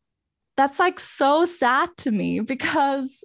that's 0.56 0.78
like 0.78 0.98
so 1.00 1.44
sad 1.44 1.90
to 1.98 2.10
me 2.10 2.40
because 2.40 3.24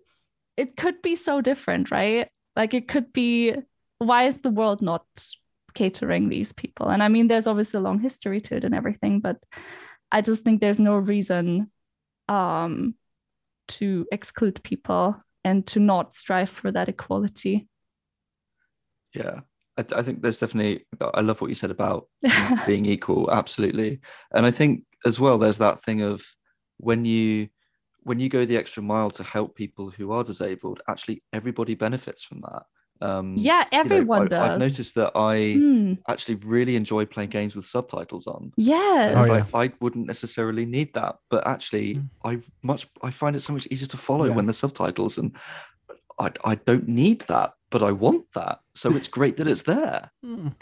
it 0.58 0.76
could 0.76 1.02
be 1.02 1.16
so 1.16 1.42
different, 1.42 1.92
right? 1.92 2.30
Like 2.56 2.74
it 2.74 2.88
could 2.88 3.12
be 3.14 3.56
why 3.98 4.26
is 4.26 4.42
the 4.42 4.52
world 4.52 4.82
not 4.82 5.06
catering 5.74 6.30
these 6.30 6.54
people? 6.54 6.90
And 6.90 7.02
I 7.02 7.08
mean, 7.08 7.28
there's 7.28 7.48
obviously 7.48 7.80
a 7.80 7.82
long 7.82 8.00
history 8.00 8.42
to 8.42 8.58
it 8.58 8.64
and 8.64 8.76
everything, 8.76 9.20
but 9.20 9.38
I 10.12 10.22
just 10.22 10.44
think 10.44 10.62
there's 10.62 10.80
no 10.80 10.98
reason 10.98 11.72
um, 12.30 12.96
to 13.70 14.06
exclude 14.12 14.64
people 14.64 15.22
and 15.44 15.66
to 15.68 15.80
not 15.80 16.16
strive 16.16 16.50
for 16.50 16.72
that 16.72 16.90
equality. 16.90 17.68
Yeah, 19.14 19.42
I, 19.78 19.86
I 19.96 20.02
think 20.02 20.22
there's 20.22 20.40
definitely. 20.40 20.86
I 21.02 21.22
love 21.22 21.42
what 21.42 21.50
you 21.50 21.56
said 21.56 21.72
about 21.72 22.08
being 22.66 22.86
equal. 22.86 23.32
Absolutely, 23.32 24.00
and 24.32 24.46
I 24.46 24.52
think 24.52 24.84
as 25.06 25.20
well 25.20 25.38
there's 25.38 25.60
that 25.60 25.84
thing 25.84 26.02
of 26.02 26.24
when 26.78 27.06
you 27.06 27.50
when 28.04 28.20
you 28.20 28.30
go 28.30 28.46
the 28.46 28.58
extra 28.58 28.84
mile 28.84 29.10
to 29.12 29.24
help 29.24 29.56
people 29.56 29.90
who 29.90 30.12
are 30.12 30.24
disabled, 30.24 30.82
actually 30.90 31.24
everybody 31.32 31.76
benefits 31.76 32.24
from 32.24 32.42
that. 32.42 32.64
Um, 33.02 33.34
yeah, 33.36 33.66
everyone 33.72 34.24
you 34.24 34.30
know, 34.30 34.38
I, 34.38 34.40
does. 34.40 34.52
I've 34.52 34.60
noticed 34.60 34.96
that 34.96 35.12
I 35.16 35.36
mm. 35.58 35.98
actually 36.10 36.36
really 36.36 36.76
enjoy 36.76 37.06
playing 37.06 37.32
games 37.32 37.56
with 37.56 37.66
subtitles 37.66 38.28
on. 38.28 38.54
Yes, 38.56 39.16
oh, 39.18 39.26
yeah. 39.26 39.44
I, 39.54 39.66
I, 39.66 39.72
wouldn't 39.82 40.08
necessarily 40.08 40.66
need 40.66 40.94
that, 40.94 41.18
but 41.30 41.46
actually, 41.46 41.96
mm. 41.96 42.10
I 42.24 42.40
much 42.62 42.88
I 43.02 43.12
find 43.12 43.36
it 43.36 43.42
so 43.42 43.54
much 43.54 43.68
easier 43.70 43.88
to 43.90 43.98
follow 43.98 44.26
yeah. 44.26 44.34
when 44.34 44.46
the 44.46 44.54
subtitles, 44.54 45.18
and 45.18 45.36
I 46.20 46.32
I 46.46 46.56
don't 46.56 46.88
need 46.88 47.22
that, 47.28 47.54
but 47.70 47.84
I 47.84 47.92
want 47.92 48.26
that, 48.36 48.60
so 48.74 48.96
it's 48.96 49.08
great 49.20 49.38
that 49.38 49.48
it's 49.48 49.64
there. 49.64 50.12
Mm. 50.26 50.54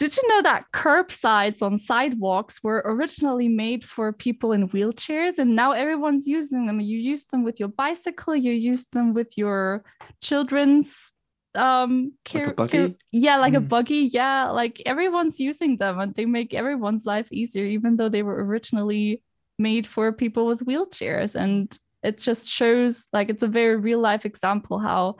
Did 0.00 0.16
you 0.18 0.28
know 0.28 0.42
that 0.42 0.66
curbsides 0.70 1.62
on 1.62 1.78
sidewalks 1.78 2.62
were 2.62 2.82
originally 2.84 3.48
made 3.48 3.84
for 3.84 4.12
people 4.12 4.52
in 4.52 4.68
wheelchairs 4.68 5.38
and 5.38 5.54
now 5.54 5.70
everyone's 5.72 6.26
using 6.26 6.66
them? 6.66 6.80
You 6.80 6.98
use 6.98 7.24
them 7.26 7.44
with 7.44 7.60
your 7.60 7.70
bicycle, 7.70 8.34
you 8.34 8.52
use 8.52 8.86
them 8.92 9.14
with 9.14 9.38
your 9.38 9.82
children's 10.20 11.13
um 11.56 12.12
care, 12.24 12.52
like 12.58 12.70
care, 12.70 12.90
yeah 13.12 13.36
like 13.36 13.52
mm. 13.52 13.58
a 13.58 13.60
hmm. 13.60 13.66
buggy 13.66 14.08
yeah 14.12 14.50
like 14.50 14.82
everyone's 14.86 15.38
using 15.38 15.76
them 15.76 16.00
and 16.00 16.14
they 16.14 16.26
make 16.26 16.52
everyone's 16.52 17.06
life 17.06 17.32
easier 17.32 17.64
even 17.64 17.96
though 17.96 18.08
they 18.08 18.22
were 18.22 18.44
originally 18.44 19.22
made 19.58 19.86
for 19.86 20.12
people 20.12 20.46
with 20.46 20.66
wheelchairs 20.66 21.34
and 21.36 21.78
it 22.02 22.18
just 22.18 22.48
shows 22.48 23.08
like 23.12 23.28
it's 23.28 23.42
a 23.42 23.48
very 23.48 23.76
real 23.76 24.00
life 24.00 24.26
example 24.26 24.78
how 24.78 25.16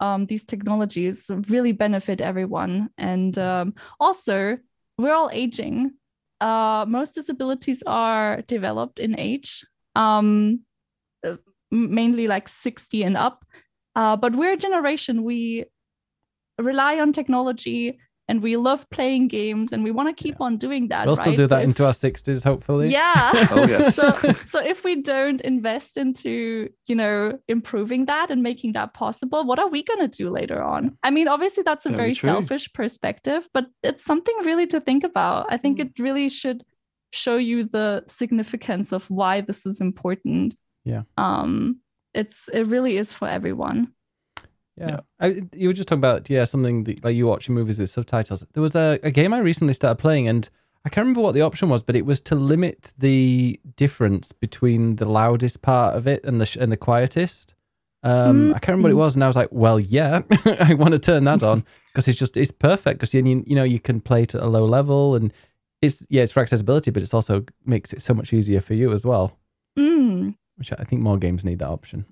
um, 0.00 0.26
these 0.26 0.44
technologies 0.44 1.30
really 1.48 1.72
benefit 1.72 2.20
everyone 2.20 2.88
and 2.98 3.38
um, 3.38 3.74
also 3.98 4.58
we're 4.98 5.14
all 5.14 5.30
aging 5.32 5.92
uh, 6.40 6.84
most 6.86 7.14
disabilities 7.14 7.82
are 7.86 8.42
developed 8.42 8.98
in 8.98 9.18
age 9.18 9.64
um, 9.96 10.60
mainly 11.70 12.28
like 12.28 12.46
60 12.46 13.02
and 13.02 13.16
up 13.16 13.44
uh, 13.96 14.16
but 14.16 14.36
we're 14.36 14.52
a 14.52 14.56
generation 14.56 15.24
we 15.24 15.64
rely 16.58 16.98
on 17.00 17.12
technology 17.12 17.98
and 18.28 18.42
we 18.42 18.56
love 18.58 18.88
playing 18.90 19.28
games 19.28 19.72
and 19.72 19.82
we 19.82 19.90
want 19.90 20.14
to 20.14 20.22
keep 20.22 20.36
yeah. 20.38 20.46
on 20.46 20.58
doing 20.58 20.88
that. 20.88 21.06
We'll 21.06 21.16
right? 21.16 21.22
still 21.22 21.34
do 21.34 21.46
that 21.46 21.60
so 21.60 21.62
into 21.62 21.82
if, 21.82 21.86
our 21.86 21.92
60s, 21.92 22.44
hopefully. 22.44 22.90
Yeah. 22.90 23.30
oh, 23.50 23.66
yes. 23.66 23.96
so, 23.96 24.12
so 24.46 24.60
if 24.60 24.84
we 24.84 25.00
don't 25.00 25.40
invest 25.40 25.96
into, 25.96 26.68
you 26.86 26.94
know, 26.94 27.38
improving 27.48 28.04
that 28.04 28.30
and 28.30 28.42
making 28.42 28.74
that 28.74 28.92
possible, 28.92 29.44
what 29.44 29.58
are 29.58 29.68
we 29.68 29.82
going 29.82 30.00
to 30.00 30.08
do 30.08 30.28
later 30.28 30.62
on? 30.62 30.98
I 31.02 31.10
mean, 31.10 31.26
obviously, 31.26 31.62
that's 31.62 31.86
a 31.86 31.90
very, 31.90 32.12
very 32.12 32.14
selfish 32.14 32.70
perspective, 32.74 33.48
but 33.54 33.66
it's 33.82 34.04
something 34.04 34.36
really 34.44 34.66
to 34.68 34.80
think 34.80 35.04
about. 35.04 35.46
I 35.50 35.56
think 35.56 35.78
mm. 35.78 35.86
it 35.86 35.92
really 35.98 36.28
should 36.28 36.64
show 37.14 37.36
you 37.36 37.64
the 37.64 38.04
significance 38.06 38.92
of 38.92 39.08
why 39.08 39.40
this 39.40 39.64
is 39.64 39.80
important. 39.80 40.54
Yeah. 40.84 41.02
Um, 41.16 41.80
it's 42.12 42.48
it 42.52 42.66
really 42.66 42.98
is 42.98 43.12
for 43.14 43.28
everyone. 43.28 43.92
Yeah. 44.78 44.88
yeah. 44.88 45.00
I, 45.20 45.42
you 45.52 45.68
were 45.68 45.72
just 45.72 45.88
talking 45.88 46.00
about, 46.00 46.30
yeah, 46.30 46.44
something 46.44 46.84
that, 46.84 47.04
like 47.04 47.16
you 47.16 47.26
watching 47.26 47.54
movies 47.54 47.78
with 47.78 47.90
subtitles. 47.90 48.44
There 48.52 48.62
was 48.62 48.74
a, 48.74 48.98
a 49.02 49.10
game 49.10 49.32
I 49.34 49.38
recently 49.38 49.74
started 49.74 49.96
playing 49.96 50.28
and 50.28 50.48
I 50.84 50.90
can't 50.90 51.04
remember 51.04 51.20
what 51.20 51.34
the 51.34 51.42
option 51.42 51.68
was, 51.68 51.82
but 51.82 51.96
it 51.96 52.06
was 52.06 52.20
to 52.22 52.34
limit 52.34 52.92
the 52.96 53.60
difference 53.76 54.32
between 54.32 54.96
the 54.96 55.04
loudest 55.04 55.60
part 55.60 55.96
of 55.96 56.06
it 56.06 56.24
and 56.24 56.40
the 56.40 56.46
sh- 56.46 56.56
and 56.56 56.70
the 56.72 56.76
quietest. 56.76 57.54
Um, 58.02 58.12
mm-hmm. 58.14 58.54
I 58.54 58.58
can't 58.58 58.68
remember 58.68 58.86
what 58.86 58.92
it 58.92 59.04
was, 59.04 59.14
and 59.14 59.24
I 59.24 59.26
was 59.26 59.36
like, 59.36 59.48
"Well, 59.50 59.80
yeah, 59.80 60.22
I 60.60 60.74
want 60.74 60.92
to 60.92 60.98
turn 60.98 61.24
that 61.24 61.42
on 61.42 61.64
because 61.88 62.06
it's 62.06 62.18
just 62.18 62.36
it's 62.36 62.52
perfect 62.52 63.00
because 63.00 63.12
you 63.12 63.44
you 63.46 63.56
know 63.56 63.64
you 63.64 63.80
can 63.80 64.00
play 64.00 64.22
it 64.22 64.34
at 64.34 64.42
a 64.42 64.46
low 64.46 64.64
level 64.64 65.16
and 65.16 65.32
it's 65.82 66.06
yeah 66.08 66.22
it's 66.22 66.32
for 66.32 66.40
accessibility, 66.40 66.90
but 66.90 67.02
it's 67.02 67.12
also 67.12 67.44
makes 67.66 67.92
it 67.92 68.00
so 68.00 68.14
much 68.14 68.32
easier 68.32 68.60
for 68.60 68.74
you 68.74 68.92
as 68.92 69.04
well. 69.04 69.36
Mm. 69.78 70.36
Which 70.56 70.72
I 70.72 70.84
think 70.84 71.02
more 71.02 71.18
games 71.18 71.44
need 71.44 71.58
that 71.58 71.68
option. 71.68 72.06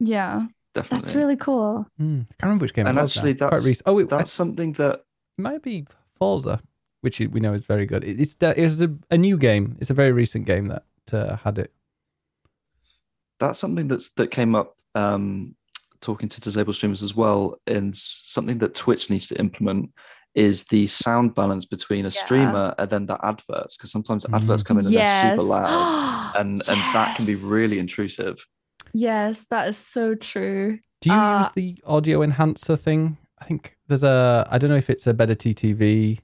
Yeah, 0.00 0.46
definitely. 0.74 0.98
That's 1.02 1.14
really 1.14 1.36
cool. 1.36 1.86
Mm. 2.00 2.22
I 2.22 2.24
can't 2.24 2.42
remember 2.42 2.64
which 2.64 2.74
game. 2.74 2.86
And 2.86 2.98
actually, 2.98 3.34
now. 3.34 3.50
that's 3.50 3.82
oh, 3.86 3.98
it, 3.98 4.08
that's 4.08 4.34
I, 4.34 4.36
something 4.36 4.72
that 4.74 5.04
might 5.38 5.62
be 5.62 5.86
Forza, 6.16 6.60
which 7.00 7.20
we 7.20 7.40
know 7.40 7.52
is 7.52 7.64
very 7.64 7.86
good. 7.86 8.04
it's 8.04 8.36
it's 8.40 8.80
a, 8.80 8.94
a 9.10 9.18
new 9.18 9.36
game. 9.36 9.76
It's 9.80 9.90
a 9.90 9.94
very 9.94 10.12
recent 10.12 10.46
game 10.46 10.68
that 10.68 10.84
uh, 11.12 11.36
had 11.36 11.58
it. 11.58 11.72
That's 13.40 13.58
something 13.58 13.88
that's 13.88 14.10
that 14.10 14.30
came 14.30 14.54
up 14.54 14.76
um, 14.94 15.54
talking 16.00 16.28
to 16.28 16.40
disabled 16.40 16.76
streamers 16.76 17.02
as 17.02 17.14
well, 17.14 17.60
and 17.66 17.94
something 17.94 18.58
that 18.58 18.74
Twitch 18.74 19.10
needs 19.10 19.28
to 19.28 19.38
implement 19.38 19.90
is 20.34 20.64
the 20.64 20.86
sound 20.86 21.34
balance 21.34 21.66
between 21.66 22.06
a 22.06 22.08
yeah. 22.08 22.24
streamer 22.24 22.74
and 22.78 22.88
then 22.88 23.06
the 23.06 23.18
adverts 23.24 23.76
because 23.76 23.92
sometimes 23.92 24.24
mm. 24.24 24.34
adverts 24.34 24.62
come 24.62 24.78
in 24.78 24.86
and 24.86 24.94
yes. 24.94 25.22
they're 25.22 25.32
super 25.32 25.42
loud 25.48 26.32
and 26.36 26.58
yes. 26.58 26.68
and 26.68 26.78
that 26.78 27.16
can 27.16 27.26
be 27.26 27.34
really 27.44 27.78
intrusive 27.78 28.44
Yes, 28.92 29.44
that 29.50 29.68
is 29.68 29.76
so 29.76 30.14
true. 30.14 30.78
Do 31.00 31.10
you 31.10 31.16
uh, 31.16 31.38
use 31.38 31.52
the 31.54 31.82
audio 31.84 32.22
enhancer 32.22 32.76
thing? 32.76 33.18
I 33.38 33.44
think 33.44 33.76
there's 33.88 34.04
a 34.04 34.46
I 34.50 34.58
don't 34.58 34.70
know 34.70 34.76
if 34.76 34.90
it's 34.90 35.06
a 35.06 35.14
BetterTTV 35.14 36.20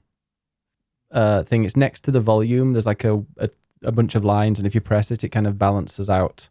uh 1.11 1.43
thing. 1.43 1.65
It's 1.65 1.75
next 1.75 2.03
to 2.05 2.11
the 2.11 2.21
volume. 2.21 2.73
There's 2.73 2.85
like 2.85 3.03
a, 3.03 3.23
a, 3.37 3.49
a 3.83 3.91
bunch 3.91 4.15
of 4.15 4.23
lines, 4.23 4.59
and 4.59 4.67
if 4.67 4.73
you 4.73 4.81
press 4.81 5.11
it, 5.11 5.23
it 5.23 5.29
kind 5.29 5.47
of 5.47 5.57
balances 5.57 6.09
out 6.09 6.49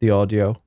the 0.00 0.10
audio, 0.10 0.60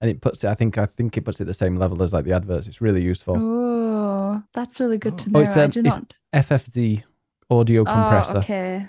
and 0.00 0.10
it 0.10 0.20
puts 0.20 0.44
it. 0.44 0.48
I 0.48 0.54
think 0.54 0.78
I 0.78 0.86
think 0.86 1.16
it 1.16 1.22
puts 1.22 1.40
it 1.40 1.46
the 1.46 1.54
same 1.54 1.76
level 1.76 2.02
as 2.02 2.12
like 2.12 2.24
the 2.24 2.32
adverts. 2.32 2.68
It's 2.68 2.80
really 2.80 3.02
useful. 3.02 3.36
Oh, 3.38 4.42
that's 4.52 4.80
really 4.80 4.98
good 4.98 5.18
to 5.18 5.30
oh. 5.30 5.32
know. 5.32 5.38
Oh, 5.38 5.42
it's, 5.42 5.56
um, 5.56 5.72
it's 5.74 5.98
FFZ 6.32 7.02
audio 7.50 7.84
compressor. 7.84 8.36
Oh, 8.36 8.40
okay. 8.40 8.88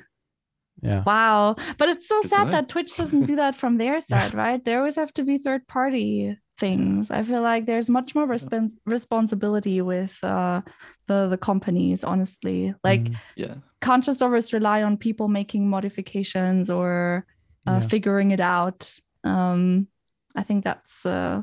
Yeah. 0.82 1.04
Wow. 1.06 1.56
But 1.78 1.90
it's 1.90 2.08
so 2.08 2.22
sad 2.22 2.52
that 2.52 2.70
Twitch 2.70 2.96
doesn't 2.96 3.26
do 3.26 3.36
that 3.38 3.56
from 3.56 3.78
their 3.78 4.00
side, 4.10 4.34
right? 4.34 4.64
They 4.64 4.76
always 4.76 4.96
have 4.96 5.14
to 5.16 5.24
be 5.24 5.38
third 5.38 5.68
party 5.68 6.38
things. 6.58 7.12
I 7.12 7.24
feel 7.24 7.42
like 7.42 7.66
there's 7.66 7.90
much 7.90 8.16
more 8.16 8.28
respons- 8.28 8.78
responsibility 8.86 9.82
with 9.82 10.18
uh, 10.24 10.62
the 11.08 11.28
the 11.28 11.38
companies, 11.38 12.04
honestly. 12.04 12.74
Like 12.84 13.04
mm, 13.04 13.16
yeah. 13.36 13.56
can't 13.82 14.04
just 14.04 14.22
always 14.22 14.54
rely 14.54 14.84
on 14.84 14.98
people 14.98 15.28
making 15.28 15.70
modifications 15.70 16.70
or 16.70 17.26
uh, 17.68 17.80
yeah. 17.82 17.88
figuring 17.88 18.32
it 18.32 18.40
out. 18.40 18.92
Um, 19.24 19.88
I 20.36 20.44
think 20.44 20.64
that's 20.64 21.06
uh, 21.06 21.42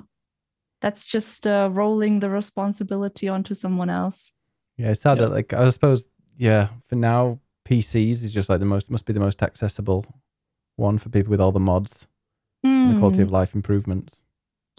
that's 0.81 1.05
just 1.05 1.47
uh, 1.47 1.70
rolling 1.73 2.20
the 2.20 2.31
responsibility 2.31 3.28
onto 3.28 3.55
someone 3.55 3.90
else. 3.90 4.32
Yeah, 4.77 4.90
it's 4.90 5.01
sad 5.01 5.19
yeah. 5.19 5.24
that 5.24 5.32
like 5.32 5.52
I 5.52 5.69
suppose 5.70 6.09
yeah, 6.36 6.69
for 6.89 6.97
now 6.97 7.40
PCs 7.69 8.23
is 8.23 8.32
just 8.32 8.49
like 8.49 8.61
the 8.61 8.66
most 8.66 8.91
must 8.91 9.07
be 9.07 9.12
the 9.12 9.20
most 9.20 9.43
accessible 9.43 10.05
one 10.77 10.99
for 10.99 11.09
people 11.09 11.31
with 11.31 11.41
all 11.41 11.53
the 11.53 11.61
mods 11.61 12.07
mm. 12.65 12.69
and 12.69 12.95
the 12.95 12.99
quality 12.99 13.23
of 13.23 13.28
hmm. 13.28 13.35
life 13.35 13.55
improvements. 13.55 14.23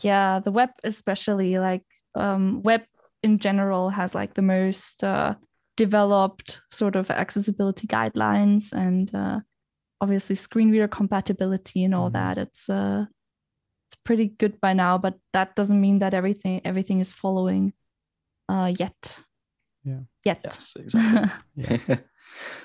Yeah, 0.02 0.40
the 0.40 0.52
web 0.52 0.70
especially 0.84 1.58
like 1.58 1.84
um, 2.16 2.62
web 2.64 2.84
in 3.24 3.40
general 3.40 3.90
has 3.90 4.14
like 4.14 4.34
the 4.34 4.42
most 4.42 5.04
uh, 5.04 5.36
developed 5.78 6.62
sort 6.70 6.96
of 6.96 7.10
accessibility 7.10 7.88
guidelines 7.88 8.72
and 8.74 9.14
uh, 9.16 9.40
obviously 10.02 10.36
screen 10.36 10.72
reader 10.72 10.88
compatibility 10.88 11.84
and 11.84 11.96
all 11.96 12.10
mm. 12.10 12.14
that. 12.14 12.38
It's 12.38 12.70
uh, 12.70 13.06
it's 13.88 13.96
pretty 14.04 14.28
good 14.28 14.60
by 14.60 14.74
now, 14.74 14.98
but 14.98 15.16
that 15.34 15.56
doesn't 15.56 15.80
mean 15.80 16.00
that 16.00 16.14
everything 16.14 16.62
everything 16.66 17.00
is 17.00 17.14
following 17.14 17.74
uh, 18.50 18.74
yet. 18.78 19.20
Yeah. 19.84 20.00
Yet. 20.26 20.42
Yes, 20.44 20.74
exactly. 20.78 21.32
yeah. 21.56 21.98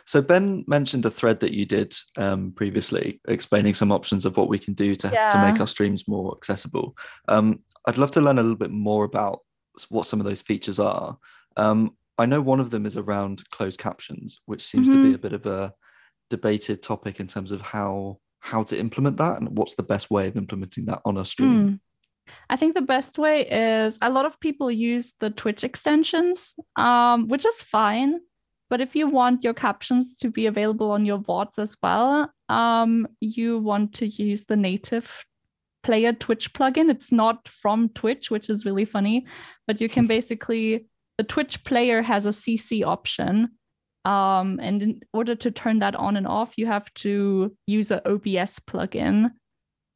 So 0.04 0.22
Ben 0.22 0.64
mentioned 0.66 1.06
a 1.06 1.10
thread 1.10 1.40
that 1.40 1.52
you 1.52 1.66
did 1.66 1.94
um, 2.16 2.52
previously, 2.52 3.20
explaining 3.28 3.74
some 3.74 3.92
options 3.92 4.24
of 4.24 4.36
what 4.36 4.48
we 4.48 4.58
can 4.58 4.74
do 4.74 4.94
to, 4.96 5.10
yeah. 5.12 5.28
to 5.28 5.42
make 5.42 5.60
our 5.60 5.66
streams 5.66 6.08
more 6.08 6.36
accessible. 6.36 6.96
Um, 7.28 7.60
I'd 7.86 7.98
love 7.98 8.10
to 8.12 8.20
learn 8.20 8.38
a 8.38 8.42
little 8.42 8.56
bit 8.56 8.70
more 8.72 9.04
about 9.04 9.40
what 9.88 10.06
some 10.06 10.20
of 10.20 10.26
those 10.26 10.42
features 10.42 10.80
are. 10.80 11.16
Um, 11.56 11.96
I 12.18 12.26
know 12.26 12.40
one 12.40 12.60
of 12.60 12.70
them 12.70 12.84
is 12.84 12.96
around 12.96 13.48
closed 13.50 13.80
captions, 13.80 14.40
which 14.46 14.62
seems 14.62 14.88
mm-hmm. 14.88 14.96
to 14.96 15.02
be 15.02 15.08
mm-hmm. 15.08 15.14
a 15.14 15.18
bit 15.18 15.32
of 15.32 15.46
a 15.46 15.72
debated 16.28 16.82
topic 16.82 17.20
in 17.20 17.26
terms 17.26 17.52
of 17.52 17.60
how 17.60 18.18
how 18.40 18.62
to 18.62 18.78
implement 18.78 19.18
that 19.18 19.38
and 19.38 19.56
what's 19.56 19.74
the 19.74 19.82
best 19.82 20.10
way 20.10 20.26
of 20.26 20.36
implementing 20.36 20.86
that 20.86 21.02
on 21.04 21.18
a 21.18 21.24
stream. 21.24 21.68
Mm. 21.68 21.80
I 22.48 22.56
think 22.56 22.74
the 22.74 22.82
best 22.82 23.18
way 23.18 23.46
is 23.46 23.98
a 24.00 24.10
lot 24.10 24.24
of 24.24 24.40
people 24.40 24.70
use 24.70 25.14
the 25.20 25.30
Twitch 25.30 25.64
extensions, 25.64 26.54
um, 26.76 27.28
which 27.28 27.44
is 27.44 27.62
fine. 27.62 28.20
But 28.70 28.80
if 28.80 28.94
you 28.94 29.08
want 29.08 29.42
your 29.42 29.52
captions 29.52 30.16
to 30.18 30.30
be 30.30 30.46
available 30.46 30.92
on 30.92 31.04
your 31.04 31.18
VODs 31.18 31.58
as 31.58 31.76
well, 31.82 32.32
um, 32.48 33.08
you 33.20 33.58
want 33.58 33.92
to 33.94 34.06
use 34.06 34.46
the 34.46 34.56
native 34.56 35.26
player 35.82 36.12
Twitch 36.12 36.52
plugin. 36.52 36.88
It's 36.88 37.10
not 37.10 37.48
from 37.48 37.88
Twitch, 37.90 38.30
which 38.30 38.48
is 38.48 38.64
really 38.64 38.84
funny, 38.84 39.26
but 39.66 39.80
you 39.80 39.88
can 39.88 40.06
basically, 40.16 40.86
the 41.18 41.24
Twitch 41.24 41.64
player 41.64 42.00
has 42.00 42.26
a 42.26 42.30
CC 42.30 42.84
option. 42.86 43.50
Um, 44.04 44.58
and 44.62 44.82
in 44.82 45.00
order 45.12 45.34
to 45.34 45.50
turn 45.50 45.80
that 45.80 45.96
on 45.96 46.16
and 46.16 46.26
off, 46.26 46.54
you 46.56 46.66
have 46.66 46.92
to 46.94 47.54
use 47.66 47.90
an 47.90 48.00
OBS 48.06 48.60
plugin. 48.60 49.32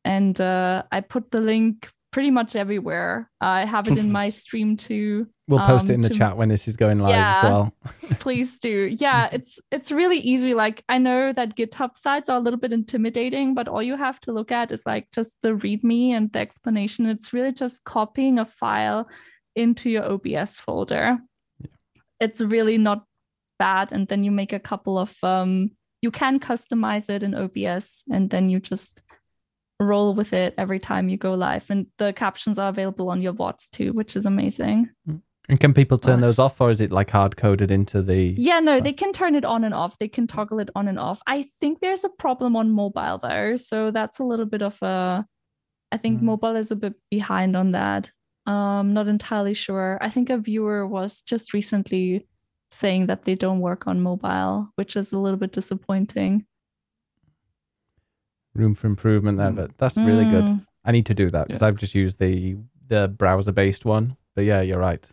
And 0.05 0.39
uh, 0.41 0.83
I 0.91 1.01
put 1.01 1.31
the 1.31 1.41
link 1.41 1.91
pretty 2.11 2.31
much 2.31 2.55
everywhere. 2.57 3.31
I 3.41 3.65
have 3.65 3.89
it 3.89 3.99
in 3.99 4.13
my 4.21 4.29
stream 4.29 4.77
too. 4.77 5.29
We'll 5.47 5.65
post 5.67 5.87
um, 5.87 5.91
it 5.91 5.95
in 5.97 6.01
the 6.01 6.09
to, 6.09 6.15
chat 6.15 6.37
when 6.39 6.49
this 6.49 6.67
is 6.67 6.77
going 6.77 7.01
live 7.01 7.11
yeah, 7.11 7.37
as 7.37 7.43
well. 7.43 7.75
please 8.19 8.59
do. 8.59 8.95
Yeah, 8.99 9.29
it's 9.33 9.59
it's 9.71 9.93
really 9.93 10.19
easy. 10.19 10.55
Like 10.55 10.83
I 10.89 10.99
know 10.99 11.35
that 11.35 11.55
GitHub 11.55 11.99
sites 11.99 12.31
are 12.31 12.39
a 12.39 12.41
little 12.41 12.59
bit 12.59 12.73
intimidating, 12.73 13.55
but 13.55 13.69
all 13.69 13.83
you 13.83 13.97
have 13.97 14.19
to 14.21 14.33
look 14.33 14.51
at 14.51 14.73
is 14.73 14.87
like 14.87 15.11
just 15.15 15.35
the 15.43 15.51
README 15.51 16.13
and 16.13 16.33
the 16.33 16.39
explanation. 16.39 17.05
It's 17.05 17.35
really 17.35 17.53
just 17.53 17.85
copying 17.85 18.39
a 18.39 18.47
file 18.47 19.07
into 19.55 19.91
your 19.91 20.05
OBS 20.05 20.61
folder. 20.61 21.19
Yeah. 21.59 21.67
It's 22.21 22.41
really 22.41 22.79
not 22.79 23.05
bad. 23.59 23.93
And 23.93 24.09
then 24.09 24.25
you 24.25 24.31
make 24.31 24.55
a 24.55 24.59
couple 24.59 24.99
of 24.99 25.15
um 25.23 25.73
you 26.01 26.11
can 26.11 26.41
customize 26.41 27.09
it 27.09 27.23
in 27.23 27.35
OBS 27.35 28.05
and 28.11 28.29
then 28.31 28.49
you 28.49 28.61
just 28.61 29.03
roll 29.81 30.15
with 30.15 30.33
it 30.33 30.55
every 30.57 30.79
time 30.79 31.09
you 31.09 31.17
go 31.17 31.35
live. 31.35 31.67
And 31.71 31.87
the 31.99 32.13
captions 32.15 32.59
are 32.59 32.69
available 32.69 33.11
on 33.11 33.21
your 33.21 33.33
VODs 33.33 33.71
too, 33.71 33.93
which 33.93 34.17
is 34.17 34.27
amazing. 34.27 34.91
Mm. 35.09 35.21
And 35.49 35.61
can 35.61 35.75
people 35.75 35.99
turn 35.99 36.21
those 36.23 36.39
off 36.39 36.59
or 36.61 36.71
is 36.71 36.81
it 36.81 36.91
like 36.91 37.11
hard 37.11 37.37
coded 37.37 37.71
into 37.71 38.01
the 38.01 38.35
Yeah, 38.39 38.61
no, 38.61 38.81
they 38.81 38.95
can 38.95 39.13
turn 39.13 39.35
it 39.35 39.45
on 39.45 39.63
and 39.63 39.75
off. 39.75 39.99
They 39.99 40.09
can 40.09 40.27
toggle 40.27 40.59
it 40.59 40.71
on 40.75 40.89
and 40.89 40.99
off. 40.99 41.21
I 41.27 41.43
think 41.61 41.81
there's 41.81 42.03
a 42.03 42.09
problem 42.09 42.57
on 42.57 42.71
mobile 42.71 43.19
though. 43.23 43.57
So 43.57 43.91
that's 43.91 44.19
a 44.19 44.25
little 44.25 44.47
bit 44.47 44.63
of 44.63 44.81
a 44.83 45.27
I 45.93 45.99
think 45.99 46.21
mm. 46.21 46.23
mobile 46.23 46.57
is 46.57 46.71
a 46.71 46.77
bit 46.77 46.95
behind 47.11 47.57
on 47.57 47.73
that. 47.73 48.11
Um 48.47 48.95
not 48.95 49.07
entirely 49.07 49.53
sure. 49.53 49.99
I 50.01 50.09
think 50.09 50.31
a 50.31 50.39
viewer 50.39 50.87
was 50.87 51.21
just 51.21 51.53
recently 51.53 52.27
saying 52.71 53.07
that 53.07 53.25
they 53.25 53.35
don't 53.35 53.61
work 53.61 53.87
on 53.87 54.01
mobile, 54.01 54.71
which 54.77 54.97
is 54.97 55.13
a 55.13 55.19
little 55.19 55.39
bit 55.39 55.53
disappointing. 55.53 56.47
Room 58.55 58.75
for 58.75 58.87
improvement 58.87 59.37
there, 59.37 59.51
mm. 59.51 59.57
but 59.57 59.77
that's 59.77 59.99
really 59.99 60.25
mm. 60.25 60.31
good. 60.31 60.67
I 60.87 60.93
need 60.93 61.07
to 61.07 61.15
do 61.15 61.29
that 61.29 61.49
because 61.49 61.61
yeah. 61.61 61.69
I've 61.69 61.77
just 61.77 61.95
used 61.95 62.19
the 62.19 62.57
the 62.89 63.09
browser 63.09 63.53
based 63.53 63.85
one. 63.85 64.17
But 64.35 64.45
yeah, 64.45 64.63
you're 64.63 64.79
right. 64.79 65.07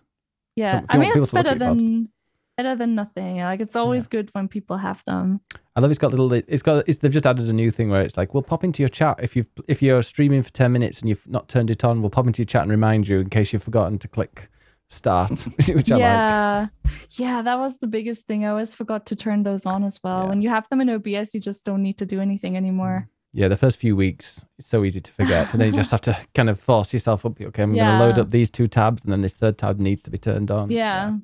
Yeah, 0.61 0.81
I 0.89 0.97
mean 0.97 1.11
it's 1.15 1.31
better 1.31 1.55
than 1.55 2.09
better 2.57 2.75
than 2.75 2.95
nothing. 2.95 3.37
Like 3.37 3.61
it's 3.61 3.75
always 3.75 4.05
yeah. 4.05 4.09
good 4.19 4.29
when 4.33 4.47
people 4.47 4.77
have 4.77 5.03
them. 5.05 5.41
I 5.75 5.79
love 5.79 5.89
it's 5.89 5.97
got 5.97 6.11
little. 6.11 6.31
It's 6.33 6.61
got. 6.61 6.87
It's, 6.87 6.99
they've 6.99 7.11
just 7.11 7.25
added 7.25 7.49
a 7.49 7.53
new 7.53 7.71
thing 7.71 7.89
where 7.89 8.01
it's 8.01 8.17
like 8.17 8.33
we'll 8.33 8.43
pop 8.43 8.63
into 8.63 8.81
your 8.81 8.89
chat 8.89 9.19
if 9.21 9.35
you 9.35 9.45
if 9.67 9.81
you're 9.81 10.03
streaming 10.03 10.43
for 10.43 10.51
ten 10.51 10.71
minutes 10.71 10.99
and 10.99 11.09
you've 11.09 11.27
not 11.27 11.47
turned 11.47 11.69
it 11.69 11.83
on. 11.83 12.01
We'll 12.01 12.09
pop 12.09 12.27
into 12.27 12.41
your 12.41 12.47
chat 12.47 12.63
and 12.63 12.71
remind 12.71 13.07
you 13.07 13.19
in 13.19 13.29
case 13.29 13.53
you've 13.53 13.63
forgotten 13.63 13.97
to 13.99 14.07
click 14.07 14.49
start, 14.91 15.47
yeah. 15.85 16.67
Like. 16.83 16.93
Yeah, 17.11 17.41
that 17.41 17.57
was 17.57 17.79
the 17.79 17.87
biggest 17.87 18.27
thing. 18.27 18.45
I 18.45 18.49
always 18.49 18.75
forgot 18.75 19.05
to 19.07 19.15
turn 19.15 19.43
those 19.43 19.65
on 19.65 19.83
as 19.83 19.99
well. 20.03 20.23
Yeah. 20.23 20.29
When 20.29 20.41
you 20.41 20.49
have 20.49 20.67
them 20.69 20.81
in 20.81 20.89
OBS, 20.89 21.33
you 21.33 21.39
just 21.39 21.65
don't 21.65 21.81
need 21.81 21.97
to 21.99 22.05
do 22.05 22.19
anything 22.19 22.57
anymore. 22.57 23.07
Mm. 23.07 23.20
Yeah, 23.33 23.47
the 23.47 23.57
first 23.57 23.77
few 23.77 23.95
weeks 23.95 24.43
it's 24.59 24.67
so 24.67 24.83
easy 24.83 24.99
to 24.99 25.11
forget, 25.13 25.53
and 25.53 25.61
then 25.61 25.69
you 25.69 25.73
just 25.73 25.91
have 25.91 26.01
to 26.01 26.17
kind 26.35 26.49
of 26.49 26.59
force 26.59 26.91
yourself 26.91 27.25
up. 27.25 27.39
Okay, 27.39 27.63
I'm 27.63 27.73
yeah. 27.73 27.85
going 27.85 27.99
to 27.99 28.05
load 28.05 28.19
up 28.19 28.31
these 28.31 28.49
two 28.49 28.67
tabs, 28.67 29.03
and 29.03 29.13
then 29.13 29.21
this 29.21 29.35
third 29.35 29.57
tab 29.57 29.79
needs 29.79 30.03
to 30.03 30.11
be 30.11 30.17
turned 30.17 30.51
on. 30.51 30.69
Yeah. 30.69 31.17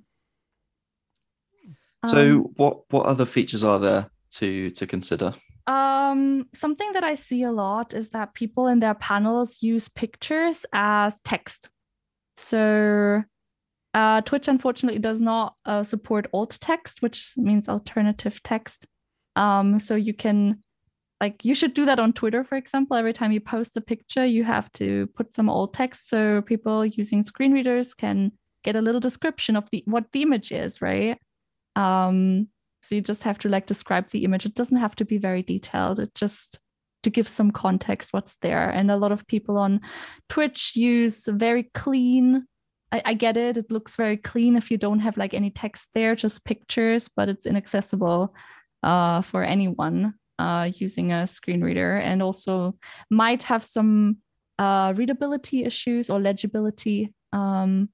yeah. 2.04 2.10
So, 2.10 2.20
um, 2.20 2.54
what 2.56 2.90
what 2.92 3.06
other 3.06 3.26
features 3.26 3.64
are 3.64 3.80
there 3.80 4.10
to 4.32 4.70
to 4.72 4.88
consider? 4.88 5.34
Um, 5.68 6.48
something 6.54 6.94
that 6.94 7.04
I 7.04 7.16
see 7.16 7.44
a 7.44 7.52
lot 7.52 7.94
is 7.94 8.12
that 8.12 8.34
people 8.34 8.68
in 8.68 8.80
their 8.80 8.94
panels 8.94 9.62
use 9.62 9.90
pictures 9.90 10.66
as 10.72 11.20
text. 11.20 11.70
So, 12.38 13.24
uh, 13.94 14.22
Twitch 14.22 14.48
unfortunately 14.48 15.00
does 15.00 15.20
not 15.20 15.56
uh, 15.66 15.84
support 15.84 16.28
alt 16.34 16.58
text, 16.62 17.02
which 17.02 17.34
means 17.36 17.68
alternative 17.68 18.42
text. 18.44 18.86
Um, 19.36 19.78
so 19.80 19.96
you 19.96 20.14
can 20.14 20.64
like 21.20 21.44
you 21.44 21.56
should 21.56 21.74
do 21.74 21.86
that 21.86 22.00
on 22.00 22.14
Twitter, 22.14 22.44
for 22.44 22.56
example. 22.56 22.96
Every 22.96 23.14
time 23.14 23.32
you 23.32 23.40
post 23.40 23.76
a 23.78 23.82
picture, 23.82 24.26
you 24.26 24.44
have 24.44 24.72
to 24.74 25.08
put 25.16 25.34
some 25.34 25.50
alt 25.50 25.74
text 25.74 26.10
so 26.10 26.42
people 26.42 26.86
using 26.86 27.24
screen 27.24 27.54
readers 27.54 27.94
can 27.94 28.32
get 28.64 28.76
a 28.76 28.82
little 28.82 29.02
description 29.02 29.56
of 29.56 29.70
the 29.72 29.84
what 29.86 30.06
the 30.12 30.22
image 30.22 30.52
is, 30.52 30.82
right? 30.82 31.18
Um, 31.76 32.50
so 32.82 32.96
you 32.96 33.02
just 33.02 33.24
have 33.24 33.40
to 33.40 33.50
like 33.50 33.66
describe 33.66 34.10
the 34.10 34.24
image. 34.24 34.46
It 34.46 34.54
doesn't 34.54 34.78
have 34.78 34.96
to 34.98 35.06
be 35.06 35.18
very 35.18 35.42
detailed. 35.42 36.00
It 36.00 36.14
just 36.14 36.60
to 37.04 37.10
give 37.10 37.28
some 37.28 37.52
context 37.52 38.14
what's 38.14 38.38
there. 38.38 38.70
And 38.70 38.92
a 38.92 38.98
lot 38.98 39.12
of 39.12 39.28
people 39.28 39.58
on 39.58 39.82
Twitch 40.30 40.76
use 40.76 41.26
very 41.26 41.64
clean. 41.74 42.46
I, 42.92 43.02
I 43.06 43.14
get 43.14 43.38
it. 43.38 43.58
It 43.58 43.72
looks 43.72 43.96
very 43.96 44.18
clean 44.18 44.56
if 44.56 44.70
you 44.70 44.78
don't 44.78 45.00
have 45.00 45.18
like 45.18 45.34
any 45.34 45.50
text 45.50 45.90
there, 45.94 46.16
just 46.16 46.46
pictures, 46.46 47.08
but 47.08 47.30
it's 47.30 47.46
inaccessible 47.46 48.34
uh, 48.84 49.22
for 49.22 49.44
anyone 49.44 50.14
uh, 50.40 50.70
using 50.76 51.12
a 51.12 51.28
screen 51.28 51.62
reader. 51.62 51.98
And 51.98 52.22
also 52.22 52.76
might 53.10 53.44
have 53.44 53.64
some 53.64 54.18
uh, 54.60 54.94
readability 54.96 55.64
issues 55.64 56.10
or 56.10 56.20
legibility 56.20 57.14
um, 57.34 57.90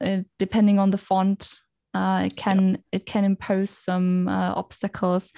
uh, 0.00 0.18
depending 0.38 0.78
on 0.78 0.90
the 0.90 0.98
font 0.98 1.60
uh, 1.94 2.22
it 2.26 2.36
can 2.36 2.70
yeah. 2.70 2.76
it 2.92 3.06
can 3.06 3.24
impose 3.24 3.70
some 3.70 4.28
uh, 4.28 4.52
obstacles. 4.54 5.32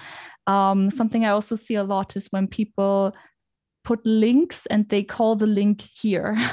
Um, 0.45 0.89
something 0.89 1.25
i 1.25 1.29
also 1.29 1.55
see 1.55 1.75
a 1.75 1.83
lot 1.83 2.15
is 2.15 2.27
when 2.31 2.47
people 2.47 3.15
put 3.83 4.05
links 4.05 4.65
and 4.67 4.87
they 4.89 5.03
call 5.03 5.35
the 5.35 5.47
link 5.47 5.81
here. 5.81 6.37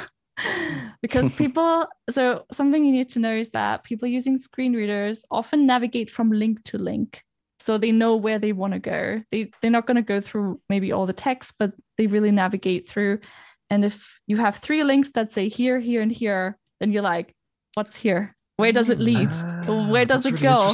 Because 1.02 1.32
people 1.42 1.86
so 2.08 2.46
something 2.50 2.82
you 2.82 2.92
need 2.92 3.10
to 3.10 3.18
know 3.18 3.34
is 3.34 3.50
that 3.50 3.84
people 3.84 4.08
using 4.08 4.38
screen 4.38 4.72
readers 4.72 5.22
often 5.30 5.66
navigate 5.66 6.10
from 6.10 6.32
link 6.32 6.64
to 6.64 6.78
link 6.78 7.22
so 7.60 7.78
they 7.78 7.92
know 7.92 8.16
where 8.16 8.38
they 8.38 8.52
want 8.52 8.72
to 8.72 8.78
go. 8.78 9.22
They 9.30 9.50
they're 9.60 9.70
not 9.70 9.86
going 9.86 9.96
to 9.96 10.02
go 10.02 10.20
through 10.20 10.60
maybe 10.68 10.92
all 10.92 11.06
the 11.06 11.12
text 11.12 11.54
but 11.58 11.72
they 11.98 12.06
really 12.06 12.30
navigate 12.30 12.88
through. 12.88 13.20
And 13.68 13.84
if 13.84 14.18
you 14.26 14.36
have 14.38 14.56
three 14.56 14.82
links 14.82 15.12
that 15.12 15.30
say 15.30 15.48
here 15.48 15.78
here 15.78 16.02
and 16.02 16.10
here 16.10 16.58
then 16.80 16.92
you're 16.92 17.02
like 17.02 17.34
what's 17.74 17.96
here? 17.96 18.36
Where 18.56 18.72
does 18.72 18.90
it 18.90 18.98
lead? 18.98 19.28
Uh, 19.30 19.86
where 19.88 20.04
does 20.04 20.26
it 20.26 20.40
really 20.40 20.42
go? 20.42 20.70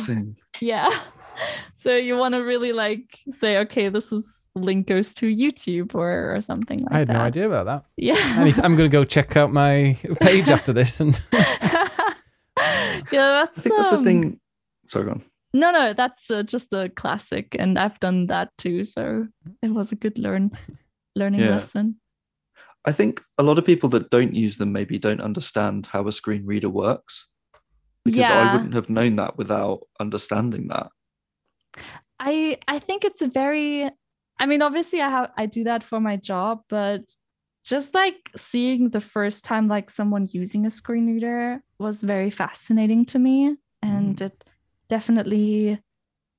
yeah. 0.60 0.90
So 1.74 1.94
you 1.94 2.16
want 2.16 2.34
to 2.34 2.38
really 2.38 2.72
like 2.72 3.18
say 3.28 3.58
okay 3.58 3.90
this 3.90 4.10
is 4.10 4.48
link 4.54 4.86
goes 4.86 5.12
to 5.14 5.26
youtube 5.26 5.94
or, 5.94 6.34
or 6.34 6.40
something 6.40 6.80
like 6.80 6.88
that 6.88 6.94
i 6.94 6.98
had 6.98 7.08
that. 7.08 7.12
no 7.12 7.20
idea 7.20 7.46
about 7.46 7.66
that. 7.66 7.84
Yeah. 7.96 8.14
I 8.16 8.64
am 8.64 8.74
gonna 8.74 8.88
go 8.88 9.04
check 9.04 9.36
out 9.36 9.52
my 9.52 9.96
page 10.20 10.48
after 10.48 10.72
this 10.72 10.98
and 10.98 11.20
yeah 11.32 11.90
that's 13.12 13.58
i 13.58 13.60
think 13.60 13.76
that's 13.76 13.92
um... 13.92 14.02
the 14.02 14.10
thing 14.10 14.40
sorry 14.88 15.04
go 15.04 15.10
on 15.12 15.22
no, 15.56 15.70
no, 15.70 15.92
that's 15.92 16.30
uh, 16.30 16.42
just 16.42 16.72
a 16.72 16.90
classic, 16.90 17.56
and 17.58 17.78
I've 17.78 17.98
done 18.00 18.26
that 18.26 18.50
too. 18.58 18.84
So 18.84 19.26
it 19.62 19.70
was 19.70 19.92
a 19.92 19.96
good 19.96 20.18
learn 20.18 20.50
learning 21.16 21.40
yeah. 21.40 21.50
lesson. 21.50 21.96
I 22.84 22.92
think 22.92 23.22
a 23.38 23.42
lot 23.42 23.58
of 23.58 23.64
people 23.64 23.88
that 23.90 24.10
don't 24.10 24.34
use 24.34 24.58
them 24.58 24.72
maybe 24.72 24.98
don't 24.98 25.20
understand 25.20 25.86
how 25.86 26.06
a 26.06 26.12
screen 26.12 26.46
reader 26.46 26.68
works 26.68 27.28
because 28.04 28.20
yeah. 28.20 28.50
I 28.50 28.52
wouldn't 28.54 28.74
have 28.74 28.88
known 28.88 29.16
that 29.16 29.36
without 29.36 29.80
understanding 29.98 30.68
that. 30.68 30.90
I 32.20 32.58
I 32.68 32.78
think 32.78 33.04
it's 33.04 33.22
a 33.22 33.28
very 33.28 33.90
I 34.38 34.46
mean 34.46 34.62
obviously 34.62 35.00
I 35.00 35.08
have 35.10 35.32
I 35.36 35.46
do 35.46 35.64
that 35.64 35.82
for 35.82 36.00
my 36.00 36.16
job 36.16 36.62
but 36.68 37.02
just 37.64 37.92
like 37.94 38.30
seeing 38.36 38.90
the 38.90 39.00
first 39.00 39.44
time 39.44 39.66
like 39.66 39.90
someone 39.90 40.28
using 40.30 40.64
a 40.64 40.70
screen 40.70 41.12
reader 41.12 41.62
was 41.78 42.00
very 42.02 42.30
fascinating 42.30 43.04
to 43.06 43.18
me 43.18 43.56
and 43.82 44.16
mm. 44.16 44.26
it 44.26 44.44
definitely 44.88 45.80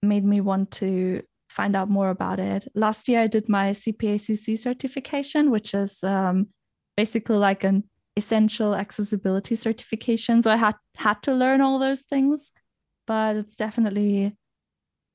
made 0.01 0.25
me 0.25 0.41
want 0.41 0.71
to 0.71 1.21
find 1.49 1.75
out 1.75 1.89
more 1.89 2.09
about 2.09 2.39
it. 2.39 2.67
Last 2.75 3.07
year, 3.07 3.21
I 3.21 3.27
did 3.27 3.49
my 3.49 3.71
CPACC 3.71 4.57
certification, 4.57 5.49
which 5.49 5.73
is 5.73 6.03
um, 6.03 6.47
basically 6.95 7.37
like 7.37 7.63
an 7.63 7.83
essential 8.15 8.75
accessibility 8.75 9.55
certification. 9.55 10.41
So 10.41 10.51
I 10.51 10.57
had 10.57 10.75
had 10.95 11.21
to 11.23 11.33
learn 11.33 11.61
all 11.61 11.79
those 11.79 12.01
things, 12.01 12.51
but 13.05 13.35
it's 13.35 13.55
definitely, 13.55 14.35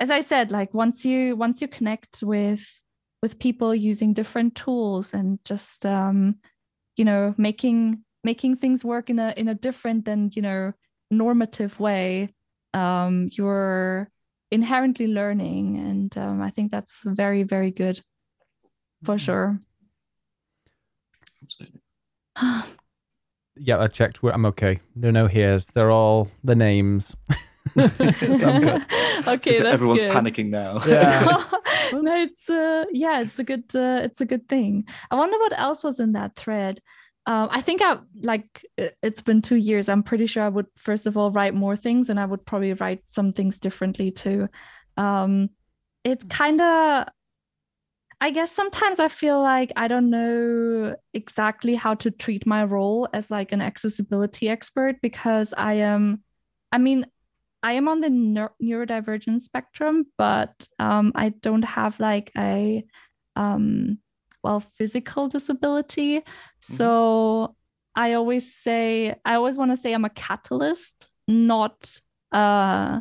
as 0.00 0.10
I 0.10 0.20
said, 0.20 0.50
like 0.50 0.72
once 0.72 1.04
you 1.04 1.36
once 1.36 1.60
you 1.60 1.68
connect 1.68 2.22
with 2.22 2.64
with 3.22 3.38
people 3.38 3.74
using 3.74 4.12
different 4.12 4.54
tools 4.54 5.14
and 5.14 5.38
just 5.44 5.84
um, 5.86 6.36
you 6.96 7.04
know 7.04 7.34
making 7.36 8.04
making 8.24 8.56
things 8.56 8.84
work 8.84 9.10
in 9.10 9.18
a 9.18 9.34
in 9.36 9.48
a 9.48 9.54
different 9.54 10.04
than 10.04 10.30
you 10.34 10.42
know 10.42 10.72
normative 11.10 11.78
way 11.78 12.32
um, 12.74 13.28
you're 13.32 14.10
inherently 14.50 15.06
learning 15.06 15.78
and 15.78 16.16
um, 16.18 16.42
i 16.42 16.50
think 16.50 16.70
that's 16.70 17.02
very 17.04 17.42
very 17.42 17.70
good 17.70 18.00
for 19.02 19.16
mm-hmm. 19.16 19.24
sure 19.24 19.58
yeah 23.56 23.80
i 23.80 23.86
checked 23.86 24.20
i'm 24.22 24.46
okay 24.46 24.78
there 24.94 25.08
are 25.08 25.12
no 25.12 25.26
here's 25.26 25.66
they're 25.74 25.90
all 25.90 26.28
the 26.44 26.54
names 26.54 27.16
so 27.76 28.48
I'm 28.48 28.62
good. 28.62 28.82
okay, 29.28 29.66
everyone's 29.66 30.02
good. 30.02 30.12
panicking 30.12 30.50
now. 30.50 30.82
Yeah. 30.86 31.44
no, 31.92 32.16
it's 32.16 32.50
uh, 32.50 32.84
yeah, 32.92 33.20
it's 33.20 33.38
a 33.38 33.44
good 33.44 33.64
uh, 33.74 34.00
it's 34.02 34.20
a 34.20 34.26
good 34.26 34.48
thing. 34.48 34.86
I 35.10 35.14
wonder 35.14 35.38
what 35.38 35.58
else 35.58 35.82
was 35.82 36.00
in 36.00 36.12
that 36.12 36.36
thread 36.36 36.80
um, 37.26 37.48
I 37.50 37.60
think 37.60 37.82
I 37.82 37.98
like 38.22 38.66
it's 38.76 39.22
been 39.22 39.42
two 39.42 39.56
years. 39.56 39.88
I'm 39.88 40.02
pretty 40.02 40.26
sure 40.26 40.42
I 40.42 40.48
would 40.48 40.66
first 40.76 41.06
of 41.06 41.16
all 41.16 41.30
write 41.30 41.54
more 41.54 41.76
things, 41.76 42.10
and 42.10 42.18
I 42.18 42.24
would 42.24 42.44
probably 42.44 42.72
write 42.74 43.04
some 43.06 43.30
things 43.30 43.60
differently 43.60 44.10
too. 44.10 44.48
Um, 44.96 45.50
it 46.04 46.28
kind 46.28 46.60
of, 46.60 47.06
I 48.20 48.30
guess 48.30 48.50
sometimes 48.50 48.98
I 48.98 49.08
feel 49.08 49.40
like 49.40 49.72
I 49.76 49.88
don't 49.88 50.10
know 50.10 50.96
exactly 51.14 51.76
how 51.76 51.94
to 51.94 52.10
treat 52.10 52.46
my 52.46 52.64
role 52.64 53.08
as 53.12 53.30
like 53.30 53.52
an 53.52 53.60
accessibility 53.60 54.48
expert 54.48 54.96
because 55.00 55.54
I 55.56 55.74
am, 55.74 56.22
I 56.72 56.78
mean, 56.78 57.06
I 57.62 57.74
am 57.74 57.86
on 57.88 58.00
the 58.00 58.08
neurodivergent 58.08 59.40
spectrum, 59.40 60.06
but 60.18 60.66
um, 60.80 61.12
I 61.14 61.28
don't 61.28 61.64
have 61.64 62.00
like 62.00 62.32
a, 62.36 62.84
um, 63.36 63.98
well, 64.42 64.60
physical 64.76 65.28
disability. 65.28 66.18
Mm-hmm. 66.18 66.74
So 66.74 67.54
I 67.94 68.14
always 68.14 68.54
say, 68.54 69.14
I 69.24 69.34
always 69.34 69.58
want 69.58 69.70
to 69.70 69.76
say 69.76 69.92
I'm 69.92 70.04
a 70.04 70.10
catalyst, 70.10 71.10
not 71.28 72.00
uh, 72.32 73.00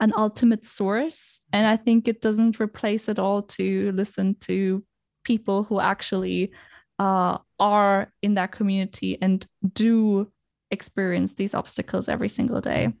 an 0.00 0.12
ultimate 0.16 0.66
source. 0.66 1.40
And 1.52 1.66
I 1.66 1.76
think 1.76 2.08
it 2.08 2.20
doesn't 2.20 2.60
replace 2.60 3.08
at 3.08 3.18
all 3.18 3.42
to 3.42 3.92
listen 3.92 4.34
to 4.40 4.84
people 5.24 5.62
who 5.62 5.80
actually 5.80 6.52
uh, 6.98 7.38
are 7.58 8.12
in 8.22 8.34
that 8.34 8.52
community 8.52 9.18
and 9.22 9.46
do 9.72 10.30
experience 10.70 11.34
these 11.34 11.54
obstacles 11.54 12.08
every 12.08 12.28
single 12.28 12.60
day. 12.60 12.92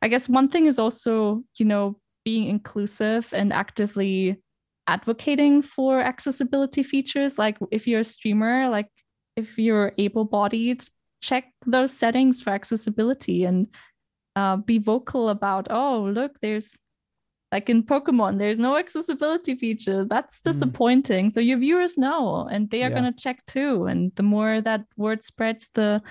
I 0.00 0.08
guess 0.08 0.28
one 0.28 0.48
thing 0.48 0.66
is 0.66 0.78
also, 0.78 1.44
you 1.58 1.66
know, 1.66 1.98
being 2.24 2.48
inclusive 2.48 3.32
and 3.32 3.52
actively 3.52 4.41
advocating 4.86 5.62
for 5.62 6.00
accessibility 6.00 6.82
features. 6.82 7.38
Like 7.38 7.58
if 7.70 7.86
you're 7.86 8.00
a 8.00 8.04
streamer, 8.04 8.68
like 8.68 8.88
if 9.36 9.58
you're 9.58 9.92
able 9.98 10.24
bodied, 10.24 10.84
check 11.22 11.44
those 11.66 11.92
settings 11.92 12.42
for 12.42 12.50
accessibility 12.50 13.44
and 13.44 13.68
uh, 14.36 14.56
be 14.56 14.78
vocal 14.78 15.28
about 15.28 15.68
oh 15.70 16.10
look 16.12 16.32
there's 16.40 16.78
like 17.52 17.68
in 17.68 17.82
pokemon 17.82 18.38
there's 18.38 18.58
no 18.58 18.76
accessibility 18.76 19.54
feature 19.54 20.04
that's 20.04 20.40
hmm. 20.42 20.50
disappointing 20.50 21.26
mm. 21.26 21.32
so 21.32 21.38
your 21.38 21.58
viewers 21.58 21.98
know 21.98 22.48
and 22.50 22.70
they 22.70 22.82
are 22.82 22.88
yeah. 22.88 22.98
going 22.98 23.12
to 23.12 23.22
check 23.22 23.44
too 23.46 23.84
and 23.84 24.10
the 24.16 24.22
more 24.22 24.60
that 24.60 24.80
word 24.96 25.22
spreads 25.22 25.68
the 25.74 26.02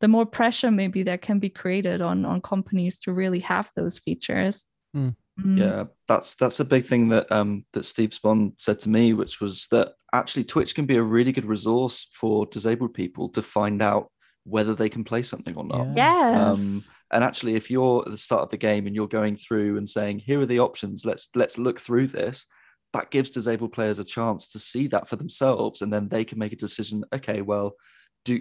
the 0.00 0.08
more 0.08 0.24
pressure 0.24 0.70
maybe 0.70 1.02
that 1.02 1.20
can 1.20 1.38
be 1.38 1.50
created 1.50 2.00
on 2.00 2.24
on 2.24 2.40
companies 2.40 2.98
to 2.98 3.12
really 3.12 3.40
have 3.40 3.70
those 3.76 3.98
features 3.98 4.64
mm. 4.96 5.14
Mm. 5.38 5.58
yeah 5.58 5.84
that's 6.08 6.34
that's 6.36 6.60
a 6.60 6.64
big 6.64 6.86
thing 6.86 7.08
that 7.10 7.30
um 7.30 7.66
that 7.74 7.84
steve 7.84 8.10
spohn 8.10 8.52
said 8.56 8.78
to 8.80 8.88
me 8.88 9.12
which 9.12 9.38
was 9.38 9.66
that 9.70 9.92
actually 10.14 10.44
twitch 10.44 10.74
can 10.74 10.86
be 10.86 10.96
a 10.96 11.02
really 11.02 11.30
good 11.30 11.44
resource 11.44 12.08
for 12.10 12.46
disabled 12.46 12.94
people 12.94 13.28
to 13.30 13.42
find 13.42 13.82
out 13.82 14.10
whether 14.44 14.74
they 14.74 14.88
can 14.88 15.04
play 15.04 15.22
something 15.22 15.54
or 15.54 15.64
not 15.64 15.94
yeah. 15.94 16.48
yes 16.48 16.86
um, 16.88 16.92
and 17.12 17.22
actually, 17.22 17.54
if 17.54 17.70
you're 17.70 18.02
at 18.04 18.10
the 18.10 18.18
start 18.18 18.42
of 18.42 18.50
the 18.50 18.56
game 18.56 18.86
and 18.86 18.94
you're 18.94 19.08
going 19.08 19.36
through 19.36 19.76
and 19.76 19.88
saying, 19.88 20.18
"Here 20.18 20.40
are 20.40 20.46
the 20.46 20.58
options. 20.58 21.04
Let's 21.04 21.28
let's 21.34 21.56
look 21.56 21.78
through 21.78 22.08
this," 22.08 22.46
that 22.92 23.10
gives 23.10 23.30
disabled 23.30 23.72
players 23.72 23.98
a 23.98 24.04
chance 24.04 24.48
to 24.48 24.58
see 24.58 24.88
that 24.88 25.08
for 25.08 25.16
themselves, 25.16 25.82
and 25.82 25.92
then 25.92 26.08
they 26.08 26.24
can 26.24 26.38
make 26.38 26.52
a 26.52 26.56
decision. 26.56 27.04
Okay, 27.14 27.42
well, 27.42 27.76
do 28.24 28.40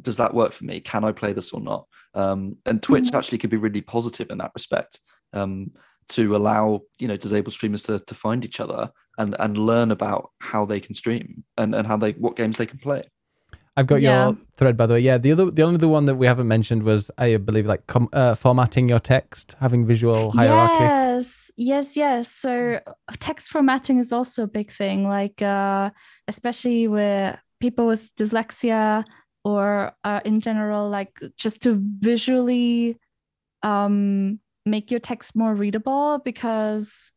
does 0.00 0.16
that 0.16 0.34
work 0.34 0.52
for 0.52 0.64
me? 0.64 0.80
Can 0.80 1.04
I 1.04 1.12
play 1.12 1.32
this 1.32 1.52
or 1.52 1.60
not? 1.60 1.86
Um, 2.14 2.56
and 2.66 2.82
Twitch 2.82 3.04
mm-hmm. 3.04 3.16
actually 3.16 3.38
can 3.38 3.50
be 3.50 3.56
really 3.56 3.82
positive 3.82 4.30
in 4.30 4.38
that 4.38 4.50
respect 4.54 4.98
um, 5.32 5.70
to 6.08 6.36
allow 6.36 6.80
you 6.98 7.08
know 7.08 7.16
disabled 7.16 7.52
streamers 7.52 7.82
to 7.84 7.98
to 8.00 8.14
find 8.14 8.44
each 8.44 8.60
other 8.60 8.90
and 9.18 9.36
and 9.38 9.58
learn 9.58 9.90
about 9.90 10.30
how 10.40 10.64
they 10.64 10.80
can 10.80 10.94
stream 10.94 11.44
and 11.56 11.74
and 11.74 11.86
how 11.86 11.96
they 11.96 12.12
what 12.12 12.36
games 12.36 12.56
they 12.56 12.66
can 12.66 12.78
play. 12.78 13.02
I've 13.74 13.86
got 13.86 14.02
yeah. 14.02 14.26
your 14.26 14.36
thread 14.56 14.76
by 14.76 14.86
the 14.86 14.94
way. 14.94 15.00
Yeah, 15.00 15.16
the 15.16 15.32
other, 15.32 15.50
the 15.50 15.62
only 15.62 15.76
other 15.76 15.88
one 15.88 16.04
that 16.04 16.16
we 16.16 16.26
haven't 16.26 16.48
mentioned 16.48 16.82
was 16.82 17.10
I 17.16 17.36
believe 17.38 17.66
like 17.66 17.86
com- 17.86 18.10
uh, 18.12 18.34
formatting 18.34 18.88
your 18.88 19.00
text, 19.00 19.56
having 19.60 19.86
visual 19.86 20.30
hierarchy. 20.30 20.84
Yes, 20.84 21.50
yes, 21.56 21.96
yes. 21.96 22.30
So 22.30 22.80
text 23.18 23.48
formatting 23.48 23.98
is 23.98 24.12
also 24.12 24.42
a 24.42 24.46
big 24.46 24.70
thing. 24.70 25.08
Like 25.08 25.40
uh, 25.40 25.90
especially 26.28 26.86
with 26.86 27.38
people 27.60 27.86
with 27.86 28.14
dyslexia 28.16 29.04
or 29.42 29.92
uh, 30.04 30.20
in 30.24 30.40
general, 30.40 30.90
like 30.90 31.18
just 31.38 31.62
to 31.62 31.78
visually 32.00 32.98
um, 33.62 34.38
make 34.64 34.90
your 34.90 35.00
text 35.00 35.34
more 35.34 35.54
readable 35.54 36.20
because 36.24 37.12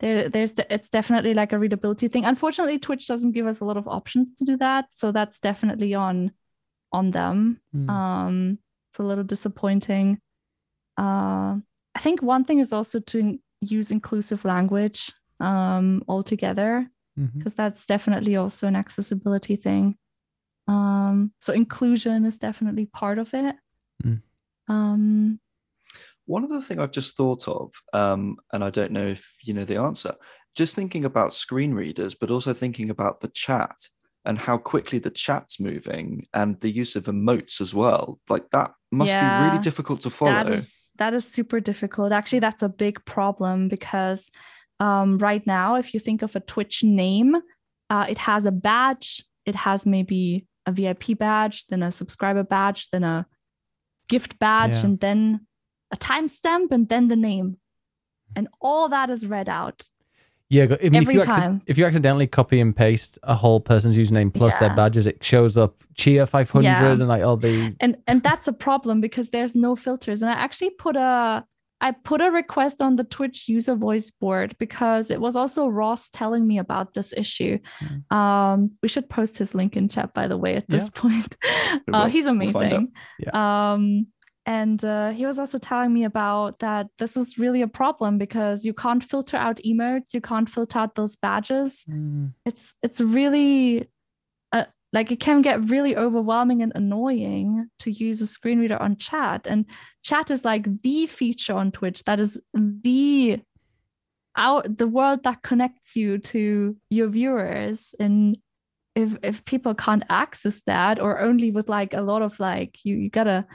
there, 0.00 0.28
there's 0.28 0.54
it's 0.68 0.88
definitely 0.88 1.32
like 1.32 1.52
a 1.52 1.58
readability 1.58 2.08
thing. 2.08 2.24
Unfortunately, 2.24 2.78
Twitch 2.78 3.06
doesn't 3.06 3.32
give 3.32 3.46
us 3.46 3.60
a 3.60 3.64
lot 3.64 3.76
of 3.76 3.86
options 3.86 4.34
to 4.34 4.44
do 4.44 4.56
that, 4.58 4.86
so 4.94 5.12
that's 5.12 5.40
definitely 5.40 5.94
on 5.94 6.32
on 6.92 7.12
them. 7.12 7.60
Mm. 7.74 7.88
Um, 7.88 8.58
it's 8.90 8.98
a 8.98 9.04
little 9.04 9.24
disappointing. 9.24 10.20
Uh, 10.98 11.56
I 11.94 12.00
think 12.00 12.20
one 12.20 12.44
thing 12.44 12.58
is 12.58 12.72
also 12.72 13.00
to 13.00 13.38
use 13.60 13.90
inclusive 13.90 14.44
language 14.44 15.12
um, 15.40 16.02
altogether, 16.08 16.90
because 17.16 17.54
mm-hmm. 17.54 17.62
that's 17.62 17.86
definitely 17.86 18.36
also 18.36 18.66
an 18.66 18.76
accessibility 18.76 19.56
thing. 19.56 19.96
Um, 20.68 21.32
so 21.40 21.52
inclusion 21.52 22.24
is 22.24 22.38
definitely 22.38 22.86
part 22.86 23.18
of 23.18 23.32
it. 23.34 23.56
Mm. 24.04 24.22
Um, 24.68 25.40
one 26.32 26.44
other 26.44 26.62
thing 26.62 26.80
I've 26.80 26.92
just 26.92 27.14
thought 27.14 27.46
of, 27.46 27.74
um, 27.92 28.36
and 28.54 28.64
I 28.64 28.70
don't 28.70 28.90
know 28.90 29.04
if 29.04 29.34
you 29.42 29.52
know 29.52 29.66
the 29.66 29.76
answer, 29.76 30.14
just 30.56 30.74
thinking 30.74 31.04
about 31.04 31.34
screen 31.34 31.74
readers, 31.74 32.14
but 32.14 32.30
also 32.30 32.54
thinking 32.54 32.88
about 32.88 33.20
the 33.20 33.28
chat 33.28 33.76
and 34.24 34.38
how 34.38 34.56
quickly 34.56 34.98
the 34.98 35.10
chat's 35.10 35.60
moving 35.60 36.26
and 36.32 36.58
the 36.60 36.70
use 36.70 36.96
of 36.96 37.04
emotes 37.04 37.60
as 37.60 37.74
well. 37.74 38.18
Like 38.30 38.48
that 38.52 38.70
must 38.90 39.12
yeah, 39.12 39.40
be 39.40 39.48
really 39.48 39.62
difficult 39.62 40.00
to 40.02 40.10
follow. 40.10 40.32
That 40.32 40.50
is, 40.50 40.88
that 40.96 41.12
is 41.12 41.30
super 41.30 41.60
difficult. 41.60 42.12
Actually, 42.12 42.40
that's 42.40 42.62
a 42.62 42.68
big 42.70 43.04
problem 43.04 43.68
because 43.68 44.30
um, 44.80 45.18
right 45.18 45.46
now, 45.46 45.74
if 45.74 45.92
you 45.92 46.00
think 46.00 46.22
of 46.22 46.34
a 46.34 46.40
Twitch 46.40 46.82
name, 46.82 47.36
uh, 47.90 48.06
it 48.08 48.18
has 48.18 48.46
a 48.46 48.52
badge, 48.52 49.22
it 49.44 49.54
has 49.54 49.84
maybe 49.84 50.46
a 50.64 50.72
VIP 50.72 51.18
badge, 51.18 51.66
then 51.66 51.82
a 51.82 51.92
subscriber 51.92 52.42
badge, 52.42 52.88
then 52.90 53.04
a 53.04 53.26
gift 54.08 54.38
badge, 54.38 54.76
yeah. 54.76 54.84
and 54.84 55.00
then 55.00 55.46
a 55.92 55.96
timestamp 55.96 56.70
and 56.70 56.88
then 56.88 57.08
the 57.08 57.16
name. 57.16 57.58
And 58.34 58.48
all 58.60 58.88
that 58.88 59.10
is 59.10 59.26
read 59.26 59.48
out. 59.48 59.84
Yeah, 60.48 60.64
even 60.64 60.96
Every 60.96 60.98
if 60.98 61.12
you 61.14 61.20
time. 61.20 61.62
if 61.66 61.78
you 61.78 61.86
accidentally 61.86 62.26
copy 62.26 62.60
and 62.60 62.76
paste 62.76 63.18
a 63.22 63.34
whole 63.34 63.58
person's 63.58 63.96
username 63.96 64.34
plus 64.34 64.52
yeah. 64.54 64.68
their 64.68 64.76
badges, 64.76 65.06
it 65.06 65.24
shows 65.24 65.56
up 65.56 65.82
Chia 65.94 66.26
five 66.26 66.50
hundred 66.50 66.64
yeah. 66.64 66.90
and 66.90 67.08
like 67.08 67.22
all 67.22 67.38
the 67.38 67.74
and 67.80 67.96
and 68.06 68.22
that's 68.22 68.48
a 68.48 68.52
problem 68.52 69.00
because 69.00 69.30
there's 69.30 69.56
no 69.56 69.74
filters. 69.74 70.20
And 70.20 70.30
I 70.30 70.34
actually 70.34 70.68
put 70.68 70.94
a 70.94 71.44
I 71.80 71.90
put 71.90 72.20
a 72.20 72.30
request 72.30 72.80
on 72.82 72.96
the 72.96 73.04
Twitch 73.04 73.48
user 73.48 73.74
voice 73.74 74.10
board 74.10 74.54
because 74.58 75.10
it 75.10 75.20
was 75.20 75.36
also 75.36 75.68
Ross 75.68 76.10
telling 76.10 76.46
me 76.46 76.58
about 76.58 76.92
this 76.92 77.14
issue. 77.14 77.58
Mm. 77.80 78.16
Um, 78.16 78.70
we 78.82 78.88
should 78.88 79.08
post 79.08 79.38
his 79.38 79.54
link 79.54 79.74
in 79.76 79.88
chat, 79.88 80.12
by 80.12 80.28
the 80.28 80.36
way, 80.36 80.54
at 80.54 80.68
this 80.68 80.84
yeah. 80.84 80.90
point. 81.00 81.36
Uh, 81.92 82.06
he's 82.08 82.26
amazing. 82.26 82.54
We'll 82.62 82.86
yeah. 83.18 83.72
Um, 83.72 84.06
and 84.44 84.84
uh, 84.84 85.10
he 85.10 85.24
was 85.24 85.38
also 85.38 85.58
telling 85.58 85.92
me 85.92 86.04
about 86.04 86.58
that 86.58 86.88
this 86.98 87.16
is 87.16 87.38
really 87.38 87.62
a 87.62 87.68
problem 87.68 88.18
because 88.18 88.64
you 88.64 88.74
can't 88.74 89.04
filter 89.04 89.36
out 89.36 89.60
emotes, 89.64 90.12
you 90.12 90.20
can't 90.20 90.50
filter 90.50 90.80
out 90.80 90.96
those 90.96 91.14
badges. 91.14 91.84
Mm. 91.88 92.32
It's 92.44 92.74
it's 92.82 93.00
really 93.00 93.88
uh, 94.50 94.64
like 94.92 95.12
it 95.12 95.20
can 95.20 95.42
get 95.42 95.70
really 95.70 95.96
overwhelming 95.96 96.60
and 96.60 96.72
annoying 96.74 97.68
to 97.80 97.92
use 97.92 98.20
a 98.20 98.26
screen 98.26 98.58
reader 98.58 98.82
on 98.82 98.96
chat. 98.96 99.46
And 99.46 99.64
chat 100.02 100.30
is 100.30 100.44
like 100.44 100.66
the 100.82 101.06
feature 101.06 101.54
on 101.54 101.70
Twitch 101.70 102.02
that 102.04 102.18
is 102.18 102.40
the 102.54 103.40
out 104.34 104.78
the 104.78 104.88
world 104.88 105.22
that 105.22 105.42
connects 105.42 105.94
you 105.94 106.18
to 106.18 106.74
your 106.90 107.06
viewers 107.08 107.94
and 108.00 108.38
if 108.94 109.14
if 109.22 109.44
people 109.44 109.74
can't 109.74 110.04
access 110.08 110.62
that 110.66 110.98
or 110.98 111.20
only 111.20 111.50
with 111.50 111.68
like 111.68 111.92
a 111.92 112.00
lot 112.00 112.22
of 112.22 112.40
like 112.40 112.78
you 112.82 112.96
you 112.96 113.10
gotta 113.10 113.46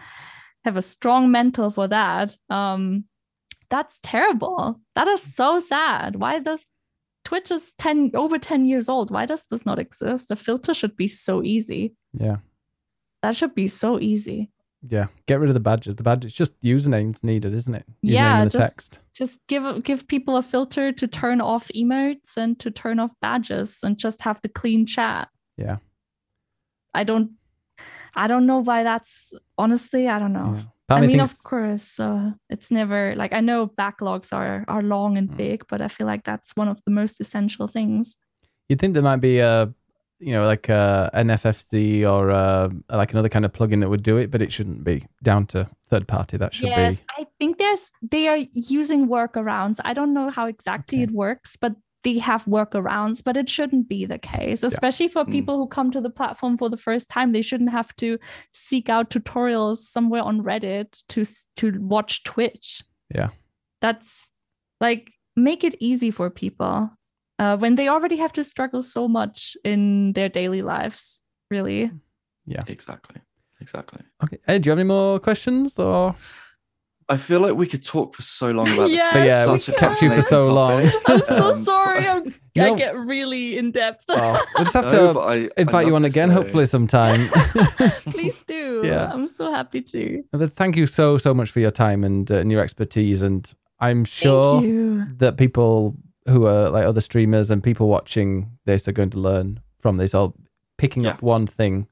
have 0.68 0.78
a 0.78 0.82
strong 0.82 1.32
mental 1.32 1.70
for 1.72 1.88
that. 1.88 2.38
Um, 2.50 3.06
that's 3.70 3.98
terrible. 4.04 4.80
That 4.96 5.08
is 5.08 5.22
so 5.22 5.60
sad. 5.60 6.18
Why 6.18 6.40
does 6.40 6.64
Twitch 7.26 7.52
is 7.52 7.74
10 7.78 8.12
over 8.14 8.38
10 8.38 8.66
years 8.66 8.88
old? 8.88 9.12
Why 9.12 9.26
does 9.26 9.46
this 9.50 9.66
not 9.66 9.80
exist? 9.80 10.30
The 10.30 10.36
filter 10.36 10.74
should 10.74 10.96
be 10.96 11.08
so 11.08 11.44
easy. 11.44 11.94
Yeah. 12.14 12.38
That 13.24 13.36
should 13.36 13.56
be 13.56 13.68
so 13.68 14.00
easy. 14.00 14.52
Yeah. 14.88 15.08
Get 15.26 15.40
rid 15.40 15.50
of 15.50 15.54
the 15.54 15.60
badges. 15.60 15.96
The 15.96 16.04
badge 16.04 16.24
it's 16.24 16.36
just 16.36 16.60
usernames 16.62 17.24
needed, 17.24 17.54
isn't 17.54 17.76
it? 17.76 17.86
Username 18.06 18.14
yeah, 18.14 18.44
just, 18.46 18.58
text. 18.58 19.00
Just 19.14 19.40
give 19.48 19.84
give 19.84 20.08
people 20.08 20.38
a 20.38 20.44
filter 20.44 20.92
to 20.92 21.08
turn 21.08 21.42
off 21.42 21.68
emotes 21.76 22.38
and 22.38 22.58
to 22.60 22.70
turn 22.72 23.00
off 23.00 23.12
badges 23.22 23.80
and 23.84 23.98
just 23.98 24.22
have 24.22 24.40
the 24.44 24.50
clean 24.50 24.86
chat. 24.86 25.30
Yeah. 25.58 25.78
I 26.94 27.04
don't 27.04 27.32
I 28.16 28.28
don't 28.28 28.46
know 28.46 28.60
why 28.60 28.84
that's 28.84 29.34
honestly, 29.58 30.08
I 30.08 30.20
don't 30.20 30.34
know. 30.34 30.56
Yeah. 30.56 30.64
I 30.90 31.02
mean, 31.02 31.18
thinks... 31.18 31.32
of 31.32 31.44
course, 31.44 32.00
uh, 32.00 32.32
it's 32.50 32.72
never 32.72 33.14
like 33.16 33.34
I 33.34 33.42
know 33.42 33.68
backlogs 33.68 34.32
are 34.32 34.64
are 34.68 34.82
long 34.82 35.18
and 35.18 35.30
mm. 35.30 35.38
big, 35.38 35.66
but 35.68 35.82
I 35.82 35.90
feel 35.90 36.08
like 36.08 36.24
that's 36.24 36.52
one 36.56 36.68
of 36.68 36.82
the 36.86 36.92
most 36.92 37.20
essential 37.20 37.68
things. 37.68 38.18
You'd 38.70 38.80
think 38.80 38.94
there 38.94 39.04
might 39.04 39.18
be 39.18 39.40
a, 39.40 39.74
you 40.20 40.34
know, 40.34 40.46
like 40.46 40.68
a, 40.70 41.10
an 41.14 41.28
FFZ 41.28 42.10
or 42.10 42.30
a, 42.30 42.70
like 42.90 43.14
another 43.14 43.30
kind 43.30 43.46
of 43.46 43.54
plugin 43.54 43.80
that 43.82 43.90
would 43.90 44.04
do 44.04 44.18
it, 44.18 44.30
but 44.30 44.42
it 44.42 44.52
shouldn't 44.52 44.84
be 44.84 45.06
down 45.24 45.46
to 45.48 45.70
third 45.90 46.08
party. 46.08 46.38
That 46.38 46.54
should 46.54 46.68
yes, 46.68 47.00
be. 47.00 47.06
I 47.18 47.28
think 47.40 47.58
there's 47.58 47.92
they 48.02 48.28
are 48.28 48.38
using 48.54 49.08
workarounds. 49.08 49.80
I 49.84 49.94
don't 49.94 50.14
know 50.14 50.30
how 50.30 50.48
exactly 50.48 51.00
okay. 51.00 51.04
it 51.04 51.12
works, 51.12 51.58
but 51.58 51.76
they 52.08 52.20
have 52.20 52.46
workarounds, 52.46 53.22
but 53.22 53.36
it 53.36 53.50
shouldn't 53.50 53.90
be 53.90 54.06
the 54.06 54.18
case, 54.18 54.64
especially 54.64 55.08
yeah. 55.08 55.12
for 55.12 55.26
mm. 55.26 55.32
people 55.32 55.56
mm. 55.56 55.60
who 55.60 55.68
come 55.68 55.92
to 55.92 56.00
the 56.00 56.10
platform 56.10 56.56
for 56.56 56.70
the 56.70 56.78
first 56.78 57.10
time. 57.10 57.34
They 57.34 57.42
shouldn't 57.42 57.72
have 57.72 57.94
to 57.98 58.18
seek 58.54 58.88
out 58.88 59.10
tutorials 59.10 59.80
somewhere 59.80 60.22
on 60.22 60.42
Reddit 60.42 61.04
to 61.10 61.26
to 61.58 61.78
watch 61.82 62.24
Twitch. 62.24 62.82
Yeah, 63.14 63.32
that's 63.82 64.32
like 64.80 65.12
make 65.36 65.66
it 65.66 65.76
easy 65.82 66.10
for 66.10 66.30
people 66.30 66.90
uh, 67.40 67.58
when 67.58 67.76
they 67.76 67.90
already 67.90 68.16
have 68.18 68.32
to 68.34 68.44
struggle 68.46 68.82
so 68.84 69.10
much 69.10 69.58
in 69.66 70.14
their 70.14 70.30
daily 70.30 70.62
lives. 70.62 71.20
Really. 71.52 71.92
Yeah. 72.46 72.64
Exactly. 72.68 73.20
Exactly. 73.60 74.02
Okay. 74.24 74.38
Hey, 74.48 74.60
do 74.60 74.68
you 74.68 74.72
have 74.72 74.80
any 74.80 74.88
more 74.88 75.20
questions 75.20 75.78
or? 75.78 76.16
I 77.10 77.16
feel 77.16 77.40
like 77.40 77.56
we 77.56 77.68
could 77.68 77.86
talk 77.86 78.16
for 78.16 78.22
so 78.22 78.52
long 78.52 78.70
about 78.70 78.90
this. 78.90 79.02
yeah, 79.16 79.52
we 79.52 79.60
kept 79.60 80.02
you 80.02 80.14
for 80.14 80.22
so 80.22 80.52
long. 80.52 80.92
I'm 81.06 81.22
so 81.22 81.54
um, 81.54 81.64
sorry. 81.64 82.06
I'm, 82.06 82.26
you 82.54 82.62
know, 82.62 82.76
I 82.76 82.78
get 82.78 82.96
really 83.06 83.58
in 83.58 83.72
depth. 83.72 84.06
Oh, 84.10 84.44
we'll 84.56 84.66
just 84.66 84.74
have 84.74 84.90
to 84.90 85.20
I, 85.20 85.50
invite 85.58 85.86
I 85.86 85.88
you 85.88 85.96
on 85.96 86.04
again, 86.04 86.30
hopefully 86.30 86.66
sometime. 86.66 87.30
Please 88.10 88.38
do. 88.46 88.82
Yeah, 88.84 89.12
I'm 89.14 89.28
so 89.28 89.52
happy 89.52 89.82
to. 89.84 90.24
But 90.32 90.52
thank 90.52 90.76
you 90.76 90.86
so 90.86 91.18
so 91.18 91.34
much 91.34 91.52
for 91.52 91.62
your 91.62 91.72
time 91.72 92.04
and, 92.04 92.30
uh, 92.30 92.36
and 92.38 92.52
your 92.52 92.62
expertise, 92.62 93.22
and 93.22 93.50
I'm 93.80 94.04
sure 94.04 94.62
that 95.18 95.38
people 95.38 95.96
who 96.28 96.46
are 96.46 96.70
like 96.70 96.86
other 96.86 97.02
streamers 97.02 97.50
and 97.50 97.64
people 97.64 97.88
watching 97.88 98.52
this 98.66 98.86
are 98.88 98.92
going 98.92 99.12
to 99.12 99.20
learn 99.20 99.62
from 99.80 99.96
this, 99.96 100.14
or 100.14 100.34
picking 100.78 101.04
yeah. 101.04 101.12
up 101.12 101.22
one 101.22 101.48
thing 101.48 101.88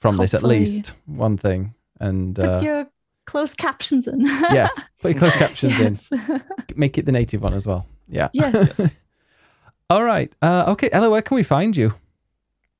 from 0.00 0.16
hopefully. 0.16 0.24
this 0.24 0.34
at 0.34 0.42
least 0.42 0.94
one 1.06 1.36
thing. 1.36 1.74
And 2.00 2.38
uh, 2.38 2.60
your 2.62 2.86
closed 3.26 3.56
captions 3.66 4.06
in. 4.06 4.20
yes, 4.20 4.74
put 5.00 5.12
your 5.12 5.18
closed 5.18 5.36
captions 5.36 5.78
yes. 5.78 6.12
in. 6.12 6.42
Make 6.76 6.98
it 6.98 7.06
the 7.06 7.12
native 7.12 7.42
one 7.42 7.54
as 7.54 7.66
well. 7.66 7.86
Yeah. 8.08 8.28
Yes. 8.32 8.80
All 9.90 10.02
right. 10.02 10.32
Uh, 10.40 10.64
okay, 10.68 10.88
Ella, 10.92 11.10
where 11.10 11.22
can 11.22 11.34
we 11.34 11.42
find 11.42 11.76
you? 11.76 11.94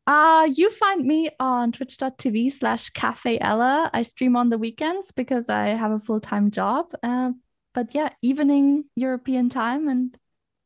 Uh, 0.07 0.47
you 0.55 0.71
find 0.71 1.07
me 1.07 1.31
on 1.41 1.73
twitch.tv 1.73 2.53
slash 2.53 2.91
cafe 2.91 3.39
Ella. 3.41 3.91
I 3.95 4.03
stream 4.03 4.37
on 4.37 4.51
the 4.51 4.59
weekends 4.59 5.13
because 5.13 5.49
I 5.49 5.69
have 5.69 5.93
a 5.93 5.99
full 5.99 6.21
time 6.21 6.51
job. 6.51 6.93
Uh, 7.03 7.33
but 7.73 7.95
yeah, 7.95 8.11
evening 8.23 8.85
European 8.97 9.49
time 9.49 9.89
and 9.89 10.17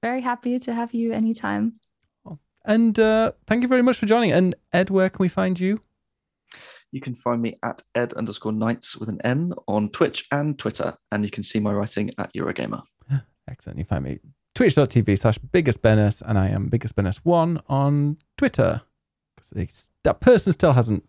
very 0.03 0.21
happy 0.21 0.59
to 0.59 0.75
have 0.75 0.93
you 0.93 1.13
anytime. 1.13 1.75
And 2.65 2.99
uh, 2.99 3.33
thank 3.47 3.63
you 3.63 3.69
very 3.69 3.83
much 3.83 3.97
for 3.97 4.07
joining. 4.07 4.33
And 4.33 4.55
Ed, 4.73 4.91
where 4.91 5.09
can 5.09 5.23
we 5.23 5.29
find 5.29 5.59
you? 5.59 5.81
You 6.91 7.01
can 7.01 7.15
find 7.15 7.43
me 7.43 7.55
at 7.63 7.83
ed 7.95 8.15
underscore 8.15 8.53
nights 8.53 8.97
with 8.97 9.09
an 9.09 9.21
N 9.23 9.53
on 9.67 9.91
Twitch 9.91 10.27
and 10.33 10.59
Twitter. 10.59 10.97
And 11.13 11.25
you 11.25 11.31
can 11.31 11.43
see 11.43 11.61
my 11.61 11.73
writing 11.73 12.11
at 12.19 12.33
Eurogamer. 12.35 12.83
Excellent. 13.49 13.79
You 13.79 13.85
find 13.85 14.05
me 14.05 14.19
twitch.tv 14.55 15.19
slash 15.19 15.39
biggest 15.39 15.83
Bennis, 15.83 16.23
and 16.25 16.39
I 16.39 16.49
am 16.49 16.69
biggest 16.69 16.97
Bennis1 16.97 17.61
on 17.69 18.17
Twitter. 18.37 18.83
Because 19.55 19.91
that 20.03 20.21
person 20.21 20.53
still 20.53 20.73
hasn't 20.73 21.05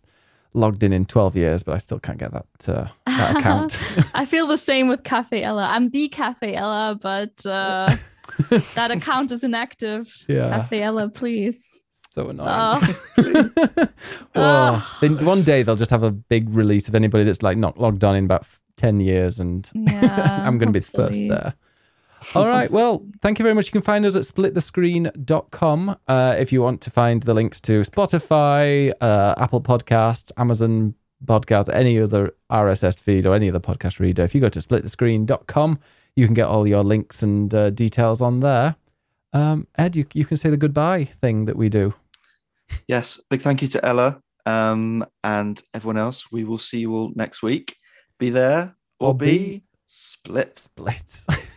logged 0.52 0.82
in 0.82 0.92
in 0.92 1.06
12 1.06 1.36
years, 1.36 1.62
but 1.62 1.74
I 1.74 1.78
still 1.78 1.98
can't 1.98 2.18
get 2.18 2.32
that, 2.32 2.68
uh, 2.68 2.88
that 3.06 3.36
account. 3.38 3.78
I 4.14 4.24
feel 4.24 4.46
the 4.46 4.58
same 4.58 4.88
with 4.88 5.02
Cafe 5.02 5.42
Ella. 5.42 5.66
I'm 5.66 5.88
the 5.88 6.08
Cafe 6.08 6.54
Ella, 6.54 6.98
but 7.00 7.44
uh, 7.46 7.96
that 8.74 8.90
account 8.90 9.32
is 9.32 9.42
inactive. 9.42 10.14
Yeah. 10.28 10.50
Cafe 10.50 10.80
Ella, 10.80 11.08
please 11.08 11.79
so 12.10 12.28
annoying. 12.28 12.48
Oh. 12.48 13.86
oh. 14.34 14.98
Then 15.00 15.24
one 15.24 15.42
day 15.42 15.62
they'll 15.62 15.76
just 15.76 15.90
have 15.90 16.02
a 16.02 16.10
big 16.10 16.50
release 16.50 16.88
of 16.88 16.94
anybody 16.94 17.24
that's 17.24 17.42
like 17.42 17.56
not 17.56 17.78
logged 17.78 18.04
on 18.04 18.16
in 18.16 18.24
about 18.24 18.46
10 18.76 19.00
years 19.00 19.38
and 19.38 19.70
yeah, 19.74 20.42
I'm 20.44 20.58
going 20.58 20.72
to 20.72 20.72
be 20.72 20.84
the 20.84 20.90
first 20.90 21.22
there. 21.28 21.54
All 22.34 22.46
right. 22.46 22.70
Well, 22.70 23.06
thank 23.22 23.38
you 23.38 23.42
very 23.44 23.54
much. 23.54 23.68
You 23.68 23.72
can 23.72 23.82
find 23.82 24.04
us 24.04 24.14
at 24.14 24.22
splitthescreen.com 24.22 25.96
uh, 26.06 26.36
if 26.38 26.52
you 26.52 26.60
want 26.60 26.80
to 26.82 26.90
find 26.90 27.22
the 27.22 27.32
links 27.32 27.60
to 27.62 27.80
Spotify, 27.80 28.92
uh, 29.00 29.34
Apple 29.38 29.62
Podcasts, 29.62 30.30
Amazon 30.36 30.94
Podcasts, 31.24 31.72
any 31.72 31.98
other 31.98 32.34
RSS 32.50 33.00
feed 33.00 33.24
or 33.24 33.34
any 33.34 33.48
other 33.48 33.60
podcast 33.60 34.00
reader. 34.00 34.22
If 34.22 34.34
you 34.34 34.40
go 34.40 34.48
to 34.48 34.58
splitthescreen.com, 34.58 35.78
you 36.16 36.26
can 36.26 36.34
get 36.34 36.46
all 36.46 36.66
your 36.66 36.82
links 36.82 37.22
and 37.22 37.54
uh, 37.54 37.70
details 37.70 38.20
on 38.20 38.40
there. 38.40 38.76
Um, 39.32 39.66
Ed, 39.76 39.96
you, 39.96 40.06
you 40.12 40.24
can 40.24 40.36
say 40.36 40.50
the 40.50 40.56
goodbye 40.56 41.04
thing 41.04 41.44
that 41.44 41.56
we 41.56 41.68
do. 41.68 41.94
Yes, 42.86 43.20
big 43.30 43.40
thank 43.42 43.62
you 43.62 43.68
to 43.68 43.84
Ella 43.84 44.20
um, 44.46 45.04
and 45.22 45.60
everyone 45.74 45.98
else. 45.98 46.30
We 46.32 46.44
will 46.44 46.58
see 46.58 46.80
you 46.80 46.94
all 46.94 47.12
next 47.14 47.42
week. 47.42 47.76
Be 48.18 48.30
there 48.30 48.76
or, 48.98 49.08
or 49.08 49.14
be, 49.14 49.26
be 49.26 49.64
split. 49.86 50.58
Split. 50.58 51.24